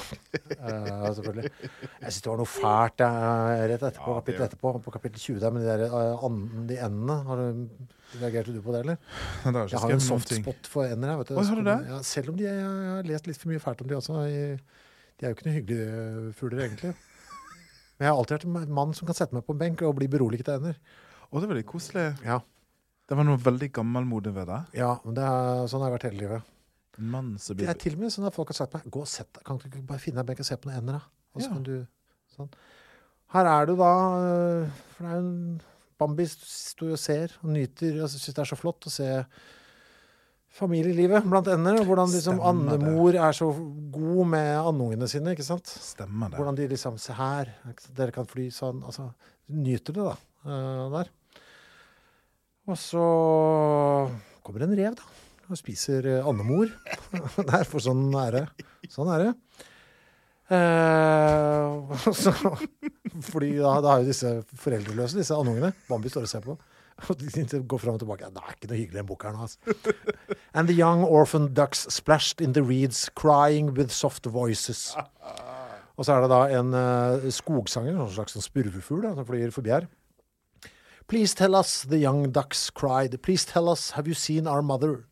Uh, 0.57 1.05
selvfølgelig. 1.17 1.51
Jeg 1.69 2.07
syns 2.07 2.23
det 2.25 2.31
var 2.31 2.39
noe 2.41 2.49
fælt 2.49 3.03
jeg, 3.03 3.67
rett 3.71 3.85
etterpå, 3.91 4.15
Ja, 4.15 4.17
kapittel 4.23 4.45
etterpå, 4.47 4.71
på 4.87 4.93
kapittel 4.95 5.23
20 5.23 5.43
der, 5.43 5.53
men 5.53 5.63
de, 5.63 5.69
der, 5.69 5.83
eh, 5.87 6.25
an- 6.27 6.67
de 6.71 6.79
endene. 6.87 7.17
Har 7.29 7.41
du, 7.43 7.91
reagerte 8.21 8.55
du 8.55 8.59
på 8.65 8.73
det, 8.75 8.81
eller? 8.83 8.97
Det 9.45 9.65
Jeg 9.71 9.83
har 9.85 9.93
en 9.95 10.03
soft 10.03 10.33
spot 10.35 10.71
for 10.73 10.87
ender. 10.89 11.13
Jeg, 11.13 11.21
vet 11.21 11.31
du. 11.31 11.37
Oi, 11.37 11.45
har 11.51 11.61
du 11.61 11.69
det? 11.69 11.77
Ja, 11.93 12.01
selv 12.11 12.33
om 12.33 12.39
de, 12.41 12.47
jeg, 12.49 12.57
jeg 12.65 12.89
har 12.97 13.11
lest 13.13 13.29
litt 13.29 13.39
for 13.43 13.53
mye 13.53 13.61
fælt 13.63 13.85
om 13.85 13.91
de 13.91 13.99
også. 13.99 14.23
De 14.25 15.27
er 15.27 15.29
jo 15.31 15.37
ikke 15.37 15.47
noen 15.47 15.59
hyggelige 15.59 16.33
fugler, 16.41 16.65
egentlig. 16.65 16.95
Men 18.01 18.07
jeg 18.09 18.11
har 18.11 18.17
alltid 18.17 18.39
vært 18.39 18.49
en 18.49 18.75
mann 18.81 18.97
som 18.97 19.07
kan 19.07 19.21
sette 19.21 19.37
meg 19.37 19.45
på 19.45 19.53
en 19.55 19.61
benk 19.61 19.85
og 19.85 19.95
bli 20.01 20.09
beroliget 20.11 20.49
av 20.49 20.59
ender. 20.59 20.81
Å, 21.31 21.39
det 21.39 21.47
var 21.47 21.55
litt 21.61 21.69
koselig. 21.69 22.09
Ja, 22.27 22.41
Det 23.11 23.17
var 23.19 23.27
noe 23.27 23.39
veldig 23.43 23.67
gammelmodig 23.75 24.31
ved 24.37 24.47
det. 24.47 24.59
ja 24.79 24.93
men 25.03 25.15
det 25.17 25.23
er, 25.27 25.65
sånn 25.67 25.81
har 25.83 25.89
jeg 25.91 25.97
vært 25.99 26.05
hele 26.09 26.21
livet. 26.23 26.51
Mann 27.01 27.33
Det 27.35 27.67
er 27.67 27.79
til 27.79 27.95
og 27.97 28.03
med 28.05 28.11
sånn 28.13 28.27
at 28.29 28.35
folk 28.35 28.49
har 28.51 28.57
sagt 28.61 28.73
meg 28.75 28.83
Gå 28.91 29.01
og 29.03 29.07
sett 29.09 29.29
deg. 29.33 29.43
Kan 29.47 29.57
du 29.59 29.65
ikke 29.69 29.81
bare 29.87 29.99
finne 30.03 30.19
deg 30.19 30.23
en 30.25 30.29
benk 30.31 30.41
og 30.43 30.47
se 30.47 30.57
på 30.59 30.69
noen 30.69 30.79
ender, 30.81 30.99
da? 30.99 31.03
Og 31.35 31.41
så 31.41 31.47
Ja. 31.47 31.53
kan 31.53 31.63
du 31.63 31.87
sånn. 32.35 32.49
Her 33.31 33.45
er 33.47 33.65
du 33.69 33.75
da 33.79 33.91
øh, 34.19 34.69
For 34.95 35.03
det 35.03 35.11
er 35.11 35.15
jo 35.15 35.23
en 35.25 35.61
Bambi 36.01 36.25
står 36.25 36.91
og 36.95 36.99
ser 36.99 37.31
og 37.43 37.49
nyter. 37.53 37.95
Jeg 38.01 38.09
syns 38.09 38.25
det 38.33 38.39
er 38.41 38.49
så 38.49 38.57
flott 38.59 38.87
å 38.89 38.91
se 38.91 39.07
familielivet 40.51 41.23
blant 41.29 41.47
ender. 41.47 41.79
og 41.79 41.85
Hvordan 41.87 42.09
liksom 42.11 42.39
Stemmer 42.39 42.69
det. 42.71 42.79
andemor 42.79 43.15
er 43.15 43.31
så 43.37 43.47
god 43.95 44.25
med 44.33 44.49
andungene 44.57 45.07
sine. 45.07 45.31
ikke 45.35 45.45
sant? 45.47 45.65
Stemmer 45.67 46.29
det. 46.31 46.39
Hvordan 46.39 46.55
de 46.57 46.67
liksom 46.67 46.97
Se 46.99 47.13
her, 47.13 47.53
dere 47.95 48.11
kan 48.11 48.25
fly 48.25 48.49
sånn. 48.49 48.83
Altså, 48.83 49.13
nyter 49.49 49.93
det, 49.93 50.03
da. 50.09 50.15
eh, 50.45 50.89
der. 50.97 51.09
Og 52.71 52.77
så 52.79 53.05
kommer 54.45 54.63
en 54.63 54.77
rev, 54.77 54.95
da. 54.95 55.07
Og 55.51 55.59
spiser 55.59 56.05
eh, 56.07 56.27
andemor 56.27 56.69
der, 57.49 57.65
for 57.67 57.83
sånn 57.83 58.05
er 58.21 58.37
det. 58.37 58.67
Sånn 58.91 59.09
er 59.11 59.25
det. 59.25 59.31
Eh, 60.55 61.97
så, 62.23 62.33
fordi 63.27 63.57
da, 63.57 63.73
da 63.83 63.95
har 63.95 64.03
jo 64.03 64.07
disse 64.11 64.31
foreldreløse, 64.63 65.19
disse 65.19 65.35
andungene 65.35 65.73
Bambi 65.89 66.11
står 66.11 66.29
og 66.29 66.31
ser 66.31 66.45
på. 66.47 66.55
Og 67.09 67.17
de 67.17 67.61
går 67.65 67.81
fram 67.81 67.97
og 67.97 68.01
tilbake. 68.03 68.29
Det 68.29 68.39
er 68.39 68.55
ikke 68.55 68.69
noe 68.69 68.79
hyggelig 68.79 69.01
en 69.01 69.07
bok 69.09 69.23
her 69.25 69.35
nå, 69.35 69.47
altså. 69.47 69.95
And 70.53 70.69
the 70.69 70.75
young 70.77 71.01
orphan 71.03 71.49
ducks 71.57 71.87
splashed 71.89 72.43
in 72.45 72.53
the 72.53 72.61
reeds, 72.61 73.09
crying 73.17 73.73
with 73.75 73.89
soft 73.89 74.29
voices. 74.29 74.91
Og 75.97 76.05
så 76.05 76.13
er 76.13 76.23
det 76.23 76.29
da 76.31 76.41
en 76.59 76.75
uh, 76.77 77.31
skogsanger, 77.33 77.97
en 77.97 78.13
slags 78.13 78.37
sånn 78.37 78.45
spurvefugl, 78.45 79.09
som 79.17 79.27
flyr 79.27 79.51
forbi 79.55 79.73
her. 79.73 79.89
Please 81.07 81.33
tell 81.35 81.55
us, 81.55 81.83
the 81.83 81.97
young 81.97 82.31
ducks 82.31 82.69
cried. 82.69 83.21
Please 83.21 83.45
tell 83.45 83.69
us, 83.69 83.91
have 83.91 84.07
you 84.07 84.13
seen 84.13 84.47
our 84.47 84.61
mother? 84.61 85.03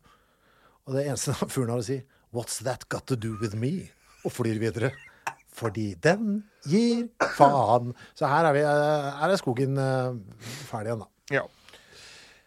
Og 0.86 0.94
det 0.96 1.06
eneste 1.06 1.34
fuglen 1.52 1.74
har 1.74 1.82
å 1.82 1.86
si, 1.86 2.00
What's 2.32 2.60
that 2.62 2.88
got 2.88 3.08
to 3.10 3.16
do 3.18 3.34
with 3.40 3.56
me? 3.58 3.90
Og 4.24 4.32
flyr 4.32 4.60
videre. 4.62 4.92
Fordi 5.50 5.94
den 5.98 6.44
gir 6.62 7.08
faen. 7.36 7.90
Så 8.14 8.28
her 8.30 8.46
er, 8.46 8.54
vi, 8.54 8.60
eh, 8.62 9.08
her 9.18 9.32
er 9.34 9.40
skogen 9.40 9.80
eh, 9.82 10.20
ferdig 10.68 10.92
igjen, 10.92 11.02
da. 11.02 11.08
Ja. 11.34 11.42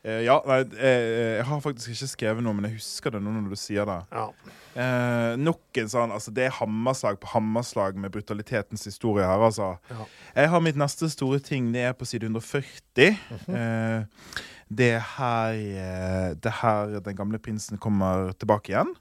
Eh, 0.03 0.21
ja, 0.25 0.35
nei, 0.47 0.57
jeg, 0.75 1.03
jeg 1.39 1.45
har 1.47 1.59
faktisk 1.63 1.93
ikke 1.93 2.07
skrevet 2.11 2.43
noe, 2.43 2.55
men 2.57 2.67
jeg 2.67 2.75
husker 2.81 3.13
det 3.15 3.21
nå 3.23 3.31
når 3.37 3.53
du 3.53 3.59
sier 3.59 3.87
det. 3.87 3.99
Ja. 4.11 4.25
Eh, 4.73 5.35
nok 5.39 5.79
en 5.79 5.91
sånn, 5.91 6.11
altså 6.11 6.31
Det 6.33 6.47
er 6.47 6.55
hammerslag 6.57 7.19
på 7.21 7.29
hammerslag 7.35 7.95
med 8.01 8.11
brutalitetens 8.11 8.83
historie 8.89 9.23
her, 9.27 9.43
altså. 9.47 9.75
Ja. 9.93 10.07
Jeg 10.41 10.49
har 10.51 10.63
mitt 10.65 10.79
neste 10.81 11.07
store 11.13 11.39
ting, 11.45 11.69
det 11.75 11.85
er 11.87 11.93
på 11.95 12.07
side 12.09 12.27
140. 12.27 13.13
eh, 13.47 14.41
det 14.73 14.89
er 14.97 15.03
her 15.19 15.53
eh, 15.53 16.29
Det 16.41 16.49
er 16.49 16.57
her 16.63 16.93
den 17.05 17.15
gamle 17.19 17.37
prinsen 17.39 17.77
kommer 17.77 18.31
tilbake 18.39 18.73
igjen. 18.73 18.91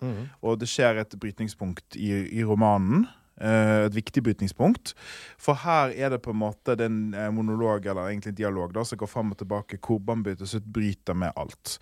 Og 0.43 0.61
det 0.61 0.69
skjer 0.71 1.01
et 1.03 1.19
brytningspunkt 1.19 1.97
i, 1.97 2.13
i 2.39 2.45
romanen. 2.47 3.07
Eh, 3.43 3.87
et 3.87 3.97
viktig 3.97 4.23
brytningspunkt. 4.25 4.95
For 5.41 5.59
her 5.65 5.93
er 5.93 6.15
det 6.15 6.23
på 6.25 6.33
en 6.33 6.41
måte 6.45 6.77
den 6.79 7.01
eh, 7.15 7.31
monolog, 7.35 7.87
eller 7.87 8.09
egentlig 8.13 8.37
dialog, 8.39 8.73
da, 8.77 8.87
som 8.87 9.01
går 9.01 9.11
fram 9.11 9.35
og 9.35 9.43
tilbake, 9.43 9.81
hvor 9.83 10.01
Bambi 10.01 10.37
til 10.39 10.63
bryter 10.63 11.19
med 11.19 11.35
alt. 11.37 11.77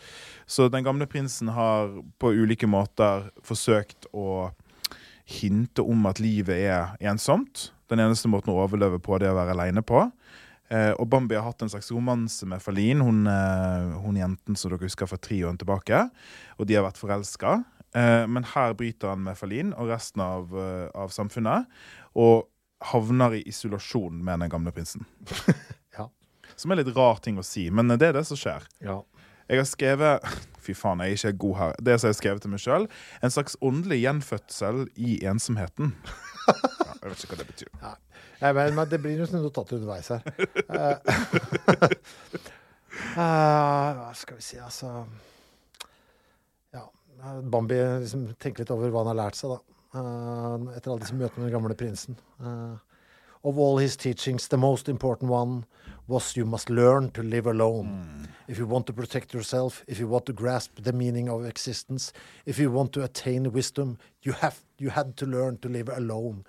Så 0.47 0.71
den 0.73 0.87
gamle 0.87 1.07
prinsen 1.11 1.53
har 1.55 1.93
på 2.19 2.33
ulike 2.33 2.69
måter 2.71 3.29
forsøkt 3.47 4.09
å 4.13 4.51
hinte 5.31 5.85
om 5.87 6.09
at 6.11 6.19
livet 6.23 6.65
er 6.67 6.97
ensomt. 7.13 7.71
Den 7.91 8.03
eneste 8.03 8.31
måten 8.31 8.53
å 8.53 8.61
overleve 8.65 8.99
på, 9.03 9.19
det 9.19 9.29
er 9.29 9.35
å 9.35 9.41
være 9.41 9.55
aleine 9.55 9.83
på. 9.87 10.09
Eh, 10.71 10.93
og 11.03 11.09
Bambi 11.11 11.35
har 11.35 11.49
hatt 11.49 11.65
en 11.65 11.71
slags 11.73 11.91
romanse 11.91 12.47
med 12.47 12.63
Falin, 12.63 13.03
hun, 13.03 13.27
eh, 13.27 13.91
hun 14.05 14.19
jenten 14.19 14.57
som 14.57 14.71
dere 14.71 14.87
husker 14.87 15.11
fra 15.11 15.19
trioen 15.19 15.59
tilbake. 15.59 16.05
Og 16.59 16.67
de 16.67 16.79
har 16.79 16.87
vært 16.87 17.01
forelska. 17.01 17.65
Eh, 17.95 18.27
men 18.27 18.47
her 18.55 18.75
bryter 18.79 19.09
han 19.15 19.23
med 19.25 19.39
Falin 19.39 19.73
og 19.75 19.91
resten 19.91 20.23
av, 20.23 20.53
eh, 20.55 20.89
av 20.95 21.11
samfunnet. 21.15 21.67
Og 22.15 22.47
havner 22.93 23.35
i 23.37 23.43
isolasjon 23.51 24.23
med 24.25 24.41
den 24.45 24.51
gamle 24.53 24.73
prinsen. 24.73 25.07
Ja. 25.99 26.07
Som 26.57 26.71
er 26.71 26.79
litt 26.79 26.95
rar 26.95 27.19
ting 27.19 27.39
å 27.41 27.43
si, 27.45 27.65
men 27.75 27.91
det 27.91 28.07
er 28.07 28.15
det 28.15 28.23
som 28.29 28.39
skjer. 28.39 28.63
Ja. 28.85 29.01
Jeg 29.51 29.59
har 29.59 29.67
skrevet 29.67 30.29
Fy 30.63 30.75
faen, 30.77 31.01
jeg 31.03 31.17
er 31.17 31.19
ikke 31.19 31.41
god 31.43 31.57
her. 31.59 31.75
Det 31.83 31.95
som 31.99 32.07
jeg 32.07 32.15
har 32.15 32.19
skrevet 32.21 32.45
til 32.45 32.53
meg 32.53 32.61
sjøl. 32.63 32.85
En 33.25 33.33
slags 33.33 33.57
åndelig 33.65 34.03
gjenfødsel 34.05 34.85
i 34.97 35.19
ensomheten. 35.27 35.95
Ja, 36.51 37.07
jeg 37.07 37.11
vet 37.13 37.21
ikke 37.23 37.31
hva 37.31 37.37
det 37.39 37.47
betyr. 37.47 37.69
Nei, 38.41 38.51
men, 38.57 38.73
men 38.75 38.89
det 38.91 38.99
blir 39.01 39.21
noen 39.21 39.45
notater 39.45 39.77
underveis 39.79 40.09
her. 40.11 40.25
Uh, 43.15 43.95
hva 44.01 44.11
skal 44.19 44.41
vi 44.41 44.45
si, 44.45 44.59
altså 44.61 44.91
Ja. 44.91 45.30
Bambi 47.43 47.77
liksom 48.03 48.29
tenker 48.41 48.65
litt 48.65 48.71
over 48.75 48.91
hva 48.93 49.05
han 49.05 49.13
har 49.13 49.19
lært 49.27 49.39
seg, 49.41 49.51
da. 49.57 49.61
Uh, 49.91 50.71
etter 50.77 50.93
alle 50.93 51.03
disse 51.03 51.17
møtene 51.19 51.43
med 51.43 51.49
den 51.51 51.57
gamle 51.57 51.75
prinsen. 51.75 52.17
Uh, 52.39 52.77
of 53.43 53.59
all 53.59 53.79
his 53.79 53.97
teachings, 53.97 54.49
the 54.49 54.57
most 54.57 54.89
important 54.89 55.31
one 55.31 55.65
was 56.07 56.37
you 56.37 56.45
must 56.47 56.71
learn 56.71 57.09
to 57.11 57.23
live 57.23 57.47
alone. 57.51 58.29
If 58.49 58.59
you 58.59 58.67
want 58.67 58.87
to 58.87 58.93
protect 58.93 59.35
yourself, 59.35 59.83
if 59.87 60.01
you 60.01 60.09
want 60.09 60.27
to 60.27 60.33
grasp 60.33 60.83
the 60.83 60.93
meaning 60.93 61.29
of 61.31 61.45
existence, 61.47 62.13
if 62.47 62.59
you 62.59 62.71
want 62.71 62.93
to 62.93 63.03
attain 63.05 63.51
wisdom, 63.53 63.97
you, 64.23 64.33
have, 64.33 64.59
you 64.79 64.91
had 64.91 65.17
to 65.17 65.27
learn 65.27 65.59
to 65.59 65.69
live 65.69 65.89
alone. 65.89 66.45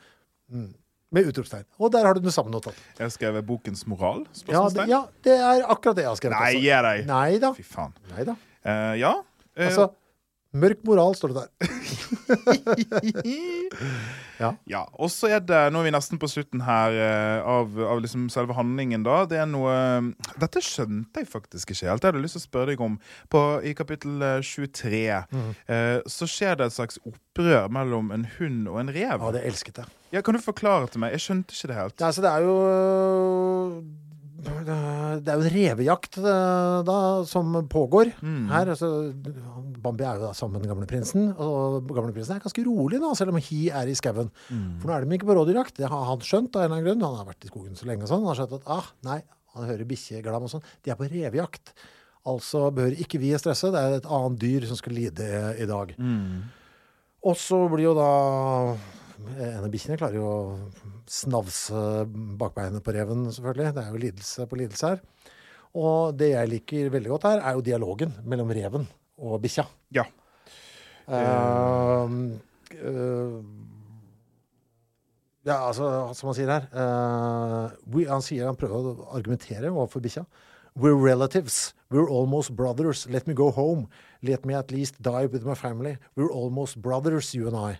Mm. 0.51 0.73
Med 1.11 1.27
utropstegn. 1.27 1.65
Og 1.77 1.91
der 1.91 2.05
har 2.05 2.13
du 2.13 2.21
den 2.23 2.31
samme 2.31 2.51
notat. 2.51 2.75
Jeg 2.97 3.03
har 3.05 3.09
skrevet 3.09 3.43
'Bokens 3.45 3.83
moral'? 3.83 4.25
Ja, 4.47 4.69
det, 4.69 4.87
ja, 4.89 5.01
det 5.23 5.33
er 5.33 5.65
akkurat 5.67 5.95
det 5.95 6.03
jeg 6.05 6.09
har 6.09 6.15
skrevet. 6.15 6.37
Nei, 6.39 6.53
gi 6.61 6.69
deg! 6.85 7.05
Nei 7.07 7.39
da. 7.43 7.49
Fy 7.53 7.63
faen. 7.67 7.91
Nei 8.13 8.23
da. 8.23 8.35
Eh, 8.63 8.93
ja. 9.01 9.11
eh, 9.55 9.65
Altså, 9.67 9.89
mørk 10.57 10.79
moral 10.87 11.13
står 11.17 11.29
det 11.33 11.41
der. 11.41 11.49
Ja, 14.41 14.81
og 14.97 15.11
så 15.13 15.29
er 15.29 15.41
det 15.45 15.59
Nå 15.69 15.77
er 15.81 15.85
vi 15.85 15.91
nesten 15.93 16.17
på 16.21 16.25
slutten 16.31 16.61
her 16.65 16.95
eh, 16.97 17.39
av, 17.45 17.75
av 17.77 18.01
liksom 18.01 18.25
selve 18.33 18.55
handlingen, 18.57 19.03
da. 19.05 19.25
Det 19.29 19.37
er 19.41 19.47
noe 19.49 19.73
Dette 20.41 20.61
skjønte 20.65 21.21
jeg 21.21 21.29
faktisk 21.29 21.73
ikke 21.73 21.89
helt. 21.91 22.01
Jeg 22.01 22.09
hadde 22.09 22.23
lyst 22.23 22.35
til 22.39 22.41
å 22.41 22.47
spørre 22.47 22.71
deg 22.73 22.81
om. 22.81 22.97
På, 23.31 23.39
I 23.61 23.75
kapittel 23.77 24.17
eh, 24.25 24.41
23 24.41 25.03
mm. 25.29 25.51
eh, 25.75 25.97
så 26.09 26.25
skjer 26.29 26.57
det 26.59 26.65
et 26.71 26.77
slags 26.77 26.97
opprør 27.05 27.69
mellom 27.73 28.05
en 28.15 28.25
hund 28.39 28.61
og 28.71 28.77
en 28.81 28.93
rev. 28.93 29.17
Ja, 29.17 29.33
det 29.35 29.43
elsket 29.49 29.75
jeg. 29.83 29.87
Ja, 30.11 30.19
Kan 30.25 30.35
du 30.35 30.41
forklare 30.43 30.89
til 30.91 30.99
meg? 31.03 31.09
Jeg 31.15 31.23
skjønte 31.27 31.49
ikke 31.55 31.69
det 31.71 31.77
helt. 31.77 31.95
Ja, 31.99 32.05
altså, 32.09 32.21
det 32.25 32.31
er 32.31 32.41
jo 32.47 32.55
Det 34.41 35.29
er 35.29 35.37
jo 35.37 35.43
en 35.43 35.53
revejakt 35.53 36.17
eh, 36.17 36.77
da, 36.87 36.95
som 37.29 37.53
pågår 37.69 38.11
Mm. 38.21 38.47
her. 38.49 38.71
Altså, 38.73 38.89
Bambi 39.81 40.03
er 40.05 40.17
jo 40.17 40.27
da 40.27 40.31
sammen 40.37 40.57
med 40.57 40.63
den 40.65 40.71
gamle 40.73 40.87
prinsen, 40.89 41.29
og 41.37 41.85
gamle 41.93 42.13
prinsen 42.15 42.35
er 42.35 42.41
ganske 42.43 42.65
rolig 42.65 42.99
nå, 43.01 43.11
selv 43.17 43.33
om 43.33 43.37
he 43.41 43.69
er 43.69 43.87
i 43.91 43.95
skauen. 43.97 44.31
Mm. 44.49 44.79
For 44.81 44.87
nå 44.89 44.95
er 44.97 45.05
de 45.05 45.17
ikke 45.17 45.29
på 45.29 45.35
rådyrjakt. 45.37 45.75
Det 45.77 45.89
har 45.89 46.05
han 46.09 46.19
skjønt 46.25 46.55
av 46.55 46.63
en 46.63 46.71
eller 46.71 46.77
annen 46.79 46.87
grunn. 46.89 47.05
Han 47.05 47.19
har 47.21 47.29
vært 47.33 47.45
i 47.45 47.51
skogen 47.51 47.75
så 47.77 47.85
lenge 47.89 48.03
og 48.07 48.09
sånn. 48.11 48.23
Han 48.25 48.31
har 48.33 48.39
skjønt 48.41 48.55
at 48.61 48.69
ah, 48.77 48.89
nei, 49.07 49.19
han 49.55 49.67
hører 49.69 49.89
bikkjeglam 49.89 50.47
og 50.47 50.53
sånn. 50.53 50.65
De 50.85 50.93
er 50.93 50.97
på 50.99 51.09
revejakt. 51.11 51.73
Altså 52.29 52.67
bør 52.73 52.93
ikke 53.01 53.17
vi 53.21 53.33
stresse. 53.41 53.71
Det 53.73 53.79
er 53.81 53.97
et 53.99 54.09
annet 54.09 54.39
dyr 54.41 54.67
som 54.69 54.77
skal 54.77 54.93
lide 54.93 55.29
i 55.61 55.65
dag. 55.69 55.93
Og 57.25 57.35
så 57.37 57.57
blir 57.69 57.89
jo 57.91 57.95
da 57.97 58.11
En 59.37 59.63
av 59.63 59.69
bikkjene 59.71 59.99
klarer 59.99 60.17
jo 60.19 60.27
å 60.27 60.85
snavse 61.09 62.05
bakbeinet 62.39 62.83
på 62.83 62.93
reven, 62.95 63.27
selvfølgelig. 63.33 63.73
Det 63.75 63.83
er 63.83 63.91
jo 63.93 64.01
lidelse 64.05 64.47
på 64.49 64.59
lidelse 64.59 64.93
her. 64.93 65.03
Og 65.77 66.17
det 66.19 66.33
jeg 66.33 66.51
liker 66.51 66.91
veldig 66.91 67.13
godt 67.13 67.27
her, 67.29 67.43
er 67.45 67.55
jo 67.55 67.65
dialogen 67.65 68.15
mellom 68.27 68.51
reven 68.55 68.87
og 69.21 69.39
bikkja. 69.43 69.67
Ja. 69.95 70.05
Uh, 71.11 72.11
uh, 72.77 73.37
ja, 75.43 75.57
altså, 75.57 75.87
som 76.15 76.29
han 76.29 76.37
sier 76.37 76.51
her 76.53 76.67
uh, 76.77 77.71
we, 77.89 78.05
Han 78.05 78.21
sier 78.23 78.45
han 78.45 78.55
prøver 78.55 78.91
å 78.91 79.09
argumentere 79.17 79.71
overfor 79.71 80.03
bikkja. 80.03 80.25
We're 80.75 80.95
relatives. 80.95 81.73
We're 81.89 82.07
almost 82.07 82.55
brothers. 82.55 83.07
Let 83.09 83.27
me 83.27 83.33
go 83.33 83.51
home. 83.51 83.89
Let 84.21 84.45
me 84.45 84.53
at 84.55 84.71
least 84.71 85.01
die 85.01 85.25
with 85.25 85.43
my 85.43 85.55
family. 85.55 85.97
We're 86.15 86.31
almost 86.31 86.81
brothers, 86.81 87.33
you 87.35 87.47
and 87.47 87.57
I. 87.57 87.79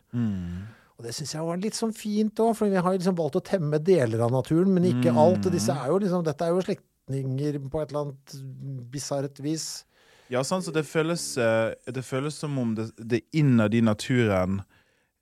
Og 1.01 1.07
det 1.07 1.15
syns 1.17 1.31
jeg 1.33 1.45
var 1.47 1.57
litt 1.57 1.73
sånn 1.73 1.93
fint 1.97 2.37
òg, 2.45 2.51
for 2.59 2.69
vi 2.69 2.77
har 2.77 2.93
liksom 2.93 3.15
valgt 3.17 3.39
å 3.39 3.41
temme 3.41 3.79
deler 3.81 4.21
av 4.21 4.29
naturen, 4.35 4.69
men 4.69 4.85
ikke 4.85 5.15
alt. 5.17 5.47
Og 5.49 5.55
disse 5.55 5.73
er 5.73 5.87
jo 5.89 5.95
liksom, 6.03 6.21
dette 6.27 6.45
er 6.45 6.53
jo 6.53 6.61
slektninger 6.61 7.57
på 7.73 7.81
et 7.81 7.89
eller 7.89 8.03
annet 8.03 8.35
bisart 8.93 9.41
vis. 9.41 9.65
Ja, 10.29 10.43
sånn, 10.45 10.61
så 10.61 10.69
det 10.75 10.85
føles, 10.85 11.23
eh, 11.41 11.73
det 11.89 12.05
føles 12.05 12.37
som 12.37 12.53
om 12.61 12.75
det, 12.77 12.91
det 13.01 13.23
innad 13.33 13.73
i 13.73 13.81
naturen 13.81 14.61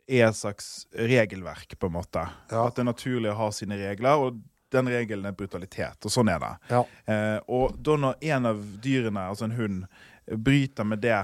er 0.03 0.27
et 0.27 0.35
slags 0.35 0.83
regelverk, 0.91 1.79
på 1.79 1.87
en 1.87 1.95
måte. 1.95 2.27
Ja. 2.51 2.65
At 2.65 2.75
det 2.75 2.83
er 2.83 2.91
naturlig 2.91 3.31
å 3.31 3.39
ha 3.39 3.49
sine 3.55 3.79
regler, 3.79 4.19
og 4.19 4.43
den 4.75 4.91
regelen 4.91 5.31
er 5.31 5.39
brutalitet. 5.39 6.03
Og 6.03 6.11
sånn 6.11 6.33
er 6.35 6.43
det. 6.43 6.53
Ja. 6.75 6.83
Eh, 7.07 7.39
og 7.47 7.79
da 7.79 7.95
når 8.03 8.19
en 8.35 8.51
av 8.51 8.61
dyrene, 8.83 9.29
altså 9.31 9.47
en 9.47 9.55
hund, 9.55 9.83
bryter 10.27 10.91
med 10.91 11.07
det, 11.07 11.23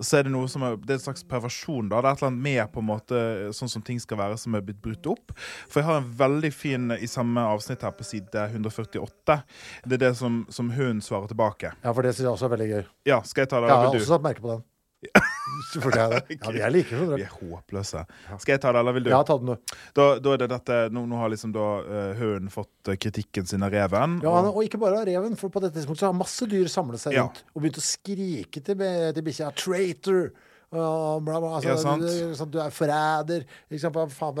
så 0.00 0.18
er 0.18 0.26
det 0.26 0.32
noe 0.34 0.48
som 0.50 0.64
er, 0.66 0.76
det 0.80 0.94
er 0.94 1.00
en 1.00 1.04
slags 1.04 1.24
perversjon. 1.28 1.88
da, 1.90 2.00
Det 2.00 2.08
er 2.08 2.12
et 2.16 2.22
eller 2.22 2.30
annet 2.32 2.44
med 2.46 2.72
på 2.72 2.82
en 2.82 2.88
måte 2.88 3.20
sånn 3.56 3.70
som 3.70 3.84
ting 3.84 4.00
skal 4.02 4.18
være, 4.18 4.38
som 4.40 4.56
er 4.56 4.64
blitt 4.64 4.80
brutt 4.82 5.06
opp. 5.12 5.34
For 5.68 5.82
jeg 5.82 5.88
har 5.90 6.00
en 6.00 6.10
veldig 6.22 6.52
fin 6.54 6.90
i 6.96 7.10
samme 7.10 7.44
avsnitt 7.52 7.84
her 7.86 7.94
på 7.96 8.06
side 8.06 8.46
148. 8.50 9.38
Det 9.84 9.98
er 9.98 10.04
det 10.06 10.14
som, 10.18 10.42
som 10.50 10.72
hun 10.74 11.02
svarer 11.04 11.30
tilbake. 11.30 11.74
Ja, 11.84 11.92
for 11.92 12.02
det 12.02 12.14
syns 12.16 12.26
jeg 12.26 12.34
også 12.34 12.48
er 12.48 12.54
veldig 12.56 12.70
gøy. 12.72 12.82
Ja, 13.12 13.22
skal 13.26 13.46
jeg 13.46 13.52
ta 13.52 13.60
det? 13.62 13.70
Jeg 13.72 13.84
har 13.84 13.94
også 14.00 14.12
satt 14.14 14.26
merke 14.26 14.44
på 14.44 14.54
den. 14.56 14.66
Selvfølgelig 15.72 16.02
er 16.02 16.14
det. 16.14 16.36
Ja, 16.42 16.52
vi 16.54 16.62
er 16.66 16.72
like, 16.74 16.88
skjønner 16.90 17.20
Vi 17.20 17.26
er 17.26 17.34
håpløse. 17.38 18.04
Skal 18.42 18.54
jeg 18.54 18.62
ta 18.64 18.72
det, 18.74 18.82
eller 18.82 18.96
vil 18.96 19.06
du? 19.06 19.10
Ja, 19.12 19.22
ta 19.26 19.36
den, 19.40 19.52
du. 19.52 19.74
Da, 19.98 20.06
da 20.22 20.34
er 20.34 20.42
det 20.42 20.48
dette 20.52 20.78
Nå, 20.94 21.04
nå 21.10 21.20
har 21.20 21.32
liksom 21.32 21.52
da 21.54 21.66
uh, 21.86 22.12
hunden 22.18 22.52
fått 22.52 22.92
eh, 22.92 22.98
kritikken 23.00 23.46
sin 23.48 23.64
av 23.66 23.72
reven. 23.74 24.18
Ja, 24.24 24.32
og, 24.42 24.56
og 24.56 24.64
ikke 24.66 24.80
bare 24.82 25.02
av 25.02 25.08
reven, 25.08 25.36
for 25.40 25.52
på 25.54 25.62
dette 25.64 25.78
tidspunktet 25.78 26.04
så 26.06 26.10
har 26.10 26.16
masse 26.18 26.48
dyr 26.50 26.70
samlet 26.72 27.02
seg 27.04 27.16
Ja. 27.18 27.26
rundt 27.28 27.44
og 27.52 27.62
begynt 27.64 27.80
å 27.80 27.84
skrike 27.84 28.62
til, 28.64 28.86
til 29.16 29.26
bikkja 29.28 29.52
'traitor'. 29.56 30.32
Og 30.72 31.24
bla, 31.24 31.38
bla. 31.40 31.56
Altså, 31.58 31.68
Ja. 31.68 31.96
Du, 31.96 32.34
sånn, 32.34 32.50
du 32.50 32.58
er 32.58 32.70
forræder. 32.70 33.44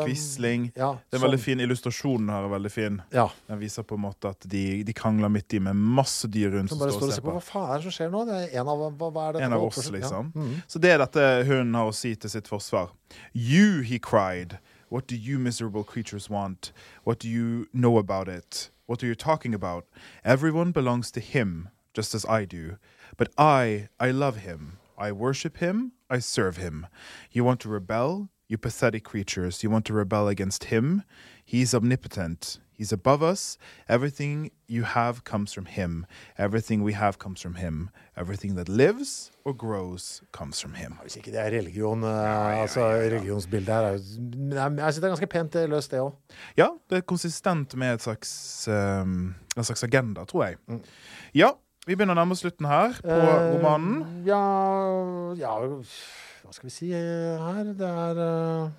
Quisling. 0.06 0.72
Ja, 0.76 0.92
Det 1.10 1.16
er 1.16 1.18
sånn. 1.18 1.30
veldig 1.30 1.40
fin 1.40 1.60
illustrasjonen 1.60 2.30
her. 2.30 2.44
er 2.44 2.48
veldig 2.48 2.70
fin 2.70 3.02
Ja. 3.12 3.28
Den 3.48 3.58
viser 3.60 3.82
på 3.82 3.94
en 3.94 4.00
måte 4.00 4.30
at 4.30 4.40
de, 4.48 4.82
de 4.82 4.92
krangler 4.92 5.28
midt 5.28 5.52
i 5.54 5.58
med 5.58 5.76
masse 5.76 6.28
dyr 6.28 6.50
rundt 6.50 6.70
Som 6.70 6.78
bare 6.78 6.92
står 6.92 7.02
og 7.02 7.12
ser 7.12 7.22
på. 7.22 7.32
Hva 7.32 7.42
faen 7.42 7.70
er 7.70 7.76
det 7.76 7.82
som 7.82 7.92
skjer 7.92 8.10
nå? 8.10 8.24
Det 8.26 8.54
er 8.54 8.60
en 8.60 8.68
av, 8.68 8.92
hva, 8.96 9.28
er 9.28 9.32
det 9.32 9.42
En 9.42 9.52
av 9.52 9.64
oss, 9.64 9.90
liksom. 9.90 10.32
Ja. 10.34 10.40
-hmm. 10.40 10.62
Så 10.66 10.78
det 10.78 10.90
er 10.90 10.98
dette 10.98 11.44
hun 11.46 11.74
har 11.74 11.88
å 11.88 11.92
si 11.94 12.14
til 12.14 12.30
sitt 12.30 12.48
forsvar. 12.48 12.90
You, 13.34 13.82
he 13.82 13.98
cried. 13.98 14.58
What 14.90 15.06
do 15.06 15.16
you 15.16 15.38
miserable 15.38 15.84
creatures 15.84 16.28
want? 16.30 16.72
What 17.04 17.18
do 17.20 17.28
you 17.28 17.66
know 17.72 17.98
about 17.98 18.28
it? 18.28 18.70
What 18.86 19.02
are 19.02 19.06
you 19.06 19.14
talking 19.14 19.54
about? 19.54 19.84
Everyone 20.24 20.72
belongs 20.72 21.10
to 21.12 21.20
him, 21.20 21.68
just 21.94 22.14
as 22.14 22.24
I 22.24 22.44
do. 22.44 22.76
But 23.16 23.28
I, 23.38 23.88
I 24.00 24.10
love 24.10 24.38
him. 24.38 24.78
I 25.02 25.10
worship 25.10 25.56
him. 25.56 25.92
I 26.08 26.20
serve 26.20 26.58
him. 26.58 26.86
You 27.32 27.42
want 27.42 27.58
to 27.60 27.68
rebel? 27.68 28.28
You 28.48 28.56
pathetic 28.56 29.02
creatures. 29.02 29.64
You 29.64 29.70
want 29.70 29.84
to 29.86 29.94
rebel 29.94 30.28
against 30.28 30.64
him? 30.64 31.02
He's 31.44 31.74
omnipotent. 31.74 32.60
He's 32.70 32.92
above 32.92 33.20
us. 33.22 33.58
Everything 33.88 34.52
you 34.68 34.84
have 34.84 35.24
comes 35.24 35.52
from 35.52 35.66
him. 35.66 36.06
Everything 36.38 36.84
we 36.84 36.92
have 36.92 37.18
comes 37.18 37.40
from 37.40 37.54
him. 37.54 37.90
Everything 38.16 38.54
that 38.54 38.68
lives 38.68 39.32
or 39.44 39.54
grows 39.54 40.22
comes 40.32 40.60
from 40.60 40.74
him. 40.74 40.92
Hvis 41.02 41.16
ikke 41.16 41.32
det 41.32 41.40
er 41.40 41.50
religion, 41.58 42.04
eh, 42.04 42.62
altså 42.62 42.80
religionsbildet 42.80 43.74
her 43.74 43.80
er 43.80 43.92
jo 43.92 43.98
Jeg 43.98 44.92
synes 44.92 44.96
det 44.96 45.04
er 45.04 45.08
ganske 45.08 45.26
pent 45.26 45.54
eh, 45.54 45.68
løst, 45.68 45.90
det 45.90 46.00
òg. 46.00 46.14
Ja, 46.56 46.68
det 46.90 46.96
er 46.96 47.00
konsistent 47.00 47.76
med 47.76 47.94
et 47.94 48.02
slags, 48.02 48.68
um, 48.68 49.34
en 49.56 49.64
slags 49.64 49.82
agenda, 49.82 50.24
tror 50.24 50.44
jeg. 50.44 50.56
Ja, 51.34 51.50
vi 51.86 51.96
begynner 51.96 52.14
å 52.14 52.20
nærme 52.20 52.36
oss 52.36 52.42
slutten 52.44 52.68
her 52.70 52.94
på 53.02 53.16
romanen. 53.56 54.02
Eh, 54.04 54.28
Ja, 54.28 54.42
ja 55.38 55.54
Hva 56.42 56.54
skal 56.54 56.68
vi 56.68 56.74
si 56.74 56.92
eh, 56.94 57.42
her? 57.42 57.72
Det 57.78 57.88
er 57.88 58.20
uh, 58.22 58.70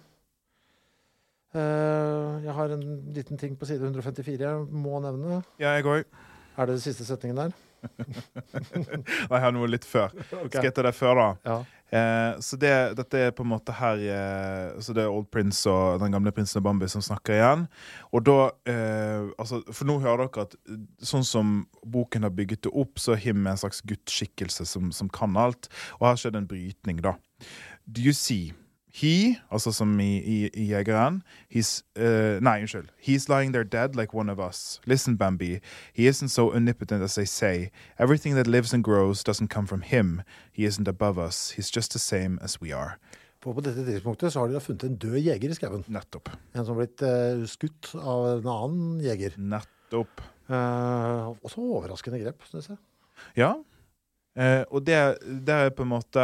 uh, 1.58 2.40
Jeg 2.46 2.56
har 2.60 2.76
en 2.78 2.88
liten 3.16 3.40
ting 3.42 3.58
på 3.60 3.68
side 3.68 3.84
154 3.84 4.40
jeg 4.40 4.66
må 4.72 5.04
nevne. 5.04 5.42
Ja, 5.60 5.76
jeg 5.76 5.88
òg. 5.90 6.08
Er 6.54 6.70
det 6.70 6.78
den 6.78 6.84
siste 6.86 7.06
setningen 7.08 7.42
der? 7.42 7.56
Nei, 7.84 9.04
jeg 9.36 9.44
har 9.44 9.56
noe 9.56 9.68
litt 9.68 9.88
før. 9.88 10.14
Skal 10.52 10.70
jeg 10.70 10.76
ta 10.76 10.86
det 10.88 10.96
før, 10.96 11.20
da? 11.20 11.28
Ja. 11.44 11.58
Eh, 11.94 12.40
så 12.42 12.58
det, 12.58 12.72
dette 12.98 13.20
er 13.22 13.34
på 13.36 13.44
en 13.46 13.52
måte 13.52 13.74
her 13.78 14.00
eh, 14.02 14.80
Så 14.82 14.96
det 14.98 15.04
er 15.04 15.12
Old 15.14 15.28
Prince 15.30 15.70
og 15.70 16.00
den 16.02 16.16
gamle 16.16 16.32
prinsen 16.34 16.58
av 16.58 16.66
Bambi 16.66 16.88
som 16.90 17.04
snakker 17.06 17.36
igjen. 17.36 17.68
Og 18.10 18.26
da 18.26 18.38
eh, 18.72 19.30
altså, 19.38 19.62
For 19.70 19.86
nå 19.86 20.00
hører 20.02 20.26
dere 20.26 20.48
at 20.48 20.58
eh, 20.72 20.80
sånn 21.06 21.28
som 21.28 21.54
boken 21.86 22.26
har 22.26 22.34
bygget 22.34 22.66
det 22.66 22.74
opp, 22.74 22.98
så 22.98 23.14
er 23.14 23.22
Him 23.28 23.46
en 23.46 23.62
slags 23.62 23.84
gudsskikkelse 23.86 24.66
som, 24.70 24.90
som 24.96 25.12
kan 25.14 25.38
alt. 25.38 25.70
Og 26.00 26.10
her 26.10 26.18
skjer 26.18 26.34
det 26.34 26.44
en 26.44 26.50
brytning, 26.50 27.04
da. 27.06 27.14
Do 27.86 28.02
you 28.02 28.16
see? 28.18 28.56
He, 28.94 29.40
altså 29.50 29.72
som 29.72 30.00
i, 30.00 30.18
i, 30.22 30.50
i 30.54 30.68
jegeren, 30.70 31.24
he's 31.50 31.82
uh, 31.98 32.38
Nei, 32.42 32.60
unnskyld. 32.62 32.92
He's 33.02 33.28
lying 33.28 33.52
there 33.52 33.64
dead 33.64 33.96
like 33.96 34.14
one 34.14 34.30
of 34.30 34.40
us. 34.40 34.80
Listen, 34.86 35.18
Bambi. 35.18 35.60
He 35.94 36.08
isn't 36.08 36.30
so 36.30 36.54
omnipotent 36.54 37.02
as 37.02 37.16
they 37.16 37.26
say. 37.26 37.72
Everything 37.98 38.36
that 38.36 38.46
lives 38.46 38.72
and 38.72 38.84
grows 38.84 39.24
doesn't 39.24 39.50
come 39.50 39.66
from 39.66 39.82
him. 39.82 40.22
He 40.52 40.66
isn't 40.66 40.88
above 40.88 41.18
us. 41.18 41.56
He's 41.58 41.72
just 41.72 41.92
the 41.94 42.00
same 42.00 42.38
as 42.44 42.62
we 42.62 42.72
are. 42.72 43.00
På, 43.42 43.54
på 43.54 43.62
dette 43.66 43.86
tidspunktet 43.86 44.34
så 44.34 44.40
har 44.40 44.48
de 44.48 44.54
da 44.54 44.62
funnet 44.62 44.86
en 44.86 44.96
død 44.96 45.18
jeger 45.26 45.50
i 45.50 45.58
skauen. 45.58 45.84
Nettopp. 45.88 46.30
En 46.54 46.62
som 46.62 46.76
har 46.76 46.86
blitt 46.86 47.02
uh, 47.02 47.48
skutt 47.50 47.96
av 47.98 48.28
en 48.38 48.50
annen 48.54 49.02
jeger. 49.02 49.34
Nettopp. 49.42 50.22
Uh, 50.52 51.34
også 51.42 51.66
overraskende 51.66 52.22
grep, 52.22 52.46
synes 52.46 52.70
jeg. 52.70 52.78
Ja. 53.42 53.56
Og 54.70 54.86
det, 54.86 55.00
det 55.46 55.54
er 55.54 55.68
på 55.78 55.86
en 55.86 55.92
måte 55.92 56.24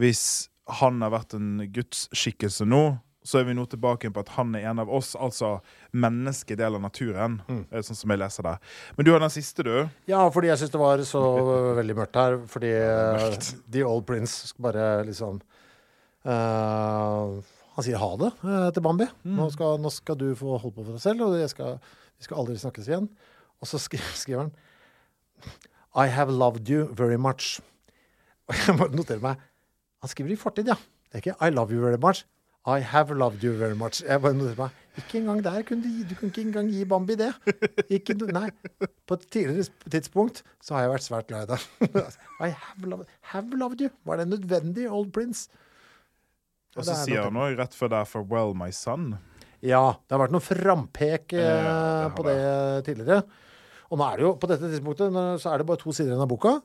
Hvis 0.00 0.48
han 0.80 1.02
har 1.04 1.12
vært 1.12 1.34
en 1.36 1.58
gudsskikkelse 1.72 2.66
nå, 2.68 2.84
så 3.24 3.40
er 3.40 3.46
vi 3.48 3.54
nå 3.56 3.64
tilbake 3.72 4.10
på 4.12 4.20
at 4.20 4.34
han 4.36 4.52
er 4.56 4.66
en 4.68 4.82
av 4.82 4.90
oss, 4.92 5.14
altså 5.16 5.56
menneskedel 5.96 6.76
av 6.76 6.82
naturen. 6.84 7.38
Mm. 7.48 7.62
Sånn 7.86 7.96
som 7.96 8.12
jeg 8.12 8.20
leser 8.20 8.44
det. 8.44 8.54
Men 8.98 9.06
du 9.06 9.10
har 9.14 9.22
den 9.24 9.32
siste, 9.32 9.64
du. 9.64 9.88
Ja, 10.10 10.26
fordi 10.32 10.50
jeg 10.50 10.60
syns 10.60 10.74
det 10.74 10.80
var 10.82 11.00
så 11.08 11.22
veldig 11.80 11.96
mørkt 11.96 12.18
her. 12.20 12.36
Fordi 12.52 12.72
eh, 12.76 13.38
The 13.72 13.84
Old 13.88 14.04
Prince 14.08 14.52
bare 14.60 15.06
liksom 15.08 15.40
uh, 16.28 17.40
Han 17.74 17.86
sier 17.86 18.00
ha 18.00 18.10
det 18.20 18.30
eh, 18.44 18.68
til 18.76 18.84
Bambi. 18.84 19.08
Nå, 19.24 19.48
skal, 19.56 19.80
nå 19.80 19.92
skal 19.92 20.20
du 20.20 20.28
få 20.36 20.58
holde 20.58 20.76
på 20.76 20.84
for 20.84 20.92
deg 20.92 21.04
selv, 21.06 21.24
og 21.24 21.48
skal, 21.48 21.80
vi 22.20 22.28
skal 22.28 22.44
aldri 22.44 22.60
snakkes 22.60 22.92
igjen. 22.92 23.08
Og 23.56 23.72
så 23.72 23.80
skri, 23.80 24.04
skriver 24.20 24.44
han 24.44 24.52
I 25.96 26.12
have 26.12 26.28
loved 26.28 26.68
you 26.68 26.90
very 26.92 27.16
much. 27.16 27.56
Og 28.52 28.60
jeg 28.60 28.76
må 28.76 28.92
notere 28.92 29.24
meg 29.24 29.40
Han 30.04 30.12
skriver 30.12 30.34
i 30.34 30.36
fortid, 30.36 30.68
ja. 30.68 30.76
Det 31.08 31.16
er 31.16 31.22
ikke 31.22 31.36
I 31.40 31.52
love 31.54 31.72
you 31.72 31.80
very 31.80 31.96
much. 32.00 32.26
I 32.66 32.80
have 32.80 33.12
loved 33.12 33.44
you 33.44 33.52
very 33.56 33.76
much. 33.76 34.02
Jeg 34.04 34.20
bare 34.24 34.36
noterer 34.36 34.56
meg 34.56 35.00
Ikke 35.00 35.18
engang 35.20 35.42
der 35.44 35.62
kunne 35.68 35.84
du 35.84 36.04
Du 36.08 36.14
kunne 36.16 36.30
ikke 36.32 36.44
engang 36.44 36.68
gi 36.72 36.84
Bambi 36.88 37.16
det. 37.20 37.30
Ikke, 37.92 38.16
nei. 38.32 38.50
På 39.08 39.18
et 39.18 39.26
tidligere 39.32 39.68
tidspunkt 39.90 40.42
så 40.64 40.76
har 40.76 40.86
jeg 40.86 40.92
vært 40.94 41.06
svært 41.06 41.28
glad 41.28 41.48
i 41.48 41.54
deg. 41.54 41.98
I 42.46 42.50
have 42.52 42.88
loved, 42.88 43.10
have 43.32 43.60
loved 43.60 43.84
you. 43.84 43.90
Var 44.04 44.20
det 44.20 44.28
nødvendig, 44.28 44.86
Old 44.90 45.10
Prince? 45.12 45.48
Og 46.76 46.84
så 46.84 46.92
er 46.96 47.02
sier 47.04 47.24
han 47.28 47.40
òg 47.40 47.56
rett 47.60 47.76
før 47.76 47.92
der 47.92 48.08
'Farewell, 48.08 48.54
my 48.56 48.70
son'. 48.72 49.12
Ja, 49.64 49.84
det 50.04 50.16
har 50.16 50.24
vært 50.26 50.34
noe 50.34 50.44
frampek 50.44 51.32
eh, 51.32 51.60
det 51.60 52.14
på 52.16 52.24
det 52.28 52.40
tidligere. 52.88 53.22
Og 53.88 54.00
nå 54.00 54.08
er 54.08 54.16
det 54.20 54.24
jo, 54.26 54.32
på 54.40 54.48
dette 54.50 54.68
tidspunktet 54.68 55.20
så 55.40 55.52
er 55.52 55.60
det 55.60 55.66
bare 55.68 55.80
to 55.80 55.92
sider 55.92 56.12
igjen 56.12 56.24
av 56.24 56.28
boka. 56.28 56.58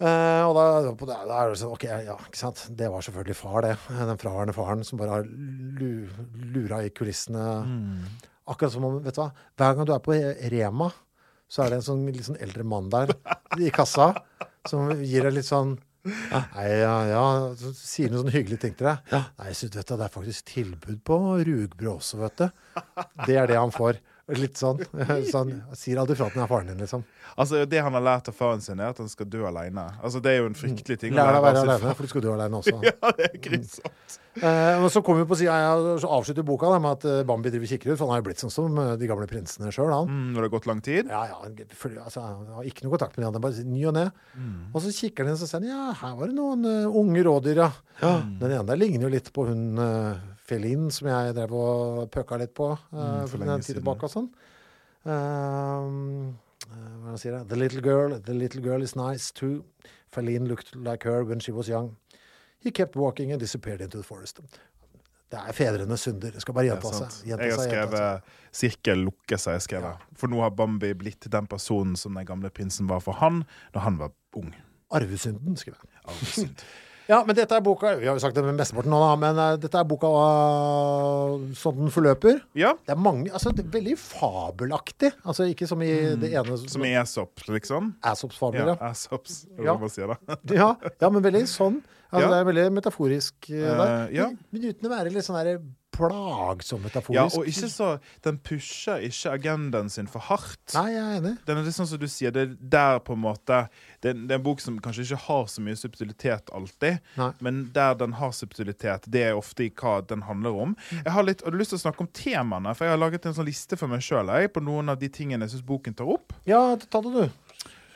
Eh, 0.00 0.42
og 0.48 0.56
da, 0.56 0.62
da, 0.82 0.92
det, 0.96 1.18
da 1.28 1.36
er 1.42 1.52
det 1.52 1.60
sånn, 1.60 1.74
ok, 1.76 1.84
ja, 2.08 2.16
ikke 2.26 2.40
sant. 2.40 2.64
Det 2.78 2.88
var 2.90 3.04
selvfølgelig 3.04 3.38
far, 3.38 3.60
det. 3.66 3.76
Den 3.92 4.20
fraværende 4.20 4.56
faren 4.56 4.82
som 4.86 4.98
bare 4.98 5.18
har 5.20 5.28
lu, 5.28 6.08
lura 6.54 6.82
i 6.86 6.90
kulissene. 6.94 7.44
Akkurat 8.50 8.74
som 8.74 8.88
om, 8.88 8.98
vet 9.04 9.14
du 9.14 9.22
hva, 9.22 9.30
hver 9.60 9.78
gang 9.78 9.86
du 9.86 9.94
er 9.94 10.02
på 10.02 10.16
Rema, 10.56 10.90
så 11.52 11.62
er 11.62 11.70
det 11.70 11.82
en 11.82 11.86
sånn 11.86 12.04
litt 12.08 12.26
sånn 12.26 12.40
eldre 12.42 12.64
mann 12.66 12.88
der 12.90 13.12
i 13.60 13.68
kassa 13.74 14.14
som 14.68 14.88
gir 15.04 15.26
deg 15.28 15.36
litt 15.36 15.48
sånn 15.48 15.76
Nei, 16.02 16.64
ja, 16.80 16.94
ja, 17.06 17.24
så 17.54 17.68
sier 17.78 18.10
noen 18.10 18.24
sånne 18.24 18.32
hyggelige 18.34 18.58
ting 18.64 18.72
til 18.74 18.88
deg. 18.88 19.12
Nei, 19.38 19.52
så 19.54 19.68
vet 19.68 19.86
du, 19.86 19.92
det 20.00 20.06
er 20.08 20.10
faktisk 20.10 20.48
tilbud 20.50 20.96
på 21.06 21.18
rugbrød 21.46 21.90
også, 21.92 22.18
vet 22.24 22.40
du. 22.40 22.48
Det 23.28 23.36
er 23.38 23.46
det 23.46 23.60
han 23.60 23.70
får. 23.70 24.00
Litt 24.30 24.58
sånn. 24.60 24.78
sånn 25.34 25.50
sier 25.74 25.98
aldri 25.98 26.14
fra 26.14 26.28
at 26.30 26.36
den 26.36 26.44
er 26.44 26.50
faren 26.50 26.70
din, 26.70 26.78
liksom. 26.78 27.02
Altså 27.32 27.64
Det 27.66 27.80
han 27.82 27.96
har 27.96 28.04
lært 28.04 28.28
av 28.30 28.36
faren 28.36 28.62
sin, 28.62 28.78
er 28.78 28.92
at 28.92 29.00
han 29.02 29.10
skal 29.10 29.26
dø 29.30 29.42
alene. 29.48 29.88
Altså 29.98 30.22
Det 30.22 30.30
er 30.30 30.42
jo 30.42 30.50
en 30.52 30.58
fryktelig 30.58 30.98
ting. 31.02 31.14
å 31.14 31.18
Lær 31.18 31.32
deg 31.34 31.40
å 31.40 31.46
være 31.48 31.62
alene, 31.66 31.94
for 31.98 32.06
du 32.06 32.12
skal 32.12 32.24
dø 32.24 32.34
alene 32.36 32.60
også. 32.60 32.78
Ja, 32.92 33.10
det 33.18 33.28
er 33.32 33.40
grusomt. 33.42 34.18
Eh, 34.38 34.80
og 34.80 34.86
så 34.94 35.02
kommer 35.04 35.24
vi 35.24 35.28
på 35.28 35.36
siden, 35.36 35.64
ja, 35.64 35.96
så 36.00 36.08
avslutter 36.16 36.44
boka 36.46 36.70
da, 36.72 36.78
med 36.80 36.94
at 36.96 37.06
eh, 37.08 37.24
Bambi 37.28 37.50
driver 37.52 37.68
kikker 37.68 37.92
ut, 37.92 37.98
for 37.98 38.06
han 38.06 38.14
har 38.14 38.22
jo 38.22 38.26
blitt 38.30 38.40
sånn 38.40 38.52
som 38.54 38.78
eh, 38.80 38.92
de 39.00 39.08
gamle 39.10 39.26
prinsene 39.28 39.72
sjøl, 39.74 39.90
han. 39.92 40.08
Mm, 40.08 40.30
når 40.32 40.38
det 40.38 40.48
har 40.48 40.54
gått 40.54 40.68
lang 40.70 40.82
tid. 40.84 41.10
Ja, 41.12 41.22
ja, 41.28 41.66
For, 41.76 41.96
altså, 42.00 42.24
han 42.24 42.54
har 42.56 42.68
ikke 42.68 42.86
noe 42.86 42.94
kontakt 42.94 43.18
med 43.18 43.26
de 43.26 43.28
andre, 43.28 43.42
bare 43.44 43.66
ny 43.68 43.82
og 43.90 43.96
ne. 43.98 44.06
Og 44.72 44.78
så 44.84 44.94
kikker 44.94 45.26
han 45.26 45.34
inn 45.34 45.40
og 45.40 45.50
sier 45.50 45.58
han, 45.58 45.68
ja, 45.68 45.96
her 46.00 46.14
var 46.20 46.30
det 46.30 46.38
noen 46.38 46.64
uh, 46.68 47.00
unge 47.02 47.26
rådyr, 47.26 47.64
ja. 47.64 47.72
Den 48.00 48.48
ene 48.48 48.64
der 48.70 48.80
ligner 48.80 49.08
jo 49.08 49.12
litt 49.12 49.28
på 49.34 49.44
hun 49.50 49.66
uh, 49.78 50.31
Felin, 50.42 50.88
som 50.90 51.08
jeg 51.08 51.34
drev 51.36 51.52
og 51.54 52.08
pøka 52.10 52.38
litt 52.40 52.54
på 52.58 52.72
uh, 52.74 53.22
for 53.28 53.36
for 53.36 53.44
en 53.46 53.62
tid 53.62 53.78
tilbake 53.78 54.08
og 54.08 54.12
sånn. 54.12 54.28
Um, 55.02 56.34
hva 57.02 57.16
sier 57.18 57.36
jeg? 57.36 57.46
The 57.50 57.58
little 57.58 57.82
girl, 57.84 58.16
the 58.18 58.34
little 58.34 58.62
girl 58.64 58.82
is 58.82 58.96
nice 58.98 59.30
too. 59.34 59.62
Feline 60.12 60.48
looked 60.50 60.74
like 60.76 61.08
her 61.08 61.24
when 61.24 61.40
she 61.40 61.54
was 61.54 61.68
young. 61.68 61.96
He 62.62 62.70
kept 62.70 62.96
walking 62.96 63.32
and 63.32 63.40
disappeared 63.40 63.80
into 63.80 63.98
the 63.98 64.04
forest. 64.06 64.40
Det 65.32 65.40
er 65.40 65.52
fedrenes 65.56 66.00
synder. 66.04 66.34
Jeg 66.34 66.44
skal 66.44 66.54
bare 66.54 66.68
gjenta 66.68 66.90
seg. 66.92 67.14
Jeg 67.30 67.38
har 67.40 67.62
skrevet 67.62 68.34
'sirkel 68.52 69.06
lukker 69.06 69.40
seg'. 69.40 69.56
Jeg 69.56 69.62
skrevet. 69.62 70.04
For 70.12 70.28
nå 70.28 70.42
har 70.44 70.50
Bambi 70.50 70.92
blitt 70.92 71.26
den 71.32 71.46
personen 71.46 71.96
som 71.96 72.14
den 72.14 72.26
gamle 72.28 72.50
prinsen 72.50 72.88
var 72.88 73.00
for 73.00 73.16
han 73.22 73.44
da 73.74 73.80
han 73.86 73.98
var 73.98 74.12
ung. 74.36 74.52
Arvesynden, 74.92 75.56
skriver 75.56 75.78
jeg. 75.88 76.00
Arvesynd. 76.04 76.66
Ja, 77.10 77.22
men 77.26 77.34
dette 77.36 77.56
er 77.56 77.62
boka 77.64 77.94
Vi 77.98 78.06
har 78.06 78.14
jo 78.16 78.22
sagt 78.22 78.36
det 78.38 78.44
med 78.46 78.54
mesteparten 78.58 78.92
nå, 78.92 78.98
da, 79.02 79.12
men 79.18 79.38
uh, 79.40 79.56
dette 79.60 79.78
er 79.80 79.86
boka 79.88 80.06
uh, 80.06 81.46
sånn 81.58 81.80
den 81.80 81.90
forløper. 81.94 82.40
ja, 82.58 82.74
Det 82.86 82.94
er 82.94 83.00
mange 83.00 83.32
Altså, 83.32 83.52
det 83.56 83.64
er 83.66 83.72
veldig 83.74 83.96
fabelaktig. 84.00 85.12
Altså 85.26 85.46
ikke 85.50 85.66
som 85.70 85.82
i 85.84 85.90
det 86.20 86.32
ene 86.38 86.58
som 86.62 86.84
i 86.86 86.94
Aesop, 86.98 87.42
liksom. 87.48 87.94
Aesops 88.06 88.38
fabler, 88.40 88.74
Ja. 88.74 88.76
Aesops, 88.92 89.42
eller 89.56 89.66
Ja. 89.66 89.74
hva 89.74 89.80
man 89.86 89.90
sier 89.90 90.06
da. 90.14 90.38
ja. 90.54 90.70
Ja, 91.00 91.10
men 91.10 91.22
veldig 91.24 91.44
sånn. 91.50 91.82
Altså, 92.12 92.28
Ja. 92.28 92.30
Det 92.30 92.40
er 92.40 92.44
veldig 92.52 92.72
metaforisk. 92.76 93.50
Eh, 93.50 94.14
ja. 94.14 94.26
Men, 94.52 94.62
uten 94.68 94.88
å 94.88 94.90
være 94.92 95.10
litt 95.14 95.24
sånn 95.24 95.38
der 95.44 95.62
plagsom 95.92 96.80
Ja, 96.80 96.84
metaforisk. 96.88 97.36
og 97.38 97.46
ikke 97.46 97.68
så 97.68 97.88
Den 98.24 98.38
pusher 98.38 99.00
ikke 99.04 99.32
agendaen 99.36 99.90
sin 99.90 100.06
for 100.06 100.20
hardt. 100.20 100.72
Nei, 100.74 100.92
jeg 100.92 101.02
er 101.02 101.20
enig. 101.20 101.32
Den 101.46 101.58
er 101.58 101.62
litt 101.66 101.74
sånn 101.76 101.86
som 101.86 101.98
du 102.00 102.06
sier, 102.08 102.30
det 102.32 102.42
er 102.48 102.54
der 102.60 102.98
på 103.04 103.12
en 103.12 103.20
måte 103.20 103.68
Det 104.00 104.10
er, 104.10 104.14
det 104.14 104.30
er 104.30 104.38
en 104.40 104.42
bok 104.46 104.60
som 104.60 104.78
kanskje 104.80 105.04
ikke 105.04 105.20
har 105.26 105.44
så 105.52 105.60
mye 105.64 105.76
subtilitet 105.76 106.48
alltid, 106.52 107.00
Nei. 107.16 107.32
men 107.40 107.70
der 107.72 107.94
den 107.94 108.12
har 108.18 108.32
subtilitet, 108.32 109.04
det 109.08 109.22
er 109.22 109.36
ofte 109.38 109.64
i 109.64 109.70
hva 109.70 110.00
den 110.06 110.22
handler 110.22 110.50
om. 110.64 110.76
Mm. 110.90 111.02
Jeg 111.04 111.12
har 111.12 111.22
litt, 111.22 111.42
har 111.44 111.50
du 111.50 111.58
lyst 111.58 111.70
til 111.70 111.78
å 111.78 111.84
snakke 111.84 112.00
om 112.00 112.08
temaene? 112.08 112.74
For 112.74 112.84
jeg 112.88 112.96
har 112.96 112.98
laget 112.98 113.26
en 113.26 113.34
sånn 113.34 113.46
liste 113.46 113.76
for 113.78 113.86
meg 113.92 114.00
sjøl 114.00 114.32
på 114.52 114.62
noen 114.64 114.88
av 114.90 114.98
de 114.98 115.08
tingene 115.08 115.44
jeg 115.46 115.50
syns 115.58 115.62
boken 115.66 115.94
tar 115.94 116.08
opp. 116.10 116.32
Ja, 116.48 116.74
ta 116.76 117.00
det, 117.00 117.12
du. 117.12 117.28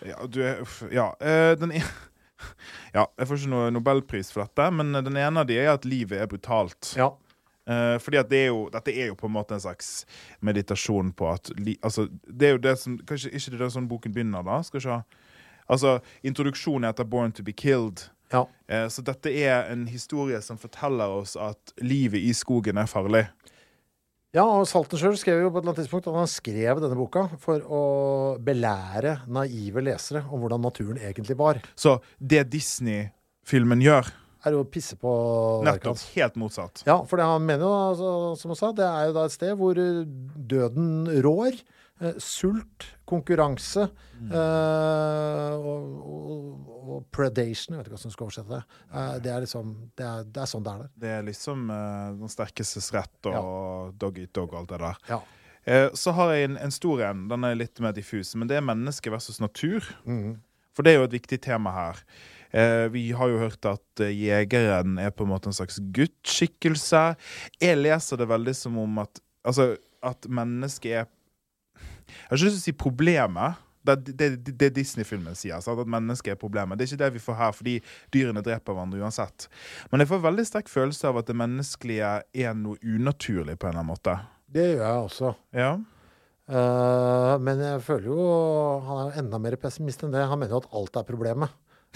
Ja, 0.06 0.26
du 0.26 0.43
er, 0.44 0.60
uff, 0.62 0.82
ja. 0.93 1.09
eh, 1.20 1.55
den, 1.56 1.72
e- 1.72 1.82
Ja, 2.96 3.06
jeg 3.18 3.28
får 3.28 3.38
ikke 3.42 3.52
noe 3.52 3.70
nobelpris 3.74 4.30
for 4.32 4.46
dette, 4.46 4.70
men 4.72 4.92
den 4.96 5.16
ene 5.20 5.42
av 5.42 5.48
de 5.48 5.58
er 5.60 5.72
at 5.74 5.84
livet 5.84 6.20
er 6.22 6.28
brutalt. 6.30 6.94
Ja. 6.96 7.10
Eh, 7.66 7.96
fordi 7.98 8.20
at 8.20 8.28
det 8.30 8.38
er 8.44 8.50
jo, 8.52 8.68
dette 8.72 8.92
er 8.94 9.10
jo 9.10 9.16
på 9.18 9.26
en 9.26 9.34
måte 9.34 9.56
en 9.56 9.60
slags 9.60 10.06
meditasjon 10.40 11.10
på 11.18 11.30
at 11.32 11.50
li, 11.58 11.74
Altså, 11.82 12.06
det 12.30 12.48
er 12.48 12.52
jo 12.54 12.60
det 12.62 12.76
som 12.78 12.94
Kanskje 12.98 13.32
ikke 13.34 13.56
det 13.56 13.64
er 13.66 13.72
sånn 13.74 13.88
boken 13.90 14.14
begynner, 14.14 14.44
da? 14.46 14.60
Skal 14.62 14.78
vi 14.78 14.84
se. 14.86 14.98
Altså, 15.66 15.96
introduksjonen 16.22 16.86
heter 16.86 17.04
'Born 17.04 17.32
to 17.32 17.42
be 17.42 17.52
killed'. 17.52 18.08
ja. 18.32 18.44
Eh, 18.68 18.86
så 18.88 19.02
dette 19.02 19.30
er 19.30 19.72
en 19.72 19.86
historie 19.88 20.40
som 20.42 20.58
forteller 20.58 21.06
oss 21.08 21.36
at 21.36 21.72
livet 21.82 22.20
i 22.22 22.32
skogen 22.32 22.78
er 22.78 22.86
farlig. 22.86 23.26
Ja, 24.36 24.44
og 24.44 24.66
Salten 24.68 25.00
sjøl 25.00 25.14
skrev 25.16 25.38
jo 25.40 25.48
på 25.48 25.56
et 25.56 25.64
eller 25.64 25.72
annet 25.72 25.86
tidspunkt 25.86 26.08
at 26.10 26.16
han 26.18 26.28
skrev 26.28 26.80
denne 26.82 26.96
boka 26.98 27.22
for 27.40 27.62
å 27.72 27.82
belære 28.44 29.14
naive 29.32 29.80
lesere 29.86 30.26
om 30.28 30.42
hvordan 30.42 30.60
naturen 30.66 31.00
egentlig 31.00 31.38
var. 31.40 31.62
Så 31.72 31.94
det 32.20 32.44
Disney-filmen 32.52 33.84
gjør, 33.84 34.12
Er 34.46 34.54
jo 34.54 34.60
å 34.62 34.66
pisse 34.70 34.94
på 34.94 35.10
nettopp 35.66 35.98
helt 36.14 36.36
motsatt. 36.38 36.84
Ja, 36.86 37.00
for 37.08 37.18
det 37.18 37.24
han 37.26 37.42
mener 37.42 37.64
jo, 37.64 37.70
altså, 37.88 38.10
som 38.38 38.52
han 38.52 38.58
sa, 38.60 38.68
det 38.76 38.84
er 38.86 39.08
jo 39.08 39.14
da 39.16 39.24
et 39.26 39.34
sted 39.34 39.56
hvor 39.58 39.80
døden 40.52 41.08
rår. 41.24 41.56
Eh, 42.01 42.18
sult, 42.20 42.85
konkurranse 43.09 43.86
eh, 43.86 45.52
og, 45.56 45.86
og, 46.05 46.74
og 46.97 47.06
predation, 47.14 47.73
jeg 47.73 47.81
vet 47.81 47.89
ikke 47.89 47.97
hvordan 47.97 48.12
du 48.12 48.16
skal 48.16 48.27
oversette 48.27 48.52
det. 48.52 48.81
Eh, 48.90 49.14
det 49.24 49.32
er 49.32 49.47
liksom, 49.47 49.73
det 49.97 50.05
er, 50.10 50.27
det 50.28 50.43
er 50.43 50.51
sånn 50.51 50.66
det 50.66 50.74
er 50.74 50.82
der. 50.82 50.93
Det 51.06 51.14
er 51.14 51.24
liksom 51.31 51.64
den 52.20 52.32
sterkestes 52.32 52.90
rett 52.97 53.31
og 53.32 53.97
dog 53.97 54.20
eat 54.20 54.35
dog 54.36 54.52
og 54.52 54.60
alt 54.60 54.74
det 54.74 54.82
der. 54.85 55.02
Ja. 55.14 55.23
Eh, 55.66 55.89
så 55.98 56.14
har 56.14 56.32
jeg 56.35 56.51
en, 56.51 56.59
en 56.62 56.74
stor 56.74 57.02
en. 57.09 57.27
Den 57.32 57.47
er 57.47 57.59
litt 57.59 57.81
mer 57.82 57.94
diffus, 57.97 58.35
men 58.39 58.51
det 58.51 58.59
er 58.59 58.66
menneske 58.66 59.10
versus 59.10 59.40
natur. 59.43 59.86
Mm. 60.06 60.36
For 60.77 60.86
det 60.86 60.93
er 60.93 61.01
jo 61.01 61.09
et 61.09 61.16
viktig 61.16 61.40
tema 61.43 61.73
her. 61.74 62.02
Eh, 62.52 62.86
vi 62.93 63.09
har 63.16 63.32
jo 63.32 63.40
hørt 63.40 63.66
at 63.66 64.05
jegeren 64.05 65.01
er 65.02 65.10
på 65.10 65.27
en 65.27 65.32
måte 65.32 65.51
en 65.51 65.56
slags 65.56 65.81
gudsskikkelse. 65.97 67.06
Jeg 67.64 67.81
leser 67.81 68.20
det 68.20 68.28
veldig 68.31 68.56
som 68.59 68.78
om 68.85 69.06
at 69.06 69.23
Altså, 69.47 69.77
at 70.02 70.27
mennesket 70.27 70.90
er 70.90 71.05
Jeg 72.07 72.28
har 72.31 72.39
ikke 72.39 72.49
lyst 72.49 72.59
til 72.59 72.65
å 72.65 72.66
si 72.66 72.77
problemet. 72.77 73.62
Det 73.87 73.97
det, 74.19 74.28
det, 74.59 74.70
Disney-filmen 74.74 75.37
sier. 75.39 75.61
Sant? 75.62 75.81
At 75.83 75.91
mennesket 75.91 76.35
er 76.35 76.41
problemet. 76.41 76.78
Det 76.78 76.87
er 76.87 76.93
ikke 76.93 77.03
det 77.05 77.11
vi 77.15 77.23
får 77.23 77.37
her, 77.39 77.53
fordi 77.55 77.74
dyrene 78.15 78.43
dreper 78.43 78.74
hverandre 78.74 79.03
uansett. 79.03 79.47
Men 79.93 80.03
jeg 80.03 80.11
får 80.11 80.24
veldig 80.24 80.47
sterk 80.49 80.73
følelse 80.73 81.11
av 81.11 81.20
at 81.20 81.28
det 81.31 81.37
menneskelige 81.39 82.15
er 82.47 82.57
noe 82.59 82.81
unaturlig 82.83 83.59
på 83.59 83.69
en 83.69 83.77
eller 83.77 83.85
annen 83.85 83.95
måte. 83.95 84.16
Det 84.57 84.73
gjør 84.73 84.83
jeg 84.83 85.05
også. 85.11 85.37
Ja. 85.57 85.77
Uh, 86.47 87.35
men 87.43 87.59
jeg 87.59 87.81
føler 87.83 88.05
jo 88.07 88.24
Han 88.87 88.99
er 89.01 89.07
jo 89.09 89.23
enda 89.24 89.39
mer 89.43 89.57
pessimist 89.59 90.05
enn 90.07 90.12
det. 90.15 90.23
Han 90.31 90.39
mener 90.39 90.55
jo 90.55 90.62
at 90.62 90.70
alt 90.78 91.01
er 91.01 91.09
problemet. 91.09 91.55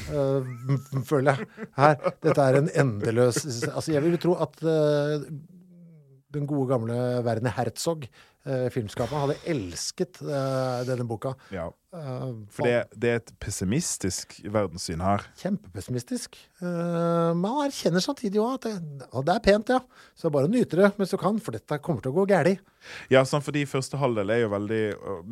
Uh, 0.09 0.47
føler 1.11 1.39
jeg. 1.39 1.69
Her. 1.78 1.97
Dette 2.24 2.47
er 2.47 2.59
en 2.59 2.70
endeløs 2.82 3.45
Altså, 3.70 3.93
jeg 3.95 4.03
vil 4.07 4.19
tro 4.23 4.35
at 4.43 4.59
uh, 4.66 5.23
den 6.35 6.47
gode 6.47 6.69
gamle 6.70 6.97
Werner 7.27 7.55
Herzog, 7.57 8.07
uh, 8.46 8.68
filmskaperen, 8.72 9.26
hadde 9.26 9.38
elsket 9.52 10.22
eh, 10.22 10.80
denne 10.88 11.06
boka. 11.08 11.34
ja. 11.54 11.68
Eh, 11.90 12.26
For 12.54 12.62
det, 12.62 12.84
det 13.02 13.08
er 13.10 13.16
et 13.18 13.30
pessimistisk 13.42 14.36
verdenssyn 14.46 15.00
her. 15.02 15.24
Kjempepessimistisk. 15.40 16.36
Eh, 16.62 16.68
men 17.34 17.46
han 17.50 17.64
erkjenner 17.66 18.04
samtidig 18.04 18.38
òg 18.38 18.60
at 18.60 18.68
det, 18.68 19.08
og 19.10 19.24
det 19.26 19.34
er 19.34 19.42
pent, 19.42 19.72
ja. 19.74 19.80
Så 20.14 20.30
bare 20.30 20.46
nyte 20.46 20.78
det 20.78 20.92
mens 21.00 21.10
du 21.10 21.18
kan, 21.18 21.40
for 21.42 21.56
dette 21.58 21.80
kommer 21.82 22.04
til 22.04 22.12
å 22.12 22.20
gå 22.20 22.28
galt. 22.30 22.62
Ja, 23.10 23.24
sånn 23.26 23.42
fordi 23.42 23.66
første 23.66 23.98
halvdel 23.98 24.30
er 24.30 24.44
jo 24.44 24.52
veldig 24.54 24.80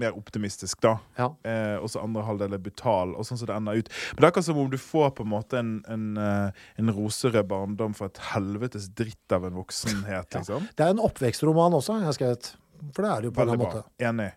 mer 0.03 0.19
optimistisk, 0.19 0.83
da. 0.83 0.97
Ja. 1.21 1.31
Eh, 1.47 1.79
og 1.79 1.93
så 1.95 2.03
andre 2.03 2.27
halvdel 2.27 2.59
er 2.59 2.67
brutal, 2.67 3.15
og 3.15 3.29
sånn 3.31 3.39
som 3.39 3.53
det 3.53 3.55
ender 3.55 3.79
ut. 3.79 3.95
Men 4.11 4.19
det 4.19 4.27
er 4.27 4.33
akkurat 4.35 4.51
som 4.51 4.59
om 4.67 4.75
du 4.75 4.81
får 4.83 5.15
på 5.15 5.29
en 5.29 5.35
måte 5.39 5.63
en, 5.63 5.77
en, 5.87 6.09
eh, 6.19 6.63
en 6.83 6.91
roserød 6.99 7.47
barndom 7.55 7.95
for 7.95 8.11
et 8.11 8.19
helvetes 8.35 8.91
dritt 8.99 9.31
av 9.39 9.47
en 9.47 9.63
voksenhet, 9.63 10.35
liksom. 10.35 10.67
Det 10.75 10.91
er 10.91 10.97
en 10.99 11.07
oppvekstroman 11.07 11.79
også, 11.79 12.03
jeg 12.03 12.11
har 12.11 12.19
skrevet. 12.19 12.57
For 12.95 13.03
det 13.03 13.11
er 13.11 13.21
det 13.21 13.25
jo 13.25 13.31
på 13.37 13.43
en 13.43 13.49
Veldig 13.49 13.55
eller 13.55 13.65
annen 13.65 13.73
bra. 13.73 13.83
måte. 13.83 14.09
Enig. 14.11 14.33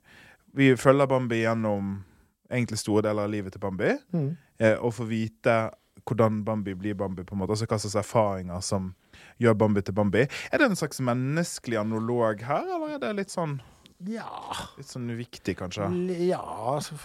Vi 0.53 0.69
følger 0.75 1.07
Bambi 1.07 1.41
gjennom 1.43 1.91
egentlig 2.51 2.77
store 2.81 3.01
deler 3.05 3.23
av 3.23 3.29
livet 3.31 3.53
til 3.53 3.61
Bambi, 3.63 3.93
Mm. 4.13 4.37
eh, 4.59 4.75
og 4.81 4.93
får 4.93 5.07
vite 5.07 5.71
hvordan 6.05 6.43
Bambi 6.43 6.73
blir 6.73 6.95
Bambi, 6.97 7.23
på 7.23 7.33
en 7.35 7.39
måte. 7.39 7.51
Altså 7.53 7.65
hva 7.69 7.77
slags 7.79 7.95
erfaringer 7.95 8.61
som 8.61 8.95
gjør 9.39 9.53
Bambi 9.57 9.81
til 9.81 9.93
Bambi. 9.93 10.21
Er 10.51 10.57
det 10.57 10.65
en 10.69 10.75
slags 10.75 10.99
menneskelig 10.99 11.77
analog 11.79 12.41
her, 12.41 12.63
eller 12.75 12.95
er 12.95 12.99
det 12.99 13.15
litt 13.15 13.29
sånn, 13.31 13.59
Ja, 14.03 14.25
litt 14.77 14.87
sånn 14.89 15.05
uviktig, 15.13 15.55
kanskje? 15.59 15.85
Ja, 16.25 16.41
altså, 16.41 16.95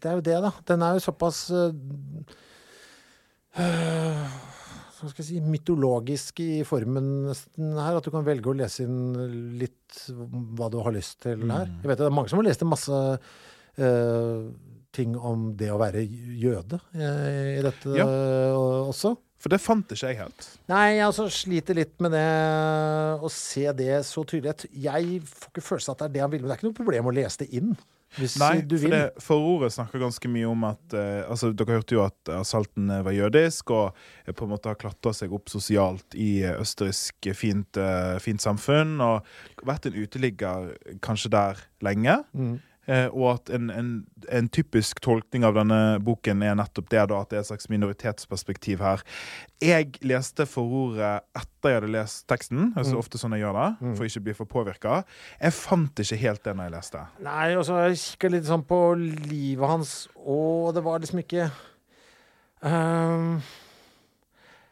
det 0.00 0.04
er 0.10 0.14
jo 0.16 0.20
det, 0.20 0.40
da. 0.42 0.50
Den 0.66 0.82
er 0.82 0.94
jo 0.98 0.98
såpass 1.12 1.48
øh, 1.52 1.72
Hva 5.00 5.10
skal 5.10 5.24
jeg 5.24 5.28
si 5.30 5.40
mytologisk 5.44 6.40
i 6.44 6.62
formen 6.68 7.06
nesten 7.30 7.72
her, 7.78 7.96
at 7.98 8.04
du 8.04 8.10
kan 8.12 8.26
velge 8.26 8.50
å 8.52 8.56
lese 8.58 8.84
inn 8.84 9.56
litt 9.60 10.02
hva 10.10 10.68
du 10.72 10.78
har 10.84 10.92
lyst 10.94 11.22
til 11.24 11.46
her. 11.48 11.70
Jeg 11.80 11.88
vet 11.90 12.02
Det 12.02 12.06
er 12.08 12.14
mange 12.14 12.32
som 12.32 12.40
har 12.42 12.48
lest 12.50 12.66
masse 12.68 13.00
uh, 13.80 14.50
ting 14.92 15.16
om 15.16 15.50
det 15.58 15.70
å 15.72 15.78
være 15.80 16.02
jøde 16.04 16.80
i, 16.94 17.04
i 17.58 17.64
dette 17.64 17.92
Ja. 17.96 18.06
øh, 18.06 18.88
også. 18.90 19.14
For 19.40 19.48
det 19.48 19.60
fant 19.62 19.88
ikke 19.94 20.10
jeg 20.10 20.18
helt. 20.18 20.48
Nei, 20.68 20.96
jeg 20.98 21.06
altså 21.06 21.24
sliter 21.32 21.78
litt 21.78 21.94
med 22.04 22.12
det 22.12 22.26
å 23.24 23.30
se 23.32 23.70
det 23.78 24.02
så 24.04 24.24
tydelig. 24.28 24.68
Jeg 24.76 25.22
får 25.24 25.52
ikke 25.54 25.64
følelsen 25.64 25.94
at 25.94 26.02
det 26.02 26.08
er 26.10 26.14
det 26.16 26.24
han 26.26 26.34
vil, 26.34 26.42
men 26.42 26.50
det 26.50 26.56
er 26.56 26.60
ikke 26.60 26.68
noe 26.68 26.80
problem 26.82 27.08
å 27.08 27.14
lese 27.16 27.40
det 27.44 27.48
inn. 27.56 27.70
Hvis 28.18 28.34
Nei, 28.40 28.60
du 28.66 28.74
for 28.74 28.82
vil. 28.88 28.94
det 28.96 29.22
forordet 29.22 29.70
snakker 29.74 30.02
ganske 30.02 30.30
mye 30.32 30.48
om 30.50 30.64
at 30.66 30.96
eh, 30.98 31.20
altså, 31.30 31.52
Dere 31.54 31.76
hørte 31.78 31.94
jo 31.94 32.02
at 32.02 32.32
asalten 32.34 32.90
var 33.06 33.14
jødisk 33.14 33.70
og 33.76 33.92
eh, 34.26 34.32
på 34.34 34.46
en 34.46 34.54
måte 34.54 34.72
har 34.72 34.78
klatra 34.80 35.12
seg 35.14 35.34
opp 35.36 35.52
sosialt 35.52 36.16
i 36.18 36.40
eh, 36.42 36.56
østerriksk 36.58 37.30
fint, 37.38 37.78
eh, 37.78 38.16
fint 38.22 38.42
samfunn. 38.42 38.96
Og 39.04 39.66
vært 39.68 39.86
en 39.86 40.00
uteligger 40.00 40.72
kanskje 41.04 41.30
der 41.36 41.62
lenge. 41.86 42.18
Mm. 42.34 42.58
Eh, 42.90 43.06
og 43.14 43.36
at 43.36 43.52
en, 43.54 43.68
en, 43.70 43.90
en 44.34 44.48
typisk 44.50 44.98
tolkning 45.04 45.44
av 45.46 45.54
denne 45.58 46.00
boken 46.02 46.42
er 46.42 46.56
nettopp 46.58 46.88
det 46.90 47.04
da, 47.12 47.20
at 47.22 47.30
det 47.30 47.38
er 47.38 47.44
et 47.44 47.50
slags 47.52 47.70
minoritetsperspektiv 47.70 48.82
her. 48.82 49.04
Jeg 49.62 50.00
leste 50.02 50.46
forordet 50.48 51.20
etter 51.36 51.70
jeg 51.70 51.78
hadde 51.78 51.92
lest 51.92 52.24
teksten, 52.30 52.70
altså 52.80 52.96
ofte 52.98 53.20
sånn 53.20 53.36
jeg 53.36 53.44
gjør 53.44 53.58
det, 53.58 53.94
for 53.98 54.08
ikke 54.08 54.22
å 54.22 54.26
bli 54.26 54.36
for 54.38 54.50
påvirka. 54.50 55.00
Jeg 55.38 55.56
fant 55.58 56.02
ikke 56.02 56.20
helt 56.24 56.44
det 56.46 56.54
når 56.56 56.70
jeg 56.70 56.76
leste. 56.78 57.06
Nei, 57.26 57.48
og 57.60 57.66
så 57.68 57.82
jeg 57.84 58.00
kikka 58.00 58.32
litt 58.32 58.48
sånn 58.48 58.64
på 58.66 58.80
livet 58.98 59.68
hans, 59.68 59.94
og 60.24 60.72
det 60.76 60.84
var 60.86 61.04
liksom 61.04 61.20
ikke 61.22 61.50
ehm, 62.66 63.34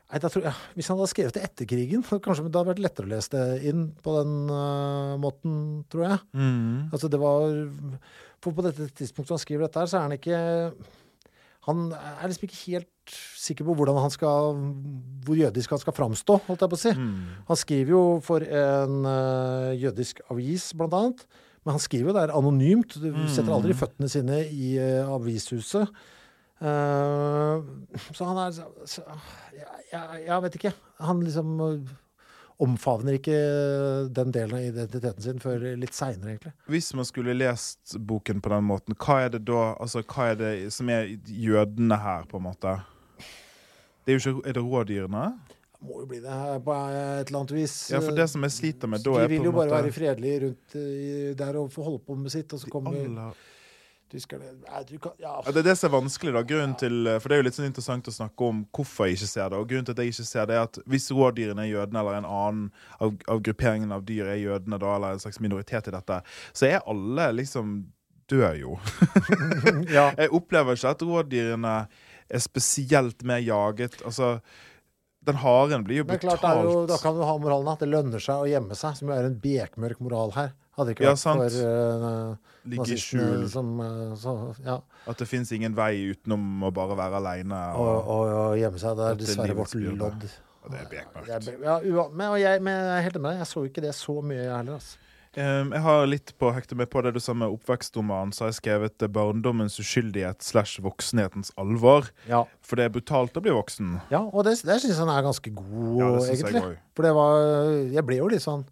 Nei, 0.08 0.20
da 0.24 0.30
tror 0.32 0.46
jeg, 0.46 0.56
Hvis 0.78 0.88
han 0.88 0.96
hadde 0.96 1.10
skrevet 1.12 1.36
det 1.36 1.42
etter 1.44 1.68
krigen, 1.68 2.04
kanskje 2.04 2.46
det 2.46 2.56
hadde 2.56 2.70
vært 2.70 2.84
lettere 2.84 3.08
å 3.08 3.10
lese 3.10 3.32
det 3.34 3.68
inn 3.68 3.88
på 4.04 4.14
den 4.16 4.36
uh, 4.48 5.16
måten, 5.20 5.58
tror 5.92 6.06
jeg. 6.06 6.22
Altså 6.92 7.10
det 7.12 7.20
var 7.20 7.50
For 8.40 8.56
på 8.56 8.64
dette 8.64 8.88
tidspunktet 8.96 9.36
han 9.36 9.42
skriver 9.42 9.66
dette 9.66 9.82
her, 9.82 9.90
så 9.90 9.98
er 9.98 10.06
han 10.06 10.16
ikke 10.16 10.38
Han 11.68 11.90
er 11.92 12.30
liksom 12.30 12.48
ikke 12.48 12.62
helt 12.62 12.94
sikker 13.36 13.68
på 13.68 13.74
hvordan 13.76 14.00
han 14.00 14.12
skal 14.12 14.56
hvor 15.24 15.36
jødisk 15.36 15.72
han 15.72 15.80
skal 15.80 15.94
framstå, 15.96 16.38
holdt 16.46 16.64
jeg 16.64 16.72
på 16.72 16.76
å 16.76 16.80
si. 16.80 16.92
Han 17.48 17.58
skriver 17.60 17.92
jo 17.92 18.02
for 18.24 18.44
en 18.44 19.04
uh, 19.04 19.76
jødisk 19.76 20.20
avis, 20.32 20.70
blant 20.76 20.96
annet. 20.96 21.24
Men 21.64 21.76
han 21.76 21.84
skriver 21.84 22.12
jo 22.12 22.16
der 22.16 22.32
anonymt. 22.32 22.96
Du 22.96 23.12
setter 23.28 23.52
aldri 23.52 23.76
føttene 23.76 24.08
sine 24.08 24.40
i 24.48 24.78
uh, 24.80 25.12
avishuset. 25.18 25.92
Eh, 26.58 27.62
så 28.12 28.24
han 28.26 28.38
er 28.42 28.52
så, 28.56 29.02
jeg, 29.54 29.66
jeg, 29.92 30.22
jeg 30.26 30.44
vet 30.44 30.58
ikke. 30.58 30.72
Han 31.06 31.20
liksom 31.22 31.60
øh, 31.62 31.96
omfavner 32.58 33.18
ikke 33.18 33.36
den 34.14 34.32
delen 34.34 34.56
av 34.58 34.64
identiteten 34.66 35.22
sin 35.22 35.42
før 35.42 35.62
litt 35.78 35.94
seinere, 35.94 36.34
egentlig. 36.34 36.54
Hvis 36.70 36.90
man 36.98 37.06
skulle 37.06 37.36
lest 37.36 37.94
boken 37.98 38.42
på 38.42 38.52
den 38.54 38.66
måten, 38.66 38.98
hva 38.98 39.20
er 39.26 39.36
det 39.36 39.44
da 39.46 39.74
altså, 39.78 40.02
Hva 40.02 40.32
er 40.32 40.40
det 40.40 40.54
som 40.74 40.90
er 40.90 41.12
jødene 41.26 42.00
her, 42.02 42.26
på 42.30 42.40
en 42.40 42.48
måte? 42.48 42.74
Det 44.02 44.14
er 44.14 44.18
jo 44.18 44.24
ikke 44.24 44.48
Er 44.48 44.58
det 44.58 44.64
rådyrene? 44.64 45.28
Må 45.78 46.00
jo 46.00 46.08
bli 46.10 46.18
det 46.18 46.34
her 46.34 46.58
på 46.58 46.74
et 46.74 47.28
eller 47.28 47.38
annet 47.38 47.52
vis. 47.54 47.74
Ja, 47.92 48.00
for 48.02 48.16
det 48.16 48.24
som 48.32 48.42
jeg 48.42 48.50
sliter 48.56 48.90
med 48.90 49.04
da, 49.06 49.12
De 49.22 49.28
vil 49.30 49.46
jo 49.46 49.52
bare 49.54 49.68
måte 49.68 49.76
være 49.76 49.92
fredelige 49.94 50.40
rundt 50.42 50.74
eh, 50.80 51.28
der 51.38 51.60
og 51.60 51.70
få 51.70 51.86
holde 51.86 52.02
på 52.02 52.16
med 52.18 52.34
sitt, 52.34 52.50
og 52.50 52.58
så 52.58 52.72
kommer 52.72 52.98
aller 52.98 53.38
tyskerne 54.12 54.50
Ja. 55.18 55.42
Ja, 55.44 55.52
det 55.52 55.60
er 55.60 55.66
det 55.70 55.76
som 55.78 55.90
er 55.90 55.94
vanskelig, 56.00 56.32
da. 56.36 56.42
Grunnen 56.46 56.74
til, 56.78 57.10
for 57.20 57.28
det 57.28 57.36
er 57.36 57.42
jo 57.42 57.46
litt 57.48 57.58
sånn 57.58 57.68
interessant 57.68 58.08
å 58.10 58.14
snakke 58.14 58.48
om 58.48 58.64
hvorfor 58.74 59.08
jeg 59.08 59.18
ikke 59.18 59.30
ser 59.30 59.52
det. 59.52 59.60
Og 59.60 59.68
grunnen 59.70 59.88
til 59.88 59.96
at 59.96 60.02
jeg 60.02 60.14
ikke 60.14 60.26
ser 60.30 60.48
det, 60.48 60.56
er 60.56 60.68
at 60.68 60.80
hvis 60.88 61.10
rådyrene 61.14 61.66
er 61.66 61.70
jødene, 61.72 62.02
eller 62.02 62.20
en 62.20 62.28
annen 62.28 62.64
av, 62.98 63.14
av 63.28 63.42
grupperingen 63.44 63.94
av 63.94 64.06
dyr 64.08 64.32
er 64.32 64.40
jødene, 64.42 64.80
da, 64.80 64.94
eller 64.96 65.16
en 65.16 65.22
slags 65.22 65.40
minoritet 65.44 65.90
i 65.90 65.94
dette, 65.94 66.20
så 66.52 66.70
er 66.70 66.84
alle 66.86 67.30
liksom 67.38 67.78
dør 68.28 68.56
jo. 68.60 68.78
ja. 69.96 70.10
Jeg 70.18 70.32
opplever 70.36 70.76
ikke 70.76 70.94
at 70.94 71.04
rådyrene 71.04 71.74
er 72.28 72.42
spesielt 72.44 73.24
mer 73.26 73.40
jaget. 73.40 74.00
Altså, 74.04 74.38
den 75.28 75.40
haren 75.42 75.84
blir 75.84 76.02
jo 76.02 76.08
betalt. 76.08 76.42
Men 76.42 76.42
klart, 76.42 76.64
jo, 76.68 76.86
da 76.88 76.98
kan 77.00 77.16
du 77.16 77.24
ha 77.26 77.36
moralen 77.40 77.72
at 77.72 77.84
det 77.84 77.90
lønner 77.90 78.22
seg 78.22 78.44
å 78.44 78.48
gjemme 78.48 78.76
seg, 78.78 78.96
som 79.00 79.12
er 79.14 79.28
en 79.28 79.38
bekmørk 79.42 80.00
moral 80.04 80.34
her. 80.36 80.52
Hadde 80.78 80.86
det 80.92 80.94
ikke 80.96 81.04
Ja, 81.08 81.14
vært 81.16 81.22
sant. 81.24 81.42
for 81.42 81.66
uh, 81.66 82.36
nazistene 82.78 83.48
som 83.50 83.72
uh, 83.82 84.12
så, 84.18 84.34
Ja. 84.64 84.78
At 85.10 85.18
det 85.18 85.26
fins 85.28 85.50
ingen 85.56 85.74
vei 85.76 85.92
utenom 86.12 86.62
å 86.68 86.70
bare 86.74 86.96
være 86.98 87.18
aleine. 87.22 87.58
Og, 87.74 87.96
og, 87.98 88.36
og 88.42 88.54
gjemme 88.60 88.78
seg. 88.82 88.94
Det 89.00 89.08
er 89.10 89.18
dessverre 89.24 89.58
vårt 89.58 89.74
lodd. 89.74 90.28
Og 90.64 90.72
det 90.74 90.80
er 90.84 90.88
bekmørkt. 90.92 91.28
Jeg, 91.32 91.44
be- 91.48 91.66
ja, 91.66 92.06
men, 92.12 92.32
jeg, 92.42 92.62
men 92.62 92.74
jeg 92.78 92.96
er 92.98 93.04
helt 93.08 93.16
enig 93.18 93.26
med 93.26 93.30
deg. 93.36 93.42
Jeg 93.44 93.52
så 93.52 93.66
ikke 93.68 93.84
det 93.88 93.92
så 93.98 94.16
mye, 94.22 94.40
jeg 94.46 94.56
heller. 94.56 94.80
Altså. 94.80 95.04
Um, 95.38 95.68
jeg 95.76 95.82
har 95.84 96.06
litt 96.08 96.30
på 96.40 96.48
hekte 96.56 96.74
meg 96.74 96.88
på 96.90 97.02
det 97.04 97.12
du 97.14 97.20
sa 97.22 97.34
med 97.36 97.52
oppvekstroman. 97.52 98.32
Så 98.34 98.42
har 98.44 98.48
jeg 98.50 98.56
skrevet 98.58 99.04
eh, 99.04 99.10
'Barndommens 99.12 99.76
uskyldighet 99.78 100.42
slash 100.42 100.80
voksenhetens 100.82 101.52
alvor'. 101.60 102.08
Ja. 102.26 102.40
For 102.64 102.80
det 102.80 102.88
er 102.88 102.94
brutalt 102.96 103.36
å 103.38 103.42
bli 103.44 103.52
voksen. 103.54 104.00
ja, 104.10 104.22
og 104.24 104.44
det, 104.48 104.56
det 104.66 104.80
syns 104.82 104.98
jeg 104.98 105.06
er 105.14 105.26
ganske 105.28 105.52
god, 105.54 105.98
Ja, 106.00 106.08
jeg 106.26 106.40
egentlig. 106.42 106.78
Det 106.98 107.14
var 107.14 107.38
Jeg 107.94 108.04
ble 108.08 108.16
jo 108.18 108.28
litt 108.32 108.42
sånn 108.42 108.64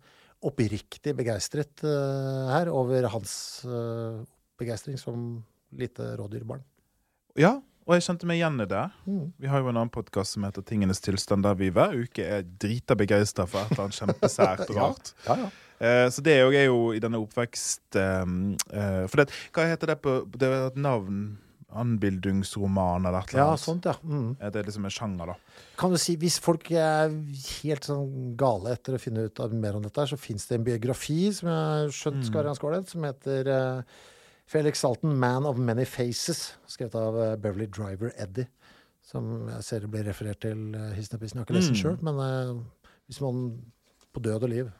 oppriktig 0.44 1.14
begeistret 1.16 1.82
uh, 1.84 2.50
her 2.52 2.68
over 2.72 3.08
hans 3.12 3.62
uh, 3.64 4.20
begeistring 4.60 4.98
som 5.00 5.42
lite 5.76 6.12
rådyrbarn. 6.18 6.62
Ja, 7.40 7.56
og 7.86 7.94
jeg 7.94 8.02
kjente 8.06 8.26
meg 8.26 8.40
igjen 8.40 8.60
i 8.64 8.66
det. 8.66 8.82
Mm. 9.06 9.26
Vi 9.38 9.46
har 9.50 9.60
jo 9.62 9.68
en 9.70 9.76
annen 9.78 9.92
podkast 9.94 10.34
som 10.36 10.44
heter 10.46 10.64
Tingenes 10.66 11.00
tilstand, 11.04 11.44
der 11.46 11.54
vi 11.58 11.68
hver 11.70 11.94
uke 11.94 12.24
er 12.24 12.42
drita 12.42 12.96
begeistra 12.98 13.46
for 13.46 13.62
et 13.62 13.74
eller 13.76 13.84
annet 13.86 14.00
kjempesært 14.00 14.64
og 14.70 14.76
Ja. 14.78 14.88
rart. 14.88 15.12
Ja, 15.28 15.36
ja. 15.44 15.50
Eh, 15.76 16.06
så 16.10 16.22
det 16.24 16.38
jo, 16.40 16.48
er 16.56 16.64
jo 16.70 16.78
i 16.96 17.00
denne 17.04 17.18
oppvekst 17.20 17.98
eh, 18.00 18.22
eh, 18.72 19.02
For 19.12 19.20
det, 19.20 19.26
hva 19.52 19.66
heter 19.68 19.90
det 19.90 19.98
på 20.00 20.14
Det 20.32 20.48
er 20.48 20.70
et 20.70 20.78
navn? 20.80 21.18
Anbildungsroman 21.82 23.06
eller 23.06 23.20
et 23.22 23.32
eller 23.34 23.42
ja, 23.42 23.46
annet? 23.52 23.62
sånt, 23.62 23.86
ja. 23.88 23.94
Mm. 24.02 24.32
Eh, 24.40 24.50
Det 24.50 24.60
er 24.60 24.68
liksom 24.70 24.88
en 24.88 24.94
sjanger, 24.96 25.32
da. 25.32 25.62
Kan 25.78 25.92
du 25.94 25.98
si, 26.00 26.16
Hvis 26.20 26.38
folk 26.42 26.70
er 26.72 27.12
helt 27.62 27.88
sånn 27.88 28.34
gale 28.40 28.74
etter 28.76 28.96
å 28.96 29.00
finne 29.02 29.26
ut 29.28 29.42
mer 29.54 29.78
om 29.78 29.86
dette, 29.86 30.08
så 30.08 30.18
fins 30.20 30.46
det 30.48 30.58
en 30.58 30.66
biografi 30.66 31.32
som 31.36 31.50
jeg 31.52 31.96
skjønt 32.00 32.26
skal 32.28 32.40
være 32.40 32.52
ganske 32.52 32.68
ålreit, 32.70 32.92
som 32.92 33.06
heter 33.06 33.50
uh, 33.52 34.04
Felix 34.46 34.80
Salten, 34.80 35.16
'Man 35.18 35.46
of 35.46 35.58
Many 35.58 35.84
Faces', 35.84 36.52
skrevet 36.66 36.94
av 36.94 37.14
uh, 37.14 37.36
Beverly 37.36 37.66
Driver 37.66 38.12
Eddie. 38.16 38.46
Som 39.06 39.48
jeg 39.48 39.62
ser 39.62 39.84
det 39.84 39.90
blir 39.90 40.06
referert 40.06 40.40
til 40.42 40.74
uh, 40.74 40.90
hissen 40.94 41.18
og 41.18 41.22
pissen. 41.22 41.38
Jeg 41.38 41.44
har 41.44 41.50
ikke 41.50 41.58
lest 41.60 41.72
den 41.74 41.78
sjøl, 41.78 41.98
men 42.02 42.18
eh, 42.22 42.54
hvis 43.06 43.20
man 43.22 43.42
på 44.12 44.22
død 44.24 44.48
og 44.48 44.50
liv 44.50 44.70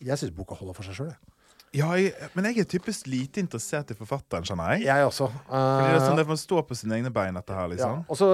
Jeg 0.00 0.18
syns 0.18 0.32
boka 0.34 0.56
holder 0.56 0.74
for 0.74 0.88
seg 0.88 0.96
sjøl, 0.96 1.10
jeg. 1.12 1.29
Ja, 1.76 1.92
jeg, 1.94 2.10
men 2.34 2.48
jeg 2.48 2.64
er 2.64 2.66
typisk 2.66 3.06
lite 3.06 3.38
interessert 3.42 3.92
i 3.92 3.96
forfatteren, 3.98 4.42
skjønner 4.46 4.74
jeg. 4.74 4.88
Jeg 4.88 5.06
også. 5.06 5.28
Fordi 5.46 5.86
det 5.86 5.98
er 6.00 6.02
sånn 6.02 6.18
at 6.18 6.24
det 6.24 6.26
står 6.26 6.42
stå 6.42 6.62
på 6.66 6.78
sine 6.80 6.96
egne 6.98 7.12
bein, 7.14 7.38
dette 7.38 7.54
her, 7.54 7.68
ja. 7.68 7.72
liksom. 7.76 8.00
Og 8.10 8.18
så 8.18 8.30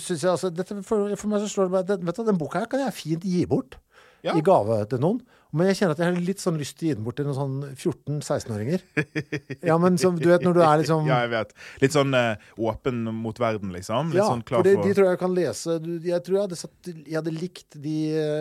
syns 0.00 0.24
jeg 0.24 0.32
altså 0.32 0.52
dette, 0.54 0.78
for, 0.88 1.12
for 1.20 1.32
meg 1.32 1.44
så 1.44 1.50
slår 1.52 1.68
det 1.68 1.76
meg 1.76 1.90
det, 1.90 1.98
vet 2.08 2.20
du, 2.20 2.24
den 2.30 2.40
boka 2.40 2.62
her 2.62 2.70
kan 2.72 2.80
jeg 2.86 2.96
fint 2.96 3.28
gi 3.28 3.44
bort. 3.50 3.76
Ja. 4.22 4.36
i 4.38 4.42
gave 4.46 4.76
til 4.86 5.00
noen. 5.02 5.22
Men 5.52 5.68
jeg 5.68 5.80
kjenner 5.80 5.92
at 5.96 6.00
jeg 6.00 6.08
har 6.08 6.20
litt 6.24 6.40
sånn 6.40 6.56
lyst 6.56 6.76
til 6.78 6.86
å 6.86 6.88
gi 6.88 6.96
den 6.96 7.04
bort 7.04 7.16
til 7.18 7.26
noen 7.28 7.36
sånn 7.36 7.56
14-16-åringer. 7.74 8.84
Ja, 9.68 9.76
men 9.82 9.98
som, 10.00 10.16
du 10.18 10.28
vet 10.30 10.44
når 10.46 10.56
du 10.56 10.60
er 10.64 10.78
liksom 10.80 11.08
Ja, 11.10 11.18
jeg 11.26 11.32
vet. 11.34 11.52
Litt 11.82 11.94
sånn 11.94 12.16
uh, 12.16 12.40
åpen 12.70 13.02
mot 13.18 13.36
verden, 13.42 13.74
liksom. 13.74 14.14
Litt 14.14 14.22
Ja, 14.22 14.30
sånn 14.30 14.44
klar 14.46 14.62
for 14.62 14.70
de, 14.70 14.76
for 14.78 14.88
de 14.88 14.96
tror 14.96 15.10
jeg 15.10 15.20
kan 15.20 15.34
lese 15.36 15.76
Jeg 16.06 16.24
tror 16.24 16.38
jeg 16.38 16.46
hadde, 16.46 16.58
satt, 16.62 16.92
jeg 16.94 17.18
hadde 17.18 17.34
likt 17.36 17.76
de 17.84 17.96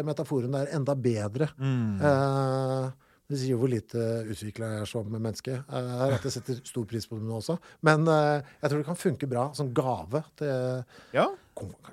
metaforene 0.08 0.64
der 0.64 0.78
enda 0.78 0.96
bedre. 0.96 1.50
Mm. 1.60 1.98
Eh, 2.00 3.11
det 3.32 3.40
sier 3.40 3.56
jo 3.56 3.62
hvor 3.62 3.72
lite 3.72 4.02
utvikla 4.28 4.74
jeg 4.74 4.84
er 4.84 4.90
som 4.90 5.08
menneske. 5.14 5.62
Eh, 5.64 5.92
her 6.02 6.18
at 6.18 6.26
jeg 6.28 6.36
setter 6.36 6.60
stor 6.68 6.88
pris 6.90 7.08
på 7.08 7.20
det 7.20 7.28
nå 7.28 7.38
også. 7.40 7.56
Men 7.88 8.04
eh, 8.12 8.50
jeg 8.60 8.72
tror 8.74 8.82
det 8.82 8.90
kan 8.90 9.00
funke 9.00 9.30
bra 9.32 9.48
som 9.58 9.72
gave. 9.76 10.26
til 10.40 10.84
Ja. 11.16 11.30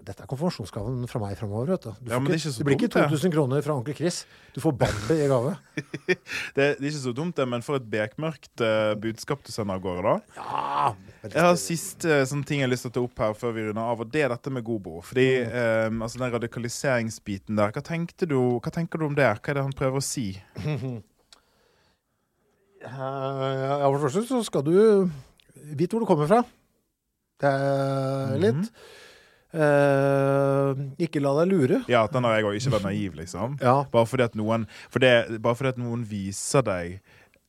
Dette 0.06 0.22
er 0.22 0.28
konfirmasjonsgaven 0.30 1.02
fra 1.10 1.20
meg 1.20 1.34
framover. 1.36 1.74
Vet 1.74 1.84
du. 1.84 1.90
Du, 2.00 2.12
Ja, 2.12 2.18
men 2.18 2.30
det 2.30 2.38
er 2.38 2.40
ikke, 2.40 2.52
det 2.56 2.66
blir 2.66 2.76
ikke 2.78 2.90
2000 2.94 3.34
kroner 3.34 3.64
fra 3.64 3.74
onkel 3.76 3.96
Chris. 3.98 4.22
Du 4.54 4.60
får 4.62 4.74
Bambi 4.80 5.18
i 5.18 5.26
gave. 5.28 5.56
Det, 6.56 6.64
det 6.78 6.80
er 6.80 6.86
ikke 6.88 7.02
så 7.02 7.12
dumt, 7.14 7.36
det, 7.36 7.44
men 7.46 7.62
for 7.62 7.78
et 7.78 7.84
bekmørkt 7.90 8.62
uh, 8.64 8.94
budskap 8.98 9.42
du 9.44 9.50
sender 9.52 9.76
av 9.76 9.82
gårde, 9.84 10.14
da. 10.14 10.38
Ja, 10.38 11.26
Jeg 11.26 11.44
har 11.44 11.58
siste 11.60 12.22
sånn 12.30 12.42
ting 12.46 12.62
jeg 12.62 12.66
har 12.66 12.72
lyst 12.72 12.86
til 12.86 12.92
å 12.92 12.96
ta 12.96 13.02
opp 13.04 13.22
her 13.22 13.36
før 13.38 13.54
vi 13.54 13.66
runder 13.68 13.92
av, 13.92 14.02
og 14.02 14.10
det 14.14 14.24
er 14.24 14.32
dette 14.32 14.52
med 14.54 14.64
Gobo. 14.66 15.02
Fordi 15.04 15.28
um, 15.44 16.00
altså 16.06 16.22
den 16.22 16.32
radikaliseringsbiten 16.34 17.60
der, 17.60 17.74
hva, 17.74 18.00
du, 18.24 18.38
hva 18.58 18.74
tenker 18.74 19.02
du 19.02 19.06
om 19.10 19.18
det? 19.18 19.28
Hva 19.28 19.52
er 19.52 19.60
det 19.60 19.66
han 19.68 19.76
prøver 19.76 20.00
å 20.00 20.08
si? 20.08 20.30
Ja, 22.92 23.84
for 23.84 23.98
det 23.98 24.04
første 24.06 24.24
så 24.28 24.40
skal 24.46 24.64
du 24.66 24.74
vite 25.76 25.94
hvor 25.94 26.04
du 26.04 26.08
kommer 26.08 26.30
fra. 26.30 26.42
Det 27.38 27.50
er 27.52 28.40
litt. 28.42 28.72
Eh, 29.48 30.80
ikke 31.06 31.22
la 31.24 31.32
deg 31.40 31.52
lure. 31.52 31.78
Ja, 31.88 32.02
den 32.12 32.26
har 32.26 32.36
jeg 32.36 32.48
òg 32.48 32.58
ikke 32.58 32.74
vært 32.76 32.88
naiv, 32.90 33.14
liksom. 33.16 33.54
Ja. 33.62 33.78
Bare 33.92 34.08
fordi 34.08 34.26
at 34.26 34.36
noen 34.36 34.66
for 34.90 35.00
det, 35.00 35.40
Bare 35.40 35.56
fordi 35.56 35.72
at 35.72 35.80
noen 35.80 36.04
viser 36.08 36.66
deg 36.66 36.98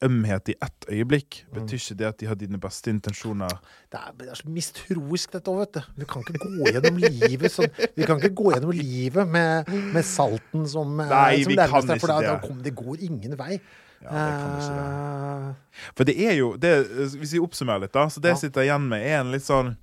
ømhet 0.05 0.47
i 0.47 0.55
ett 0.63 0.85
øyeblikk, 0.87 1.41
betyr 1.51 1.75
ikke 1.75 1.95
det 1.99 2.05
at 2.07 2.21
de 2.21 2.27
har 2.29 2.37
dine 2.39 2.59
beste 2.61 2.87
intensjoner. 2.87 3.51
Det 3.91 3.99
er, 3.99 4.13
det 4.15 4.29
er 4.31 4.39
så 4.39 4.47
mistroisk 4.47 5.33
dette 5.35 5.51
òg, 5.51 5.59
vet 5.65 5.73
du. 5.75 5.81
Vi 5.99 6.07
kan 6.13 6.23
ikke 6.23 6.39
gå 6.45 6.71
gjennom 6.71 7.01
livet 7.03 7.51
sånn. 7.51 7.67
Vi 7.97 8.07
kan 8.07 8.21
ikke 8.21 8.31
gå 8.39 8.53
gjennom 8.53 8.71
livet 8.77 9.27
med, 9.27 9.67
med 9.91 10.07
salten 10.07 10.63
som, 10.71 10.93
eh, 11.03 11.11
Nei, 11.11 11.43
som 11.43 11.57
nærmeste, 11.59 11.99
for 11.99 12.13
da, 12.13 12.19
da 12.29 12.37
kom, 12.45 12.63
det 12.63 12.71
går 12.79 13.03
ingen 13.09 13.35
vei. 13.39 13.59
Ja, 14.03 14.09
det 14.13 14.31
kan 14.39 14.55
ikke 14.55 14.77
det. 14.77 14.87
Eh, 14.87 15.83
For 15.97 16.07
det 16.07 16.15
er 16.23 16.33
jo 16.37 16.53
det, 16.55 16.73
Hvis 17.19 17.35
vi 17.35 17.43
oppsummerer 17.43 17.85
litt, 17.85 17.93
da. 17.95 18.07
Så 18.11 18.23
det 18.23 18.35
jeg 18.35 18.45
sitter 18.47 18.67
igjen 18.67 18.87
med, 18.91 19.03
er 19.03 19.21
en 19.21 19.31
litt 19.33 19.45
sånn 19.45 19.75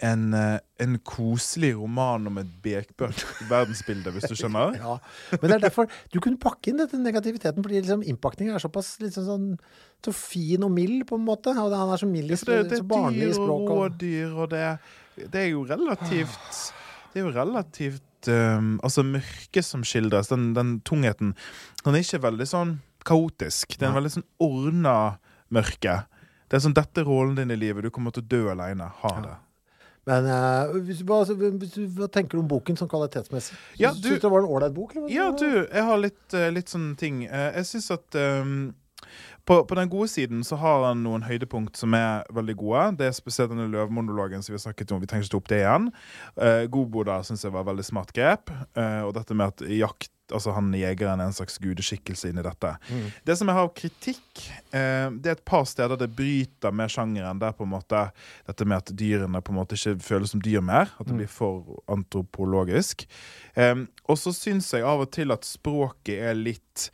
en, 0.00 0.34
eh, 0.34 0.58
en 0.80 0.94
koselig 1.04 1.74
roman 1.76 2.26
om 2.30 2.38
et 2.40 2.50
bekbørt 2.64 3.20
verdensbilde, 3.50 4.12
hvis 4.14 4.30
du 4.30 4.36
skjønner? 4.38 4.76
Ja, 4.80 4.96
men 5.36 5.44
det 5.50 5.58
er 5.58 5.64
derfor 5.66 5.90
du 6.12 6.20
kunne 6.24 6.40
pakke 6.40 6.72
inn 6.72 6.80
dette 6.80 6.96
negativiteten, 7.00 7.60
fordi 7.60 7.82
liksom 7.82 8.04
innpakningen 8.08 8.56
er 8.56 8.64
såpass 8.64 8.94
liksom 9.02 9.26
sånn 9.28 9.48
så 10.00 10.14
fin 10.16 10.64
og 10.64 10.72
mild, 10.72 11.04
på 11.10 11.18
en 11.20 11.26
måte. 11.26 11.52
Og 11.52 11.74
han 11.76 11.92
er 11.92 12.00
så 12.00 12.08
mild 12.08 12.32
i 12.32 12.38
ja, 12.38 12.44
det, 12.48 12.60
det 12.70 12.80
så 12.80 12.88
barnlig 12.88 13.26
i 13.26 13.28
er 13.28 13.34
dyr 13.34 13.34
og 13.34 13.42
språk. 13.42 13.64
Og, 13.66 13.82
rådyr, 13.82 14.36
og 14.36 14.52
det, 14.54 14.66
det 15.26 15.42
er 15.42 15.50
jo 15.50 15.66
relativt 15.68 16.62
Det 17.12 17.20
er 17.20 17.26
jo 17.26 17.34
relativt 17.34 18.30
um, 18.32 18.78
Altså, 18.86 19.04
mørket 19.04 19.66
som 19.66 19.84
skildres, 19.84 20.32
den, 20.32 20.54
den 20.56 20.78
tungheten, 20.88 21.34
den 21.84 21.98
er 21.98 22.06
ikke 22.06 22.24
veldig 22.24 22.48
sånn 22.48 22.78
kaotisk. 23.04 23.76
Det 23.78 23.86
er 23.86 23.90
en 23.92 23.98
veldig 24.00 24.12
sånn 24.18 24.26
ordna 24.40 24.96
mørke. 25.50 26.00
Det 26.50 26.58
er 26.58 26.64
sånn 26.64 26.74
'Dette 26.74 27.00
er 27.02 27.04
rollen 27.06 27.36
din 27.38 27.50
i 27.50 27.56
livet. 27.56 27.82
Du 27.84 27.90
kommer 27.90 28.10
til 28.10 28.22
å 28.24 28.28
dø 28.28 28.42
aleine. 28.50 28.88
Ha 29.02 29.14
det'. 29.22 29.36
men 30.06 30.24
uh, 30.26 30.72
hvis 30.82 30.98
du, 31.04 31.12
altså, 31.14 31.34
hvis 31.36 31.76
hva 31.94 32.08
tenker 32.10 32.34
du 32.38 32.40
om 32.42 32.48
boken 32.48 32.76
sånn 32.76 32.88
kvalitetsmessig? 32.90 33.54
Ja, 33.78 33.92
Syns 33.92 34.02
du- 34.02 34.08
du 34.16 34.18
det 34.18 34.30
var 34.30 34.40
en 34.40 34.48
ålreit 34.48 34.74
bok? 34.74 34.96
Eller? 34.96 35.08
Ja, 35.12 35.30
du, 35.30 35.66
jeg 35.72 35.84
har 35.84 35.98
litt, 35.98 36.34
eh, 36.34 36.50
litt 36.50 36.66
sånne 36.68 36.96
ting. 36.96 37.24
Eh, 37.26 37.52
Jeg 37.60 37.64
syns 37.66 37.90
at 37.90 38.14
um, 38.16 38.74
på, 39.46 39.64
på 39.66 39.74
den 39.74 39.88
gode 39.88 40.08
siden 40.08 40.42
så 40.44 40.56
har 40.56 40.84
han 40.88 41.02
noen 41.04 41.22
høydepunkt 41.22 41.76
som 41.76 41.94
er 41.94 42.24
veldig 42.32 42.56
gode. 42.56 42.96
Det 42.98 43.06
er 43.06 43.12
spesielt 43.12 43.50
denne 43.50 43.68
løvmonologen 43.70 44.42
som 44.42 44.52
vi 44.52 44.58
har 44.58 44.64
snakket 44.72 44.90
om. 44.92 45.00
Vi 45.00 45.06
trenger 45.06 45.24
ikke 45.24 45.32
ta 45.32 45.36
opp 45.40 45.48
det 45.48 45.60
igjen. 45.62 45.90
Uh, 46.36 46.64
Godboda 46.70 47.22
syns 47.22 47.42
jeg 47.44 47.52
var 47.52 47.64
veldig 47.64 47.84
smart 47.84 48.12
grep. 48.12 48.50
Uh, 48.76 49.02
og 49.06 49.14
dette 49.14 49.34
med 49.34 49.46
at 49.54 49.60
jakt 49.68 50.10
Altså 50.36 50.54
han 50.56 50.70
jegeren 50.76 51.20
er 51.20 51.30
en 51.30 51.36
slags 51.36 51.58
gudeskikkelse 51.62 52.30
inni 52.30 52.44
dette. 52.44 52.72
Det 53.26 53.36
som 53.38 53.50
jeg 53.50 53.58
har 53.58 53.70
kritikk, 53.76 54.42
eh, 54.72 55.08
det 55.10 55.32
er 55.32 55.36
et 55.38 55.44
par 55.44 55.66
steder 55.68 55.98
det 56.00 56.10
bryter 56.16 56.74
med 56.74 56.92
sjangeren. 56.92 57.40
Der 57.42 57.56
på 57.56 57.66
en 57.66 57.72
måte 57.74 58.06
dette 58.46 58.66
med 58.68 58.78
at 58.78 58.94
dyrene 58.96 59.42
på 59.42 59.54
en 59.54 59.60
måte 59.60 59.78
ikke 59.78 59.98
føles 60.04 60.34
som 60.34 60.42
dyr 60.44 60.62
mer. 60.64 60.92
At 60.98 61.08
det 61.10 61.16
blir 61.20 61.30
for 61.30 61.82
antropologisk. 61.90 63.06
Eh, 63.54 63.74
og 64.06 64.18
så 64.18 64.34
syns 64.36 64.72
jeg 64.74 64.86
av 64.86 65.04
og 65.06 65.10
til 65.14 65.32
at 65.34 65.46
språket 65.48 66.22
er 66.30 66.38
litt 66.38 66.90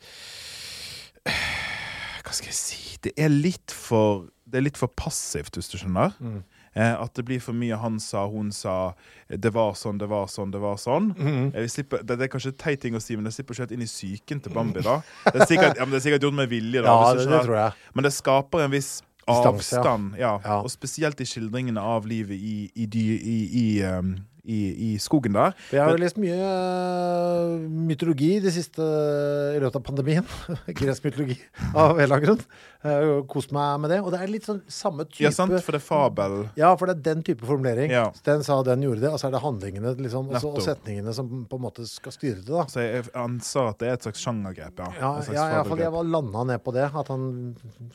Hva 1.27 2.33
skal 2.33 2.49
jeg 2.49 2.57
si 2.57 2.97
Det 3.03 3.11
er 3.19 3.29
litt 3.29 3.73
for 3.73 4.29
Det 4.47 4.59
er 4.59 4.65
litt 4.65 4.79
for 4.79 4.87
passivt, 4.87 5.55
hvis 5.57 5.69
du 5.71 5.77
skjønner. 5.77 6.15
Eh, 6.23 6.39
at 6.81 7.13
det 7.15 7.25
blir 7.25 7.39
for 7.39 7.53
mye 7.53 7.77
'han 7.77 7.99
sa', 7.99 8.27
'hun 8.29 8.51
sa', 8.51 8.93
'det 9.29 9.53
var 9.53 9.73
sånn', 9.73 9.97
'det 9.97 10.09
var 10.09 10.27
sånn', 10.27 10.51
'det 10.51 10.61
var 10.61 10.75
sånn'. 10.75 11.55
Eh, 11.55 11.67
slipper, 11.67 12.03
det, 12.03 12.21
er 12.21 12.27
kanskje 12.27 12.57
teit 12.57 12.81
ting 12.81 12.95
å 12.95 13.01
si, 13.01 13.15
men 13.15 13.25
det 13.25 13.33
slipper 13.33 13.53
ikke 13.53 13.65
helt 13.65 13.71
inn 13.71 13.81
i 13.81 13.85
psyken 13.85 14.39
til 14.41 14.53
Bambi. 14.53 14.81
da 14.81 15.01
Det 15.25 15.41
er 15.41 15.45
sikkert, 15.45 15.77
ja, 15.77 15.85
men 15.85 15.91
det 15.91 16.05
er 16.05 16.09
sikkert 16.09 16.21
gjort 16.21 16.33
med 16.33 16.49
vilje, 16.49 16.81
da. 16.81 16.87
Ja, 16.87 17.13
det, 17.13 17.27
det 17.27 17.55
jeg. 17.55 17.71
Men 17.93 18.03
det 18.03 18.13
skaper 18.13 18.59
en 18.65 18.71
viss 18.71 19.01
avstand. 19.27 20.15
Ja. 20.17 20.37
Og 20.61 20.71
spesielt 20.71 21.19
i 21.21 21.27
skildringene 21.27 21.81
av 21.81 22.07
livet 22.07 22.37
i, 22.37 22.71
i, 22.75 22.87
i, 22.87 23.37
i, 23.63 23.83
um, 23.83 24.15
i, 24.47 24.59
i 24.87 24.89
skogen 25.03 25.35
der. 25.35 25.53
Jeg 25.75 25.83
har 25.83 25.91
jo 25.91 25.99
lest 26.01 26.17
mye 26.21 26.37
eh, 26.37 27.67
mytologi 27.89 28.29
de 28.43 28.51
siste 28.53 28.81
i 28.81 29.59
løpet 29.61 29.79
av 29.81 29.83
pandemien. 29.87 30.25
Gresk 30.79 31.05
mytologi 31.07 31.37
av 31.73 31.97
en 31.97 32.03
eller 32.05 32.15
annen 32.17 32.25
grunn. 32.25 33.25
Kost 33.27 33.51
meg 33.55 33.81
med 33.83 33.91
det. 33.91 33.99
Og 34.05 34.11
det 34.13 34.21
er 34.23 34.31
litt 34.31 34.47
sånn 34.47 34.61
samme 34.71 35.05
type 35.09 35.25
Ja, 35.25 35.33
sant? 35.35 35.55
For 35.65 35.75
det 35.75 35.81
er 35.81 35.87
fabel. 35.87 36.37
Ja, 36.59 36.71
for 36.79 36.89
det 36.89 36.97
er 36.97 37.05
den 37.09 37.23
type 37.27 37.47
formulering. 37.47 37.91
Ja. 37.91 38.05
Den 38.27 38.45
sa, 38.47 38.59
den 38.67 38.85
gjorde 38.85 39.03
det. 39.03 39.11
Og 39.11 39.19
så 39.21 39.29
er 39.29 39.35
det 39.35 39.43
handlingene 39.43 39.95
liksom, 39.99 40.31
også, 40.31 40.53
og 40.55 40.63
setningene 40.65 41.13
som 41.17 41.43
på 41.49 41.59
en 41.59 41.65
måte 41.67 41.87
skal 41.89 42.15
styre 42.15 42.39
det. 42.41 42.47
da. 42.53 42.65
Så 42.71 42.85
jeg 42.85 43.07
anser 43.17 43.71
at 43.73 43.81
det 43.83 43.91
er 43.91 43.99
et 43.99 44.07
slags 44.07 44.23
sjangergrep. 44.23 44.83
Ja, 44.85 45.11
Ja, 45.33 45.45
ja, 45.57 45.61
for 45.67 45.79
jeg 45.81 45.91
var 45.93 46.07
landa 46.07 46.43
ned 46.53 46.63
på 46.63 46.73
det. 46.75 46.87
At 46.87 47.11
han 47.11 47.27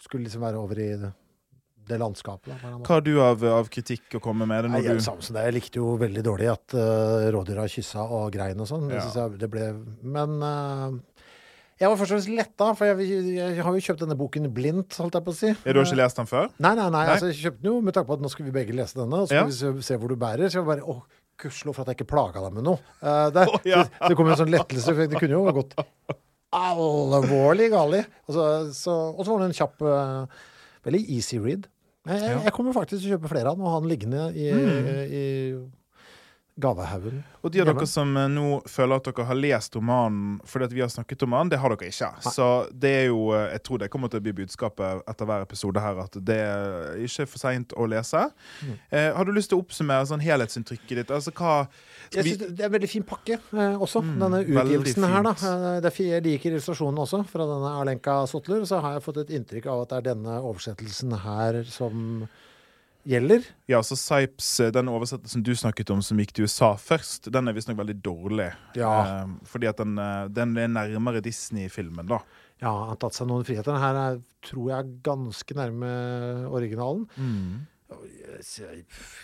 skulle 0.03 0.27
liksom 0.29 0.45
være 0.45 0.61
over 0.61 0.79
i 0.83 0.91
det, 1.01 1.13
det 1.89 1.99
landskapet. 2.01 2.53
Da. 2.63 2.73
Hva 2.79 2.97
har 2.97 3.05
du 3.05 3.13
av, 3.23 3.45
av 3.61 3.71
kritikk 3.73 4.19
å 4.19 4.21
komme 4.23 4.47
med? 4.49 4.67
Er 4.67 4.73
Nei, 4.73 4.83
jeg, 4.87 5.01
det. 5.03 5.45
jeg 5.47 5.55
likte 5.57 5.81
jo 5.81 5.95
veldig 6.01 6.25
dårlig 6.27 6.51
at 6.53 6.77
uh, 6.79 7.29
rådyra 7.35 7.67
kyssa 7.71 8.05
og 8.07 8.29
grein 8.35 8.61
og 8.63 8.69
sånn. 8.71 8.91
Ja. 8.93 9.05
Men 10.03 10.37
uh, 10.43 10.99
Jeg 11.81 11.91
var 11.91 11.99
først 11.99 12.13
og 12.13 12.15
fremst 12.17 12.31
letta, 12.31 12.71
for 12.79 12.93
jeg, 12.93 13.09
jeg 13.39 13.65
har 13.67 13.79
jo 13.79 13.87
kjøpt 13.89 14.05
denne 14.05 14.19
boken 14.19 14.51
blindt, 14.55 14.99
holdt 15.03 15.19
jeg 15.19 15.27
på 15.27 15.35
å 15.35 15.39
si. 15.41 15.51
Ja, 15.51 15.73
du 15.75 15.81
har 15.83 15.89
ikke 15.89 16.03
lest 16.03 16.21
den 16.21 16.31
før? 16.31 16.53
Nei, 16.59 16.75
nei, 16.79 16.87
nei. 16.87 16.93
Nei. 17.01 17.09
Altså, 17.17 17.33
jeg 17.33 17.41
kjøpte 17.41 17.65
den 17.65 17.73
jo 17.73 17.81
med 17.89 17.97
tanke 17.99 18.11
på 18.13 18.19
at 18.21 18.23
nå 18.23 18.31
skal 18.33 18.47
vi 18.47 18.55
begge 18.55 18.77
lese 18.79 19.01
denne, 19.01 19.25
og 19.25 19.27
så 19.27 19.33
skal 19.33 19.43
Ja. 19.43 19.49
vi 19.51 19.59
se, 19.59 19.91
se 19.91 19.99
hvor 19.99 20.13
du 20.13 20.19
bærer. 20.21 20.53
Så 20.53 20.61
jeg 20.61 20.69
bare 20.69 20.87
åh, 20.87 21.03
gudskjelov 21.43 21.75
for 21.75 21.83
at 21.85 21.93
jeg 21.93 22.01
ikke 22.01 22.13
plaga 22.15 22.45
deg 22.45 22.55
med 22.61 22.69
noe. 22.71 22.79
Uh, 23.03 23.27
det, 23.35 23.49
oh, 23.51 23.59
ja. 23.67 23.83
det, 23.89 24.13
det 24.13 24.21
kom 24.21 24.31
en 24.31 24.39
sånn 24.39 24.53
lettelse, 24.55 24.95
for 24.95 25.11
det 25.11 25.19
kunne 25.19 25.41
jo 25.41 25.57
gått 25.59 25.75
alvorlig 26.53 27.71
galt. 27.73 28.09
Og 28.29 28.37
så, 28.37 28.47
så, 28.77 28.97
og 29.17 29.25
så 29.25 29.33
var 29.33 29.43
det 29.43 29.51
en 29.51 29.61
kjapp 29.63 29.85
uh, 29.89 30.49
Veldig 30.83 31.03
easy 31.15 31.39
read. 31.39 31.69
Jeg, 32.03 32.41
jeg, 32.45 32.53
kommer 32.57 32.75
faktisk 32.75 33.05
til 33.05 33.13
å 33.13 33.17
kjøpe 33.17 33.31
flere 33.31 33.51
av 33.53 33.57
den 33.59 33.67
og 33.67 33.75
ha 33.77 33.81
den 33.85 33.93
liggende 33.93 34.25
i, 34.35 34.49
Mm. 34.51 34.89
i 35.07 35.25
gavehaugen. 36.61 37.23
Og 37.41 37.53
de 37.53 37.63
av 37.63 37.69
dere 37.71 37.87
som 37.89 38.11
eh, 38.19 38.29
nå 38.31 38.61
føler 38.69 39.01
at 39.01 39.07
dere 39.09 39.25
har 39.29 39.39
lest 39.39 39.77
romanen 39.79 40.35
fordi 40.49 40.67
at 40.69 40.75
vi 40.77 40.83
har 40.85 40.91
snakket 40.93 41.25
om 41.25 41.37
den, 41.37 41.53
det 41.55 41.61
har 41.63 41.73
dere 41.73 41.89
ikke. 41.89 42.11
Så 42.27 42.49
det 42.71 42.93
er 42.99 43.07
jo 43.09 43.31
eh, 43.33 43.55
Jeg 43.55 43.63
tror 43.67 43.81
det 43.81 43.89
kommer 43.93 44.13
til 44.13 44.21
å 44.21 44.27
bli 44.27 44.35
budskapet 44.43 45.09
etter 45.09 45.29
hver 45.29 45.47
episode 45.47 45.81
her, 45.83 46.03
at 46.05 46.19
det 46.21 46.39
er 46.45 47.01
ikke 47.07 47.27
for 47.33 47.41
seint 47.41 47.73
å 47.73 47.89
lese. 47.89 48.27
Mm. 48.61 48.77
Eh, 48.91 49.09
har 49.17 49.29
du 49.29 49.33
lyst 49.33 49.53
til 49.53 49.61
å 49.61 49.65
oppsummere 49.65 50.09
sånn 50.13 50.25
helhetsinntrykket 50.25 51.03
ditt? 51.03 51.15
Altså 51.15 51.33
hva 51.33 51.57
Jeg 52.13 52.29
synes 52.29 52.45
det 52.45 52.61
er 52.61 52.69
en 52.69 52.77
veldig 52.77 52.93
fin 52.93 53.09
pakke 53.09 53.41
eh, 53.41 53.81
også, 53.81 54.05
denne 54.05 54.45
utgivelsen 54.45 55.09
her. 55.09 55.27
da. 55.31 55.35
Eh, 55.49 55.81
det 55.83 55.93
er 55.95 56.01
jeg 56.13 56.27
liker 56.29 56.53
illustrasjonen 56.53 57.03
også, 57.07 57.25
fra 57.33 57.49
denne 57.49 57.75
Arlenka 57.81 58.23
Sotler. 58.29 58.67
Så 58.69 58.83
har 58.85 58.99
jeg 58.99 59.07
fått 59.09 59.25
et 59.25 59.37
inntrykk 59.41 59.73
av 59.73 59.87
at 59.87 59.95
det 59.95 60.01
er 60.03 60.09
denne 60.13 60.41
oversettelsen 60.45 61.17
her 61.25 61.63
som 61.73 62.27
gjelder. 63.09 63.45
Ja, 63.71 63.81
så 63.83 63.97
Sipes, 63.99 64.61
eh, 64.61 64.71
den 64.75 64.89
oversettelsen 64.93 65.43
du 65.43 65.53
snakket 65.59 65.91
om 65.91 66.03
som 66.03 66.19
gikk 66.19 66.33
til 66.37 66.45
USA 66.47 66.75
først, 66.79 67.31
den 67.33 67.49
er 67.49 67.53
visstnok 67.57 67.79
veldig 67.81 67.99
dårlig. 68.03 68.53
Ja. 68.79 68.93
Eh, 69.23 69.27
fordi 69.45 69.69
at 69.69 69.77
den, 69.83 69.99
eh, 69.99 70.29
den 70.29 70.57
er 70.57 70.69
nærmere 70.69 71.23
Disney-filmen, 71.23 72.07
da. 72.07 72.21
Ja, 72.63 72.71
han 72.71 72.89
har 72.93 72.97
tatt 72.97 73.15
seg 73.15 73.27
noen 73.27 73.45
friheter. 73.45 73.73
Den 73.75 73.83
her 73.83 73.95
er, 73.95 74.21
tror 74.47 74.69
jeg 74.71 74.79
er 74.79 74.93
ganske 75.03 75.55
nærme 75.59 76.49
originalen. 76.49 77.09
Jeg- 77.19 77.67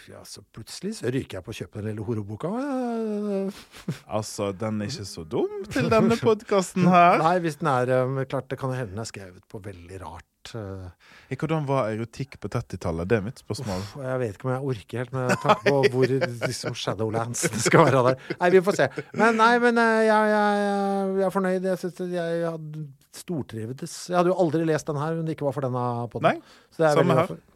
Ja, 0.08 0.22
så 0.24 0.42
plutselig 0.54 0.94
så 0.98 1.10
ryker 1.12 1.38
jeg 1.38 1.44
på 1.46 1.52
å 1.54 1.58
kjøpe 1.58 1.80
den 1.82 1.92
lille 1.92 2.06
horoboka. 2.06 2.52
Altså, 4.18 4.50
den 4.56 4.80
er 4.82 4.88
ikke 4.90 5.04
så 5.08 5.22
dum 5.28 5.62
til 5.72 5.88
denne 5.92 6.16
podkasten 6.20 6.86
her. 6.90 7.20
Nei, 7.22 7.36
hvis 7.44 7.58
den 7.60 7.68
er 7.70 7.90
eh, 7.92 8.24
Klart 8.28 8.48
det 8.50 8.58
kan 8.60 8.72
hende 8.74 8.92
den 8.94 9.02
er 9.02 9.08
skrevet 9.08 9.44
på 9.50 9.60
veldig 9.64 9.98
rart. 10.02 10.52
eh, 10.56 11.34
Hvordan 11.38 11.66
var 11.68 11.90
erotikk 11.92 12.38
på 12.42 12.50
30-tallet? 12.52 13.08
Det 13.10 13.18
er 13.18 13.24
mitt 13.26 13.42
spørsmål. 13.42 13.82
Uff, 13.84 13.96
jeg 14.04 14.22
vet 14.22 14.38
ikke 14.38 14.48
om 14.48 14.54
jeg 14.54 14.70
orker 14.74 15.02
helt 15.02 15.16
med 15.16 15.34
tanke 15.44 15.68
på 15.68 15.82
hvor 15.94 16.14
liksom 16.48 16.78
Shadowlands 16.78 17.44
det 17.52 17.64
skal 17.64 17.84
være 17.88 18.04
der. 18.10 18.24
Nei, 18.40 18.50
vi 18.56 18.64
får 18.68 18.80
se. 18.80 18.88
Men 19.18 19.36
nei, 19.40 19.52
men 19.64 19.82
eh, 19.84 19.98
jeg, 20.08 20.32
jeg, 20.34 20.64
jeg, 20.64 21.26
er 21.28 21.36
fornøyd. 21.36 21.68
Jeg, 21.72 21.82
synes, 21.84 22.02
jeg, 22.16 22.40
jeg 22.44 22.48
hadde 22.56 22.86
stortrivdes. 23.18 23.98
Jeg 24.12 24.20
hadde 24.20 24.32
jo 24.32 24.40
aldri 24.46 24.64
lest 24.68 24.88
den 24.88 25.00
her 25.02 25.20
om 25.20 25.28
det 25.28 25.36
ikke 25.36 25.48
var 25.48 25.56
for 25.58 25.68
denne 25.68 25.86
podden. 26.12 26.32
Nei, 26.32 26.66
Så 26.72 26.82
det 26.84 26.90
er 26.90 27.00
samme 27.02 27.16
veldig 27.22 27.38
her. 27.38 27.46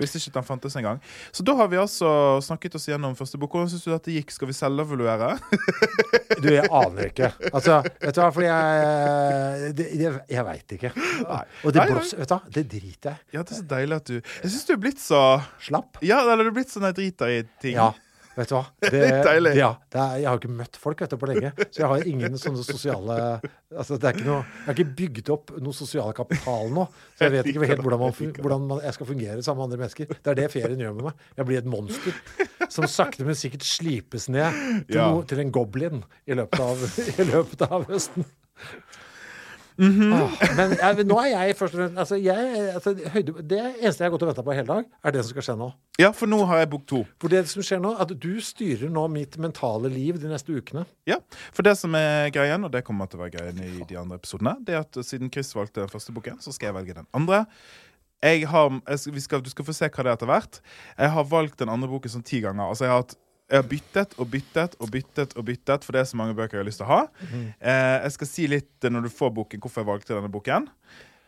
Visste 0.00 0.18
ikke 0.18 0.32
at 0.32 0.38
den 0.40 0.46
fantes 0.46 0.76
engang. 0.78 1.00
Så 1.34 1.44
da 1.46 1.54
har 1.58 1.68
vi 1.70 1.78
altså 1.80 2.08
snakket 2.44 2.76
oss 2.78 2.88
gjennom 2.88 3.14
første 3.18 3.38
bok. 3.40 3.54
Hvordan 3.54 3.70
syns 3.72 3.84
du 3.86 3.90
dette 3.92 4.14
gikk? 4.14 4.32
Skal 4.34 4.50
vi 4.50 4.56
selvevaluere? 4.56 5.34
Du, 6.42 6.48
jeg 6.48 6.64
aner 6.74 7.10
ikke. 7.10 7.28
Altså, 7.52 7.76
vet 8.00 8.16
du 8.16 8.18
hva, 8.18 8.28
fordi 8.34 8.46
jeg 8.48 9.72
det, 9.78 9.84
Jeg, 10.00 10.12
jeg 10.32 10.44
veit 10.48 10.72
ikke. 10.74 10.90
Og 11.62 11.74
det 11.76 11.84
blåser 11.90 12.22
Vet 12.22 12.30
du 12.30 12.34
hva, 12.34 12.38
det 12.56 12.64
driter 12.72 13.12
jeg. 13.12 13.20
Ja, 13.36 13.42
det 13.44 13.52
er 13.54 13.60
så 13.60 13.66
deilig 13.74 13.98
at 14.00 14.08
du 14.08 14.14
Jeg 14.16 14.48
syns 14.48 14.64
du 14.66 14.72
er 14.74 14.80
blitt 14.82 15.02
så 15.02 15.20
Slapp. 15.62 16.00
Ja, 16.02 16.22
eller 16.24 16.48
du 16.48 16.50
er 16.50 16.56
blitt 16.56 16.72
sånn 16.72 16.88
jeg 16.88 16.96
driter 16.98 17.30
i 17.30 17.42
ting. 17.62 17.76
Ja. 17.76 17.92
Vet 18.36 18.48
du 18.48 18.54
hva? 18.56 18.62
Det, 18.92 19.00
Deilig. 19.26 19.50
Ja, 19.58 19.70
det 19.92 20.00
er, 20.00 20.12
jeg 20.22 20.28
har 20.30 20.38
ikke 20.40 20.52
møtt 20.56 20.78
folk 20.80 21.02
vet 21.04 21.12
du, 21.12 21.18
på 21.20 21.28
lenge, 21.28 21.50
så 21.68 21.82
jeg 21.82 21.88
har 21.90 22.04
ingen 22.08 22.38
sånne 22.40 22.62
sosiale 22.64 23.16
altså 23.72 23.98
det 24.00 24.08
er 24.08 24.16
ikke 24.16 24.28
noe, 24.28 24.38
Jeg 24.42 24.64
har 24.70 24.76
ikke 24.78 24.94
bygd 25.02 25.30
opp 25.34 25.52
noe 25.64 25.76
sosial 25.76 26.14
kapital 26.16 26.72
nå, 26.72 26.86
så 27.18 27.26
jeg 27.28 27.34
vet 27.36 27.50
ikke 27.52 27.68
helt 27.68 27.84
hvordan, 27.84 28.00
man, 28.06 28.32
hvordan 28.40 28.66
man, 28.70 28.80
jeg 28.86 28.96
skal 28.96 29.10
fungere 29.12 29.44
sammen 29.44 29.60
med 29.62 29.68
andre 29.68 29.80
mennesker. 29.84 30.12
Det 30.16 30.32
er 30.32 30.38
det 30.40 30.48
ferien 30.52 30.80
gjør 30.84 30.96
med 30.98 31.08
meg. 31.10 31.26
Jeg 31.40 31.48
blir 31.50 31.60
et 31.62 31.68
monster 31.72 32.68
som 32.72 32.88
sakte, 32.88 33.24
men 33.28 33.36
sikkert 33.36 33.64
slipes 33.68 34.28
ned 34.32 34.48
til, 34.88 34.96
Ja. 34.96 35.10
noe, 35.12 35.26
til 35.28 35.40
en 35.44 35.52
goblin 35.52 36.00
i 36.28 36.36
løpet 36.38 36.60
av, 36.64 36.86
i 37.20 37.28
løpet 37.28 37.66
av 37.68 37.84
høsten. 37.92 38.24
Mhm. 39.82 40.12
ah, 40.14 40.34
men 40.56 40.74
jeg, 40.78 41.04
nå 41.10 41.16
er 41.18 41.30
jeg 41.32 41.56
først 41.58 41.74
og 41.74 41.80
fremst 41.80 41.98
altså 41.98 42.18
altså, 42.76 42.92
Det 42.94 43.58
eneste 43.58 44.04
jeg 44.04 44.06
har 44.06 44.12
gått 44.14 44.24
og 44.24 44.30
venta 44.30 44.44
på 44.46 44.54
hele 44.54 44.68
dag, 44.68 44.84
er 45.02 45.14
det 45.16 45.24
som 45.24 45.34
skal 45.34 45.46
skje 45.48 45.56
nå. 45.58 45.68
Ja, 45.98 46.12
for 46.14 46.30
nå 46.30 46.38
har 46.46 46.62
jeg 46.62 46.70
bok 46.72 46.84
to. 46.88 47.02
For 47.20 47.32
det 47.32 47.42
som 47.50 47.66
skjer 47.66 47.82
nå, 47.82 47.92
at 48.00 48.14
du 48.22 48.30
styrer 48.44 48.92
nå 48.92 49.06
mitt 49.12 49.36
mentale 49.42 49.90
liv 49.92 50.20
de 50.22 50.30
neste 50.30 50.54
ukene. 50.54 50.86
Ja, 51.10 51.18
For 51.52 51.66
det 51.66 51.74
som 51.80 51.94
er 51.98 52.30
greien, 52.34 52.62
og 52.64 52.72
det 52.72 52.84
kommer 52.86 53.10
til 53.10 53.18
å 53.18 53.24
være 53.24 53.34
greien 53.38 53.58
i 53.64 53.82
de 53.88 53.98
andre 53.98 54.20
episodene, 54.20 54.54
det 54.62 54.78
er 54.78 54.84
at 54.86 55.02
siden 55.04 55.32
Chris 55.32 55.50
valgte 55.56 55.82
den 55.82 55.90
første 55.92 56.14
boken, 56.14 56.38
så 56.40 56.54
skal 56.54 56.70
jeg 56.70 56.78
velge 56.78 57.00
den 57.02 57.10
andre. 57.12 57.44
Jeg 58.22 58.46
har, 58.46 58.70
jeg 58.86 58.98
skal, 59.02 59.14
vi 59.16 59.20
skal, 59.24 59.42
du 59.42 59.50
skal 59.50 59.66
få 59.66 59.74
se 59.74 59.88
hva 59.90 60.04
det 60.06 60.12
er 60.12 60.16
etter 60.16 60.30
hvert. 60.30 60.60
Jeg 60.94 61.10
har 61.16 61.24
valgt 61.26 61.58
den 61.58 61.72
andre 61.72 61.90
boken 61.90 62.12
sånn 62.12 62.26
ti 62.26 62.38
ganger. 62.44 62.68
Altså 62.70 62.86
jeg 62.86 62.94
har 62.94 63.02
hatt 63.02 63.16
jeg 63.52 63.60
har 63.60 63.68
byttet 63.68 64.14
og 64.16 64.28
byttet 64.32 64.76
og 64.80 64.90
byttet 64.94 65.34
og 65.36 65.44
byttet, 65.44 65.84
for 65.84 65.92
det 65.92 66.00
er 66.02 66.06
så 66.08 66.16
mange 66.16 66.34
bøker 66.38 66.56
jeg 66.56 66.62
har 66.64 66.68
lyst 66.70 66.80
til 66.80 66.88
å 66.88 66.92
ha. 66.94 67.00
eh, 67.28 67.96
jeg 68.06 68.14
skal 68.16 68.30
si 68.30 68.46
litt 68.48 68.86
eh, 68.88 68.92
når 68.92 69.06
du 69.06 69.12
får 69.12 69.32
boken, 69.36 69.60
hvorfor 69.60 69.82
jeg 69.84 69.88
valgte 69.90 70.16
denne 70.16 70.30
boken. 70.32 70.70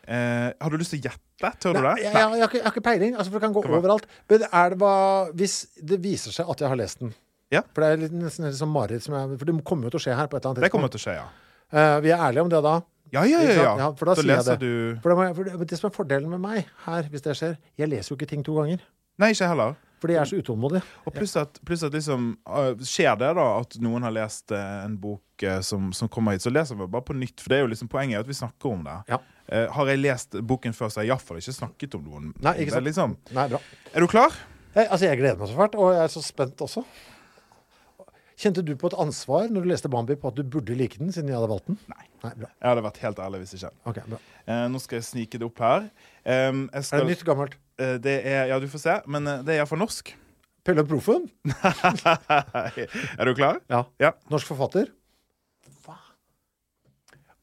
Eh, 0.05 0.49
har 0.61 0.73
du 0.73 0.77
lyst 0.81 0.93
til 0.95 1.01
å 1.01 1.05
gjette? 1.07 1.51
Tør 1.61 1.77
du 1.77 1.81
det? 1.81 1.93
Jeg, 2.03 2.09
jeg, 2.09 2.13
jeg, 2.13 2.25
har 2.25 2.49
ikke, 2.49 2.57
jeg 2.59 2.65
har 2.65 2.73
ikke 2.73 2.85
peiling, 2.85 3.13
altså, 3.15 3.29
for 3.29 3.37
det 3.39 3.45
kan 3.47 3.55
gå 3.55 3.63
Kom 3.65 3.77
overalt. 3.77 4.09
Men 4.29 4.43
er 4.49 4.73
det 4.73 4.77
bare 4.81 5.31
Hvis 5.37 5.55
det 5.81 5.97
viser 6.03 6.35
seg 6.35 6.51
at 6.53 6.61
jeg 6.61 6.69
har 6.71 6.79
lest 6.81 7.01
den 7.01 7.13
Ja. 7.53 7.61
For 7.73 7.81
det 7.85 7.89
er 7.89 8.03
litt, 8.03 8.17
nesten 8.17 8.45
litt 8.45 8.57
sånn 8.59 8.73
mareritt 8.73 9.05
For 9.05 9.45
det 9.49 9.55
kommer 9.65 9.89
jo 9.89 9.95
til 9.95 10.01
å 10.01 10.05
skje 10.05 10.17
her 10.19 10.29
på 10.29 10.37
et 10.37 10.45
eller 10.45 10.53
annet 10.53 10.67
Det 10.67 10.73
kommer 10.73 10.93
til 10.93 11.01
å 11.01 11.05
skje, 11.07 11.15
ja. 11.17 11.25
Eh, 11.73 11.95
vi 12.05 12.13
er 12.13 12.21
ærlige 12.21 12.45
om 12.45 12.51
det 12.53 12.61
da. 12.65 12.75
Ja, 13.13 13.23
ja, 13.29 13.41
ja. 13.45 13.55
Ja. 13.55 13.73
Ja, 13.81 13.87
for 13.97 14.09
da 14.09 14.15
sier 14.17 14.31
jeg 14.33 14.45
det. 14.49 14.57
du 14.61 15.01
For 15.01 15.13
det, 15.13 15.29
for 15.37 15.49
det, 15.49 15.69
det 15.71 15.79
som 15.81 15.89
er 15.89 15.95
fordelen 15.97 16.29
med 16.33 16.41
meg 16.43 16.69
her, 16.85 17.09
hvis 17.09 17.25
det 17.25 17.37
skjer 17.39 17.57
Jeg 17.81 17.89
leser 17.89 18.13
jo 18.13 18.19
ikke 18.19 18.29
ting 18.29 18.45
to 18.45 18.57
ganger. 18.57 18.81
Nei, 19.21 19.31
ikke 19.33 19.49
heller. 19.49 19.77
Fordi 20.01 20.15
jeg 20.17 20.21
er 20.21 20.29
så 20.29 20.39
utålmodig. 20.43 20.81
Og 21.07 21.15
pluss 21.15 21.35
at, 21.39 21.59
pluss 21.65 21.83
at 21.87 21.93
liksom 21.95 22.27
øh, 22.45 22.73
Skjer 22.85 23.15
det 23.21 23.29
da 23.37 23.45
at 23.61 23.77
noen 23.83 24.03
har 24.05 24.13
lest 24.13 24.51
eh, 24.53 24.73
en 24.83 24.97
bok 25.01 25.45
eh, 25.47 25.61
som, 25.65 25.91
som 25.95 26.11
kommer 26.11 26.35
hit, 26.35 26.43
så 26.45 26.51
leser 26.53 26.77
vi 26.79 26.87
bare 26.91 27.05
på 27.07 27.15
nytt. 27.17 27.39
For 27.41 27.53
det 27.53 27.57
er 27.59 27.65
jo 27.65 27.71
liksom 27.71 27.89
poenget 27.91 28.19
er 28.19 28.25
at 28.25 28.29
vi 28.29 28.37
snakker 28.37 28.75
om 28.75 28.83
det. 28.85 28.97
Ja. 29.13 29.21
Eh, 29.47 29.65
har 29.71 29.91
jeg 29.93 30.03
lest 30.03 30.37
boken 30.41 30.75
før, 30.75 30.91
så 30.91 31.01
har 31.01 31.07
jeg 31.07 31.15
iallfall 31.15 31.41
ikke 31.41 31.55
snakket 31.57 31.97
om 31.99 32.05
noen. 32.09 32.29
Nei, 32.43 32.57
ikke 32.65 32.75
sant. 32.75 32.87
Liksom. 32.89 33.17
Nei, 33.37 33.49
bra. 33.55 33.63
Er 33.93 34.05
du 34.05 34.11
klar? 34.11 34.37
Jeg, 34.75 34.89
altså, 34.89 35.05
jeg 35.07 35.21
gleder 35.21 35.39
meg 35.39 35.51
så 35.51 35.59
fælt, 35.59 35.75
og 35.79 35.93
jeg 35.95 36.03
er 36.03 36.11
så 36.11 36.23
spent 36.25 36.63
også. 36.65 36.83
Kjente 38.35 38.59
du 38.67 38.73
på 38.75 38.89
et 38.91 38.95
ansvar 38.99 39.45
når 39.47 39.63
du 39.63 39.69
leste 39.71 39.89
Bambi 39.91 40.17
på 40.19 40.27
at 40.27 40.35
du 40.35 40.43
burde 40.43 40.75
like 40.75 40.99
den, 40.99 41.13
siden 41.15 41.29
jeg 41.31 41.37
hadde 41.37 41.47
valgt 41.53 41.69
den? 41.69 41.77
Nei. 41.87 42.03
Nei. 42.25 42.33
Jeg 42.43 42.67
hadde 42.67 42.83
vært 42.83 42.97
helt 43.03 43.21
ærlig 43.23 43.39
hvis 43.45 43.53
ikke. 43.55 43.69
Okay, 43.91 44.03
bra. 44.11 44.19
Eh, 44.43 44.65
nå 44.73 44.81
skal 44.83 44.99
jeg 44.99 45.07
snike 45.07 45.39
det 45.39 45.47
opp 45.47 45.61
her. 45.63 45.85
Em, 46.25 46.65
jeg 46.73 46.89
Er 46.89 47.05
det 47.05 47.13
nytt, 47.13 47.23
gammelt? 47.27 47.55
Eh, 47.81 47.95
det 48.01 48.19
er, 48.23 48.45
ja, 48.51 48.59
du 48.61 48.67
får 48.71 48.83
se, 48.83 48.95
men 49.11 49.27
eh, 49.27 49.41
det 49.45 49.55
er 49.55 49.63
iallfall 49.63 49.81
norsk. 49.81 50.13
Pelle 50.65 50.81
Proffen? 50.87 51.27
er 53.19 53.27
du 53.29 53.33
klar? 53.37 53.59
Ja. 53.69 53.83
Ja. 54.01 54.15
Norsk 54.33 54.49
forfatter? 54.49 54.89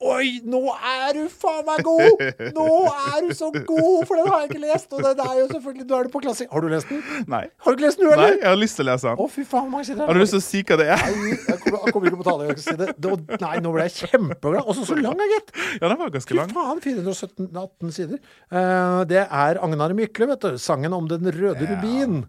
Oi, 0.02 0.40
nå 0.50 0.58
er 0.74 1.12
du 1.14 1.20
faen 1.30 1.62
meg 1.68 1.84
god! 1.86 2.22
Nå 2.56 2.64
er 2.90 3.26
du 3.26 3.28
så 3.38 3.50
god, 3.54 4.00
for 4.08 4.18
den 4.18 4.26
har 4.32 4.40
jeg 4.42 4.48
ikke 4.50 4.62
lest. 4.64 4.88
Og 4.96 5.04
den 5.04 5.20
er 5.22 5.36
jo 5.38 5.44
selvfølgelig, 5.52 5.86
nå 5.86 5.98
er 6.00 6.08
du 6.08 6.10
på 6.16 6.22
klasse. 6.24 6.46
Har 6.50 6.64
du 6.64 6.68
lest 6.72 6.88
den? 6.90 7.04
Nei. 7.30 7.42
Har 7.62 7.70
du 7.70 7.78
ikke 7.78 7.86
lest 7.86 8.00
den, 8.00 8.08
du, 8.10 8.16
Nei, 8.18 8.30
jeg 8.40 8.48
har 8.48 8.58
lyst 8.58 8.78
til 8.80 8.86
å 8.86 8.88
lese 8.90 9.06
den. 9.12 9.20
Å, 9.22 9.28
fy 9.30 9.44
faen, 9.46 9.68
mange 9.70 9.86
sider 9.86 10.08
Har 10.10 10.18
du 10.18 10.22
lyst 10.24 10.34
til 10.34 10.42
å 10.42 10.46
si 10.48 10.62
hva 10.66 10.78
det 10.80 10.88
er? 10.96 11.04
Nei, 11.06 11.36
jeg 11.36 11.60
kommer, 11.62 11.78
jeg 11.86 11.94
kommer 11.96 12.10
ikke 12.10 12.20
på 12.22 12.26
tale. 12.30 12.48
Jeg 12.50 12.64
si 12.64 12.74
det. 12.82 12.88
Nå- 13.06 13.40
Nei, 13.46 13.52
nå 13.62 13.74
ble 13.76 13.86
jeg 13.86 14.10
kjempeglad. 14.10 14.62
Og 14.66 14.80
så 14.80 14.98
lang, 14.98 15.22
gitt. 15.36 15.54
Ja, 15.78 15.86
den 15.86 16.00
var 16.02 16.14
ganske 16.18 16.38
lang. 16.40 16.50
Fy 16.50 16.58
faen, 16.58 16.82
417-18 16.88 17.94
sider. 18.00 18.22
Uh, 18.50 19.02
det 19.12 19.22
er 19.28 19.62
Agnar 19.62 19.94
Mykle, 19.98 20.28
vet 20.34 20.48
du. 20.48 20.58
Sangen 20.62 20.98
om 20.98 21.06
den 21.10 21.30
røde 21.38 21.68
rubin. 21.70 22.24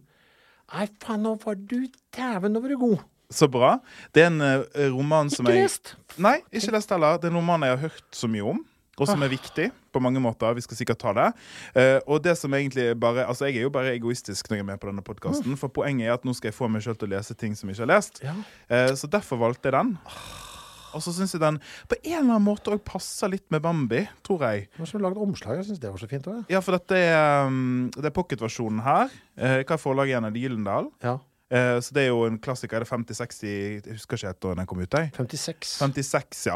Nei, 0.73 0.85
faen, 1.01 1.25
nå 1.25 1.35
var 1.41 1.57
du 1.57 1.79
dæven, 2.13 2.53
nå 2.53 2.61
var 2.63 2.71
du 2.75 2.77
god. 2.85 3.01
Så 3.31 3.47
bra. 3.49 3.77
Det 4.13 4.23
er 4.23 4.27
en 4.31 4.41
eh, 4.41 4.89
roman 4.93 5.29
som 5.29 5.45
Ikke 5.45 5.55
jeg 5.55 5.63
lest. 5.69 5.95
Nei, 6.21 6.37
ikke 6.51 6.71
lest 6.75 6.89
heller. 6.93 7.17
Det 7.17 7.29
er 7.29 7.33
en 7.33 7.39
roman 7.41 7.61
jeg 7.65 7.77
har 7.77 7.83
hørt 7.87 8.03
så 8.13 8.27
mye 8.29 8.43
om. 8.53 8.59
Og 8.93 9.07
Ah. 9.07 9.15
som 9.15 9.23
er 9.25 9.29
viktig 9.31 9.71
på 9.91 9.99
mange 9.99 10.19
måter. 10.21 10.53
Vi 10.53 10.61
skal 10.61 10.77
sikkert 10.77 10.99
ta 11.01 11.13
det. 11.17 11.31
Uh, 11.73 11.97
og 12.13 12.21
det 12.21 12.35
som 12.37 12.53
egentlig 12.53 12.93
bare 12.99 13.25
Altså, 13.25 13.45
jeg 13.49 13.57
er 13.57 13.61
jo 13.65 13.71
bare 13.73 13.95
egoistisk 13.95 14.49
når 14.49 14.57
jeg 14.57 14.61
er 14.61 14.67
med 14.69 14.79
på 14.79 14.85
denne 14.91 15.01
podkasten. 15.01 15.57
For 15.57 15.67
poenget 15.73 16.07
er 16.07 16.13
at 16.13 16.23
nå 16.23 16.33
skal 16.37 16.51
jeg 16.51 16.53
få 16.53 16.69
meg 16.69 16.83
sjøl 16.85 16.95
til 17.01 17.09
å 17.09 17.15
lese 17.17 17.33
ting 17.33 17.55
som 17.57 17.69
jeg 17.69 17.79
ikke 17.79 17.87
har 17.87 17.95
lest. 17.95 18.21
Ja. 18.21 18.35
Uh, 18.69 18.93
så 18.93 19.09
derfor 19.09 19.41
valgte 19.41 19.71
jeg 19.71 19.73
den. 19.79 19.97
Og 20.93 21.01
så 21.01 21.09
syns 21.09 21.33
jeg 21.33 21.41
den 21.41 21.57
på 21.89 21.97
en 22.03 22.19
eller 22.19 22.35
annen 22.35 22.45
måte 22.45 22.69
òg 22.69 22.83
passer 22.85 23.31
litt 23.33 23.47
med 23.49 23.63
Bambi, 23.65 24.03
tror 24.21 24.45
jeg. 24.45 24.67
Hva 24.77 24.85
som 24.85 25.01
lagde 25.01 25.17
omslag? 25.25 25.57
Jeg 25.57 25.71
syns 25.71 25.81
det 25.81 25.89
var 25.89 25.97
så 25.97 26.09
fint 26.11 26.27
òg. 26.29 26.43
Ja, 26.53 26.61
for 26.61 26.77
dette 26.77 26.93
er, 27.01 27.47
um, 27.49 27.89
det 27.97 28.05
er 28.05 28.13
pocketversjonen 28.13 28.83
her. 28.85 29.09
Uh, 29.33 29.63
hva 29.65 29.73
er 29.73 29.81
forlaget 29.81 30.13
igjen? 30.13 30.29
Er 30.29 30.35
det 30.37 30.43
Gyllendal? 30.45 30.91
Ja. 31.01 31.17
Eh, 31.53 31.77
så 31.85 31.93
det 31.93 32.01
er 32.01 32.09
jo 32.09 32.23
en 32.25 32.39
klassiker. 32.41 32.79
Er 32.79 32.85
det 32.85 32.89
50-60 32.89 33.43
Jeg 33.45 33.81
husker 33.93 34.17
ikke 34.17 34.29
helt 34.31 34.39
da 34.41 34.53
den 34.57 34.69
kom 34.69 34.79
ut. 34.81 34.95
Jeg. 34.97 35.11
56. 35.13 35.73
56, 35.83 36.39
ja. 36.49 36.55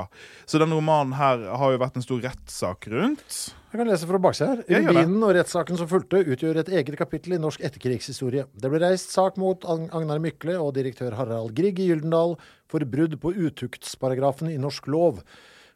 Så 0.50 0.58
den 0.62 0.74
romanen 0.74 1.14
her 1.20 1.44
har 1.62 1.74
jo 1.76 1.82
vært 1.84 2.00
en 2.00 2.06
stor 2.06 2.24
rettssak 2.24 2.88
rundt. 2.90 3.36
Jeg 3.68 3.82
kan 3.82 3.92
lese 3.92 4.10
fra 4.10 4.18
baksida 4.24 4.48
her. 4.56 4.64
Rubinen 4.88 5.22
og 5.28 5.36
rettssaken 5.38 5.78
som 5.78 5.90
fulgte, 5.92 6.24
utgjør 6.26 6.62
et 6.64 6.72
eget 6.80 6.98
kapittel 6.98 7.36
i 7.38 7.42
norsk 7.44 7.62
etterkrigshistorie. 7.68 8.48
Det 8.58 8.72
ble 8.74 8.82
reist 8.82 9.14
sak 9.14 9.38
mot 9.38 9.68
Ag- 9.70 9.90
Agnar 9.94 10.24
Mykle 10.24 10.56
og 10.58 10.74
direktør 10.80 11.14
Harald 11.20 11.54
Grieg 11.58 11.78
i 11.84 11.92
Gyldendal 11.92 12.34
for 12.72 12.82
brudd 12.90 13.20
på 13.22 13.36
utuktsparagrafen 13.38 14.50
i 14.50 14.58
norsk 14.58 14.88
lov. 14.90 15.22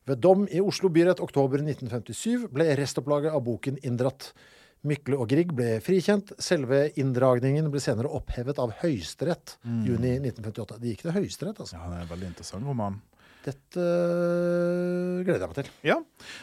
Ved 0.10 0.18
dom 0.24 0.48
i 0.50 0.58
Oslo 0.66 0.90
byrett 0.90 1.22
oktober 1.22 1.62
1957 1.62 2.48
ble 2.50 2.72
restopplaget 2.80 3.36
av 3.38 3.44
boken 3.46 3.78
inndratt. 3.86 4.32
Mykle 4.88 5.18
og 5.22 5.30
Grieg 5.30 5.52
ble 5.54 5.76
frikjent. 5.86 6.32
Selve 6.42 6.88
inndragningen 7.00 7.68
ble 7.74 7.82
senere 7.84 8.10
opphevet 8.18 8.58
av 8.62 8.74
Høyesterett 8.82 9.58
juni 9.86 10.16
1958. 10.18 10.80
Det 10.82 10.94
gikk 10.96 11.06
til 11.06 11.16
Høyesterett, 11.20 11.62
altså. 11.62 11.78
Ja, 11.78 11.90
det 11.92 12.00
er 12.00 12.06
en 12.08 12.14
veldig 12.16 12.30
interessant 12.32 12.66
roman. 12.70 12.98
Dette 13.42 13.82
øh, 13.82 15.22
gleder 15.26 15.42
jeg 15.42 15.50
meg 15.50 15.58
til. 15.58 15.70
Ja, 15.88 15.98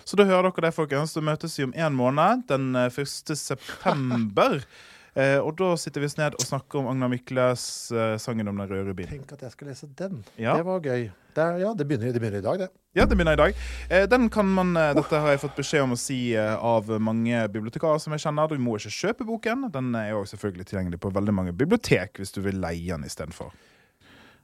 Så 0.04 0.18
da 0.18 0.26
hører 0.26 0.50
dere 0.50 0.68
det, 0.68 0.74
folkens. 0.74 1.14
Da 1.14 1.22
møtes 1.22 1.54
vi 1.58 1.66
om 1.68 1.74
en 1.74 1.98
måned, 1.98 2.46
den 2.50 2.72
eh, 2.78 2.90
1. 2.90 3.34
september. 3.38 4.62
Eh, 5.18 5.38
og 5.42 5.56
da 5.58 5.72
sitter 5.80 6.04
vi 6.04 6.06
oss 6.06 6.18
ned 6.18 6.36
og 6.38 6.44
snakker 6.46 6.78
om 6.78 6.88
Agnar 6.92 7.10
Mykles 7.10 7.62
eh, 7.90 8.12
sangen 8.22 8.46
om 8.50 8.60
den 8.60 8.68
røde 8.70 8.92
bilen'. 8.94 9.16
Tenk 9.16 9.32
at 9.34 9.40
jeg 9.42 9.54
skal 9.56 9.70
lese 9.72 9.88
den. 9.98 10.20
Ja. 10.38 10.54
Det 10.54 10.66
var 10.68 10.78
gøy. 10.84 11.08
Det, 11.34 11.46
ja, 11.62 11.72
det 11.74 11.86
begynner, 11.88 12.12
det 12.14 12.20
begynner 12.22 12.38
i 12.38 12.44
dag, 12.44 12.58
det. 12.58 12.68
Ja, 12.94 13.04
det 13.04 13.16
begynner 13.16 13.34
i 13.34 13.40
dag. 13.40 13.54
Eh, 13.90 14.06
den 14.10 14.28
kan 14.30 14.46
man, 14.46 14.76
eh, 14.76 14.94
Dette 14.94 15.18
har 15.18 15.34
jeg 15.34 15.40
fått 15.42 15.56
beskjed 15.58 15.82
om 15.82 15.94
å 15.94 15.98
si 15.98 16.34
eh, 16.34 16.54
av 16.54 16.86
mange 17.02 17.48
bibliotekarer 17.50 17.98
som 17.98 18.14
jeg 18.14 18.22
kjenner. 18.26 18.48
Du 18.48 18.62
må 18.62 18.76
ikke 18.78 18.94
kjøpe 18.94 19.26
boken. 19.26 19.66
Den 19.74 19.90
er 19.98 20.12
jo 20.12 20.22
selvfølgelig 20.26 20.66
tilgjengelig 20.70 21.00
på 21.02 21.10
veldig 21.14 21.34
mange 21.34 21.52
bibliotek 21.52 22.18
hvis 22.18 22.34
du 22.34 22.40
vil 22.44 22.60
leie 22.62 22.90
den 22.94 23.06
istedenfor. 23.06 23.50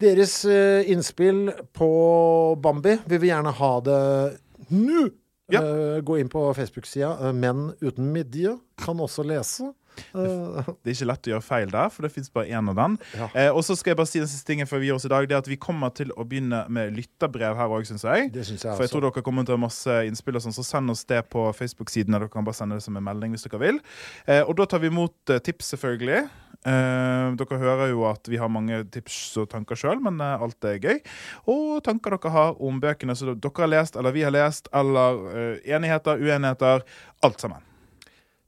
Deres 0.02 0.40
eh, 0.44 0.90
innspill 0.90 1.52
på 1.72 1.90
Bambi 2.58 2.98
vil 3.06 3.22
vi 3.22 3.30
gjerne 3.30 3.54
ha 3.54 3.72
det 3.80 4.02
nå. 4.74 5.06
Ja. 5.52 5.60
Gå 6.00 6.16
inn 6.18 6.30
på 6.32 6.40
Facebook-sida 6.56 7.30
Menn 7.36 7.74
uten 7.82 8.10
midje. 8.14 8.56
Kan 8.80 9.02
også 9.04 9.22
lese. 9.28 9.74
Det 10.14 10.90
er 10.90 10.94
ikke 10.94 11.08
lett 11.08 11.28
å 11.28 11.32
gjøre 11.34 11.44
feil 11.44 11.70
der, 11.72 11.88
for 11.94 12.06
det 12.06 12.12
fins 12.14 12.30
bare 12.34 12.46
én 12.50 12.68
av 12.70 12.76
den. 12.78 12.96
Ja. 13.18 13.28
Eh, 13.34 13.50
og 13.54 13.62
så 13.66 13.76
skal 13.78 13.92
jeg 13.94 13.98
bare 14.00 14.10
si 14.10 14.20
den 14.22 14.30
siste 14.30 14.46
tingen 14.50 14.68
før 14.70 14.82
vi 14.82 14.90
gir 14.90 14.96
oss 14.98 15.06
i 15.08 15.12
dag. 15.12 15.26
Det 15.28 15.36
er 15.36 15.42
at 15.44 15.50
Vi 15.50 15.56
kommer 15.60 15.90
til 15.94 16.12
å 16.16 16.24
begynne 16.28 16.64
med 16.72 16.94
lytterbrev 16.96 17.56
her 17.58 17.74
òg, 17.74 17.86
syns 17.88 18.04
jeg. 18.06 18.30
det 18.34 18.46
synes 18.46 18.64
jeg 18.64 18.74
For 18.74 18.84
jeg 18.84 18.90
også. 18.90 18.98
tror 18.98 19.06
dere 19.08 19.24
kommer 19.26 19.44
til 19.46 19.54
å 19.56 19.58
ha 19.58 19.64
masse 19.66 19.98
innspill, 20.08 20.38
og 20.38 20.44
sånn, 20.46 20.56
så 20.56 20.64
send 20.66 20.90
oss 20.90 21.04
det 21.10 21.22
på 21.30 21.46
Facebook-siden. 21.56 22.14
Dere 22.16 22.28
kan 22.32 22.44
bare 22.46 22.58
sende 22.58 22.78
det 22.78 22.86
som 22.86 22.96
en 22.96 23.04
melding 23.06 23.34
hvis 23.36 23.46
dere 23.48 23.60
vil. 23.62 23.82
Eh, 24.26 24.42
og 24.44 24.56
da 24.60 24.66
tar 24.70 24.82
vi 24.84 24.90
imot 24.92 25.34
eh, 25.34 25.42
tips, 25.44 25.74
selvfølgelig. 25.74 26.24
Eh, 26.64 27.34
dere 27.36 27.58
hører 27.60 27.90
jo 27.92 28.06
at 28.08 28.24
vi 28.30 28.38
har 28.40 28.48
mange 28.52 28.78
tips 28.94 29.18
og 29.42 29.50
tanker 29.52 29.76
sjøl, 29.76 30.00
men 30.04 30.20
eh, 30.24 30.40
alt 30.46 30.64
er 30.70 30.78
gøy. 30.80 31.02
Og 31.52 31.82
tanker 31.84 32.16
dere 32.16 32.32
har 32.32 32.56
om 32.64 32.80
bøkene 32.80 33.16
som 33.18 33.34
dere 33.34 33.64
har 33.66 33.72
lest, 33.74 33.98
eller 34.00 34.14
vi 34.16 34.24
har 34.24 34.32
lest, 34.34 34.70
eller 34.72 35.20
eh, 35.34 35.74
enigheter, 35.76 36.20
uenigheter. 36.24 36.86
Alt 37.24 37.40
sammen. 37.44 37.60